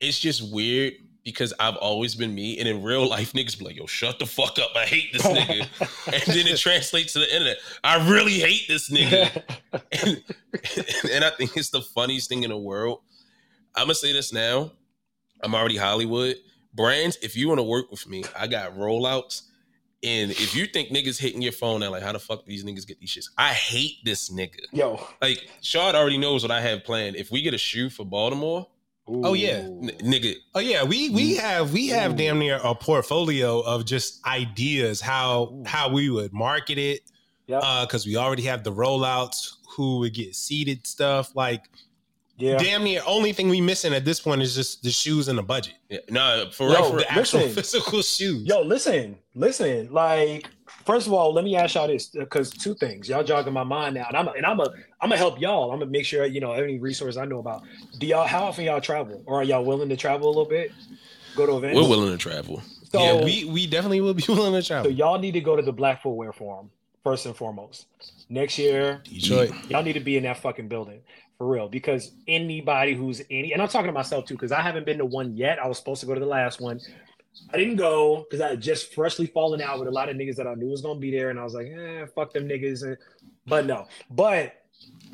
It's 0.00 0.18
just 0.18 0.50
weird 0.52 0.94
because 1.24 1.52
I've 1.60 1.76
always 1.76 2.14
been 2.14 2.34
me. 2.34 2.58
And 2.58 2.66
in 2.66 2.82
real 2.82 3.06
life, 3.08 3.34
niggas 3.34 3.58
be 3.58 3.66
like, 3.66 3.76
yo, 3.76 3.86
shut 3.86 4.18
the 4.18 4.26
fuck 4.26 4.58
up. 4.58 4.70
I 4.74 4.86
hate 4.86 5.12
this 5.12 5.22
nigga. 5.22 5.60
and 6.06 6.22
then 6.34 6.46
it 6.46 6.58
translates 6.58 7.12
to 7.12 7.18
the 7.20 7.32
internet. 7.32 7.58
I 7.84 8.08
really 8.10 8.38
hate 8.38 8.66
this 8.66 8.88
nigga. 8.88 9.42
and, 9.72 10.24
and 11.12 11.24
I 11.24 11.30
think 11.30 11.56
it's 11.56 11.70
the 11.70 11.82
funniest 11.82 12.28
thing 12.28 12.42
in 12.42 12.50
the 12.50 12.58
world. 12.58 13.00
I'm 13.74 13.84
gonna 13.84 13.94
say 13.94 14.12
this 14.12 14.32
now. 14.32 14.72
I'm 15.42 15.54
already 15.54 15.76
Hollywood. 15.76 16.36
Brands, 16.74 17.18
if 17.22 17.36
you 17.36 17.48
want 17.48 17.58
to 17.58 17.64
work 17.64 17.90
with 17.90 18.06
me, 18.08 18.24
I 18.38 18.46
got 18.46 18.76
rollouts. 18.76 19.42
And 20.02 20.30
if 20.30 20.54
you 20.54 20.66
think 20.66 20.88
niggas 20.90 21.18
hitting 21.18 21.42
your 21.42 21.52
phone 21.52 21.80
now, 21.80 21.90
like 21.90 22.02
how 22.02 22.12
the 22.12 22.18
fuck 22.18 22.46
these 22.46 22.64
niggas 22.64 22.86
get 22.86 23.00
these 23.00 23.10
shits? 23.10 23.26
I 23.36 23.52
hate 23.52 23.96
this 24.04 24.30
nigga. 24.30 24.60
Yo. 24.72 25.04
Like 25.20 25.48
Shard 25.60 25.94
already 25.94 26.16
knows 26.18 26.42
what 26.42 26.50
I 26.50 26.60
have 26.60 26.84
planned. 26.84 27.16
If 27.16 27.30
we 27.30 27.42
get 27.42 27.54
a 27.54 27.58
shoe 27.58 27.90
for 27.90 28.04
Baltimore, 28.04 28.66
Oh, 29.12 29.32
yeah. 29.34 29.56
N- 29.56 29.90
nigga, 30.02 30.34
Oh 30.54 30.60
yeah, 30.60 30.84
we 30.84 31.10
we 31.10 31.34
have 31.36 31.72
we 31.72 31.88
have 31.88 32.12
Ooh. 32.12 32.16
damn 32.16 32.38
near 32.38 32.60
a 32.62 32.74
portfolio 32.76 33.58
of 33.60 33.84
just 33.84 34.24
ideas 34.24 35.00
how 35.00 35.50
Ooh. 35.52 35.64
how 35.66 35.88
we 35.90 36.08
would 36.10 36.32
market 36.32 36.78
it. 36.78 37.00
Yep. 37.48 37.60
Uh, 37.64 37.84
because 37.86 38.06
we 38.06 38.16
already 38.16 38.44
have 38.44 38.62
the 38.62 38.70
rollouts, 38.72 39.56
who 39.76 39.98
would 39.98 40.14
get 40.14 40.36
seated 40.36 40.86
stuff. 40.86 41.34
Like 41.34 41.64
yeah. 42.40 42.56
damn 42.58 42.84
near 42.84 43.02
only 43.06 43.32
thing 43.32 43.48
we 43.48 43.60
missing 43.60 43.92
at 43.92 44.04
this 44.04 44.20
point 44.20 44.42
is 44.42 44.54
just 44.54 44.82
the 44.82 44.90
shoes 44.90 45.28
and 45.28 45.38
the 45.38 45.42
budget. 45.42 45.74
yeah, 45.88 45.98
nah, 46.08 46.50
for 46.50 46.68
Yo, 46.68 46.74
real, 46.74 46.84
for 46.84 46.96
real. 46.96 46.98
the 46.98 47.12
actual 47.12 47.40
listen. 47.40 47.54
physical 47.62 48.02
shoes. 48.02 48.46
Yo, 48.46 48.62
listen, 48.62 49.18
listen. 49.34 49.92
Like, 49.92 50.48
first 50.84 51.06
of 51.06 51.12
all, 51.12 51.32
let 51.32 51.44
me 51.44 51.56
ask 51.56 51.74
y'all 51.74 51.86
this 51.86 52.08
because 52.08 52.50
two 52.50 52.74
things. 52.74 53.08
Y'all 53.08 53.22
jogging 53.22 53.52
my 53.52 53.64
mind 53.64 53.94
now, 53.94 54.06
and 54.08 54.16
I'm 54.16 54.28
and 54.28 54.44
I'm 54.46 54.58
a 54.60 54.64
I'm 55.00 55.08
gonna 55.10 55.16
help 55.16 55.40
y'all. 55.40 55.72
I'm 55.72 55.78
gonna 55.78 55.90
make 55.90 56.04
sure 56.06 56.24
you 56.26 56.40
know 56.40 56.52
any 56.52 56.78
resource 56.78 57.16
I 57.16 57.24
know 57.24 57.38
about. 57.38 57.62
Do 57.98 58.06
y'all 58.06 58.26
how 58.26 58.44
often 58.44 58.64
y'all 58.64 58.80
travel, 58.80 59.22
or 59.26 59.40
are 59.40 59.44
y'all 59.44 59.64
willing 59.64 59.88
to 59.88 59.96
travel 59.96 60.26
a 60.26 60.30
little 60.30 60.46
bit? 60.46 60.72
Go 61.36 61.46
to 61.46 61.56
events. 61.58 61.76
we're 61.76 61.88
willing 61.88 62.10
to 62.10 62.18
travel. 62.18 62.62
So, 62.90 63.00
yeah, 63.00 63.24
we 63.24 63.44
we 63.44 63.66
definitely 63.66 64.00
will 64.00 64.14
be 64.14 64.24
willing 64.28 64.60
to 64.60 64.66
travel. 64.66 64.90
so 64.90 64.90
y'all 64.90 65.18
need 65.18 65.32
to 65.32 65.40
go 65.40 65.56
to 65.56 65.62
the 65.62 65.72
Black 65.72 66.02
Footwear 66.02 66.32
Forum 66.32 66.70
first 67.04 67.24
and 67.26 67.36
foremost. 67.36 67.86
Next 68.28 68.58
year, 68.58 69.00
Detroit. 69.04 69.52
y'all 69.68 69.82
need 69.82 69.94
to 69.94 70.00
be 70.00 70.16
in 70.16 70.22
that 70.24 70.38
fucking 70.38 70.68
building 70.68 71.00
for 71.40 71.46
real 71.46 71.70
because 71.70 72.12
anybody 72.28 72.92
who's 72.92 73.22
any 73.30 73.54
and 73.54 73.62
I'm 73.62 73.68
talking 73.68 73.86
to 73.86 73.94
myself 73.94 74.26
too 74.26 74.34
because 74.34 74.52
I 74.52 74.60
haven't 74.60 74.84
been 74.84 74.98
to 74.98 75.06
one 75.06 75.38
yet. 75.38 75.58
I 75.58 75.66
was 75.66 75.78
supposed 75.78 76.02
to 76.02 76.06
go 76.06 76.12
to 76.12 76.20
the 76.20 76.26
last 76.26 76.60
one. 76.60 76.78
I 77.50 77.56
didn't 77.56 77.76
go 77.76 78.26
because 78.28 78.42
I 78.42 78.50
had 78.50 78.60
just 78.60 78.92
freshly 78.92 79.24
fallen 79.24 79.62
out 79.62 79.78
with 79.78 79.88
a 79.88 79.90
lot 79.90 80.10
of 80.10 80.16
niggas 80.16 80.36
that 80.36 80.46
I 80.46 80.52
knew 80.52 80.68
was 80.68 80.82
gonna 80.82 81.00
be 81.00 81.10
there, 81.10 81.30
and 81.30 81.40
I 81.40 81.44
was 81.44 81.54
like, 81.54 81.68
eh, 81.68 82.04
fuck 82.14 82.34
them 82.34 82.46
niggas. 82.46 82.94
But 83.46 83.64
no, 83.64 83.86
but 84.10 84.52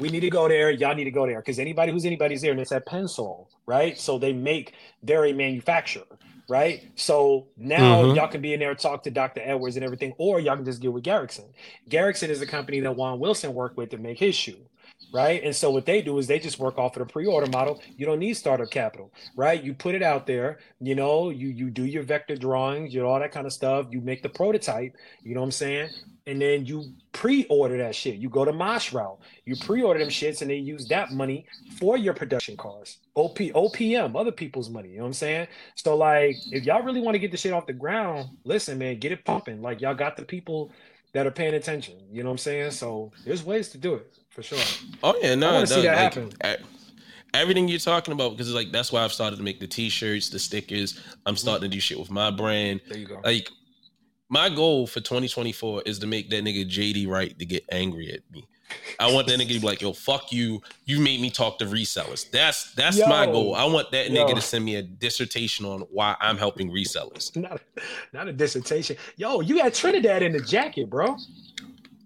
we 0.01 0.09
need 0.09 0.21
to 0.21 0.31
go 0.31 0.49
there. 0.49 0.73
Y'all 0.73 0.97
need 0.97 1.05
to 1.05 1.13
go 1.13 1.27
there 1.27 1.39
because 1.41 1.61
anybody 1.61 1.93
who's 1.93 2.05
anybody's 2.05 2.43
there, 2.43 2.51
and 2.51 2.59
it's 2.61 2.73
at 2.73 2.87
Pensole, 2.87 3.47
right? 3.65 3.97
So 3.97 4.19
they 4.19 4.33
make 4.33 4.73
they're 5.05 5.27
a 5.27 5.33
manufacturer, 5.33 6.19
right? 6.49 6.83
So 6.97 7.47
now 7.57 8.03
Mhm. 8.03 8.17
y'all 8.17 8.27
can 8.27 8.41
be 8.41 8.53
in 8.53 8.59
there 8.59 8.71
and 8.71 8.79
talk 8.81 9.05
to 9.05 9.13
Dr. 9.13 9.43
Edwards 9.45 9.77
and 9.77 9.85
everything, 9.85 10.13
or 10.19 10.41
y'all 10.41 10.57
can 10.57 10.65
just 10.65 10.83
get 10.83 10.93
with 10.93 11.05
Garrickson. 11.05 11.53
Garrickson 11.89 12.31
is 12.31 12.43
a 12.43 12.47
company 12.47 12.81
that 12.81 12.97
Juan 12.97 13.21
Wilson 13.21 13.55
worked 13.55 13.77
with 13.77 13.91
to 13.91 13.99
make 13.99 14.19
his 14.19 14.35
shoe. 14.35 14.67
Right. 15.13 15.43
And 15.43 15.55
so 15.55 15.71
what 15.71 15.87
they 15.87 16.03
do 16.03 16.19
is 16.19 16.27
they 16.27 16.39
just 16.39 16.59
work 16.59 16.79
off 16.79 16.97
of 16.97 17.07
the 17.07 17.13
pre-order 17.13 17.47
model. 17.47 17.81
You 17.97 18.07
don't 18.07 18.19
need 18.19 18.35
startup 18.35 18.71
capital, 18.71 19.13
right? 19.37 19.63
You 19.63 19.73
put 19.73 19.95
it 19.95 20.03
out 20.03 20.27
there, 20.27 20.59
you 20.81 20.95
know, 20.95 21.31
you 21.31 21.49
you 21.49 21.71
do 21.71 21.85
your 21.85 22.03
vector 22.03 22.37
drawings, 22.37 22.93
you 22.93 23.01
know, 23.01 23.09
all 23.09 23.21
that 23.21 23.33
kind 23.33 23.47
of 23.47 23.53
stuff. 23.53 23.87
You 23.91 24.01
make 24.01 24.23
the 24.23 24.29
prototype, 24.29 24.97
you 25.23 25.35
know 25.35 25.41
what 25.41 25.47
I'm 25.47 25.53
saying? 25.53 25.91
And 26.27 26.43
then 26.43 26.67
you 26.67 26.93
pre-order 27.13 27.79
that 27.79 27.95
shit. 27.95 28.17
You 28.17 28.29
go 28.29 28.45
to 28.45 28.53
Mosh 28.53 28.93
route, 28.93 29.19
you 29.45 29.55
pre-order 29.55 30.01
them 30.01 30.09
shits, 30.09 30.43
and 30.43 30.51
they 30.51 30.57
use 30.57 30.89
that 30.89 31.13
money 31.13 31.47
for 31.79 31.97
your 31.97 32.15
production 32.15 32.57
cars. 32.57 32.99
OP, 33.15 33.39
OPM, 33.39 34.19
other 34.19 34.33
people's 34.33 34.69
money. 34.69 34.91
You 34.91 34.97
know 34.97 35.03
what 35.03 35.09
I'm 35.09 35.15
saying? 35.15 35.47
So 35.77 35.97
like, 35.97 36.37
if 36.51 36.65
y'all 36.65 36.83
really 36.83 37.01
want 37.01 37.15
to 37.15 37.21
get 37.21 37.31
the 37.31 37.37
shit 37.37 37.53
off 37.53 37.67
the 37.67 37.73
ground, 37.73 38.29
listen, 38.45 38.77
man, 38.77 38.99
get 38.99 39.13
it 39.13 39.25
pumping. 39.25 39.63
Like 39.63 39.81
y'all 39.81 39.95
got 39.95 40.17
the 40.17 40.25
people 40.25 40.73
that 41.13 41.27
are 41.27 41.31
paying 41.31 41.55
attention. 41.55 41.95
You 42.11 42.25
know 42.25 42.31
what 42.31 42.35
I'm 42.35 42.39
saying? 42.39 42.73
So 42.73 43.13
there's 43.25 43.45
ways 43.45 43.69
to 43.71 43.79
do 43.79 43.95
it 43.95 44.13
for 44.37 44.43
sure. 44.43 44.59
Oh 45.03 45.17
yeah, 45.23 45.35
no, 45.35 45.47
wanna 45.47 45.59
no, 45.61 45.65
see 45.65 45.83
that 45.83 46.15
like, 46.15 46.15
happen. 46.41 46.65
Everything 47.33 47.69
you're 47.69 47.79
talking 47.79 48.13
about, 48.13 48.33
because 48.33 48.49
it's 48.49 48.55
like 48.55 48.71
that's 48.71 48.93
why 48.93 49.03
I've 49.03 49.13
started 49.13 49.37
to 49.37 49.43
make 49.43 49.61
the 49.61 49.67
t-shirts, 49.67 50.29
the 50.29 50.39
stickers. 50.39 51.01
I'm 51.25 51.37
starting 51.37 51.69
to 51.71 51.75
do 51.75 51.81
shit 51.81 51.99
with 51.99 52.11
my 52.11 52.31
brand. 52.31 52.83
There 52.89 52.99
you 52.99 53.07
go. 53.07 53.21
Like 53.25 53.49
my 54.29 54.49
goal 54.49 54.87
for 54.87 55.01
2024 55.01 55.83
is 55.87 55.99
to 56.01 56.07
make 56.07 56.29
that 56.31 56.45
nigga 56.45 56.69
JD 56.69 57.09
right 57.09 57.37
to 57.39 57.47
get 57.47 57.65
angry 57.73 58.13
at 58.13 58.21
me. 58.31 58.47
I 58.99 59.13
want 59.13 59.27
that 59.29 59.39
nigga 59.39 59.55
to 59.55 59.61
be 59.61 59.67
like, 59.67 59.81
yo, 59.81 59.93
fuck 59.93 60.33
you. 60.33 60.61
You 60.85 61.01
made 61.01 61.21
me 61.21 61.31
talk 61.31 61.59
to 61.61 61.65
resellers. 61.67 62.31
That's 62.31 62.75
that's 62.75 62.99
my 63.01 63.25
goal. 63.25 63.55
I 63.55 63.65
want 63.65 63.91
that 63.93 64.11
Yo. 64.11 64.27
nigga 64.27 64.35
to 64.35 64.41
send 64.43 64.65
me 64.65 64.77
a 64.77 64.83
dissertation 64.83 65.65
on 65.65 65.81
why 65.91 66.17
I'm 66.21 66.37
helping 66.37 66.71
resellers. 66.71 67.35
Not, 67.37 67.61
not 68.13 68.29
a 68.29 68.33
dissertation. 68.33 68.97
Yo, 69.17 69.41
you 69.41 69.59
got 69.59 69.73
Trinidad 69.73 70.23
in 70.23 70.33
the 70.33 70.41
jacket, 70.41 70.91
bro. 70.91 71.17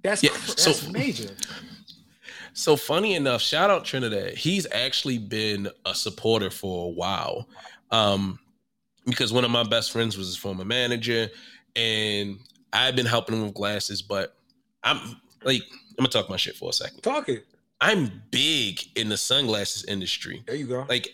That's 0.03 0.23
Yeah, 0.23 0.31
that's 0.33 0.81
so- 0.81 0.91
major. 0.91 1.31
So 2.53 2.77
funny 2.77 3.15
enough, 3.15 3.41
shout 3.41 3.71
out 3.71 3.85
Trinidad. 3.85 4.35
He's 4.35 4.67
actually 4.73 5.19
been 5.19 5.69
a 5.87 5.95
supporter 5.95 6.51
for 6.51 6.87
a 6.87 6.91
while. 6.91 7.49
Um, 7.91 8.39
because 9.07 9.33
one 9.33 9.45
of 9.45 9.51
my 9.51 9.63
best 9.63 9.93
friends 9.93 10.17
was 10.17 10.27
his 10.27 10.37
former 10.37 10.65
manager, 10.65 11.29
and 11.75 12.39
I've 12.73 12.97
been 12.97 13.07
helping 13.07 13.37
him 13.37 13.45
with 13.45 13.55
glasses, 13.55 14.03
but 14.03 14.37
I'm 14.83 14.99
like, 15.43 15.63
I'm 15.91 16.05
gonna 16.05 16.09
talk 16.09 16.31
my 16.31 16.37
shit 16.37 16.57
for 16.57 16.71
a 16.71 16.73
second. 16.73 17.01
Talk 17.01 17.29
it. 17.29 17.47
I'm 17.81 18.23
big 18.31 18.81
in 18.95 19.09
the 19.09 19.17
sunglasses 19.17 19.85
industry. 19.85 20.43
There 20.47 20.55
you 20.55 20.67
go. 20.67 20.85
Like 20.89 21.09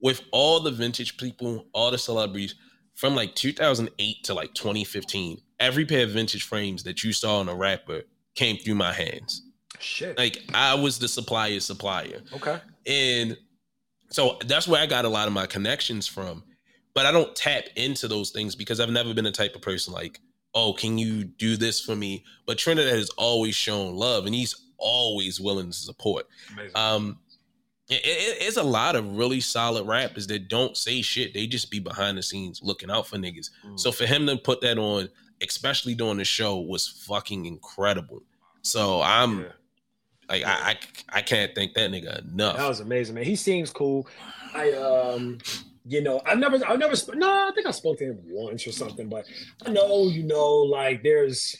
with 0.00 0.22
all 0.30 0.60
the 0.60 0.70
vintage 0.70 1.16
people, 1.16 1.66
all 1.72 1.90
the 1.90 1.98
celebrities 1.98 2.54
from 2.94 3.14
like 3.14 3.34
2008 3.34 4.24
to 4.24 4.34
like 4.34 4.54
2015, 4.54 5.40
every 5.60 5.84
pair 5.84 6.04
of 6.04 6.10
vintage 6.10 6.44
frames 6.44 6.84
that 6.84 7.02
you 7.02 7.12
saw 7.12 7.40
on 7.40 7.48
a 7.48 7.54
rapper 7.54 8.02
came 8.34 8.56
through 8.56 8.76
my 8.76 8.92
hands. 8.92 9.42
Shit. 9.80 10.16
Like 10.18 10.38
I 10.54 10.74
was 10.74 10.98
the 10.98 11.08
supplier 11.08 11.60
supplier. 11.60 12.20
okay. 12.34 12.60
And 12.86 13.36
so 14.10 14.38
that's 14.46 14.66
where 14.66 14.80
I 14.82 14.86
got 14.86 15.04
a 15.04 15.08
lot 15.08 15.26
of 15.28 15.34
my 15.34 15.46
connections 15.46 16.06
from. 16.06 16.42
But 16.94 17.06
I 17.06 17.12
don't 17.12 17.34
tap 17.36 17.64
into 17.76 18.08
those 18.08 18.30
things 18.30 18.54
because 18.54 18.80
I've 18.80 18.90
never 18.90 19.14
been 19.14 19.24
the 19.24 19.30
type 19.30 19.54
of 19.54 19.60
person 19.62 19.92
like, 19.92 20.20
oh, 20.54 20.72
can 20.72 20.98
you 20.98 21.24
do 21.24 21.56
this 21.56 21.80
for 21.80 21.94
me? 21.94 22.24
But 22.46 22.58
Trinidad 22.58 22.94
has 22.94 23.10
always 23.10 23.54
shown 23.54 23.94
love 23.94 24.26
and 24.26 24.34
he's 24.34 24.54
always 24.78 25.38
willing 25.40 25.66
to 25.66 25.72
support. 25.76 26.26
Amazing. 26.52 26.72
Um, 26.74 27.18
it, 27.90 28.00
it- 28.04 28.38
it's 28.48 28.56
a 28.56 28.62
lot 28.62 28.96
of 28.96 29.16
really 29.16 29.40
solid 29.40 29.86
rappers 29.86 30.26
that 30.28 30.48
don't 30.48 30.76
say 30.76 31.02
shit. 31.02 31.34
They 31.34 31.46
just 31.46 31.70
be 31.70 31.78
behind 31.78 32.18
the 32.18 32.22
scenes 32.22 32.60
looking 32.62 32.90
out 32.90 33.06
for 33.06 33.16
niggas. 33.16 33.50
Mm. 33.66 33.78
So 33.78 33.92
for 33.92 34.06
him 34.06 34.26
to 34.26 34.36
put 34.36 34.60
that 34.62 34.78
on, 34.78 35.08
especially 35.42 35.94
during 35.94 36.16
the 36.18 36.24
show, 36.24 36.56
was 36.58 36.88
fucking 37.06 37.46
incredible. 37.46 38.22
So 38.62 39.00
I'm 39.02 39.42
Yeah. 39.42 39.46
Like, 40.28 40.44
I, 40.44 40.70
I 40.70 40.76
I 41.10 41.22
can't 41.22 41.54
thank 41.54 41.74
that 41.74 41.90
nigga 41.90 42.32
enough. 42.32 42.56
That 42.56 42.68
was 42.68 42.80
amazing, 42.80 43.14
man. 43.14 43.24
He 43.24 43.36
seems 43.36 43.70
cool. 43.70 44.06
I 44.54 44.72
um, 44.72 45.38
you 45.88 46.02
know, 46.02 46.20
I've 46.26 46.38
never, 46.38 46.56
I've 46.66 46.78
never, 46.78 46.94
no, 47.14 47.48
I 47.48 47.50
think 47.54 47.66
I 47.66 47.70
spoke 47.70 47.98
to 47.98 48.04
him 48.04 48.18
once 48.26 48.66
or 48.66 48.72
something, 48.72 49.08
but 49.08 49.24
I 49.64 49.70
know, 49.70 50.08
you 50.08 50.22
know, 50.22 50.56
like 50.56 51.02
there's, 51.02 51.56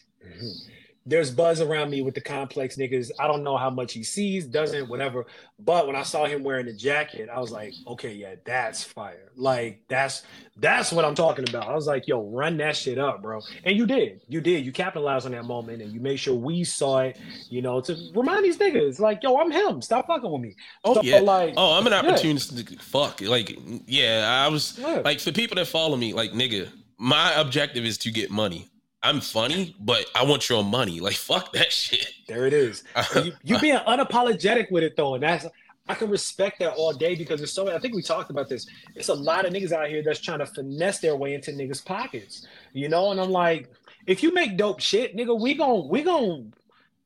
there's 1.09 1.31
buzz 1.31 1.61
around 1.61 1.91
me 1.91 2.03
with 2.03 2.15
the 2.15 2.21
complex 2.21 2.77
niggas. 2.77 3.11
I 3.19 3.27
don't 3.27 3.43
know 3.43 3.57
how 3.57 3.71
much 3.71 3.95
he 3.95 4.03
sees, 4.05 4.45
doesn't, 4.45 4.89
whatever. 4.89 5.27
But 5.59 5.87
when 5.87 5.97
I 5.97 6.03
saw 6.03 6.27
him 6.27 6.45
wearing 6.45 6.67
the 6.67 6.73
jacket, 6.75 7.29
I 7.35 7.41
was 7.41 7.51
like, 7.51 7.73
okay, 7.87 8.13
yeah, 8.13 8.35
that's 8.45 8.85
fire. 8.85 9.33
Like 9.35 9.83
that's 9.89 10.23
that's 10.57 10.93
what 10.93 11.05
I'm 11.05 11.15
talking 11.15 11.49
about. 11.49 11.67
I 11.69 11.75
was 11.75 11.87
like, 11.87 12.07
yo, 12.09 12.23
run 12.29 12.57
that 12.59 12.77
shit 12.77 12.99
up, 12.99 13.23
bro. 13.23 13.41
And 13.65 13.77
you 13.77 13.87
did, 13.87 14.21
you 14.29 14.41
did. 14.41 14.67
You 14.67 14.73
capitalized 14.73 15.25
on 15.25 15.33
that 15.33 15.45
moment, 15.45 15.81
and 15.83 15.93
you 15.93 16.01
made 16.01 16.17
sure 16.19 16.35
we 16.35 16.63
saw 16.65 16.99
it. 17.01 17.19
You 17.49 17.63
know, 17.63 17.81
to 17.81 17.97
remind 18.15 18.45
these 18.45 18.59
niggas, 18.59 19.01
like, 19.01 19.23
yo, 19.23 19.39
I'm 19.39 19.51
him. 19.51 19.81
Stop 19.81 20.07
fucking 20.09 20.31
with 20.31 20.43
me. 20.43 20.57
Oh 20.85 20.95
So, 20.95 21.03
yeah. 21.03 21.21
like, 21.21 21.55
oh, 21.57 21.79
I'm 21.79 21.87
an 21.87 21.93
yeah. 21.93 22.01
opportunist. 22.01 22.69
Fuck. 22.83 23.21
Like, 23.23 23.57
yeah, 23.87 24.45
I 24.45 24.49
was 24.49 24.79
Yeah. 24.79 25.01
like 25.05 25.21
for 25.21 25.33
people 25.33 25.55
that 25.57 25.67
follow 25.69 25.97
me, 25.97 26.13
like, 26.13 26.33
nigga, 26.33 26.69
my 26.99 27.33
objective 27.35 27.85
is 27.85 27.97
to 27.99 28.11
get 28.11 28.31
money. 28.31 28.69
I'm 29.03 29.21
funny, 29.21 29.77
but 29.79 30.07
I 30.15 30.25
want 30.25 30.49
your 30.49 30.65
money. 30.65 31.01
Like, 31.09 31.15
fuck 31.15 31.53
that 31.53 31.73
shit. 31.73 32.07
There 32.27 32.47
it 32.47 32.53
is. 32.53 32.85
You, 33.25 33.33
you 33.45 33.59
being 33.59 33.77
unapologetic 33.79 34.71
with 34.71 34.83
it 34.83 34.97
though, 34.97 35.15
and 35.15 35.23
that's 35.23 35.47
I 35.89 35.95
can 35.95 36.11
respect 36.11 36.59
that 36.59 36.75
all 36.75 36.93
day 36.93 37.15
because 37.15 37.41
there's 37.41 37.53
so 37.53 37.65
many. 37.65 37.77
I 37.77 37.81
think 37.81 37.95
we 37.95 38.03
talked 38.03 38.31
about 38.31 38.49
this. 38.49 38.67
It's 38.95 39.09
a 39.09 39.15
lot 39.15 39.47
of 39.47 39.55
niggas 39.55 39.73
out 39.73 39.89
here 39.89 40.03
that's 40.03 40.21
trying 40.21 40.41
to 40.41 40.47
finesse 40.47 40.99
their 40.99 41.17
way 41.17 41.33
into 41.33 41.51
niggas' 41.53 41.83
pockets, 41.83 42.47
you 42.75 42.89
know. 42.91 43.11
And 43.11 43.19
I'm 43.19 43.31
like, 43.31 43.71
if 44.07 44.23
you 44.23 44.35
make 44.35 44.59
dope 44.59 44.81
shit, 44.81 45.17
nigga, 45.17 45.41
we 45.41 45.55
gon' 45.55 45.89
we 45.89 46.03
gon' 46.03 46.53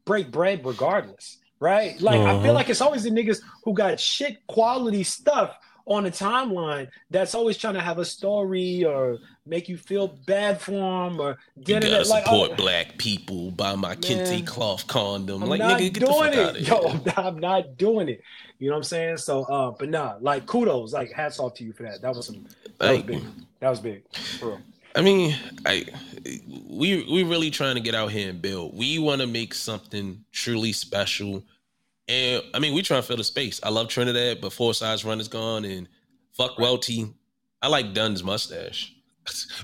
break 0.05 0.33
bread 0.33 0.65
regardless, 0.67 1.39
right? 1.61 2.01
Like 2.01 2.21
I 2.23 2.43
feel 2.43 2.53
Mhm. 2.53 2.55
like 2.55 2.71
it's 2.71 2.81
always 2.81 3.05
the 3.05 3.11
niggas 3.11 3.41
who 3.65 3.73
got 3.73 4.01
shit 4.01 4.45
quality 4.49 5.05
stuff 5.05 5.57
on 5.87 6.05
the 6.05 6.11
timeline 6.11 6.89
that's 7.11 7.35
always 7.37 7.59
trying 7.59 7.75
to 7.75 7.81
have 7.81 7.99
a 7.99 8.05
story 8.05 8.85
or 8.85 9.19
make 9.47 9.69
you 9.69 9.77
feel 9.77 10.09
bad 10.27 10.61
for 10.61 10.73
them 10.73 11.21
or 11.21 11.39
You 11.57 11.65
get 11.65 11.83
gotta 11.83 12.01
it 12.01 12.07
like 12.07 12.25
support 12.25 12.51
oh, 12.53 12.57
black 12.57 12.99
people. 12.99 13.51
Buy 13.51 13.75
my 13.75 13.89
Man. 13.89 13.97
kente 13.99 14.47
cloth 14.47 14.87
condom. 14.87 15.43
I'm 15.43 15.49
like, 15.49 15.61
not 15.61 15.81
nigga, 15.81 15.93
get 15.93 15.95
the 15.95 16.01
doing 16.01 16.13
fuck 16.13 16.35
out 16.35 16.57
it. 16.57 16.63
of 16.63 16.69
Yo, 16.69 16.81
here. 16.81 16.91
I'm 16.91 17.05
not, 17.07 17.19
I'm 17.19 17.39
not 17.39 17.77
doing 17.77 18.09
it. 18.09 18.23
You 18.59 18.69
know 18.69 18.75
what 18.75 18.79
I'm 18.79 18.85
saying? 18.85 19.17
So, 19.19 19.43
uh, 19.45 19.71
but 19.73 19.89
nah, 19.89 20.17
like 20.21 20.47
kudos, 20.47 20.93
like 20.93 21.13
hats 21.13 21.41
off 21.41 21.55
to 21.55 21.65
you 21.65 21.73
for 21.73 21.83
that. 21.83 22.01
That 22.03 22.15
was 22.15 22.27
some, 22.27 22.47
that 22.79 22.93
was 22.93 23.03
big. 23.03 23.21
you. 23.21 23.27
That 23.61 23.71
was 23.71 23.81
big. 23.81 24.03
For 24.39 24.47
real. 24.47 24.61
I 24.95 25.01
mean, 25.01 25.35
I 25.65 25.87
we 26.69 27.05
we 27.11 27.23
really 27.23 27.51
trying 27.51 27.77
to 27.77 27.81
get 27.81 27.95
out 27.95 28.13
here 28.13 28.29
and 28.29 28.41
build. 28.43 28.77
We 28.77 28.99
want 28.99 29.21
to 29.23 29.27
make 29.27 29.55
something 29.55 30.25
truly 30.33 30.73
special, 30.73 31.43
and 32.09 32.43
I 32.53 32.59
mean, 32.59 32.75
we 32.75 32.83
trying 32.83 33.01
to 33.01 33.07
fill 33.07 33.17
the 33.17 33.25
space. 33.25 33.59
I 33.63 33.71
love 33.71 33.89
Trinidad, 33.89 34.41
but 34.41 34.53
Full 34.53 34.75
Size 34.75 35.05
Run 35.05 35.19
is 35.19 35.29
gone, 35.29 35.65
and 35.65 35.89
fuck 36.33 36.59
Welty. 36.59 37.07
I 37.63 37.69
like 37.69 37.95
Dunne's 37.95 38.23
mustache. 38.23 38.93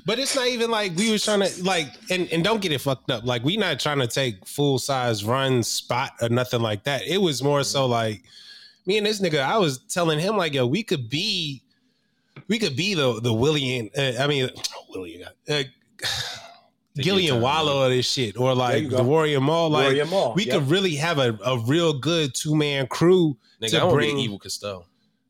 But 0.07 0.19
it's 0.19 0.37
not 0.37 0.47
even 0.47 0.71
like 0.71 0.97
we 0.97 1.11
was 1.11 1.25
trying 1.25 1.41
to 1.41 1.65
like, 1.65 1.89
and, 2.11 2.29
and 2.33 2.45
don't 2.45 2.61
get 2.61 2.73
it 2.73 2.81
fucked 2.81 3.11
up. 3.11 3.25
Like 3.25 3.45
we 3.45 3.57
not 3.57 3.81
trying 3.81 3.99
to 3.99 4.07
take 4.07 4.47
full 4.47 4.79
size 4.79 5.25
run 5.25 5.63
spot 5.63 6.13
or 6.23 6.29
nothing 6.29 6.61
like 6.61 6.85
that. 6.85 7.03
It 7.07 7.19
was 7.19 7.43
more 7.43 7.65
so 7.65 7.87
like 7.87 8.23
me 8.87 8.99
and 8.99 9.07
this 9.07 9.21
nigga. 9.21 9.41
I 9.41 9.59
was 9.59 9.79
telling 9.79 10.19
him 10.19 10.37
like, 10.37 10.55
yo, 10.55 10.67
we 10.67 10.83
could 10.83 11.11
be, 11.11 11.63
we 12.47 12.59
could 12.59 12.77
be 12.77 12.95
the 12.95 13.21
the 13.21 13.33
William. 13.33 13.91
Uh, 13.97 14.13
I 14.21 14.27
mean, 14.27 14.49
William. 14.91 15.29
Uh, 15.49 15.63
Gillian 16.97 17.41
Wallow 17.41 17.85
of 17.85 17.91
this 17.91 18.11
shit, 18.11 18.37
or 18.37 18.55
like 18.55 18.89
the 18.89 19.05
Warrior 19.05 19.41
Mall. 19.41 19.71
Like 19.71 19.85
Warrior 19.85 20.07
Mall, 20.07 20.35
we 20.35 20.45
could 20.47 20.69
really 20.69 20.97
have 20.97 21.19
a, 21.19 21.39
a 21.45 21.59
real 21.59 21.93
good 21.93 22.35
two 22.35 22.57
man 22.57 22.89
crew 22.89 23.37
Nigga, 23.63 23.71
to 23.71 23.79
I 23.79 23.85
want 23.85 23.93
to 23.93 23.97
bring 23.97 24.19
Evil 24.19 24.39
Costello. 24.39 24.87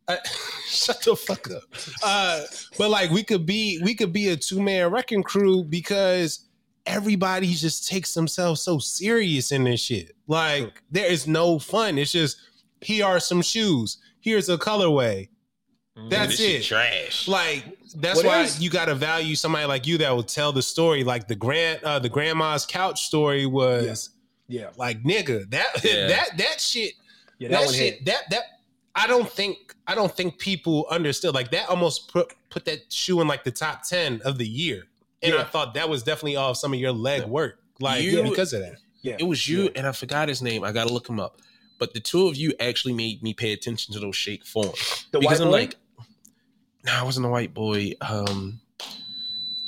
Uh, 0.08 0.16
shut 0.66 1.02
the 1.02 1.14
fuck 1.16 1.50
up. 1.50 1.62
Uh, 2.02 2.42
but 2.78 2.90
like 2.90 3.10
we 3.10 3.22
could 3.22 3.46
be 3.46 3.80
we 3.82 3.94
could 3.94 4.12
be 4.12 4.28
a 4.28 4.36
two 4.36 4.60
man 4.60 4.90
wrecking 4.90 5.22
crew 5.22 5.64
because 5.64 6.46
everybody 6.86 7.52
just 7.52 7.86
takes 7.88 8.14
themselves 8.14 8.62
so 8.62 8.78
serious 8.78 9.52
in 9.52 9.64
this 9.64 9.80
shit. 9.80 10.12
Like 10.26 10.82
there 10.90 11.10
is 11.10 11.26
no 11.26 11.58
fun. 11.58 11.98
It's 11.98 12.12
just 12.12 12.38
here 12.80 13.04
are 13.04 13.20
some 13.20 13.42
shoes. 13.42 13.98
Here's 14.20 14.48
a 14.48 14.56
colorway. 14.58 15.28
That's 16.10 16.38
this 16.38 16.40
shit 16.40 16.60
it. 16.60 16.64
Trash. 16.64 17.28
Like 17.28 17.64
that's 17.96 18.16
What 18.18 18.26
why 18.26 18.42
is- 18.42 18.60
you 18.60 18.70
gotta 18.70 18.94
value 18.94 19.34
somebody 19.34 19.66
like 19.66 19.86
you 19.86 19.98
that 19.98 20.10
will 20.14 20.22
tell 20.22 20.52
the 20.52 20.62
story. 20.62 21.02
Like 21.04 21.26
the 21.28 21.34
grand 21.34 21.82
uh, 21.84 21.98
the 21.98 22.08
grandma's 22.08 22.64
couch 22.64 23.02
story 23.02 23.46
was 23.46 24.10
Yeah. 24.46 24.70
like 24.76 25.02
nigga 25.02 25.50
that 25.50 25.66
Yeah. 25.84 26.06
that 26.06 26.38
that 26.38 26.60
shit 26.60 26.94
Yeah. 27.38 27.48
that, 27.48 27.66
That, 27.66 27.74
shit 27.74 27.94
hit. 27.94 28.04
that 28.06 28.22
that 28.30 28.42
I 28.98 29.06
don't 29.06 29.30
think 29.30 29.74
I 29.86 29.94
don't 29.94 30.14
think 30.14 30.38
people 30.38 30.86
understood 30.90 31.34
like 31.34 31.50
that 31.52 31.68
almost 31.68 32.08
put 32.12 32.32
put 32.50 32.64
that 32.66 32.92
shoe 32.92 33.20
in 33.20 33.28
like 33.28 33.44
the 33.44 33.50
top 33.50 33.82
10 33.84 34.22
of 34.24 34.38
the 34.38 34.46
year. 34.46 34.84
And 35.22 35.34
I 35.34 35.44
thought 35.44 35.74
that 35.74 35.88
was 35.88 36.02
definitely 36.02 36.36
off 36.36 36.56
some 36.56 36.72
of 36.72 36.78
your 36.80 36.92
leg 36.92 37.24
work. 37.24 37.58
Like 37.80 38.02
You- 38.04 38.22
because 38.22 38.52
of 38.52 38.60
that. 38.60 38.76
Yeah. 39.02 39.16
It 39.18 39.22
was 39.24 39.48
you, 39.48 39.64
Yeah. 39.64 39.70
and 39.76 39.86
I 39.86 39.92
forgot 39.92 40.28
his 40.28 40.42
name. 40.42 40.64
I 40.64 40.72
gotta 40.72 40.92
look 40.92 41.08
him 41.08 41.20
up. 41.20 41.40
But 41.78 41.94
the 41.94 42.00
two 42.00 42.26
of 42.26 42.36
you 42.36 42.52
actually 42.58 42.92
made 42.94 43.22
me 43.22 43.32
pay 43.34 43.52
attention 43.52 43.94
to 43.94 44.00
those 44.00 44.16
shake 44.16 44.44
forms. 44.44 45.06
The 45.12 45.20
because 45.20 45.38
white 45.38 45.44
I'm 45.44 45.50
boy? 45.50 45.58
like, 45.58 45.76
no, 46.84 46.92
I 46.92 47.02
wasn't 47.04 47.26
a 47.26 47.28
white 47.28 47.54
boy. 47.54 47.92
Um, 48.00 48.60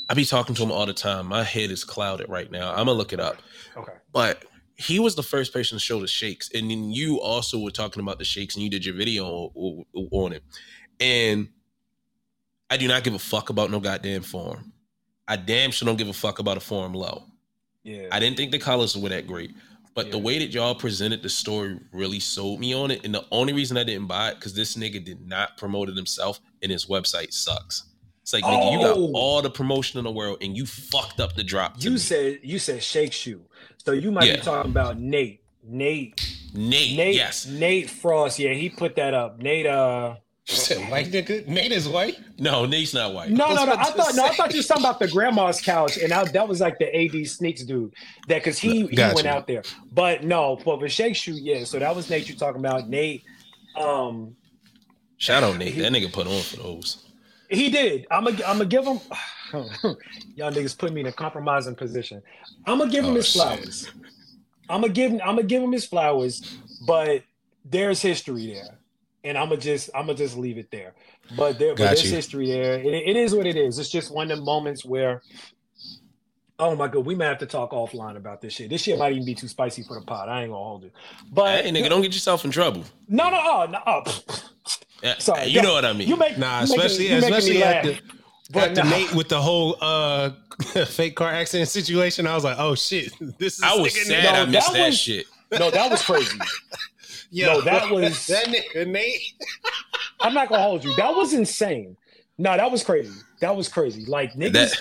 I 0.08 0.14
be 0.14 0.24
talking 0.24 0.56
to 0.56 0.62
him 0.64 0.72
all 0.72 0.86
the 0.86 0.92
time. 0.92 1.26
My 1.26 1.44
head 1.44 1.70
is 1.70 1.84
clouded 1.84 2.28
right 2.28 2.50
now. 2.50 2.70
I'm 2.70 2.78
gonna 2.86 2.92
look 2.94 3.12
it 3.12 3.20
up. 3.20 3.36
Okay. 3.76 3.92
But 4.12 4.44
he 4.80 4.98
was 4.98 5.14
the 5.14 5.22
first 5.22 5.52
person 5.52 5.76
to 5.76 5.84
show 5.84 6.00
the 6.00 6.06
shakes, 6.06 6.50
and 6.54 6.70
then 6.70 6.90
you 6.90 7.20
also 7.20 7.58
were 7.58 7.70
talking 7.70 8.02
about 8.02 8.18
the 8.18 8.24
shakes, 8.24 8.54
and 8.54 8.64
you 8.64 8.70
did 8.70 8.84
your 8.84 8.94
video 8.94 9.26
o- 9.26 9.86
o- 9.94 10.08
on 10.12 10.32
it. 10.32 10.42
And 10.98 11.48
I 12.70 12.76
do 12.76 12.88
not 12.88 13.04
give 13.04 13.14
a 13.14 13.18
fuck 13.18 13.50
about 13.50 13.70
no 13.70 13.80
goddamn 13.80 14.22
form. 14.22 14.72
I 15.28 15.36
damn 15.36 15.70
sure 15.70 15.86
don't 15.86 15.96
give 15.96 16.08
a 16.08 16.12
fuck 16.12 16.38
about 16.38 16.56
a 16.56 16.60
Forum 16.60 16.94
Low. 16.94 17.24
Yeah. 17.84 18.08
I 18.10 18.20
didn't 18.20 18.36
think 18.36 18.52
the 18.52 18.58
colors 18.58 18.96
were 18.96 19.08
that 19.10 19.26
great. 19.26 19.52
But 19.94 20.12
the 20.12 20.18
way 20.18 20.38
that 20.38 20.52
y'all 20.54 20.74
presented 20.74 21.22
the 21.22 21.28
story 21.28 21.78
really 21.92 22.20
sold 22.20 22.60
me 22.60 22.72
on 22.74 22.90
it. 22.90 23.04
And 23.04 23.12
the 23.14 23.24
only 23.32 23.52
reason 23.52 23.76
I 23.76 23.84
didn't 23.84 24.06
buy 24.06 24.30
it, 24.30 24.36
because 24.36 24.54
this 24.54 24.76
nigga 24.76 25.04
did 25.04 25.26
not 25.26 25.56
promote 25.58 25.88
it 25.88 25.96
himself 25.96 26.40
and 26.62 26.70
his 26.70 26.86
website 26.86 27.32
sucks. 27.32 27.84
It's 28.22 28.32
like, 28.32 28.44
nigga, 28.44 28.72
you 28.72 28.78
got 28.78 28.96
Oh. 28.96 29.10
all 29.14 29.42
the 29.42 29.50
promotion 29.50 29.98
in 29.98 30.04
the 30.04 30.10
world 30.12 30.38
and 30.40 30.56
you 30.56 30.66
fucked 30.66 31.20
up 31.20 31.34
the 31.34 31.42
drop. 31.44 31.76
You 31.82 31.92
me. 31.92 31.98
said 31.98 32.40
you 32.42 32.58
said 32.58 32.82
shake 32.82 33.12
shoe. 33.12 33.42
So 33.78 33.92
you 33.92 34.10
might 34.10 34.26
Yeah. 34.26 34.36
be 34.36 34.42
talking 34.42 34.70
about 34.70 34.98
Nate. 35.00 35.40
Nate. 35.64 36.20
Nate, 36.54 36.96
Nate. 36.96 37.14
yes. 37.14 37.46
Nate 37.46 37.88
Frost. 37.90 38.38
Yeah, 38.38 38.52
he 38.52 38.68
put 38.68 38.96
that 38.96 39.14
up. 39.14 39.38
Nate. 39.40 39.66
Uh. 39.66 40.16
white 40.88 41.06
nigga. 41.12 41.46
Nate 41.46 41.70
is 41.70 41.88
white. 41.88 42.16
No, 42.38 42.66
Nate's 42.66 42.92
not 42.92 43.14
white. 43.14 43.30
No, 43.30 43.54
no, 43.54 43.64
no. 43.66 43.72
I 43.74 43.84
thought 43.84 44.14
no, 44.16 44.24
I 44.24 44.34
thought 44.34 44.52
you 44.52 44.58
were 44.58 44.64
talking 44.64 44.82
about 44.84 44.98
the 44.98 45.06
grandma's 45.06 45.60
couch, 45.60 45.96
and 45.96 46.12
I, 46.12 46.24
that 46.24 46.48
was 46.48 46.60
like 46.60 46.78
the 46.78 46.86
AD 46.94 47.24
sneaks 47.28 47.62
dude. 47.62 47.92
That 48.26 48.38
because 48.42 48.58
he 48.58 48.86
he 48.88 48.96
Gotcha. 48.96 49.14
went 49.14 49.26
out 49.28 49.46
there, 49.46 49.62
but 49.92 50.24
no, 50.24 50.56
for 50.56 50.76
the 50.78 50.88
shake 50.88 51.14
shoe, 51.14 51.34
yeah. 51.34 51.62
So 51.64 51.78
that 51.78 51.94
was 51.94 52.10
Nate 52.10 52.28
you 52.28 52.34
talking 52.34 52.58
about. 52.58 52.88
Nate, 52.88 53.22
um, 53.76 54.34
Shout 55.18 55.42
out 55.44 55.56
Nate. 55.58 55.76
That 55.78 55.92
nigga 55.92 56.12
put 56.12 56.26
on 56.26 56.40
for 56.42 56.56
those. 56.56 57.04
He 57.50 57.68
did. 57.70 58.06
I'm 58.10 58.24
gonna 58.24 58.36
I'm 58.46 58.58
gonna 58.58 58.66
give 58.66 58.84
him. 58.86 59.00
Y'all 60.36 60.52
niggas 60.52 60.78
put 60.78 60.92
me 60.92 61.00
in 61.00 61.06
a 61.06 61.12
compromising 61.12 61.74
position. 61.74 62.22
I'm 62.66 62.78
gonna 62.78 62.90
give 62.90 63.04
him 63.04 63.12
Oh, 63.12 63.16
his 63.16 63.26
shit. 63.26 63.42
flowers. 63.42 63.90
I'm 64.68 64.80
gonna 64.82 64.92
give 64.92 65.10
him 65.12 65.20
I'm 65.22 65.36
gonna 65.36 65.42
give 65.44 65.62
him 65.62 65.72
his 65.72 65.84
flowers, 65.84 66.42
but 66.86 67.24
there's 67.64 68.00
history 68.00 68.46
there, 68.54 68.78
and 69.24 69.36
I'm 69.36 69.48
gonna 69.48 69.60
just 69.60 69.90
I'm 69.94 70.06
gonna 70.06 70.16
just 70.18 70.36
leave 70.36 70.58
it 70.58 70.70
there. 70.70 70.94
But 71.36 71.58
there, 71.58 71.74
but 71.74 71.84
there's 71.84 72.04
you. 72.04 72.10
history 72.10 72.50
there. 72.50 72.74
It, 72.78 72.86
it 73.08 73.16
is 73.16 73.34
what 73.34 73.46
it 73.46 73.56
is. 73.56 73.78
It's 73.78 73.90
just 73.90 74.12
one 74.12 74.30
of 74.30 74.38
the 74.38 74.44
moments 74.44 74.84
where. 74.84 75.22
Oh 76.58 76.76
my 76.76 76.88
god, 76.88 77.06
we 77.06 77.14
might 77.14 77.24
have 77.24 77.38
to 77.38 77.46
talk 77.46 77.70
offline 77.70 78.16
about 78.18 78.42
this 78.42 78.52
shit. 78.52 78.68
This 78.68 78.82
shit 78.82 78.98
might 78.98 79.12
even 79.12 79.24
be 79.24 79.34
too 79.34 79.48
spicy 79.48 79.82
for 79.82 79.98
the 79.98 80.04
pot. 80.04 80.28
I 80.28 80.42
ain't 80.42 80.50
gonna 80.50 80.62
hold 80.62 80.84
it. 80.84 80.92
But 81.32 81.64
Hey, 81.64 81.70
nigga, 81.70 81.88
don't 81.88 82.02
get 82.02 82.12
yourself 82.12 82.44
in 82.44 82.50
trouble. 82.50 82.84
no, 83.08 83.30
no, 83.30 83.40
oh, 83.42 83.66
no, 83.70 83.78
oh, 83.86 84.02
Sorry, 85.18 85.46
you 85.46 85.62
know 85.62 85.72
what 85.72 85.84
I 85.84 85.92
mean. 85.92 86.08
you 86.08 86.16
make 86.16 86.36
Nah, 86.38 86.58
you 86.58 86.64
especially 86.64 87.08
you 87.08 87.20
making 87.20 87.34
especially 87.34 87.62
at 87.62 87.84
the, 87.84 88.00
But 88.52 88.68
at 88.70 88.74
the 88.74 88.82
nah. 88.84 88.90
Nate 88.90 89.14
with 89.14 89.28
the 89.28 89.40
whole 89.40 89.76
uh 89.80 90.30
fake 90.86 91.16
car 91.16 91.30
accident 91.30 91.68
situation. 91.68 92.26
I 92.26 92.34
was 92.34 92.44
like, 92.44 92.56
oh 92.58 92.74
shit, 92.74 93.12
this 93.38 93.58
is 93.58 93.62
I 93.62 93.74
was 93.76 93.94
sad 93.94 94.24
Nate. 94.24 94.32
I 94.32 94.44
missed 94.46 94.72
that 94.72 94.78
that, 94.78 94.86
was- 94.86 94.98
shit. 94.98 95.26
no, 95.52 95.70
that 95.70 95.90
was 95.90 96.02
crazy. 96.02 96.38
Yo, 97.30 97.46
No, 97.46 97.60
that 97.62 97.90
was- 97.90 98.26
that 98.26 98.46
nigga 98.46 98.86
Nate. 98.88 99.20
I'm 100.20 100.34
not 100.34 100.48
gonna 100.48 100.62
hold 100.62 100.84
you. 100.84 100.94
That 100.96 101.14
was 101.14 101.32
insane. 101.32 101.96
No, 102.38 102.56
that 102.56 102.70
was 102.70 102.82
crazy. 102.82 103.12
That 103.40 103.54
was 103.56 103.68
crazy. 103.68 104.04
Like 104.06 104.34
niggas, 104.34 104.52
That 104.52 104.72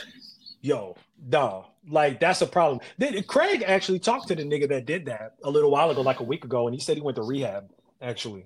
yo, 0.61 0.95
nah. 1.27 1.63
Like 1.89 2.19
that's 2.19 2.41
a 2.41 2.45
problem. 2.45 2.81
Craig 3.27 3.63
actually 3.65 3.99
talked 3.99 4.27
to 4.27 4.35
the 4.35 4.43
nigga 4.43 4.67
that 4.69 4.85
did 4.85 5.05
that 5.05 5.35
a 5.43 5.49
little 5.49 5.71
while 5.71 5.89
ago, 5.89 6.01
like 6.01 6.19
a 6.19 6.23
week 6.23 6.43
ago, 6.45 6.67
and 6.67 6.75
he 6.75 6.79
said 6.81 6.97
he 6.97 7.01
went 7.01 7.15
to 7.15 7.23
rehab. 7.23 7.69
Actually, 8.01 8.45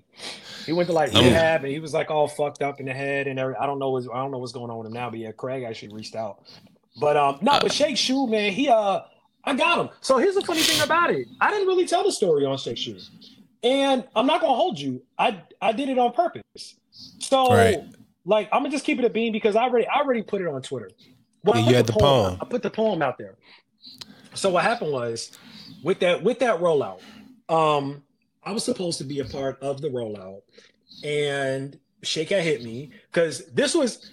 he 0.66 0.72
went 0.72 0.88
to 0.88 0.92
like 0.92 1.14
Um, 1.14 1.24
rehab, 1.24 1.62
and 1.62 1.72
he 1.72 1.78
was 1.78 1.94
like 1.94 2.10
all 2.10 2.26
fucked 2.26 2.60
up 2.62 2.80
in 2.80 2.86
the 2.86 2.92
head 2.92 3.28
and 3.28 3.38
every. 3.38 3.54
I 3.54 3.66
don't 3.66 3.78
know. 3.78 3.90
What's, 3.90 4.08
I 4.08 4.16
don't 4.16 4.30
know 4.32 4.38
what's 4.38 4.52
going 4.52 4.70
on 4.70 4.78
with 4.78 4.88
him 4.88 4.92
now, 4.94 5.10
but 5.10 5.18
yeah, 5.20 5.30
Craig 5.32 5.62
actually 5.62 5.92
reached 5.94 6.16
out. 6.16 6.40
But 7.00 7.16
um, 7.16 7.38
no, 7.40 7.58
but 7.60 7.72
Shake 7.72 7.96
Shoe, 7.96 8.26
man, 8.26 8.52
he 8.52 8.68
uh, 8.68 9.00
I 9.44 9.54
got 9.54 9.78
him. 9.78 9.90
So 10.00 10.18
here's 10.18 10.34
the 10.34 10.42
funny 10.42 10.60
thing 10.62 10.80
about 10.80 11.10
it. 11.10 11.28
I 11.40 11.50
didn't 11.50 11.68
really 11.68 11.86
tell 11.86 12.02
the 12.02 12.10
story 12.12 12.44
on 12.44 12.56
Shake 12.58 12.78
Shoe, 12.78 12.98
and 13.62 14.04
I'm 14.16 14.26
not 14.26 14.40
gonna 14.40 14.54
hold 14.54 14.78
you. 14.78 15.02
I 15.18 15.40
I 15.62 15.70
did 15.72 15.88
it 15.88 15.98
on 15.98 16.12
purpose. 16.12 16.74
So 17.20 17.52
Right. 17.54 17.78
like 18.24 18.48
I'm 18.52 18.60
gonna 18.62 18.70
just 18.70 18.84
keep 18.84 18.98
it 18.98 19.04
a 19.04 19.10
bean 19.10 19.32
because 19.32 19.54
I 19.54 19.62
already 19.64 19.86
I 19.86 20.00
already 20.00 20.22
put 20.22 20.40
it 20.40 20.48
on 20.48 20.62
Twitter. 20.62 20.90
Well, 21.44 21.60
Yeah, 21.60 21.68
you 21.68 21.76
had 21.76 21.86
the 21.86 21.92
poem. 21.92 22.38
I 22.40 22.44
put 22.44 22.62
the 22.62 22.70
poem 22.70 23.02
out 23.02 23.18
there. 23.18 23.36
So 24.34 24.50
what 24.50 24.64
happened 24.64 24.90
was 24.92 25.30
with 25.84 26.00
that 26.00 26.22
with 26.24 26.40
that 26.40 26.58
rollout, 26.60 27.00
um, 27.48 28.02
I 28.44 28.52
was 28.52 28.64
supposed 28.64 28.98
to 28.98 29.04
be 29.04 29.20
a 29.20 29.24
part 29.24 29.60
of 29.62 29.80
the 29.80 29.88
rollout, 29.88 30.42
and 31.02 31.78
Shake 32.02 32.30
had 32.30 32.42
hit 32.42 32.62
me 32.62 32.90
because 33.12 33.46
this 33.52 33.74
was 33.74 34.10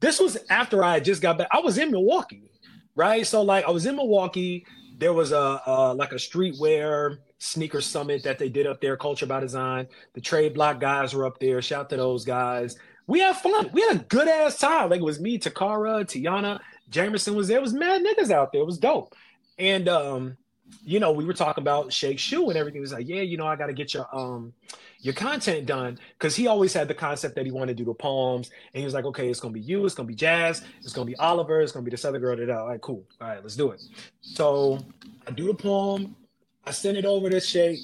this 0.00 0.20
was 0.20 0.38
after 0.50 0.84
I 0.84 1.00
just 1.00 1.22
got 1.22 1.38
back. 1.38 1.48
I 1.52 1.60
was 1.60 1.78
in 1.78 1.90
Milwaukee, 1.90 2.50
right? 2.94 3.26
So 3.26 3.42
like 3.42 3.64
I 3.64 3.70
was 3.70 3.86
in 3.86 3.96
Milwaukee. 3.96 4.66
There 4.98 5.12
was 5.12 5.32
a 5.32 5.62
uh, 5.66 5.94
like 5.94 6.12
a 6.12 6.16
streetwear 6.16 7.18
sneaker 7.38 7.80
summit 7.80 8.22
that 8.24 8.38
they 8.38 8.48
did 8.48 8.66
up 8.66 8.80
there, 8.80 8.96
Culture 8.96 9.26
by 9.26 9.40
Design. 9.40 9.86
The 10.14 10.20
trade 10.20 10.54
block 10.54 10.80
guys 10.80 11.14
were 11.14 11.24
up 11.24 11.38
there. 11.38 11.62
Shout 11.62 11.88
to 11.90 11.96
those 11.96 12.24
guys. 12.24 12.76
We 13.06 13.20
had 13.20 13.36
fun. 13.36 13.70
We 13.72 13.80
had 13.82 13.96
a 13.96 14.04
good 14.04 14.28
ass 14.28 14.58
time. 14.58 14.90
Like 14.90 15.00
it 15.00 15.04
was 15.04 15.20
me, 15.20 15.38
Takara, 15.38 16.04
Tiana, 16.04 16.60
Jamerson 16.90 17.34
was 17.34 17.48
there. 17.48 17.58
It 17.58 17.62
was 17.62 17.72
mad 17.72 18.02
niggas 18.02 18.30
out 18.30 18.52
there. 18.52 18.60
It 18.60 18.66
was 18.66 18.78
dope. 18.78 19.14
And 19.58 19.88
um, 19.88 20.36
you 20.84 21.00
know, 21.00 21.12
we 21.12 21.24
were 21.24 21.34
talking 21.34 21.62
about 21.62 21.92
Shake 21.92 22.18
Shoe 22.18 22.48
and 22.48 22.58
everything. 22.58 22.78
It 22.78 22.82
was 22.82 22.92
like, 22.92 23.08
yeah, 23.08 23.20
you 23.20 23.36
know, 23.36 23.46
I 23.46 23.56
gotta 23.56 23.72
get 23.72 23.94
your 23.94 24.06
um 24.14 24.52
your 25.00 25.14
content 25.14 25.66
done. 25.66 25.98
Cause 26.18 26.34
he 26.34 26.46
always 26.46 26.72
had 26.72 26.88
the 26.88 26.94
concept 26.94 27.34
that 27.36 27.46
he 27.46 27.52
wanted 27.52 27.76
to 27.76 27.84
do 27.84 27.84
the 27.84 27.94
poems. 27.94 28.50
And 28.74 28.80
he 28.80 28.84
was 28.84 28.94
like, 28.94 29.04
okay, 29.04 29.28
it's 29.28 29.40
gonna 29.40 29.52
be 29.52 29.60
you, 29.60 29.84
it's 29.84 29.94
gonna 29.94 30.06
be 30.06 30.14
Jazz, 30.14 30.64
it's 30.82 30.92
gonna 30.92 31.06
be 31.06 31.16
Oliver, 31.16 31.60
it's 31.60 31.72
gonna 31.72 31.84
be 31.84 31.90
this 31.90 32.04
other 32.04 32.18
girl 32.18 32.36
that 32.36 32.50
all 32.50 32.68
right, 32.68 32.80
cool. 32.80 33.04
All 33.20 33.28
right, 33.28 33.42
let's 33.42 33.56
do 33.56 33.70
it. 33.70 33.80
So 34.20 34.78
I 35.26 35.30
do 35.30 35.46
the 35.46 35.54
poem, 35.54 36.16
I 36.64 36.70
send 36.70 36.96
it 36.96 37.04
over 37.04 37.30
to 37.30 37.40
Shake. 37.40 37.78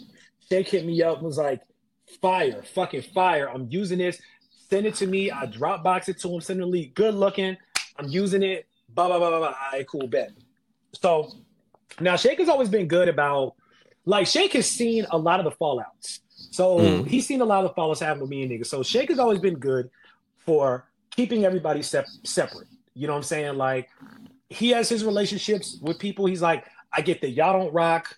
Shake 0.51 0.69
hit 0.69 0.85
me 0.85 1.03
up, 1.03 1.23
was 1.23 1.39
like, 1.39 1.63
fire, 2.21 2.63
fucking 2.75 3.03
fire. 3.15 3.49
I'm 3.49 3.67
using 3.71 3.99
this. 3.99 4.21
Send 4.69 4.87
it 4.87 4.95
to 4.97 5.07
me. 5.07 5.31
I 5.31 5.47
drop 5.47 5.83
box 5.83 6.09
it 6.09 6.19
to 6.21 6.29
him, 6.29 6.41
send 6.41 6.61
the 6.61 6.67
leak. 6.67 6.95
Good 6.95 7.15
looking. 7.15 7.57
I'm 7.99 8.09
using 8.09 8.43
it. 8.43 8.67
Blah, 8.89 9.09
blah, 9.09 9.19
blah, 9.19 9.31
blah, 9.31 9.39
blah. 9.39 9.49
All 9.49 9.73
right, 9.73 9.87
cool, 9.87 10.07
bet. 10.07 10.33
So 10.93 11.33
now 12.01 12.17
Shake 12.17 12.39
has 12.39 12.49
always 12.49 12.69
been 12.69 12.87
good 12.89 13.09
about, 13.09 13.55
like, 14.05 14.27
Shake 14.27 14.53
has 14.55 14.71
seen 14.71 15.07
a 15.11 15.19
lot 15.19 15.41
of 15.41 15.45
the 15.45 15.53
fallouts. 15.53 16.21
So 16.51 16.79
Mm. 16.79 17.07
he's 17.09 17.27
seen 17.27 17.41
a 17.41 17.45
lot 17.45 17.65
of 17.65 17.75
the 17.75 17.81
fallouts 17.81 18.01
happen 18.01 18.21
with 18.21 18.31
me 18.31 18.43
and 18.43 18.51
niggas. 18.51 18.67
So 18.67 18.83
Shake 18.83 19.09
has 19.09 19.19
always 19.19 19.41
been 19.41 19.57
good 19.57 19.91
for 20.39 20.89
keeping 21.11 21.45
everybody 21.45 21.83
sep- 21.83 22.07
separate. 22.25 22.69
You 22.95 23.07
know 23.07 23.13
what 23.15 23.19
I'm 23.19 23.23
saying? 23.25 23.57
Like, 23.57 23.89
he 24.51 24.71
has 24.71 24.89
his 24.89 25.05
relationships 25.05 25.79
with 25.81 25.99
people. 25.99 26.27
He's 26.27 26.43
like, 26.43 26.65
I 26.93 27.01
get 27.01 27.21
that 27.23 27.31
y'all 27.31 27.59
don't 27.59 27.73
rock. 27.73 28.17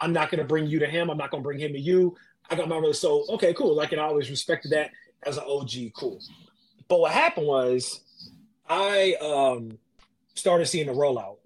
I'm 0.00 0.12
not 0.12 0.30
gonna 0.30 0.44
bring 0.44 0.66
you 0.66 0.78
to 0.80 0.86
him. 0.86 1.10
I'm 1.10 1.16
not 1.16 1.30
gonna 1.30 1.42
bring 1.42 1.58
him 1.58 1.72
to 1.72 1.80
you. 1.80 2.16
I 2.50 2.54
got 2.54 2.68
my 2.68 2.76
really 2.76 2.92
so 2.92 3.24
okay, 3.30 3.54
cool. 3.54 3.74
Like 3.74 3.92
and 3.92 4.00
I 4.00 4.04
always 4.04 4.30
respected 4.30 4.72
that 4.72 4.90
as 5.24 5.38
an 5.38 5.44
OG, 5.46 5.92
cool. 5.96 6.20
But 6.88 7.00
what 7.00 7.12
happened 7.12 7.46
was 7.46 8.00
I 8.68 9.14
um 9.22 9.78
started 10.34 10.66
seeing 10.66 10.86
the 10.86 10.92
rollout 10.92 11.38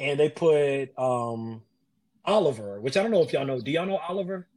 and 0.00 0.18
they 0.18 0.28
put 0.28 0.98
um 0.98 1.62
Oliver, 2.24 2.80
which 2.80 2.96
I 2.96 3.02
don't 3.02 3.12
know 3.12 3.22
if 3.22 3.32
y'all 3.32 3.44
know. 3.44 3.60
Do 3.60 3.70
y'all 3.70 3.86
know 3.86 3.98
Oliver? 3.98 4.48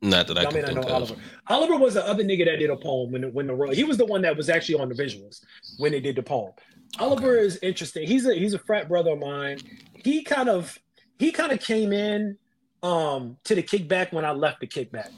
not 0.00 0.28
that 0.28 0.38
I 0.38 0.42
Y'all 0.42 0.52
can 0.52 0.60
may 0.60 0.66
not 0.66 0.74
think 0.74 0.86
know 0.86 0.90
of. 0.90 0.94
Oliver. 0.94 1.16
Oliver 1.48 1.76
was 1.76 1.94
the 1.94 2.06
other 2.06 2.22
nigga 2.22 2.44
that 2.44 2.58
did 2.60 2.70
a 2.70 2.76
poem 2.76 3.10
when 3.10 3.22
the, 3.22 3.28
when 3.30 3.46
the 3.48 3.74
he 3.74 3.82
was 3.82 3.96
the 3.96 4.06
one 4.06 4.22
that 4.22 4.36
was 4.36 4.48
actually 4.48 4.76
on 4.76 4.88
the 4.88 4.94
visuals 4.94 5.40
when 5.78 5.90
they 5.90 6.00
did 6.00 6.14
the 6.14 6.22
poem. 6.22 6.52
Oliver 7.00 7.36
is 7.36 7.58
interesting. 7.62 8.06
He's 8.06 8.24
a 8.26 8.34
he's 8.34 8.54
a 8.54 8.58
frat 8.60 8.88
brother 8.88 9.10
of 9.12 9.18
mine. 9.18 9.58
He 9.94 10.22
kind 10.22 10.48
of 10.48 10.78
he 11.18 11.32
kind 11.32 11.52
of 11.52 11.60
came 11.60 11.92
in 11.92 12.38
um 12.82 13.38
to 13.44 13.56
the 13.56 13.62
kickback 13.62 14.12
when 14.12 14.24
I 14.24 14.30
left 14.30 14.60
the 14.60 14.68
kickback. 14.68 15.10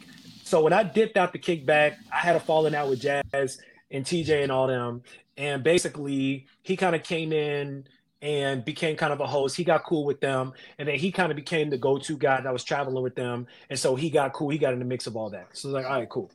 So 0.44 0.62
when 0.62 0.72
I 0.72 0.82
dipped 0.82 1.16
out 1.16 1.32
the 1.32 1.38
kickback, 1.38 1.96
I 2.10 2.16
had 2.18 2.36
a 2.36 2.40
falling 2.40 2.74
out 2.74 2.88
with 2.88 3.00
Jazz 3.00 3.58
and 3.90 4.04
TJ 4.04 4.42
and 4.42 4.50
all 4.50 4.66
them. 4.66 5.02
And 5.36 5.62
basically, 5.62 6.46
he 6.62 6.76
kind 6.76 6.96
of 6.96 7.02
came 7.02 7.32
in 7.32 7.84
and 8.22 8.64
became 8.64 8.96
kind 8.96 9.12
of 9.12 9.20
a 9.20 9.26
host. 9.26 9.56
He 9.56 9.64
got 9.64 9.84
cool 9.84 10.04
with 10.04 10.20
them, 10.20 10.52
and 10.78 10.86
then 10.88 10.98
he 10.98 11.10
kind 11.10 11.32
of 11.32 11.36
became 11.36 11.70
the 11.70 11.78
go-to 11.78 12.16
guy 12.16 12.40
that 12.40 12.52
was 12.52 12.64
traveling 12.64 13.02
with 13.02 13.14
them. 13.14 13.46
And 13.70 13.78
so 13.78 13.94
he 13.96 14.10
got 14.10 14.32
cool. 14.32 14.50
He 14.50 14.58
got 14.58 14.72
in 14.72 14.78
the 14.78 14.84
mix 14.84 15.06
of 15.06 15.16
all 15.16 15.30
that. 15.30 15.48
So 15.52 15.68
like, 15.70 15.86
all 15.86 15.98
right, 15.98 16.08
cool. 16.08 16.30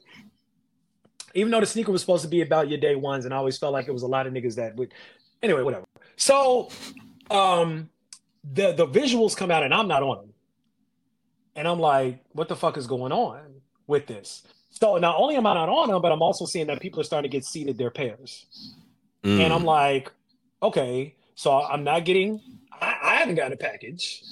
Even 1.33 1.51
though 1.51 1.59
the 1.59 1.65
sneaker 1.65 1.91
was 1.91 2.01
supposed 2.01 2.23
to 2.23 2.29
be 2.29 2.41
about 2.41 2.69
your 2.69 2.79
day 2.79 2.95
ones, 2.95 3.25
and 3.25 3.33
I 3.33 3.37
always 3.37 3.57
felt 3.57 3.73
like 3.73 3.87
it 3.87 3.91
was 3.91 4.03
a 4.03 4.07
lot 4.07 4.25
of 4.25 4.33
niggas 4.33 4.55
that 4.55 4.75
would. 4.77 4.93
Anyway, 5.43 5.61
whatever. 5.61 5.85
So, 6.15 6.69
um, 7.29 7.89
the 8.53 8.71
the 8.71 8.87
visuals 8.87 9.35
come 9.35 9.51
out, 9.51 9.63
and 9.63 9.73
I'm 9.73 9.87
not 9.87 10.01
on 10.01 10.17
them. 10.17 10.33
And 11.55 11.67
I'm 11.67 11.79
like, 11.79 12.23
what 12.33 12.47
the 12.47 12.55
fuck 12.55 12.77
is 12.77 12.87
going 12.87 13.11
on 13.11 13.41
with 13.87 14.07
this? 14.07 14.43
So 14.69 14.97
not 14.97 15.15
only 15.17 15.35
am 15.35 15.47
I 15.47 15.53
not 15.53 15.69
on 15.69 15.89
them, 15.89 16.01
but 16.01 16.11
I'm 16.11 16.21
also 16.21 16.45
seeing 16.45 16.67
that 16.67 16.81
people 16.81 16.99
are 16.99 17.03
starting 17.03 17.29
to 17.29 17.35
get 17.35 17.45
seated 17.45 17.77
their 17.77 17.91
pairs. 17.91 18.75
Mm. 19.23 19.39
And 19.39 19.53
I'm 19.53 19.63
like, 19.63 20.11
okay, 20.61 21.15
so 21.35 21.61
I'm 21.61 21.83
not 21.83 22.05
getting, 22.05 22.41
I, 22.71 22.97
I 23.01 23.15
haven't 23.15 23.35
gotten 23.35 23.53
a 23.53 23.57
package. 23.57 24.23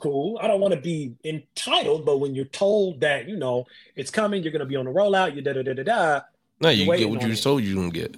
Cool. 0.00 0.38
I 0.40 0.46
don't 0.46 0.60
want 0.60 0.74
to 0.74 0.80
be 0.80 1.14
entitled, 1.24 2.04
but 2.06 2.18
when 2.18 2.34
you're 2.34 2.44
told 2.44 3.00
that, 3.00 3.28
you 3.28 3.36
know, 3.36 3.64
it's 3.96 4.10
coming, 4.10 4.42
you're 4.42 4.52
going 4.52 4.60
to 4.60 4.66
be 4.66 4.76
on 4.76 4.84
the 4.84 4.92
rollout, 4.92 5.34
you 5.34 5.42
da 5.42 5.52
da 5.54 5.62
da 5.62 5.74
da 5.74 5.82
da, 5.82 6.20
no, 6.60 6.68
you 6.70 6.84
get 6.96 7.08
what 7.10 7.22
you 7.22 7.34
told 7.36 7.62
you 7.62 7.74
gonna 7.74 7.90
get. 7.90 8.16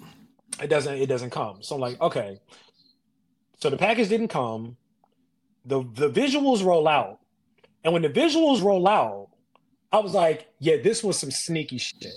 it 0.63 0.69
doesn't, 0.69 0.95
it 0.95 1.07
doesn't 1.07 1.31
come. 1.31 1.63
So 1.63 1.75
I'm 1.75 1.81
like, 1.81 2.01
okay. 2.01 2.39
So 3.61 3.69
the 3.71 3.77
package 3.77 4.09
didn't 4.09 4.29
come. 4.29 4.77
The 5.67 5.83
the 5.95 6.11
visuals 6.11 6.65
roll 6.65 6.89
out. 6.89 7.19
And 7.85 7.93
when 7.93 8.03
the 8.03 8.09
visuals 8.09 8.63
roll 8.63 8.89
out, 8.89 9.29
I 9.93 9.99
was 9.99 10.15
like, 10.15 10.49
yeah, 10.59 10.77
this 10.83 11.05
was 11.05 11.19
some 11.19 11.31
sneaky 11.31 11.79
shit. 11.79 12.15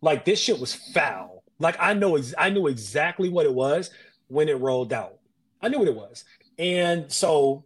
Like 0.00 0.24
this 0.24 0.38
shit 0.38 0.60
was 0.60 0.74
foul. 0.74 1.42
Like 1.58 1.76
I 1.80 1.94
know 1.94 2.16
ex- 2.16 2.34
I 2.38 2.50
knew 2.50 2.68
exactly 2.68 3.28
what 3.28 3.46
it 3.46 3.52
was 3.52 3.90
when 4.28 4.48
it 4.48 4.60
rolled 4.60 4.92
out. 4.92 5.17
I 5.62 5.68
knew 5.68 5.78
what 5.78 5.88
it 5.88 5.94
was. 5.94 6.24
And 6.58 7.10
so 7.10 7.64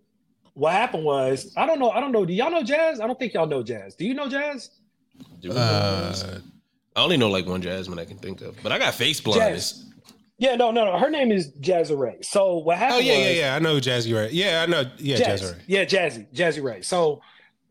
what 0.54 0.72
happened 0.72 1.04
was, 1.04 1.52
I 1.56 1.66
don't 1.66 1.78
know, 1.78 1.90
I 1.90 2.00
don't 2.00 2.12
know. 2.12 2.24
Do 2.24 2.32
y'all 2.32 2.50
know 2.50 2.62
Jazz? 2.62 3.00
I 3.00 3.06
don't 3.06 3.18
think 3.18 3.34
y'all 3.34 3.46
know 3.46 3.62
Jazz. 3.62 3.94
Do 3.94 4.04
you 4.04 4.14
know 4.14 4.28
Jazz? 4.28 4.70
Do 5.40 5.48
we 5.50 5.54
know 5.54 5.60
jazz? 5.60 6.24
Uh, 6.24 6.40
I 6.96 7.02
only 7.02 7.16
know 7.16 7.30
like 7.30 7.46
one 7.46 7.62
Jasmine 7.62 7.98
I 7.98 8.04
can 8.04 8.18
think 8.18 8.40
of, 8.42 8.56
but 8.62 8.72
I 8.72 8.78
got 8.78 8.94
face 8.94 9.20
blindness. 9.20 9.88
Yeah, 10.38 10.56
no, 10.56 10.72
no, 10.72 10.84
no. 10.84 10.98
Her 10.98 11.08
name 11.10 11.30
is 11.30 11.52
Jazz 11.60 11.92
Ray. 11.92 12.18
So 12.22 12.58
what 12.58 12.76
happened 12.76 13.02
oh 13.02 13.04
yeah, 13.04 13.12
yeah, 13.12 13.28
was- 13.28 13.38
yeah. 13.38 13.54
I 13.54 13.58
know 13.60 13.76
Jazzy 13.76 14.14
Ray. 14.14 14.30
Yeah, 14.32 14.62
I 14.62 14.66
know. 14.66 14.84
Yeah, 14.98 15.16
Jazz. 15.18 15.42
Jazzy 15.42 15.52
Ray. 15.52 15.62
Yeah, 15.68 15.84
Jazzy, 15.84 16.34
Jazzy 16.34 16.62
Ray. 16.62 16.82
So 16.82 17.20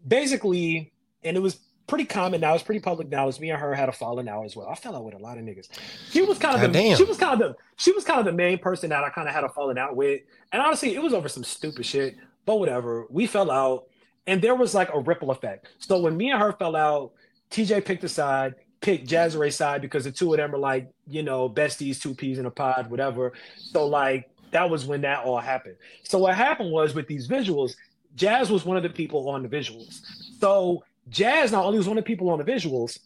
basically, 0.07 0.93
and 1.23 1.35
it 1.35 1.41
was 1.41 1.59
pretty 1.91 2.05
common 2.05 2.39
now. 2.39 2.53
It's 2.53 2.63
pretty 2.63 2.79
public 2.79 3.09
now. 3.09 3.17
knowledge. 3.17 3.41
Me 3.41 3.49
and 3.49 3.59
her 3.59 3.75
had 3.75 3.89
a 3.89 3.91
falling 3.91 4.29
out 4.29 4.45
as 4.45 4.55
well. 4.55 4.69
I 4.69 4.75
fell 4.75 4.95
out 4.95 5.03
with 5.03 5.13
a 5.13 5.17
lot 5.17 5.37
of 5.37 5.43
niggas. 5.43 5.67
She 6.09 6.21
was 6.21 6.39
kind 6.39 6.55
of 6.55 6.61
the, 6.61 6.67
Goddamn. 6.67 6.95
she 6.95 7.03
was 7.03 7.17
kind 7.17 7.41
of 7.41 7.49
the 7.49 7.55
she 7.75 7.91
was 7.91 8.05
kind 8.05 8.19
of 8.19 8.25
the 8.25 8.31
main 8.31 8.59
person 8.59 8.91
that 8.91 9.03
I 9.03 9.09
kind 9.09 9.27
of 9.27 9.35
had 9.35 9.43
a 9.43 9.49
falling 9.49 9.77
out 9.77 9.97
with. 9.97 10.21
And 10.53 10.61
honestly, 10.61 10.95
it 10.95 11.03
was 11.03 11.13
over 11.13 11.27
some 11.27 11.43
stupid 11.43 11.85
shit. 11.85 12.15
But 12.45 12.59
whatever. 12.59 13.07
We 13.09 13.27
fell 13.27 13.51
out, 13.51 13.87
and 14.25 14.41
there 14.41 14.55
was 14.55 14.73
like 14.73 14.89
a 14.93 15.01
ripple 15.01 15.31
effect. 15.31 15.67
So 15.79 15.99
when 15.99 16.15
me 16.15 16.31
and 16.31 16.41
her 16.41 16.53
fell 16.53 16.77
out, 16.77 17.11
TJ 17.51 17.83
picked 17.83 18.05
a 18.05 18.09
side, 18.09 18.55
picked 18.79 19.05
Jazz 19.05 19.35
Ray's 19.35 19.57
side 19.57 19.81
because 19.81 20.05
the 20.05 20.13
two 20.13 20.33
of 20.33 20.37
them 20.37 20.55
are 20.55 20.59
like, 20.59 20.89
you 21.07 21.23
know, 21.23 21.49
besties, 21.49 22.01
two 22.01 22.15
peas 22.15 22.39
in 22.39 22.45
a 22.45 22.51
pod, 22.51 22.89
whatever. 22.89 23.33
So 23.57 23.85
like 23.85 24.29
that 24.51 24.69
was 24.69 24.85
when 24.85 25.01
that 25.01 25.25
all 25.25 25.39
happened. 25.39 25.75
So 26.03 26.19
what 26.19 26.35
happened 26.35 26.71
was 26.71 26.95
with 26.95 27.07
these 27.07 27.27
visuals, 27.27 27.75
Jazz 28.15 28.49
was 28.49 28.63
one 28.63 28.77
of 28.77 28.83
the 28.83 28.89
people 28.89 29.29
on 29.29 29.43
the 29.43 29.49
visuals. 29.49 29.99
So 30.39 30.83
Jazz 31.11 31.51
not 31.51 31.65
only 31.65 31.77
was 31.77 31.87
one 31.87 31.97
of 31.97 32.03
the 32.03 32.07
people 32.07 32.29
on 32.29 32.39
the 32.39 32.43
visuals, 32.43 32.97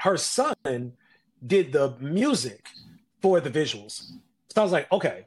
her 0.00 0.16
son 0.16 0.92
did 1.46 1.72
the 1.72 1.94
music 2.00 2.66
for 3.22 3.40
the 3.40 3.50
visuals. 3.50 4.10
So 4.50 4.60
I 4.60 4.62
was 4.62 4.72
like, 4.72 4.90
okay. 4.92 5.26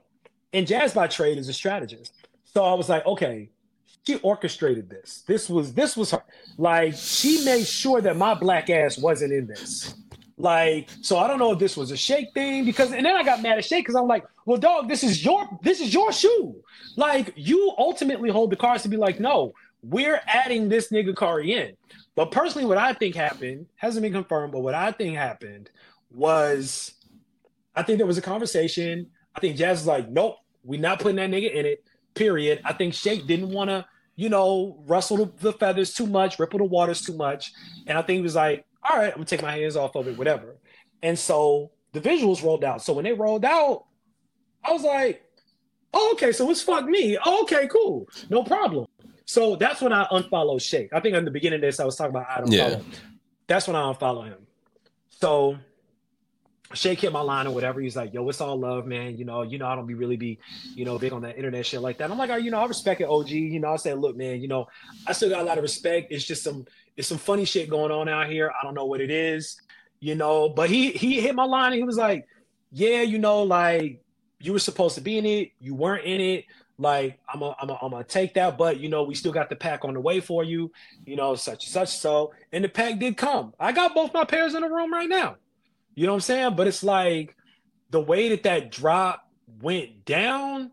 And 0.54 0.68
Jazz 0.68 0.94
by 0.94 1.08
trade 1.08 1.38
is 1.38 1.50
a 1.50 1.54
strategist. 1.54 2.14
So 2.44 2.64
I 2.64 2.74
was 2.74 2.90
like, 2.90 3.06
okay, 3.06 3.50
she 4.06 4.16
orchestrated 4.20 4.90
this. 4.90 5.24
This 5.28 5.50
was 5.50 5.74
this 5.74 5.98
was 5.98 6.12
her. 6.12 6.24
Like 6.58 6.94
she 6.96 7.44
made 7.44 7.66
sure 7.66 8.02
that 8.02 8.18
my 8.18 8.34
black 8.34 8.70
ass 8.70 8.98
wasn't 8.98 9.34
in 9.34 9.48
this. 9.48 9.96
Like, 10.40 10.90
so 11.02 11.18
I 11.18 11.28
don't 11.28 11.40
know 11.40 11.52
if 11.52 11.60
this 11.60 11.76
was 11.76 11.90
a 11.90 11.98
shake 11.98 12.32
thing 12.36 12.64
because, 12.64 12.92
and 12.92 13.04
then 13.04 13.16
I 13.16 13.24
got 13.24 13.42
mad 13.42 13.58
at 13.58 13.66
Shake 13.66 13.86
because 13.86 13.96
I'm 13.96 14.08
like, 14.08 14.24
well, 14.46 14.60
dog, 14.60 14.88
this 14.88 15.04
is 15.04 15.26
your 15.26 15.50
this 15.64 15.82
is 15.82 15.92
your 15.92 16.12
shoe. 16.12 16.56
Like, 16.96 17.34
you 17.36 17.74
ultimately 17.78 18.30
hold 18.30 18.52
the 18.52 18.56
cards 18.56 18.84
to 18.84 18.90
be 18.90 18.98
like, 18.98 19.20
no, 19.20 19.54
we're 19.90 20.22
adding 20.28 20.70
this 20.70 20.92
nigga 20.92 21.16
Kari 21.16 21.54
in. 21.54 21.74
But 22.16 22.32
personally, 22.32 22.68
what 22.68 22.78
I 22.78 22.94
think 22.94 23.16
happened 23.16 23.68
hasn't 23.76 24.04
been 24.04 24.14
confirmed, 24.14 24.52
but 24.52 24.60
what 24.60 24.74
I 24.74 24.92
think 24.92 25.16
happened 25.16 25.70
was, 26.12 26.94
I 27.76 27.84
think 27.84 27.98
there 27.98 28.08
was 28.08 28.18
a 28.18 28.24
conversation. 28.24 29.08
I 29.36 29.40
think 29.40 29.56
Jazz 29.56 29.80
was 29.80 29.88
like, 29.88 30.10
nope, 30.10 30.38
we're 30.64 30.80
not 30.80 31.00
putting 31.00 31.18
that 31.18 31.30
nigga 31.30 31.54
in 31.54 31.66
it. 31.66 31.84
Period. 32.16 32.60
I 32.66 32.74
think 32.74 32.96
Shake 32.96 33.28
didn't 33.28 33.50
want 33.50 33.70
to, 33.70 33.86
you 34.16 34.30
know, 34.30 34.84
rustle 34.88 35.18
the, 35.18 35.32
the 35.40 35.54
feathers 35.54 35.94
too 35.94 36.08
much, 36.08 36.40
ripple 36.40 36.58
the 36.58 36.66
waters 36.66 37.02
too 37.02 37.16
much, 37.16 37.54
and 37.86 37.98
I 37.98 38.02
think 38.02 38.18
he 38.18 38.24
was 38.24 38.36
like, 38.36 38.66
all 38.84 38.98
right, 38.98 39.10
I'm 39.10 39.18
gonna 39.18 39.26
take 39.26 39.44
my 39.44 39.52
hands 39.52 39.76
off 39.76 39.96
of 39.96 40.08
it, 40.08 40.18
whatever. 40.18 40.56
And 41.04 41.18
so 41.18 41.72
the 41.94 42.02
visuals 42.02 42.44
rolled 42.44 42.64
out. 42.64 42.82
So 42.82 42.94
when 42.94 43.06
they 43.06 43.14
rolled 43.14 43.46
out, 43.46 43.86
I 44.64 44.72
was 44.74 44.82
like, 44.82 45.24
oh, 45.94 46.14
okay, 46.14 46.32
so 46.32 46.50
it's 46.50 46.64
fuck 46.64 46.86
me. 46.86 47.18
Oh, 47.24 47.44
okay, 47.44 47.68
cool, 47.68 48.08
no 48.32 48.44
problem. 48.44 48.88
So 49.28 49.58
that's 49.58 49.82
when 49.82 49.92
I 49.92 50.08
unfollowed 50.10 50.62
Shake. 50.62 50.94
I 50.94 51.02
think 51.02 51.16
in 51.16 51.26
the 51.26 51.32
beginning 51.32 51.58
of 51.58 51.62
this, 51.62 51.80
I 51.82 51.86
was 51.86 51.98
talking 51.98 52.16
about 52.16 52.28
I 52.30 52.40
don't 52.40 52.52
Yeah. 52.52 52.70
follow. 52.70 52.86
That's 53.46 53.68
when 53.68 53.76
I 53.76 53.82
unfollow 53.92 54.26
him. 54.26 54.48
So 55.10 55.58
Shake 56.74 57.02
hit 57.02 57.12
my 57.12 57.22
line 57.22 57.46
or 57.46 57.54
whatever. 57.54 57.80
He's 57.82 57.96
like, 57.96 58.14
"Yo, 58.14 58.28
it's 58.30 58.40
all 58.42 58.58
love, 58.58 58.86
man. 58.88 59.18
You 59.18 59.26
know, 59.26 59.42
you 59.42 59.58
know, 59.58 59.68
I 59.68 59.76
don't 59.76 59.86
be 59.86 59.94
really 59.94 60.16
be, 60.18 60.40
you 60.76 60.86
know, 60.86 60.98
big 60.98 61.14
on 61.14 61.22
that 61.24 61.38
internet 61.38 61.66
shit 61.66 61.82
like 61.82 61.98
that." 61.98 62.10
I'm 62.10 62.18
like, 62.18 62.30
"Oh, 62.30 62.36
you 62.38 62.52
know, 62.52 62.60
I 62.60 62.66
respect 62.66 63.02
it, 63.02 63.06
OG. 63.10 63.30
You 63.30 63.60
know, 63.60 63.74
I 63.74 63.78
said, 63.78 64.00
look, 64.00 64.16
man, 64.18 64.42
you 64.42 64.48
know, 64.48 64.68
I 65.06 65.12
still 65.14 65.30
got 65.30 65.42
a 65.42 65.46
lot 65.46 65.58
of 65.58 65.62
respect. 65.62 66.12
It's 66.12 66.26
just 66.26 66.44
some, 66.44 66.66
it's 66.96 67.08
some 67.08 67.18
funny 67.18 67.46
shit 67.46 67.70
going 67.70 67.92
on 67.92 68.10
out 68.10 68.28
here. 68.30 68.52
I 68.52 68.64
don't 68.66 68.74
know 68.74 68.86
what 68.86 69.02
it 69.02 69.12
is, 69.12 69.58
you 70.00 70.16
know." 70.16 70.50
But 70.50 70.70
he 70.70 70.92
he 70.92 71.20
hit 71.22 71.36
my 71.36 71.46
line 71.46 71.68
and 71.74 71.76
he 71.76 71.84
was 71.84 71.98
like, 71.98 72.26
"Yeah, 72.72 73.02
you 73.02 73.18
know, 73.20 73.44
like 73.44 74.02
you 74.40 74.54
were 74.54 74.60
supposed 74.60 74.96
to 74.96 75.02
be 75.02 75.18
in 75.18 75.26
it, 75.26 75.52
you 75.60 75.74
weren't 75.74 76.06
in 76.06 76.22
it. 76.22 76.46
Like 76.80 77.20
I'm 77.28 77.42
a, 77.42 77.56
I'm 77.60 77.70
a, 77.70 77.78
I'm 77.82 77.92
gonna 77.92 78.04
take 78.04 78.36
that, 78.36 78.58
but 78.58 78.80
you 78.80 78.88
know, 78.90 79.04
we 79.04 79.16
still 79.16 79.32
got 79.32 79.50
the 79.50 79.56
pack 79.56 79.84
on 79.84 79.96
the 79.96 80.00
way 80.00 80.20
for 80.20 80.44
you, 80.44 80.72
you 81.06 81.16
know, 81.16 81.34
such 81.36 81.66
and 81.66 81.72
such. 81.74 81.90
So, 81.98 82.34
and 82.52 82.64
the 82.64 82.70
pack 82.70 83.00
did 83.00 83.18
come. 83.18 83.54
I 83.60 83.72
got 83.72 83.96
both 83.96 84.14
my 84.14 84.26
pairs 84.26 84.54
in 84.54 84.62
the 84.62 84.70
room 84.70 84.94
right 84.94 85.10
now. 85.10 85.38
You 85.96 86.06
know 86.06 86.12
what 86.12 86.18
I'm 86.18 86.22
saying? 86.22 86.56
But 86.56 86.68
it's 86.68 86.84
like 86.84 87.36
the 87.90 88.00
way 88.00 88.30
that 88.30 88.44
that 88.44 88.70
drop 88.72 89.28
went 89.62 90.06
down, 90.06 90.72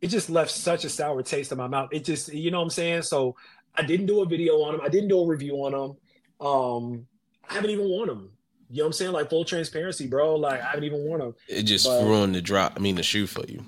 it 0.00 0.08
just 0.08 0.28
left 0.28 0.50
such 0.50 0.84
a 0.84 0.88
sour 0.88 1.22
taste 1.22 1.52
in 1.52 1.58
my 1.58 1.68
mouth. 1.68 1.90
It 1.92 2.04
just, 2.04 2.32
you 2.34 2.50
know 2.50 2.58
what 2.58 2.64
I'm 2.64 2.70
saying? 2.70 3.02
So 3.02 3.36
I 3.76 3.82
didn't 3.82 4.06
do 4.06 4.22
a 4.22 4.26
video 4.26 4.54
on 4.62 4.72
them. 4.72 4.80
I 4.84 4.88
didn't 4.88 5.08
do 5.08 5.20
a 5.20 5.26
review 5.26 5.54
on 5.64 5.72
them. 5.72 6.44
Um, 6.44 7.06
I 7.48 7.54
haven't 7.54 7.70
even 7.70 7.88
worn 7.88 8.08
them. 8.08 8.32
You 8.68 8.78
know 8.78 8.84
what 8.84 8.86
I'm 8.88 8.92
saying? 8.94 9.12
Like 9.12 9.30
full 9.30 9.44
transparency, 9.44 10.08
bro. 10.08 10.34
Like 10.34 10.60
I 10.60 10.64
haven't 10.70 10.82
even 10.84 11.04
worn 11.04 11.20
them. 11.20 11.34
It 11.46 11.62
just 11.62 11.86
But- 11.86 12.02
ruined 12.02 12.34
the 12.34 12.42
drop. 12.42 12.72
I 12.74 12.80
mean, 12.80 12.96
the 12.96 13.04
shoe 13.04 13.28
for 13.28 13.44
you. 13.46 13.64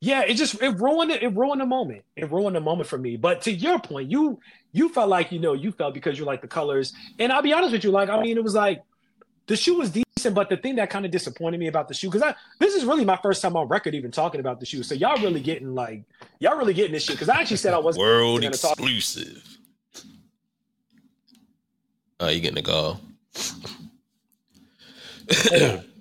Yeah, 0.00 0.22
it 0.22 0.34
just 0.34 0.62
it 0.62 0.78
ruined 0.78 1.10
it. 1.10 1.22
It 1.22 1.34
ruined 1.34 1.60
the 1.60 1.66
moment. 1.66 2.02
It 2.14 2.30
ruined 2.30 2.54
the 2.54 2.60
moment 2.60 2.88
for 2.88 2.98
me. 2.98 3.16
But 3.16 3.42
to 3.42 3.52
your 3.52 3.80
point, 3.80 4.10
you 4.10 4.38
you 4.72 4.88
felt 4.90 5.08
like 5.08 5.32
you 5.32 5.40
know 5.40 5.54
you 5.54 5.72
felt 5.72 5.94
because 5.94 6.18
you 6.18 6.24
like 6.24 6.40
the 6.40 6.48
colors. 6.48 6.92
And 7.18 7.32
I'll 7.32 7.42
be 7.42 7.52
honest 7.52 7.72
with 7.72 7.82
you, 7.82 7.90
like 7.90 8.08
I 8.08 8.20
mean, 8.20 8.36
it 8.36 8.44
was 8.44 8.54
like 8.54 8.82
the 9.48 9.56
shoe 9.56 9.74
was 9.78 9.90
decent, 9.90 10.34
but 10.34 10.48
the 10.50 10.56
thing 10.56 10.76
that 10.76 10.88
kind 10.90 11.04
of 11.04 11.10
disappointed 11.10 11.58
me 11.58 11.66
about 11.66 11.88
the 11.88 11.94
shoe 11.94 12.08
because 12.08 12.22
I 12.22 12.34
this 12.60 12.74
is 12.74 12.84
really 12.84 13.04
my 13.04 13.16
first 13.16 13.42
time 13.42 13.56
on 13.56 13.66
record 13.66 13.94
even 13.96 14.12
talking 14.12 14.40
about 14.40 14.60
the 14.60 14.66
shoe. 14.66 14.84
So 14.84 14.94
y'all 14.94 15.20
really 15.20 15.40
getting 15.40 15.74
like 15.74 16.04
y'all 16.38 16.56
really 16.56 16.74
getting 16.74 16.92
this 16.92 17.02
shit 17.02 17.16
because 17.16 17.28
I 17.28 17.40
actually 17.40 17.56
said 17.56 17.74
I 17.74 17.78
wasn't 17.78 18.04
World 18.04 18.42
gonna 18.42 18.56
talk- 18.56 18.78
exclusive. 18.78 19.58
Oh, 22.20 22.28
you 22.28 22.40
getting 22.40 22.58
a 22.58 22.62
call? 22.62 23.00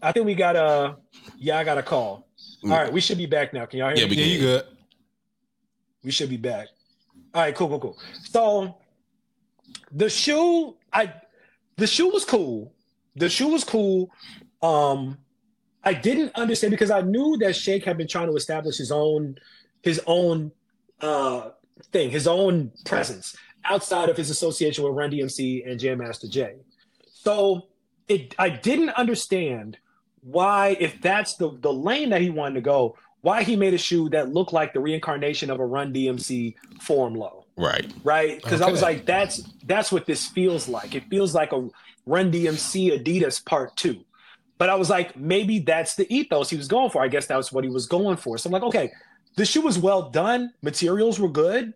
I 0.02 0.12
think 0.12 0.26
we 0.26 0.36
got 0.36 0.56
a 0.56 0.98
yeah, 1.38 1.58
I 1.58 1.64
got 1.64 1.78
a 1.78 1.84
call. 1.84 2.27
All 2.64 2.70
right, 2.72 2.92
we 2.92 3.02
should 3.02 3.18
be 3.18 3.26
back 3.26 3.54
now. 3.54 3.66
Can 3.66 3.80
y'all 3.80 3.90
hear 3.90 3.98
Yeah, 4.00 4.06
me? 4.06 4.16
we 4.16 4.22
Yeah, 4.22 4.26
you 4.28 4.40
good. 4.40 4.64
We 6.04 6.12
should 6.12 6.30
be 6.30 6.38
back. 6.38 6.68
All 7.34 7.42
right, 7.42 7.56
cool, 7.56 7.68
cool, 7.68 7.80
cool. 7.80 7.98
So 8.24 8.78
the 9.92 10.10
shoe, 10.10 10.76
I 10.92 11.14
the 11.78 11.88
shoe 11.88 12.10
was 12.10 12.26
cool. 12.26 12.74
The 13.16 13.30
shoe 13.30 13.48
was 13.50 13.64
cool. 13.64 14.12
Um, 14.62 15.18
I 15.84 15.94
didn't 15.94 16.34
understand 16.36 16.72
because 16.72 16.92
I 16.92 17.02
knew 17.02 17.38
that 17.38 17.56
Shake 17.56 17.86
had 17.86 17.98
been 17.98 18.08
trying 18.08 18.28
to 18.28 18.36
establish 18.36 18.78
his 18.78 18.92
own 18.92 19.38
his 19.82 20.02
own 20.08 20.52
uh 21.02 21.52
thing, 21.92 22.10
his 22.10 22.28
own 22.28 22.72
presence 22.86 23.36
outside 23.66 24.10
of 24.10 24.18
his 24.18 24.30
association 24.30 24.84
with 24.84 24.94
Run 24.94 25.12
DMC 25.12 25.70
and 25.70 25.80
Jam 25.80 26.00
Master 26.00 26.28
Jay. 26.28 26.56
So 27.14 27.68
it 28.08 28.34
I 28.40 28.50
didn't 28.50 28.90
understand 28.90 29.78
why, 30.32 30.76
if 30.80 31.02
that's 31.02 31.36
the 31.36 31.58
the 31.62 31.72
lane 31.72 32.10
that 32.10 32.22
he 32.22 32.30
wanted 32.30 32.56
to 32.56 32.62
go, 32.62 32.96
why 33.22 33.44
he 33.44 33.56
made 33.56 33.74
a 33.74 33.78
shoe 33.78 34.10
that 34.10 34.34
looked 34.34 34.54
like 34.54 34.74
the 34.74 34.80
reincarnation 34.80 35.50
of 35.50 35.60
a 35.60 35.66
Run 35.66 35.94
DMC 35.94 36.56
Forum 36.82 37.16
Low, 37.16 37.46
Right. 37.56 37.92
right? 38.04 38.42
Because 38.42 38.62
I 38.62 38.70
was 38.70 38.82
like, 38.82 39.06
that's 39.06 39.38
that's 39.66 39.92
what 39.92 40.06
this 40.06 40.28
feels 40.28 40.68
like. 40.68 40.96
It 40.96 41.04
feels 41.10 41.34
like 41.34 41.52
a 41.54 41.70
Run 42.06 42.32
DMC 42.32 43.02
Adidas 43.04 43.44
Part 43.44 43.76
Two. 43.76 44.04
But 44.58 44.70
I 44.70 44.76
was 44.76 44.90
like, 44.90 45.16
maybe 45.16 45.60
that's 45.60 45.96
the 45.96 46.12
ethos 46.14 46.50
he 46.50 46.58
was 46.58 46.68
going 46.68 46.90
for. 46.90 47.04
I 47.04 47.08
guess 47.08 47.28
that's 47.28 47.52
what 47.52 47.64
he 47.64 47.70
was 47.70 47.86
going 47.86 48.18
for. 48.18 48.38
So 48.40 48.48
I'm 48.48 48.54
like, 48.54 48.64
okay, 48.64 48.92
the 49.36 49.46
shoe 49.46 49.62
was 49.62 49.78
well 49.78 50.10
done. 50.10 50.52
Materials 50.64 51.20
were 51.20 51.30
good. 51.30 51.74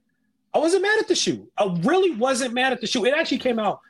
I 0.53 0.57
wasn't 0.57 0.81
mad 0.81 0.99
at 0.99 1.07
the 1.07 1.15
shoe. 1.15 1.47
I 1.57 1.65
really 1.83 2.11
wasn't 2.15 2.53
mad 2.55 2.73
at 2.73 2.81
the 2.81 2.87
shoe. 2.87 3.05
It 3.05 3.13
actually 3.13 3.37
came 3.37 3.59
out 3.59 3.81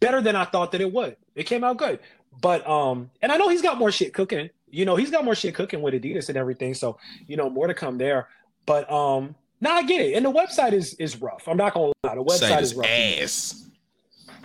better 0.00 0.20
than 0.22 0.34
I 0.34 0.44
thought 0.46 0.72
that 0.72 0.80
it 0.80 0.90
would. 0.92 1.16
It 1.34 1.44
came 1.44 1.62
out 1.62 1.76
good. 1.76 2.00
But 2.40 2.68
um, 2.68 3.10
and 3.22 3.32
I 3.32 3.36
know 3.36 3.48
he's 3.48 3.62
got 3.62 3.78
more 3.78 3.90
shit 3.90 4.14
cooking. 4.14 4.50
You 4.70 4.84
know, 4.84 4.96
he's 4.96 5.10
got 5.10 5.24
more 5.24 5.34
shit 5.34 5.54
cooking 5.54 5.80
with 5.80 5.94
Adidas 5.94 6.28
and 6.28 6.36
everything. 6.36 6.74
So, 6.74 6.98
you 7.26 7.36
know, 7.36 7.48
more 7.48 7.66
to 7.66 7.74
come 7.74 7.96
there. 7.98 8.28
But 8.66 8.90
um, 8.92 9.34
now 9.60 9.74
I 9.76 9.82
get 9.84 10.00
it. 10.00 10.14
And 10.14 10.24
the 10.24 10.32
website 10.32 10.72
is 10.72 10.94
is 10.94 11.20
rough. 11.20 11.48
I'm 11.48 11.56
not 11.56 11.74
gonna 11.74 11.92
lie. 12.04 12.14
The 12.14 12.24
website 12.24 12.48
Site 12.48 12.62
is 12.62 12.74
rough. 12.74 12.86
ass. 12.86 13.64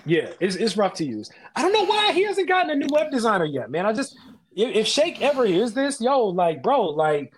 Yeah, 0.06 0.32
it's, 0.42 0.56
it's 0.56 0.76
rough 0.76 0.96
to 0.96 1.06
use. 1.06 1.32
I 1.56 1.62
don't 1.62 1.72
know 1.72 1.86
why 1.86 2.12
he 2.12 2.24
hasn't 2.24 2.48
gotten 2.50 2.72
a 2.72 2.76
new 2.76 2.88
web 2.92 3.10
designer 3.10 3.46
yet, 3.46 3.72
man. 3.72 3.86
I 3.86 3.94
just 3.94 4.18
if, 4.56 4.76
if 4.76 4.88
Shake 4.88 5.22
ever 5.22 5.46
hears 5.46 5.74
this, 5.74 6.02
yo, 6.02 6.28
like, 6.28 6.62
bro, 6.62 6.90
like 6.90 7.34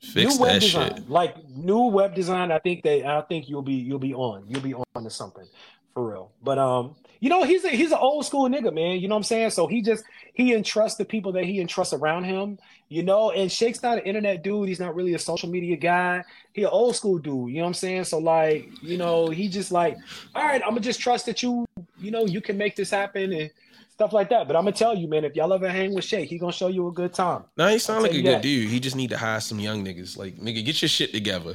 Fix 0.00 0.34
new 0.34 0.40
web 0.42 0.60
design, 0.60 0.96
shit. 0.96 1.10
like 1.10 1.48
new 1.48 1.82
web 1.82 2.14
design. 2.14 2.50
I 2.50 2.58
think 2.58 2.82
they, 2.82 3.04
I 3.04 3.20
think 3.22 3.48
you'll 3.48 3.62
be, 3.62 3.74
you'll 3.74 3.98
be 3.98 4.14
on, 4.14 4.44
you'll 4.48 4.60
be 4.60 4.74
on 4.74 5.04
to 5.04 5.10
something 5.10 5.46
for 5.94 6.10
real. 6.10 6.32
But 6.42 6.58
um, 6.58 6.96
you 7.22 7.28
know, 7.28 7.44
he's 7.44 7.64
a, 7.64 7.68
he's 7.68 7.92
an 7.92 7.98
old 8.00 8.26
school 8.26 8.48
nigga, 8.48 8.74
man. 8.74 8.98
You 8.98 9.06
know 9.06 9.14
what 9.14 9.20
I'm 9.20 9.22
saying? 9.22 9.50
So 9.50 9.68
he 9.68 9.80
just 9.80 10.02
he 10.34 10.54
entrusts 10.54 10.98
the 10.98 11.04
people 11.04 11.30
that 11.34 11.44
he 11.44 11.60
entrusts 11.60 11.94
around 11.94 12.24
him. 12.24 12.58
You 12.88 13.04
know, 13.04 13.30
and 13.30 13.50
Shake's 13.50 13.80
not 13.80 13.98
an 13.98 14.04
internet 14.04 14.42
dude. 14.42 14.68
He's 14.68 14.80
not 14.80 14.96
really 14.96 15.14
a 15.14 15.20
social 15.20 15.48
media 15.48 15.76
guy. 15.76 16.24
He 16.52 16.64
an 16.64 16.70
old 16.72 16.96
school 16.96 17.18
dude. 17.18 17.50
You 17.50 17.58
know 17.58 17.62
what 17.62 17.66
I'm 17.68 17.74
saying? 17.74 18.04
So 18.04 18.18
like, 18.18 18.68
you 18.82 18.98
know, 18.98 19.28
he 19.28 19.46
just 19.46 19.70
like, 19.70 19.96
all 20.34 20.44
right, 20.44 20.60
I'm 20.64 20.70
gonna 20.70 20.80
just 20.80 20.98
trust 20.98 21.26
that 21.26 21.44
you, 21.44 21.64
you 22.00 22.10
know, 22.10 22.26
you 22.26 22.40
can 22.40 22.58
make 22.58 22.74
this 22.74 22.90
happen 22.90 23.32
and 23.32 23.52
stuff 23.92 24.12
like 24.12 24.28
that. 24.30 24.48
But 24.48 24.56
I'm 24.56 24.64
gonna 24.64 24.72
tell 24.72 24.98
you, 24.98 25.06
man, 25.06 25.24
if 25.24 25.36
y'all 25.36 25.52
ever 25.52 25.68
hang 25.68 25.94
with 25.94 26.04
Shake, 26.04 26.28
he 26.28 26.38
gonna 26.38 26.50
show 26.50 26.66
you 26.66 26.88
a 26.88 26.92
good 26.92 27.14
time. 27.14 27.44
No, 27.56 27.68
he 27.68 27.78
sound 27.78 28.02
like 28.02 28.10
a 28.14 28.20
good 28.20 28.34
that. 28.34 28.42
dude. 28.42 28.68
He 28.68 28.80
just 28.80 28.96
need 28.96 29.10
to 29.10 29.16
hire 29.16 29.38
some 29.38 29.60
young 29.60 29.84
niggas. 29.84 30.18
Like, 30.18 30.38
nigga, 30.38 30.64
get 30.64 30.82
your 30.82 30.88
shit 30.88 31.12
together. 31.12 31.54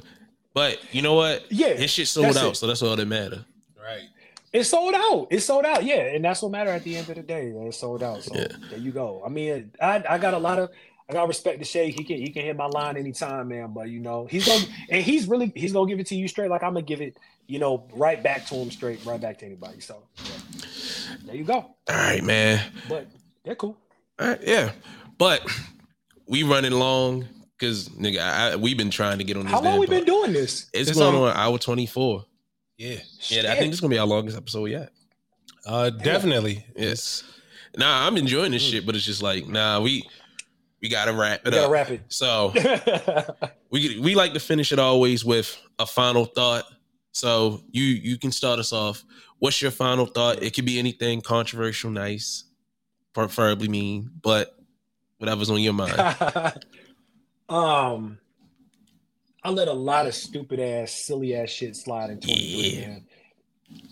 But 0.54 0.80
you 0.94 1.02
know 1.02 1.16
what? 1.16 1.44
Yeah, 1.52 1.74
His 1.74 1.92
shit 1.92 2.08
sold 2.08 2.38
out, 2.38 2.52
it. 2.54 2.56
so 2.56 2.68
that's 2.68 2.82
all 2.82 2.96
that 2.96 3.06
matter. 3.06 3.44
Right. 3.78 4.04
It's 4.58 4.70
sold 4.70 4.96
out. 4.96 5.28
It 5.30 5.42
sold 5.42 5.66
out. 5.66 5.84
Yeah, 5.84 5.98
and 6.16 6.26
that's 6.26 6.42
what 6.42 6.52
matter 6.52 6.72
at 6.72 6.84
the 6.84 6.96
end 6.98 7.08
of 7.10 7.16
the 7.16 7.22
day. 7.22 7.48
It 7.50 7.74
sold 7.76 8.02
out. 8.02 8.24
So 8.24 8.34
Yeah. 8.36 8.48
there 8.70 8.80
you 8.80 8.92
go. 8.92 9.22
I 9.26 9.30
mean, 9.30 9.72
I, 9.82 10.04
I 10.10 10.18
got 10.18 10.34
a 10.34 10.38
lot 10.40 10.58
of 10.58 10.72
I 11.10 11.14
got 11.14 11.28
respect 11.28 11.60
to 11.60 11.66
Shay. 11.66 11.92
He 11.92 12.04
can 12.04 12.18
he 12.18 12.30
can 12.32 12.44
hit 12.44 12.58
my 12.58 12.66
line 12.66 12.98
anytime, 12.98 13.50
man. 13.50 13.72
But 13.74 13.90
you 13.90 14.00
know, 14.00 14.26
he's 14.26 14.48
gonna 14.48 14.66
and 14.90 15.04
he's 15.04 15.28
really 15.28 15.52
he's 15.56 15.72
gonna 15.74 15.88
give 15.88 16.00
it 16.00 16.08
to 16.08 16.16
you 16.16 16.28
straight. 16.28 16.50
Like 16.50 16.64
I'm 16.64 16.74
gonna 16.74 16.82
give 16.82 17.02
it, 17.02 17.18
you 17.46 17.60
know, 17.60 17.88
right 17.94 18.22
back 18.22 18.46
to 18.48 18.56
him 18.56 18.72
straight, 18.72 19.06
right 19.06 19.22
back 19.22 19.38
to 19.40 19.46
anybody. 19.46 19.80
So 19.80 20.02
yeah. 20.26 20.32
there 21.26 21.36
you 21.36 21.44
go. 21.44 21.54
All 21.54 21.76
right, 21.90 22.24
man. 22.24 22.60
But 22.90 23.08
they're 23.46 23.56
cool. 23.56 23.78
All 24.20 24.28
right, 24.30 24.40
yeah. 24.44 24.72
But 25.18 25.48
we 26.28 26.44
running 26.44 26.74
long 26.74 27.26
because 27.58 27.90
nigga, 27.90 28.20
I, 28.20 28.52
I, 28.52 28.56
we've 28.56 28.78
been 28.78 28.90
trying 28.92 29.20
to 29.20 29.24
get 29.24 29.38
on 29.38 29.44
this. 29.44 29.52
How 29.52 29.62
long 29.62 29.80
we 29.80 29.86
been 29.88 30.04
doing 30.04 30.34
this? 30.34 30.68
It's, 30.74 30.90
It's 30.90 31.00
going 31.00 31.16
on- 31.16 31.30
on 31.30 31.38
hour 31.38 31.58
twenty 31.58 31.86
four. 31.86 32.26
Yeah. 32.78 32.98
Yeah, 33.30 33.52
I 33.52 33.56
think 33.56 33.72
this 33.72 33.76
is 33.76 33.82
gonna 33.82 33.92
be 33.92 34.00
our 34.00 34.06
longest 34.08 34.38
episode 34.38 34.66
yet. 34.66 34.92
Uh, 35.66 35.90
definitely. 35.90 36.66
Yes. 36.76 37.24
Nah, 37.78 38.08
I'm 38.08 38.18
enjoying 38.18 38.52
this 38.52 38.62
shit, 38.62 38.86
but 38.86 38.96
it's 38.96 39.06
just 39.06 39.22
like, 39.22 39.48
nah, 39.48 39.80
we 39.82 40.08
we 40.82 40.90
gotta 40.90 41.14
wrap 41.14 41.40
it 41.40 41.46
We 41.46 41.52
gotta 41.52 41.66
up. 41.66 41.72
wrap 41.72 41.90
it. 41.90 42.02
So 42.10 42.54
we 43.72 44.00
we 44.00 44.16
like 44.16 44.34
to 44.34 44.40
finish 44.40 44.72
it 44.72 44.80
always 44.80 45.26
with 45.26 45.58
a 45.80 45.86
final 45.86 46.26
thought. 46.26 46.66
So 47.12 47.62
you 47.72 47.84
you 47.84 48.18
can 48.18 48.32
start 48.32 48.60
us 48.60 48.72
off. 48.72 49.04
What's 49.40 49.62
your 49.62 49.72
final 49.72 50.06
thought? 50.06 50.42
It 50.42 50.54
could 50.54 50.66
be 50.66 50.80
anything 50.80 51.22
controversial, 51.22 51.90
nice, 51.92 52.44
preferably 53.14 53.68
mean, 53.68 54.10
but 54.22 54.56
whatever's 55.18 55.50
on 55.50 55.60
your 55.62 55.74
mind. 55.74 55.94
um, 57.50 58.20
I 59.44 59.50
let 59.52 59.68
a 59.68 59.74
lot 59.74 60.08
of 60.08 60.14
stupid 60.16 60.60
ass, 60.60 60.92
silly 60.92 61.36
ass 61.36 61.50
shit 61.50 61.76
slide 61.76 62.10
in 62.10 62.20
23, 62.20 62.36
Yeah. 62.70 62.88
man. 62.88 63.06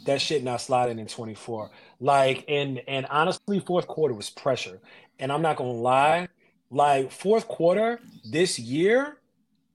That 0.05 0.21
shit 0.21 0.43
not 0.43 0.61
sliding 0.61 0.99
in 0.99 1.07
24. 1.07 1.69
Like, 1.99 2.45
and 2.47 2.81
and 2.87 3.05
honestly, 3.09 3.59
fourth 3.59 3.87
quarter 3.87 4.13
was 4.13 4.29
pressure. 4.29 4.79
And 5.19 5.31
I'm 5.31 5.41
not 5.41 5.57
gonna 5.57 5.71
lie, 5.71 6.27
like 6.71 7.11
fourth 7.11 7.47
quarter 7.47 7.99
this 8.23 8.57
year, 8.57 9.17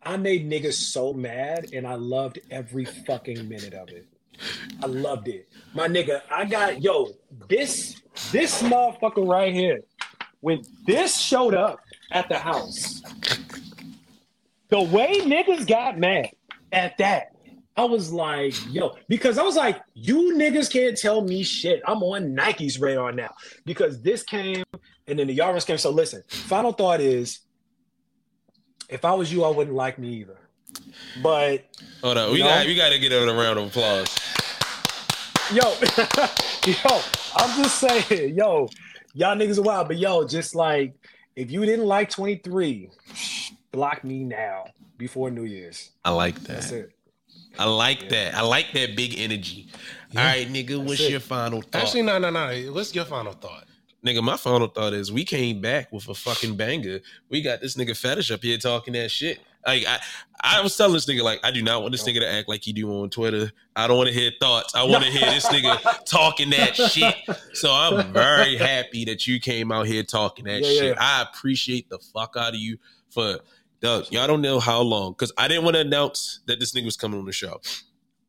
I 0.02 0.16
made 0.16 0.48
niggas 0.50 0.74
so 0.74 1.12
mad, 1.12 1.70
and 1.74 1.86
I 1.86 1.94
loved 1.94 2.38
every 2.50 2.84
fucking 2.86 3.46
minute 3.48 3.74
of 3.74 3.90
it. 3.90 4.06
I 4.82 4.86
loved 4.86 5.28
it. 5.28 5.48
My 5.74 5.86
nigga, 5.86 6.22
I 6.30 6.46
got 6.46 6.80
yo, 6.82 7.10
this 7.48 8.00
this 8.32 8.62
motherfucker 8.62 9.28
right 9.28 9.52
here. 9.52 9.80
When 10.40 10.62
this 10.86 11.18
showed 11.20 11.54
up 11.54 11.80
at 12.12 12.28
the 12.30 12.38
house, 12.38 13.02
the 14.70 14.82
way 14.82 15.20
niggas 15.20 15.66
got 15.66 15.98
mad 15.98 16.30
at 16.72 16.96
that, 16.98 17.28
I 17.76 17.84
was 17.84 18.12
like, 18.12 18.54
yo, 18.72 18.96
because 19.08 19.38
I 19.38 19.42
was 19.42 19.56
like, 19.56 19.80
you 19.94 20.34
niggas 20.34 20.70
can't 20.72 20.96
tell 20.96 21.22
me 21.22 21.42
shit. 21.42 21.80
I'm 21.86 22.02
on 22.02 22.34
Nike's 22.34 22.78
radar 22.80 23.12
now 23.12 23.30
because 23.64 24.02
this 24.02 24.22
came 24.22 24.64
and 25.06 25.18
then 25.18 25.26
the 25.28 25.32
Yards 25.34 25.64
came. 25.64 25.78
So 25.78 25.90
listen, 25.90 26.22
final 26.28 26.72
thought 26.72 27.00
is 27.00 27.40
if 28.88 29.04
I 29.04 29.14
was 29.14 29.32
you, 29.32 29.44
I 29.44 29.48
wouldn't 29.48 29.76
like 29.76 29.98
me 29.98 30.08
either. 30.20 30.38
But 31.22 31.64
Hold 32.02 32.18
on, 32.18 32.32
we 32.32 32.40
No. 32.40 32.46
got 32.46 32.66
we 32.66 32.74
got 32.74 32.90
to 32.90 32.98
get 32.98 33.12
a 33.12 33.24
round 33.32 33.58
of 33.58 33.66
applause. 33.68 34.14
yo, 35.52 35.62
yo, 36.66 37.00
I'm 37.36 37.62
just 37.62 37.78
saying, 37.78 38.36
yo, 38.36 38.68
y'all 39.14 39.36
niggas 39.36 39.58
are 39.58 39.62
wild, 39.62 39.88
but 39.88 39.98
yo, 39.98 40.26
just 40.26 40.54
like 40.54 40.94
if 41.36 41.50
you 41.50 41.64
didn't 41.64 41.86
like 41.86 42.10
23, 42.10 42.90
block 43.72 44.04
me 44.04 44.24
now 44.24 44.66
before 44.98 45.30
New 45.30 45.44
Year's. 45.44 45.90
I 46.04 46.10
like 46.10 46.38
That's 46.40 46.70
that. 46.70 46.78
it. 46.78 46.90
I 47.58 47.64
like 47.64 48.08
that. 48.10 48.34
I 48.34 48.42
like 48.42 48.72
that 48.74 48.96
big 48.96 49.18
energy. 49.18 49.68
All 50.16 50.22
right, 50.22 50.46
nigga, 50.48 50.82
what's 50.84 51.00
it. 51.00 51.10
your 51.10 51.20
final 51.20 51.62
thought? 51.62 51.82
Actually, 51.82 52.02
no, 52.02 52.18
no, 52.18 52.30
no. 52.30 52.48
What's 52.72 52.94
your 52.94 53.04
final 53.04 53.32
thought? 53.32 53.64
Nigga, 54.04 54.22
my 54.22 54.36
final 54.36 54.66
thought 54.68 54.94
is 54.94 55.12
we 55.12 55.24
came 55.24 55.60
back 55.60 55.92
with 55.92 56.08
a 56.08 56.14
fucking 56.14 56.56
banger. 56.56 57.00
We 57.28 57.42
got 57.42 57.60
this 57.60 57.76
nigga 57.76 57.90
Phetish 57.96 58.30
up 58.30 58.42
here 58.42 58.56
talking 58.56 58.94
that 58.94 59.10
shit. 59.10 59.40
Like 59.66 59.84
I, 59.86 59.98
I 60.42 60.62
was 60.62 60.74
telling 60.74 60.94
this 60.94 61.04
nigga 61.04 61.22
like 61.22 61.40
I 61.44 61.50
do 61.50 61.60
not 61.60 61.82
want 61.82 61.92
this 61.92 62.04
nigga 62.08 62.20
to 62.20 62.26
act 62.32 62.48
like 62.48 62.62
he 62.62 62.72
do 62.72 62.90
on 63.02 63.10
Twitter. 63.10 63.52
I 63.76 63.86
don't 63.86 63.98
want 63.98 64.08
to 64.08 64.14
hear 64.14 64.30
thoughts. 64.40 64.74
I 64.74 64.84
want 64.84 65.04
to 65.04 65.10
hear 65.10 65.28
this 65.30 65.44
nigga 65.48 66.04
talking 66.06 66.48
that 66.50 66.76
shit. 66.76 67.14
So 67.52 67.70
I'm 67.70 68.10
very 68.14 68.56
happy 68.56 69.04
that 69.04 69.26
you 69.26 69.38
came 69.38 69.70
out 69.70 69.86
here 69.86 70.02
talking 70.02 70.46
that 70.46 70.62
Yeah, 70.62 70.70
shit. 70.80 70.94
yeah. 70.96 70.98
I 70.98 71.22
appreciate 71.30 71.90
the 71.90 71.98
fuck 71.98 72.36
out 72.38 72.54
of 72.54 72.60
you 72.60 72.78
for 73.10 73.38
Doug. 73.80 74.06
Y'all 74.10 74.26
don't 74.26 74.42
know 74.42 74.60
how 74.60 74.80
long 74.82 75.12
because 75.12 75.32
I 75.38 75.48
didn't 75.48 75.64
want 75.64 75.74
to 75.76 75.80
announce 75.80 76.40
that 76.46 76.60
this 76.60 76.72
nigga 76.72 76.84
was 76.84 76.96
coming 76.96 77.18
on 77.18 77.26
the 77.26 77.32
show. 77.32 77.60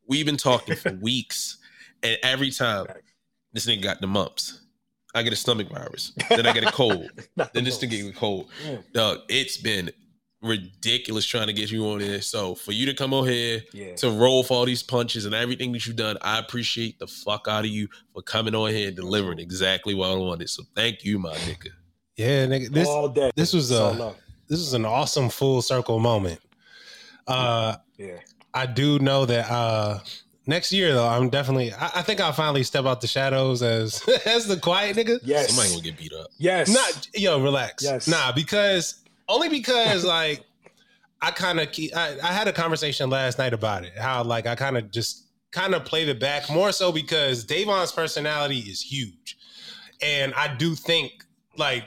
We've 0.07 0.25
been 0.25 0.37
talking 0.37 0.75
for 0.75 0.91
weeks, 1.01 1.57
and 2.03 2.17
every 2.23 2.51
time 2.51 2.87
this 3.53 3.65
nigga 3.67 3.81
got 3.83 4.01
the 4.01 4.07
mumps. 4.07 4.59
I 5.13 5.23
get 5.23 5.33
a 5.33 5.35
stomach 5.35 5.67
virus. 5.69 6.13
Then 6.29 6.45
I 6.47 6.53
get 6.53 6.63
a 6.63 6.71
cold. 6.71 7.09
Then 7.53 7.65
this 7.65 7.79
nigga 7.79 7.81
most. 7.81 7.91
get 7.91 8.15
a 8.15 8.17
cold. 8.17 8.49
Mm. 8.65 8.83
Dog, 8.93 9.17
it's 9.27 9.57
been 9.57 9.91
ridiculous 10.41 11.25
trying 11.25 11.47
to 11.47 11.53
get 11.53 11.69
you 11.69 11.85
on 11.87 11.99
there. 11.99 12.21
So 12.21 12.55
for 12.55 12.71
you 12.71 12.85
to 12.87 12.93
come 12.93 13.13
on 13.13 13.27
here 13.27 13.61
Yeah. 13.73 13.93
to 13.95 14.09
roll 14.09 14.43
for 14.43 14.53
all 14.55 14.65
these 14.65 14.81
punches 14.83 15.25
and 15.25 15.35
everything 15.35 15.71
that 15.73 15.85
you've 15.85 15.97
done, 15.97 16.17
I 16.21 16.39
appreciate 16.39 16.97
the 16.97 17.07
fuck 17.07 17.47
out 17.49 17.65
of 17.65 17.69
you 17.71 17.89
for 18.13 18.21
coming 18.21 18.55
on 18.55 18.71
here 18.71 18.87
and 18.87 18.95
delivering 18.95 19.39
exactly 19.39 19.93
what 19.93 20.11
I 20.11 20.15
wanted. 20.15 20.49
So 20.49 20.63
thank 20.75 21.03
you, 21.03 21.19
my 21.19 21.35
nigga. 21.35 21.67
Yeah, 22.15 22.45
nigga. 22.47 22.69
This 22.71 22.87
all 22.87 23.09
day. 23.09 23.31
this 23.35 23.53
was 23.53 23.69
It's 23.71 23.79
all 23.79 23.91
a 23.91 23.95
love. 23.95 24.15
This 24.51 24.59
is 24.59 24.73
an 24.73 24.83
awesome 24.83 25.29
full 25.29 25.61
circle 25.61 25.97
moment. 25.97 26.41
Uh, 27.25 27.77
yeah. 27.97 28.17
I 28.53 28.65
do 28.65 28.99
know 28.99 29.25
that 29.25 29.49
uh 29.49 29.99
next 30.45 30.73
year 30.73 30.93
though, 30.93 31.07
I'm 31.07 31.29
definitely. 31.29 31.71
I, 31.73 31.91
I 31.95 32.01
think 32.01 32.19
I'll 32.19 32.33
finally 32.33 32.63
step 32.63 32.83
out 32.85 32.99
the 32.99 33.07
shadows 33.07 33.63
as 33.63 34.05
as 34.25 34.47
the 34.47 34.57
quiet 34.57 34.97
nigga. 34.97 35.19
Yes. 35.23 35.47
Somebody 35.47 35.69
gonna 35.69 35.83
get 35.83 35.97
beat 35.97 36.13
up. 36.13 36.27
yes. 36.37 36.67
Not 36.69 37.07
yo, 37.15 37.41
relax. 37.41 37.81
Yes. 37.81 38.09
Nah, 38.09 38.33
because 38.33 39.01
only 39.29 39.47
because 39.47 40.03
like 40.19 40.43
I 41.21 41.31
kind 41.31 41.61
of 41.61 41.69
I, 41.95 42.17
I 42.21 42.33
had 42.33 42.49
a 42.49 42.53
conversation 42.53 43.09
last 43.09 43.37
night 43.37 43.53
about 43.53 43.85
it. 43.85 43.97
How 43.97 44.21
like 44.21 44.47
I 44.47 44.55
kind 44.55 44.77
of 44.77 44.91
just 44.91 45.27
kind 45.51 45.73
of 45.73 45.85
played 45.85 46.09
it 46.09 46.19
back 46.19 46.49
more 46.49 46.73
so 46.73 46.91
because 46.91 47.45
Davon's 47.45 47.93
personality 47.93 48.59
is 48.59 48.81
huge, 48.81 49.37
and 50.01 50.33
I 50.33 50.53
do 50.53 50.75
think 50.75 51.23
like 51.55 51.85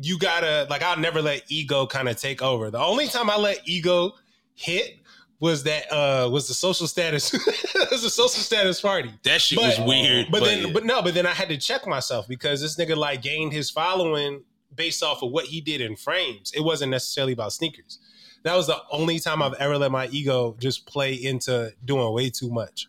you 0.00 0.18
gotta 0.18 0.66
like 0.70 0.82
I'll 0.82 0.98
never 0.98 1.20
let 1.22 1.42
ego 1.50 1.86
kind 1.86 2.08
of 2.08 2.16
take 2.16 2.42
over. 2.42 2.70
The 2.70 2.78
only 2.78 3.08
time 3.08 3.28
I 3.30 3.36
let 3.36 3.60
ego 3.68 4.12
hit 4.54 4.98
was 5.40 5.62
that 5.64 5.90
uh 5.92 6.28
was 6.30 6.48
the 6.48 6.54
social 6.54 6.86
status 6.86 7.32
was 7.90 8.02
the 8.02 8.10
social 8.10 8.40
status 8.42 8.80
party. 8.80 9.10
That 9.24 9.40
shit 9.40 9.58
But- 9.58 9.78
was 9.78 9.86
weird. 9.88 10.26
But, 10.30 10.44
then, 10.44 10.66
yeah. 10.68 10.72
but 10.72 10.84
no, 10.84 11.02
but 11.02 11.14
then 11.14 11.26
I 11.26 11.32
had 11.32 11.48
to 11.48 11.56
check 11.56 11.86
myself 11.86 12.28
because 12.28 12.60
this 12.60 12.76
nigga 12.76 12.96
like 12.96 13.22
gained 13.22 13.52
his 13.52 13.70
following 13.70 14.44
based 14.74 15.02
off 15.02 15.22
of 15.22 15.30
what 15.32 15.46
he 15.46 15.60
did 15.60 15.80
in 15.80 15.96
frames. 15.96 16.52
It 16.54 16.60
wasn't 16.60 16.90
necessarily 16.92 17.32
about 17.32 17.52
sneakers. 17.52 17.98
That 18.44 18.54
was 18.54 18.66
the 18.68 18.78
only 18.92 19.18
time 19.18 19.42
I've 19.42 19.54
ever 19.54 19.76
let 19.76 19.90
my 19.90 20.06
ego 20.08 20.56
just 20.60 20.86
play 20.86 21.14
into 21.14 21.72
doing 21.84 22.12
way 22.14 22.30
too 22.30 22.50
much. 22.50 22.86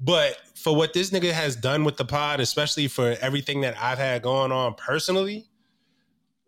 But 0.00 0.38
for 0.54 0.74
what 0.74 0.92
this 0.94 1.10
nigga 1.10 1.30
has 1.32 1.54
done 1.56 1.84
with 1.84 1.96
the 1.98 2.04
pod, 2.06 2.40
especially 2.40 2.88
for 2.88 3.16
everything 3.20 3.60
that 3.60 3.76
I've 3.78 3.98
had 3.98 4.22
going 4.22 4.50
on 4.50 4.74
personally, 4.74 5.49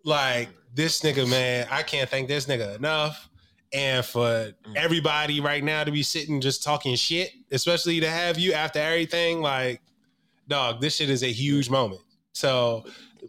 like 0.05 0.49
this 0.75 1.01
nigga, 1.01 1.29
man, 1.29 1.67
I 1.71 1.83
can't 1.83 2.09
thank 2.09 2.29
this 2.29 2.47
nigga 2.47 2.77
enough. 2.77 3.29
And 3.73 4.05
for 4.05 4.23
mm. 4.23 4.53
everybody 4.77 5.41
right 5.41 5.65
now 5.65 5.85
to 5.85 5.91
be 5.91 6.03
sitting 6.03 6.41
just 6.41 6.63
talking 6.63 6.95
shit, 6.95 7.31
especially 7.51 8.01
to 8.01 8.11
have 8.11 8.39
you 8.39 8.53
after 8.53 8.79
everything, 8.79 9.41
like, 9.41 9.81
dog, 10.49 10.81
this 10.81 10.97
shit 10.97 11.09
is 11.09 11.23
a 11.23 11.33
huge 11.33 11.71
moment. 11.71 12.01
So 12.33 12.85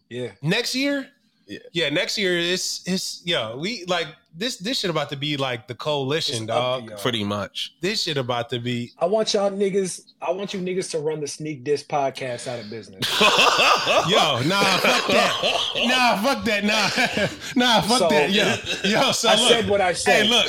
Yeah. 0.10 0.32
next 0.42 0.76
year, 0.76 1.10
Yeah. 1.48 1.60
yeah, 1.72 1.90
next 1.90 2.18
year 2.18 2.38
is 2.38 2.82
is 2.86 3.22
yo, 3.26 3.58
we 3.58 3.86
like 3.86 4.08
this 4.36 4.58
this 4.58 4.80
shit 4.80 4.90
about 4.90 5.10
to 5.10 5.16
be 5.16 5.38
like 5.38 5.68
the 5.68 5.76
coalition, 5.76 6.36
It's 6.38 6.46
dog. 6.46 6.90
y'all. 6.90 6.98
Pretty 6.98 7.24
much. 7.24 7.76
This 7.82 8.04
shit 8.04 8.18
about 8.18 8.50
to 8.50 8.60
be 8.60 8.92
I 9.00 9.06
want 9.06 9.34
y'all 9.34 9.52
niggas. 9.52 10.02
I 10.22 10.32
want 10.32 10.54
you 10.54 10.60
niggas 10.62 10.90
to 10.92 11.00
run 11.00 11.20
the 11.20 11.28
sneak 11.28 11.64
diss 11.66 11.84
podcast 11.84 12.48
out 12.48 12.60
of 12.60 12.70
business. 12.70 13.06
Yo, 14.08 14.42
nah, 14.48 14.64
fuck 14.78 15.08
that. 15.08 15.74
Nah, 15.86 16.18
fuck 16.24 16.46
that. 16.46 16.64
Nah, 16.64 16.90
nah, 17.66 17.82
fuck 17.82 18.00
So- 18.00 18.10
that. 18.10 18.32
Yo, 18.32 18.44
yo. 18.90 19.12
So 19.12 19.30
I 19.30 19.36
look, 19.36 19.50
said 19.50 19.70
what 19.70 19.82
I 19.82 19.94
said. 19.94 20.24
hey, 20.26 20.30
look. 20.30 20.46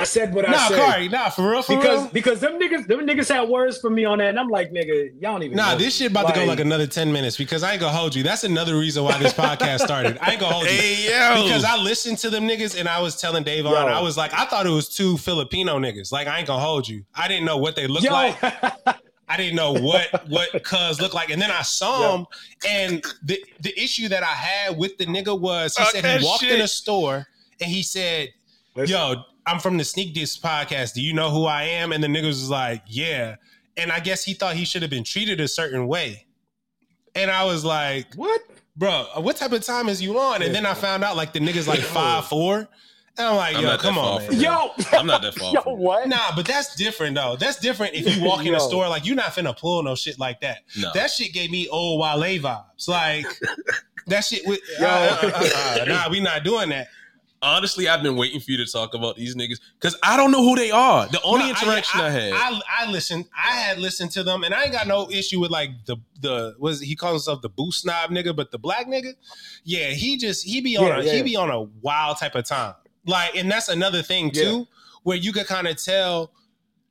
I 0.00 0.04
said 0.04 0.32
what 0.32 0.48
I 0.48 0.52
Nah, 0.52 0.68
said. 0.68 0.78
Kari, 0.78 1.08
nah, 1.08 1.28
for 1.30 1.50
real, 1.50 1.62
for 1.62 1.76
because 1.76 2.02
real. 2.02 2.10
because 2.12 2.40
them 2.40 2.58
niggas 2.60 2.86
them 2.86 3.00
niggas 3.06 3.28
had 3.32 3.48
words 3.48 3.78
for 3.78 3.90
me 3.90 4.04
on 4.04 4.18
that, 4.18 4.28
and 4.28 4.38
I'm 4.38 4.48
like, 4.48 4.70
nigga, 4.72 5.10
y'all 5.20 5.32
don't 5.32 5.42
even. 5.42 5.56
Nah, 5.56 5.72
know 5.72 5.78
this 5.78 5.96
shit 5.96 6.10
about 6.10 6.28
to 6.28 6.34
go 6.40 6.44
like 6.44 6.60
another 6.60 6.86
ten 6.86 7.12
minutes 7.12 7.36
because 7.36 7.62
I 7.62 7.72
ain't 7.72 7.80
gonna 7.80 7.96
hold 7.96 8.14
you. 8.14 8.22
That's 8.22 8.44
another 8.44 8.76
reason 8.78 9.02
why 9.04 9.18
this 9.18 9.32
podcast 9.32 9.80
started. 9.80 10.18
I 10.20 10.32
ain't 10.32 10.40
gonna 10.40 10.54
hold 10.54 10.66
you. 10.66 10.70
Hey 10.72 11.06
yo. 11.10 11.42
Because 11.42 11.64
I 11.64 11.76
listened 11.76 12.18
to 12.18 12.30
them 12.30 12.46
niggas 12.48 12.78
and 12.78 12.88
I 12.88 13.00
was 13.00 13.17
telling 13.18 13.44
Davon, 13.44 13.72
Yo. 13.72 13.78
I 13.78 14.00
was 14.00 14.16
like, 14.16 14.32
I 14.32 14.44
thought 14.46 14.66
it 14.66 14.70
was 14.70 14.88
two 14.88 15.16
Filipino 15.18 15.78
niggas. 15.78 16.10
Like, 16.12 16.26
I 16.26 16.38
ain't 16.38 16.46
gonna 16.46 16.62
hold 16.62 16.88
you. 16.88 17.04
I 17.14 17.28
didn't 17.28 17.44
know 17.44 17.56
what 17.58 17.76
they 17.76 17.86
looked 17.86 18.04
Yo, 18.04 18.12
like. 18.12 18.36
I 19.30 19.36
didn't 19.36 19.56
know 19.56 19.72
what 19.74 20.26
what 20.28 20.62
cuz 20.64 21.00
looked 21.00 21.12
like, 21.14 21.28
and 21.30 21.40
then 21.40 21.50
I 21.50 21.60
saw 21.62 22.00
Yeah. 22.00 22.16
him. 22.16 22.26
And 22.66 23.04
the 23.22 23.44
the 23.60 23.78
issue 23.78 24.08
that 24.08 24.22
I 24.22 24.26
had 24.32 24.78
with 24.78 24.96
the 24.96 25.04
nigga 25.06 25.38
was 25.38 25.76
he 25.76 25.82
Fuck 25.84 25.92
said 25.92 26.20
he 26.20 26.24
walked 26.24 26.44
shit. 26.44 26.52
in 26.52 26.60
a 26.62 26.68
store 26.68 27.26
and 27.60 27.70
he 27.70 27.82
said, 27.82 28.30
Listen, 28.74 28.96
"Yo, 28.96 29.22
I'm 29.46 29.58
from 29.58 29.76
the 29.76 29.84
Sneak 29.84 30.14
Diss 30.14 30.38
podcast. 30.38 30.94
Do 30.94 31.02
you 31.02 31.12
know 31.12 31.30
who 31.30 31.44
I 31.44 31.64
am?" 31.64 31.92
And 31.92 32.02
the 32.02 32.08
niggas 32.08 32.26
was 32.28 32.48
like, 32.48 32.82
"Yeah." 32.86 33.36
And 33.76 33.92
I 33.92 34.00
guess 34.00 34.24
he 34.24 34.32
thought 34.32 34.56
he 34.56 34.64
should 34.64 34.80
have 34.82 34.90
been 34.90 35.04
treated 35.04 35.40
a 35.40 35.48
certain 35.48 35.86
way. 35.86 36.24
And 37.14 37.30
I 37.30 37.44
was 37.44 37.64
like, 37.64 38.14
what? 38.14 38.40
"Bro, 38.76 39.08
what 39.16 39.36
type 39.36 39.52
of 39.52 39.62
time 39.64 39.88
is 39.90 40.00
you 40.00 40.18
on?" 40.18 40.40
And 40.40 40.54
then 40.54 40.64
I 40.64 40.72
found 40.74 41.04
out 41.04 41.16
like 41.16 41.32
the 41.34 41.40
niggas 41.40 41.66
like 41.66 41.80
five 41.80 42.26
four. 42.28 42.68
And 43.18 43.26
I'm 43.26 43.36
like, 43.36 43.56
I'm 43.56 43.62
"Yo, 43.62 43.76
come 43.78 43.98
on, 43.98 44.22
man." 44.30 44.40
Yo, 44.40 44.70
I'm 44.92 45.06
not 45.06 45.22
that 45.22 45.34
far 45.34 45.52
Yo, 45.52 45.60
from 45.62 45.78
what? 45.78 46.08
Nah, 46.08 46.34
but 46.36 46.46
that's 46.46 46.76
different 46.76 47.16
though. 47.16 47.36
That's 47.36 47.58
different 47.58 47.94
if 47.94 48.16
you 48.16 48.22
walk 48.24 48.46
in 48.46 48.54
a 48.54 48.60
store 48.60 48.88
like 48.88 49.04
you're 49.04 49.16
not 49.16 49.32
finna 49.34 49.58
pull 49.58 49.82
no 49.82 49.94
shit 49.94 50.18
like 50.18 50.40
that. 50.42 50.58
No. 50.78 50.90
That 50.94 51.10
shit 51.10 51.32
gave 51.32 51.50
me 51.50 51.68
old 51.68 52.00
Wale 52.00 52.38
vibes. 52.40 52.86
Like 52.88 53.26
that 54.06 54.20
shit 54.24 54.46
with 54.46 54.60
Yo. 54.78 54.86
uh, 54.86 55.18
uh, 55.22 55.30
uh, 55.34 55.78
uh, 55.80 55.84
nah, 55.86 56.08
we 56.10 56.20
not 56.20 56.44
doing 56.44 56.68
that. 56.70 56.88
Honestly, 57.40 57.88
I've 57.88 58.02
been 58.02 58.16
waiting 58.16 58.40
for 58.40 58.50
you 58.50 58.56
to 58.64 58.66
talk 58.66 58.94
about 58.94 59.14
these 59.14 59.36
niggas 59.36 59.60
because 59.80 59.96
I 60.02 60.16
don't 60.16 60.32
know 60.32 60.42
who 60.42 60.56
they 60.56 60.72
are. 60.72 61.06
The 61.06 61.20
only 61.22 61.44
No, 61.44 61.50
interaction 61.50 62.00
I, 62.00 62.10
had. 62.10 62.32
I, 62.32 62.60
I 62.80 62.90
listened. 62.90 63.26
I 63.32 63.50
had 63.52 63.78
listened 63.78 64.10
to 64.12 64.24
them, 64.24 64.42
and 64.42 64.52
I 64.52 64.64
ain't 64.64 64.72
got 64.72 64.88
no 64.88 65.08
issue 65.08 65.38
with 65.38 65.52
like 65.52 65.70
the 65.86 65.98
the 66.20 66.56
was 66.58 66.80
he 66.80 66.96
calls 66.96 67.12
himself 67.24 67.42
the 67.42 67.48
boost 67.48 67.82
snob 67.82 68.10
nigga, 68.10 68.34
but 68.34 68.50
the 68.50 68.58
black 68.58 68.88
nigga, 68.88 69.12
yeah, 69.62 69.90
he 69.90 70.16
just 70.16 70.44
he 70.44 70.60
be 70.60 70.76
on 70.76 70.86
Yeah, 70.86 70.98
a 70.98 71.04
yeah. 71.04 71.12
he 71.12 71.22
be 71.22 71.36
on 71.36 71.48
a 71.50 71.62
wild 71.62 72.18
type 72.18 72.34
of 72.34 72.44
time. 72.44 72.74
Like, 73.08 73.34
and 73.36 73.50
that's 73.50 73.68
another 73.68 74.02
thing 74.02 74.30
too, 74.30 74.40
Yeah. 74.58 74.64
where 75.02 75.16
you 75.16 75.32
could 75.32 75.46
kind 75.46 75.66
of 75.66 75.82
tell, 75.82 76.30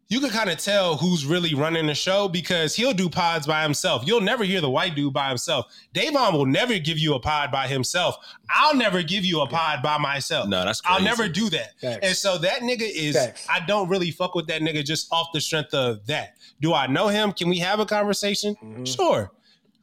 you 0.10 0.19
could 0.22 0.31
kind 0.31 0.49
of 0.49 0.57
tell 0.57 0.95
who's 0.98 1.26
really 1.26 1.53
running 1.53 1.85
the 1.88 1.94
show 1.94 2.27
because 2.30 2.73
he'll 2.76 2.94
do 2.94 3.10
pods 3.10 3.45
by 3.45 3.61
himself. 3.61 4.03
You'll 4.06 4.22
never 4.22 4.44
hear 4.45 4.61
the 4.61 4.69
white 4.69 4.95
dude 4.95 5.14
by 5.14 5.27
himself. 5.27 5.65
Davon 5.94 6.34
will 6.34 6.45
never 6.45 6.80
give 6.80 6.98
you 6.98 7.14
a 7.14 7.19
pod 7.19 7.52
by 7.52 7.68
himself. 7.68 8.15
I'll 8.49 8.73
never 8.76 9.03
give 9.03 9.26
you 9.26 9.41
a 9.41 9.48
pod 9.48 9.84
by 9.84 9.98
myself. 9.98 10.48
No, 10.48 10.64
that's 10.65 10.80
crazy. 10.81 10.98
I'll 10.98 11.03
never 11.03 11.27
do 11.27 11.49
that. 11.49 11.80
Facts. 11.80 11.99
And 12.03 12.15
so 12.15 12.38
that 12.39 12.61
nigga 12.61 12.89
is, 12.89 13.15
Facts. 13.18 13.45
I 13.49 13.60
don't 13.65 13.89
really 13.89 14.11
fuck 14.11 14.34
with 14.34 14.48
that 14.48 14.61
nigga 14.61 14.84
just 14.85 15.07
off 15.11 15.27
the 15.34 15.41
strength 15.41 15.73
of 15.73 16.06
that. 16.07 16.35
Do 16.61 16.73
I 16.73 16.88
know 16.88 17.10
him? 17.10 17.34
Can 17.34 17.49
we 17.49 17.60
have 17.60 17.80
a 17.80 17.85
conversation? 17.85 18.56
Mhm. 18.64 18.88
Sure. 18.95 19.30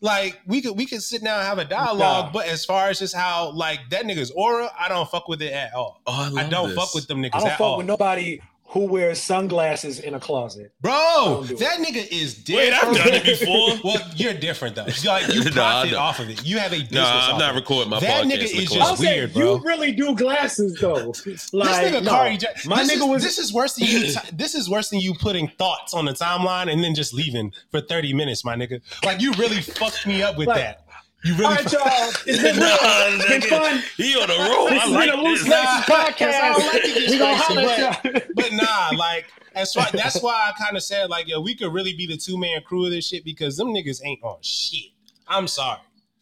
Like 0.05 0.39
we 0.47 0.61
could 0.61 0.77
we 0.77 0.85
could 0.85 1.03
sit 1.03 1.25
down 1.25 1.39
and 1.39 1.49
have 1.49 1.57
a 1.59 1.65
dialogue, 1.65 2.27
Nah. 2.27 2.31
but 2.33 2.47
as 2.47 2.63
far 2.63 2.91
as 2.91 2.99
just 2.99 3.15
how 3.17 3.51
like 3.53 3.81
that 3.89 4.05
nigga's 4.05 4.31
aura, 4.33 4.71
I 4.79 4.87
don't 4.91 5.09
fuck 5.11 5.29
with 5.29 5.41
it 5.41 5.51
at 5.55 5.73
all. 5.73 6.03
Oh, 6.07 6.31
I, 6.37 6.43
I 6.45 6.49
don't 6.51 6.69
this. 6.69 6.77
fuck 6.79 6.95
with 6.95 7.07
them 7.07 7.23
niggas 7.23 7.31
I 7.33 7.39
don't 7.39 7.49
at 7.49 7.53
fuck 7.59 7.61
all. 7.63 7.77
with 7.79 7.87
nobody 7.87 8.39
who 8.69 8.87
wears 8.87 9.23
sunglasses 9.23 10.01
in 10.01 10.15
a 10.15 10.21
closet. 10.21 10.73
Bro, 10.81 10.93
don't 10.93 11.49
do 11.49 11.57
that 11.57 11.79
nigga 11.79 12.07
is 12.11 12.43
Wait, 12.49 12.73
I've 12.73 12.95
done 12.97 13.09
it 13.13 13.25
before. 13.25 13.79
well, 13.85 14.11
you're 14.17 14.35
different 14.35 14.75
though. 14.75 14.87
You're 14.87 15.13
like 15.13 15.33
you 15.33 15.45
No, 15.45 15.51
I 15.51 15.53
profit 15.53 15.91
don't. 15.93 16.01
off 16.01 16.19
of 16.19 16.31
it. 16.31 16.45
You 16.45 16.59
have 16.59 16.73
a 16.73 16.77
business. 16.81 16.93
No, 16.93 17.05
I'm 17.05 17.35
off 17.35 17.39
not 17.39 17.51
of 17.51 17.57
recording 17.57 17.91
my 17.91 18.01
That 18.01 18.25
podcast. 18.25 18.31
nigga 18.33 18.43
is 18.43 18.71
just 18.71 18.91
I'm 18.91 18.97
saying 18.97 19.19
weird, 19.21 19.35
bro. 19.35 19.57
you 19.57 19.63
really 19.65 19.93
do 19.93 20.15
glasses 20.17 20.77
though. 20.81 21.13
This 21.25 21.51
nigga 21.53 22.03
no. 22.03 22.11
Kari, 22.11 22.39
my 22.67 22.83
this 22.83 22.93
nigga 22.93 23.03
is, 23.05 23.09
was 23.09 23.23
This 23.23 23.39
is 23.39 23.53
worse 23.53 23.75
than 23.75 23.87
you. 23.87 24.01
T- 24.07 24.19
this 24.33 24.55
is 24.55 24.69
worse 24.69 24.89
than 24.89 24.99
you 25.01 25.15
putting 25.15 25.49
thoughts 25.59 25.95
on 25.95 26.05
the 26.07 26.13
timeline 26.13 26.73
and 26.73 26.83
then 26.83 26.95
just 26.95 27.15
leaving 27.15 27.53
for 27.71 27.81
thirty 27.81 28.13
minutes, 28.13 28.45
my 28.45 28.57
nigga. 28.57 28.81
Like 29.05 29.21
you 29.21 29.33
really 29.35 29.61
fucked 29.61 30.07
me 30.07 30.23
up 30.23 30.37
with 30.37 30.49
Like- 30.49 30.57
that. 30.57 30.81
You 31.25 31.33
All 31.35 31.39
really. 31.41 31.55
right, 31.55 31.73
y'all. 31.73 32.13
It's 32.27 32.43
been 32.43 32.57
real. 32.57 32.77
It's 32.77 33.29
been 33.29 33.41
fun. 33.43 33.83
He 33.97 34.15
on 34.15 34.29
the 34.29 34.35
roll. 34.51 34.69
This 34.69 34.83
I 34.83 34.85
has 34.85 34.91
like 34.93 35.11
been 35.11 35.19
a 35.19 35.23
loose 35.23 35.41
this. 35.41 35.49
Nah, 35.49 35.57
laces 35.57 35.91
I 35.91 36.13
podcast. 36.13 36.57
don't 36.59 36.67
like 36.73 36.83
to 36.83 36.89
get 36.89 37.11
we 37.11 37.19
gonna 37.19 37.39
spicy, 37.39 37.55
holler 37.55 37.69
at 37.73 38.05
y'all. 38.05 38.23
but 38.35 38.53
nah, 38.53 38.91
like 38.99 39.25
as 39.55 39.73
far, 39.73 39.87
that's 39.93 40.21
why 40.23 40.51
I 40.55 40.63
kind 40.63 40.77
of 40.77 40.83
said 40.83 41.09
like, 41.09 41.27
yo, 41.27 41.41
we 41.41 41.55
could 41.55 41.73
really 41.73 41.95
be 41.95 42.07
the 42.07 42.17
two 42.19 42.37
man 42.39 42.61
crew 42.63 42.85
of 42.85 42.91
this 42.91 43.07
shit 43.09 43.25
because 43.25 43.57
them 43.57 43.69
niggas 43.69 44.01
ain't 44.05 44.23
on 44.23 44.37
shit. 44.43 44.91
I'm 45.27 45.49
sorry, 45.49 45.79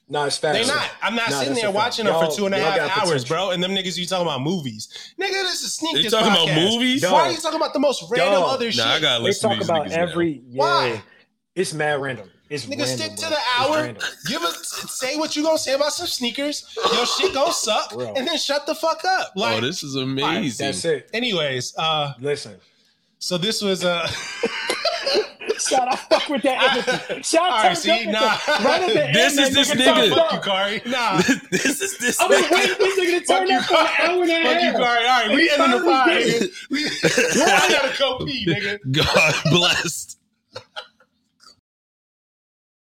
No, 0.08 0.24
it's 0.26 0.38
facts. 0.38 0.58
they 0.58 0.72
not. 0.72 0.88
I'm 1.02 1.16
not 1.16 1.30
Nah, 1.30 1.38
sitting 1.40 1.54
there 1.54 1.64
a 1.64 1.72
fact. 1.72 1.74
watching 1.74 2.04
them 2.04 2.14
for 2.24 2.30
two 2.32 2.46
and 2.46 2.54
a 2.54 2.58
y'all 2.58 2.66
half 2.70 2.76
got 2.76 2.98
hours, 2.98 3.24
potential. 3.24 3.36
bro. 3.36 3.50
And 3.50 3.60
them 3.62 3.72
niggas 3.72 3.98
you 3.98 4.06
talking 4.06 4.26
about 4.28 4.40
movies, 4.42 4.86
nigga. 5.20 5.30
This 5.32 5.62
is 5.64 5.72
sneak. 5.72 5.96
They 5.96 6.02
this 6.02 6.12
talking 6.12 6.30
about 6.30 6.46
movies? 6.54 7.02
Why 7.02 7.10
are 7.26 7.30
you 7.32 7.38
talking 7.38 7.56
about 7.56 7.72
the 7.72 7.80
most 7.80 8.04
random 8.08 8.34
Dog. 8.42 8.54
other 8.54 8.70
shit? 8.70 8.84
I 8.86 9.00
gotta 9.00 9.18
They 9.20 9.30
listen 9.30 9.48
talk 9.50 9.58
to 9.58 9.64
these 9.64 9.68
about 9.68 9.86
niggas 9.86 9.90
now. 9.90 9.96
every. 10.02 10.42
Yeah, 10.46 10.60
Why? 10.60 11.02
It's 11.56 11.74
mad 11.74 12.00
random. 12.00 12.30
It's 12.52 12.66
Nigga, 12.66 12.80
random, 12.80 12.98
stick 12.98 13.14
to 13.16 13.28
bro. 13.28 13.30
the 13.30 13.38
hour. 13.56 13.94
Give 14.28 14.42
us 14.42 14.68
say 14.92 15.16
what 15.16 15.34
you 15.34 15.42
gonna 15.42 15.56
say 15.56 15.72
about 15.72 15.92
some 15.94 16.06
sneakers. 16.06 16.76
Your 16.92 17.06
shit 17.06 17.32
gonna 17.32 17.50
suck, 17.66 17.92
Real. 17.96 18.12
and 18.14 18.28
then 18.28 18.36
shut 18.36 18.66
the 18.66 18.74
fuck 18.74 19.02
up. 19.06 19.32
Like, 19.34 19.56
oh, 19.56 19.60
this 19.66 19.82
is 19.82 19.94
amazing. 19.96 20.66
That's 20.66 20.84
it. 20.84 21.08
anyways, 21.14 21.74
uh, 21.78 22.12
Listen. 22.20 22.56
so 23.18 23.38
this 23.38 23.62
was 23.62 23.84
uh. 23.84 24.06
Shout 25.58 25.86
out 25.88 25.98
fuck 26.10 26.28
with 26.28 26.42
that 26.42 26.84
energy. 27.08 27.22
Shout 27.22 27.48
out 27.48 27.62
right, 27.64 27.68
to 27.70 27.76
see, 27.76 28.06
nah. 28.06 28.20
right 28.64 28.82
at 28.82 28.92
the 28.92 29.06
end. 29.06 29.14
This 29.14 29.36
that 29.36 29.48
is 29.48 29.54
this 29.54 29.68
talk 29.68 29.78
nigga. 29.78 30.08
fuck. 30.10 30.30
Fuck 30.30 30.32
you, 30.32 30.50
Kari. 30.50 30.82
Nah. 30.86 31.16
this 31.50 31.80
is 31.80 31.98
this. 31.98 32.18
I've 32.20 32.28
been 32.30 32.42
nigga. 32.42 32.50
waiting 32.50 32.74
for 32.74 32.82
this 32.82 32.98
nigga 33.00 33.20
to 33.20 33.24
turn 33.26 33.46
you, 33.48 33.56
up 33.56 33.64
for 33.64 33.74
an 33.76 33.86
hour 34.10 34.22
and 34.22 34.30
a 34.30 34.42
Fuck 34.42 34.62
you, 34.62 34.70
half. 34.72 34.76
Kari. 34.76 35.06
All 35.06 35.26
right, 35.26 35.28
we 35.34 35.42
He 35.42 35.50
ending 35.50 35.70
the 35.70 35.84
pod, 35.84 36.06
finally 36.08 36.24
did 36.24 36.42
nigga. 36.42 36.70
We, 36.70 37.42
I 37.42 37.68
gotta 37.70 37.98
go 37.98 38.18
pee, 38.26 38.46
nigga. 38.46 38.78
God 38.90 39.34
blessed. 39.50 40.18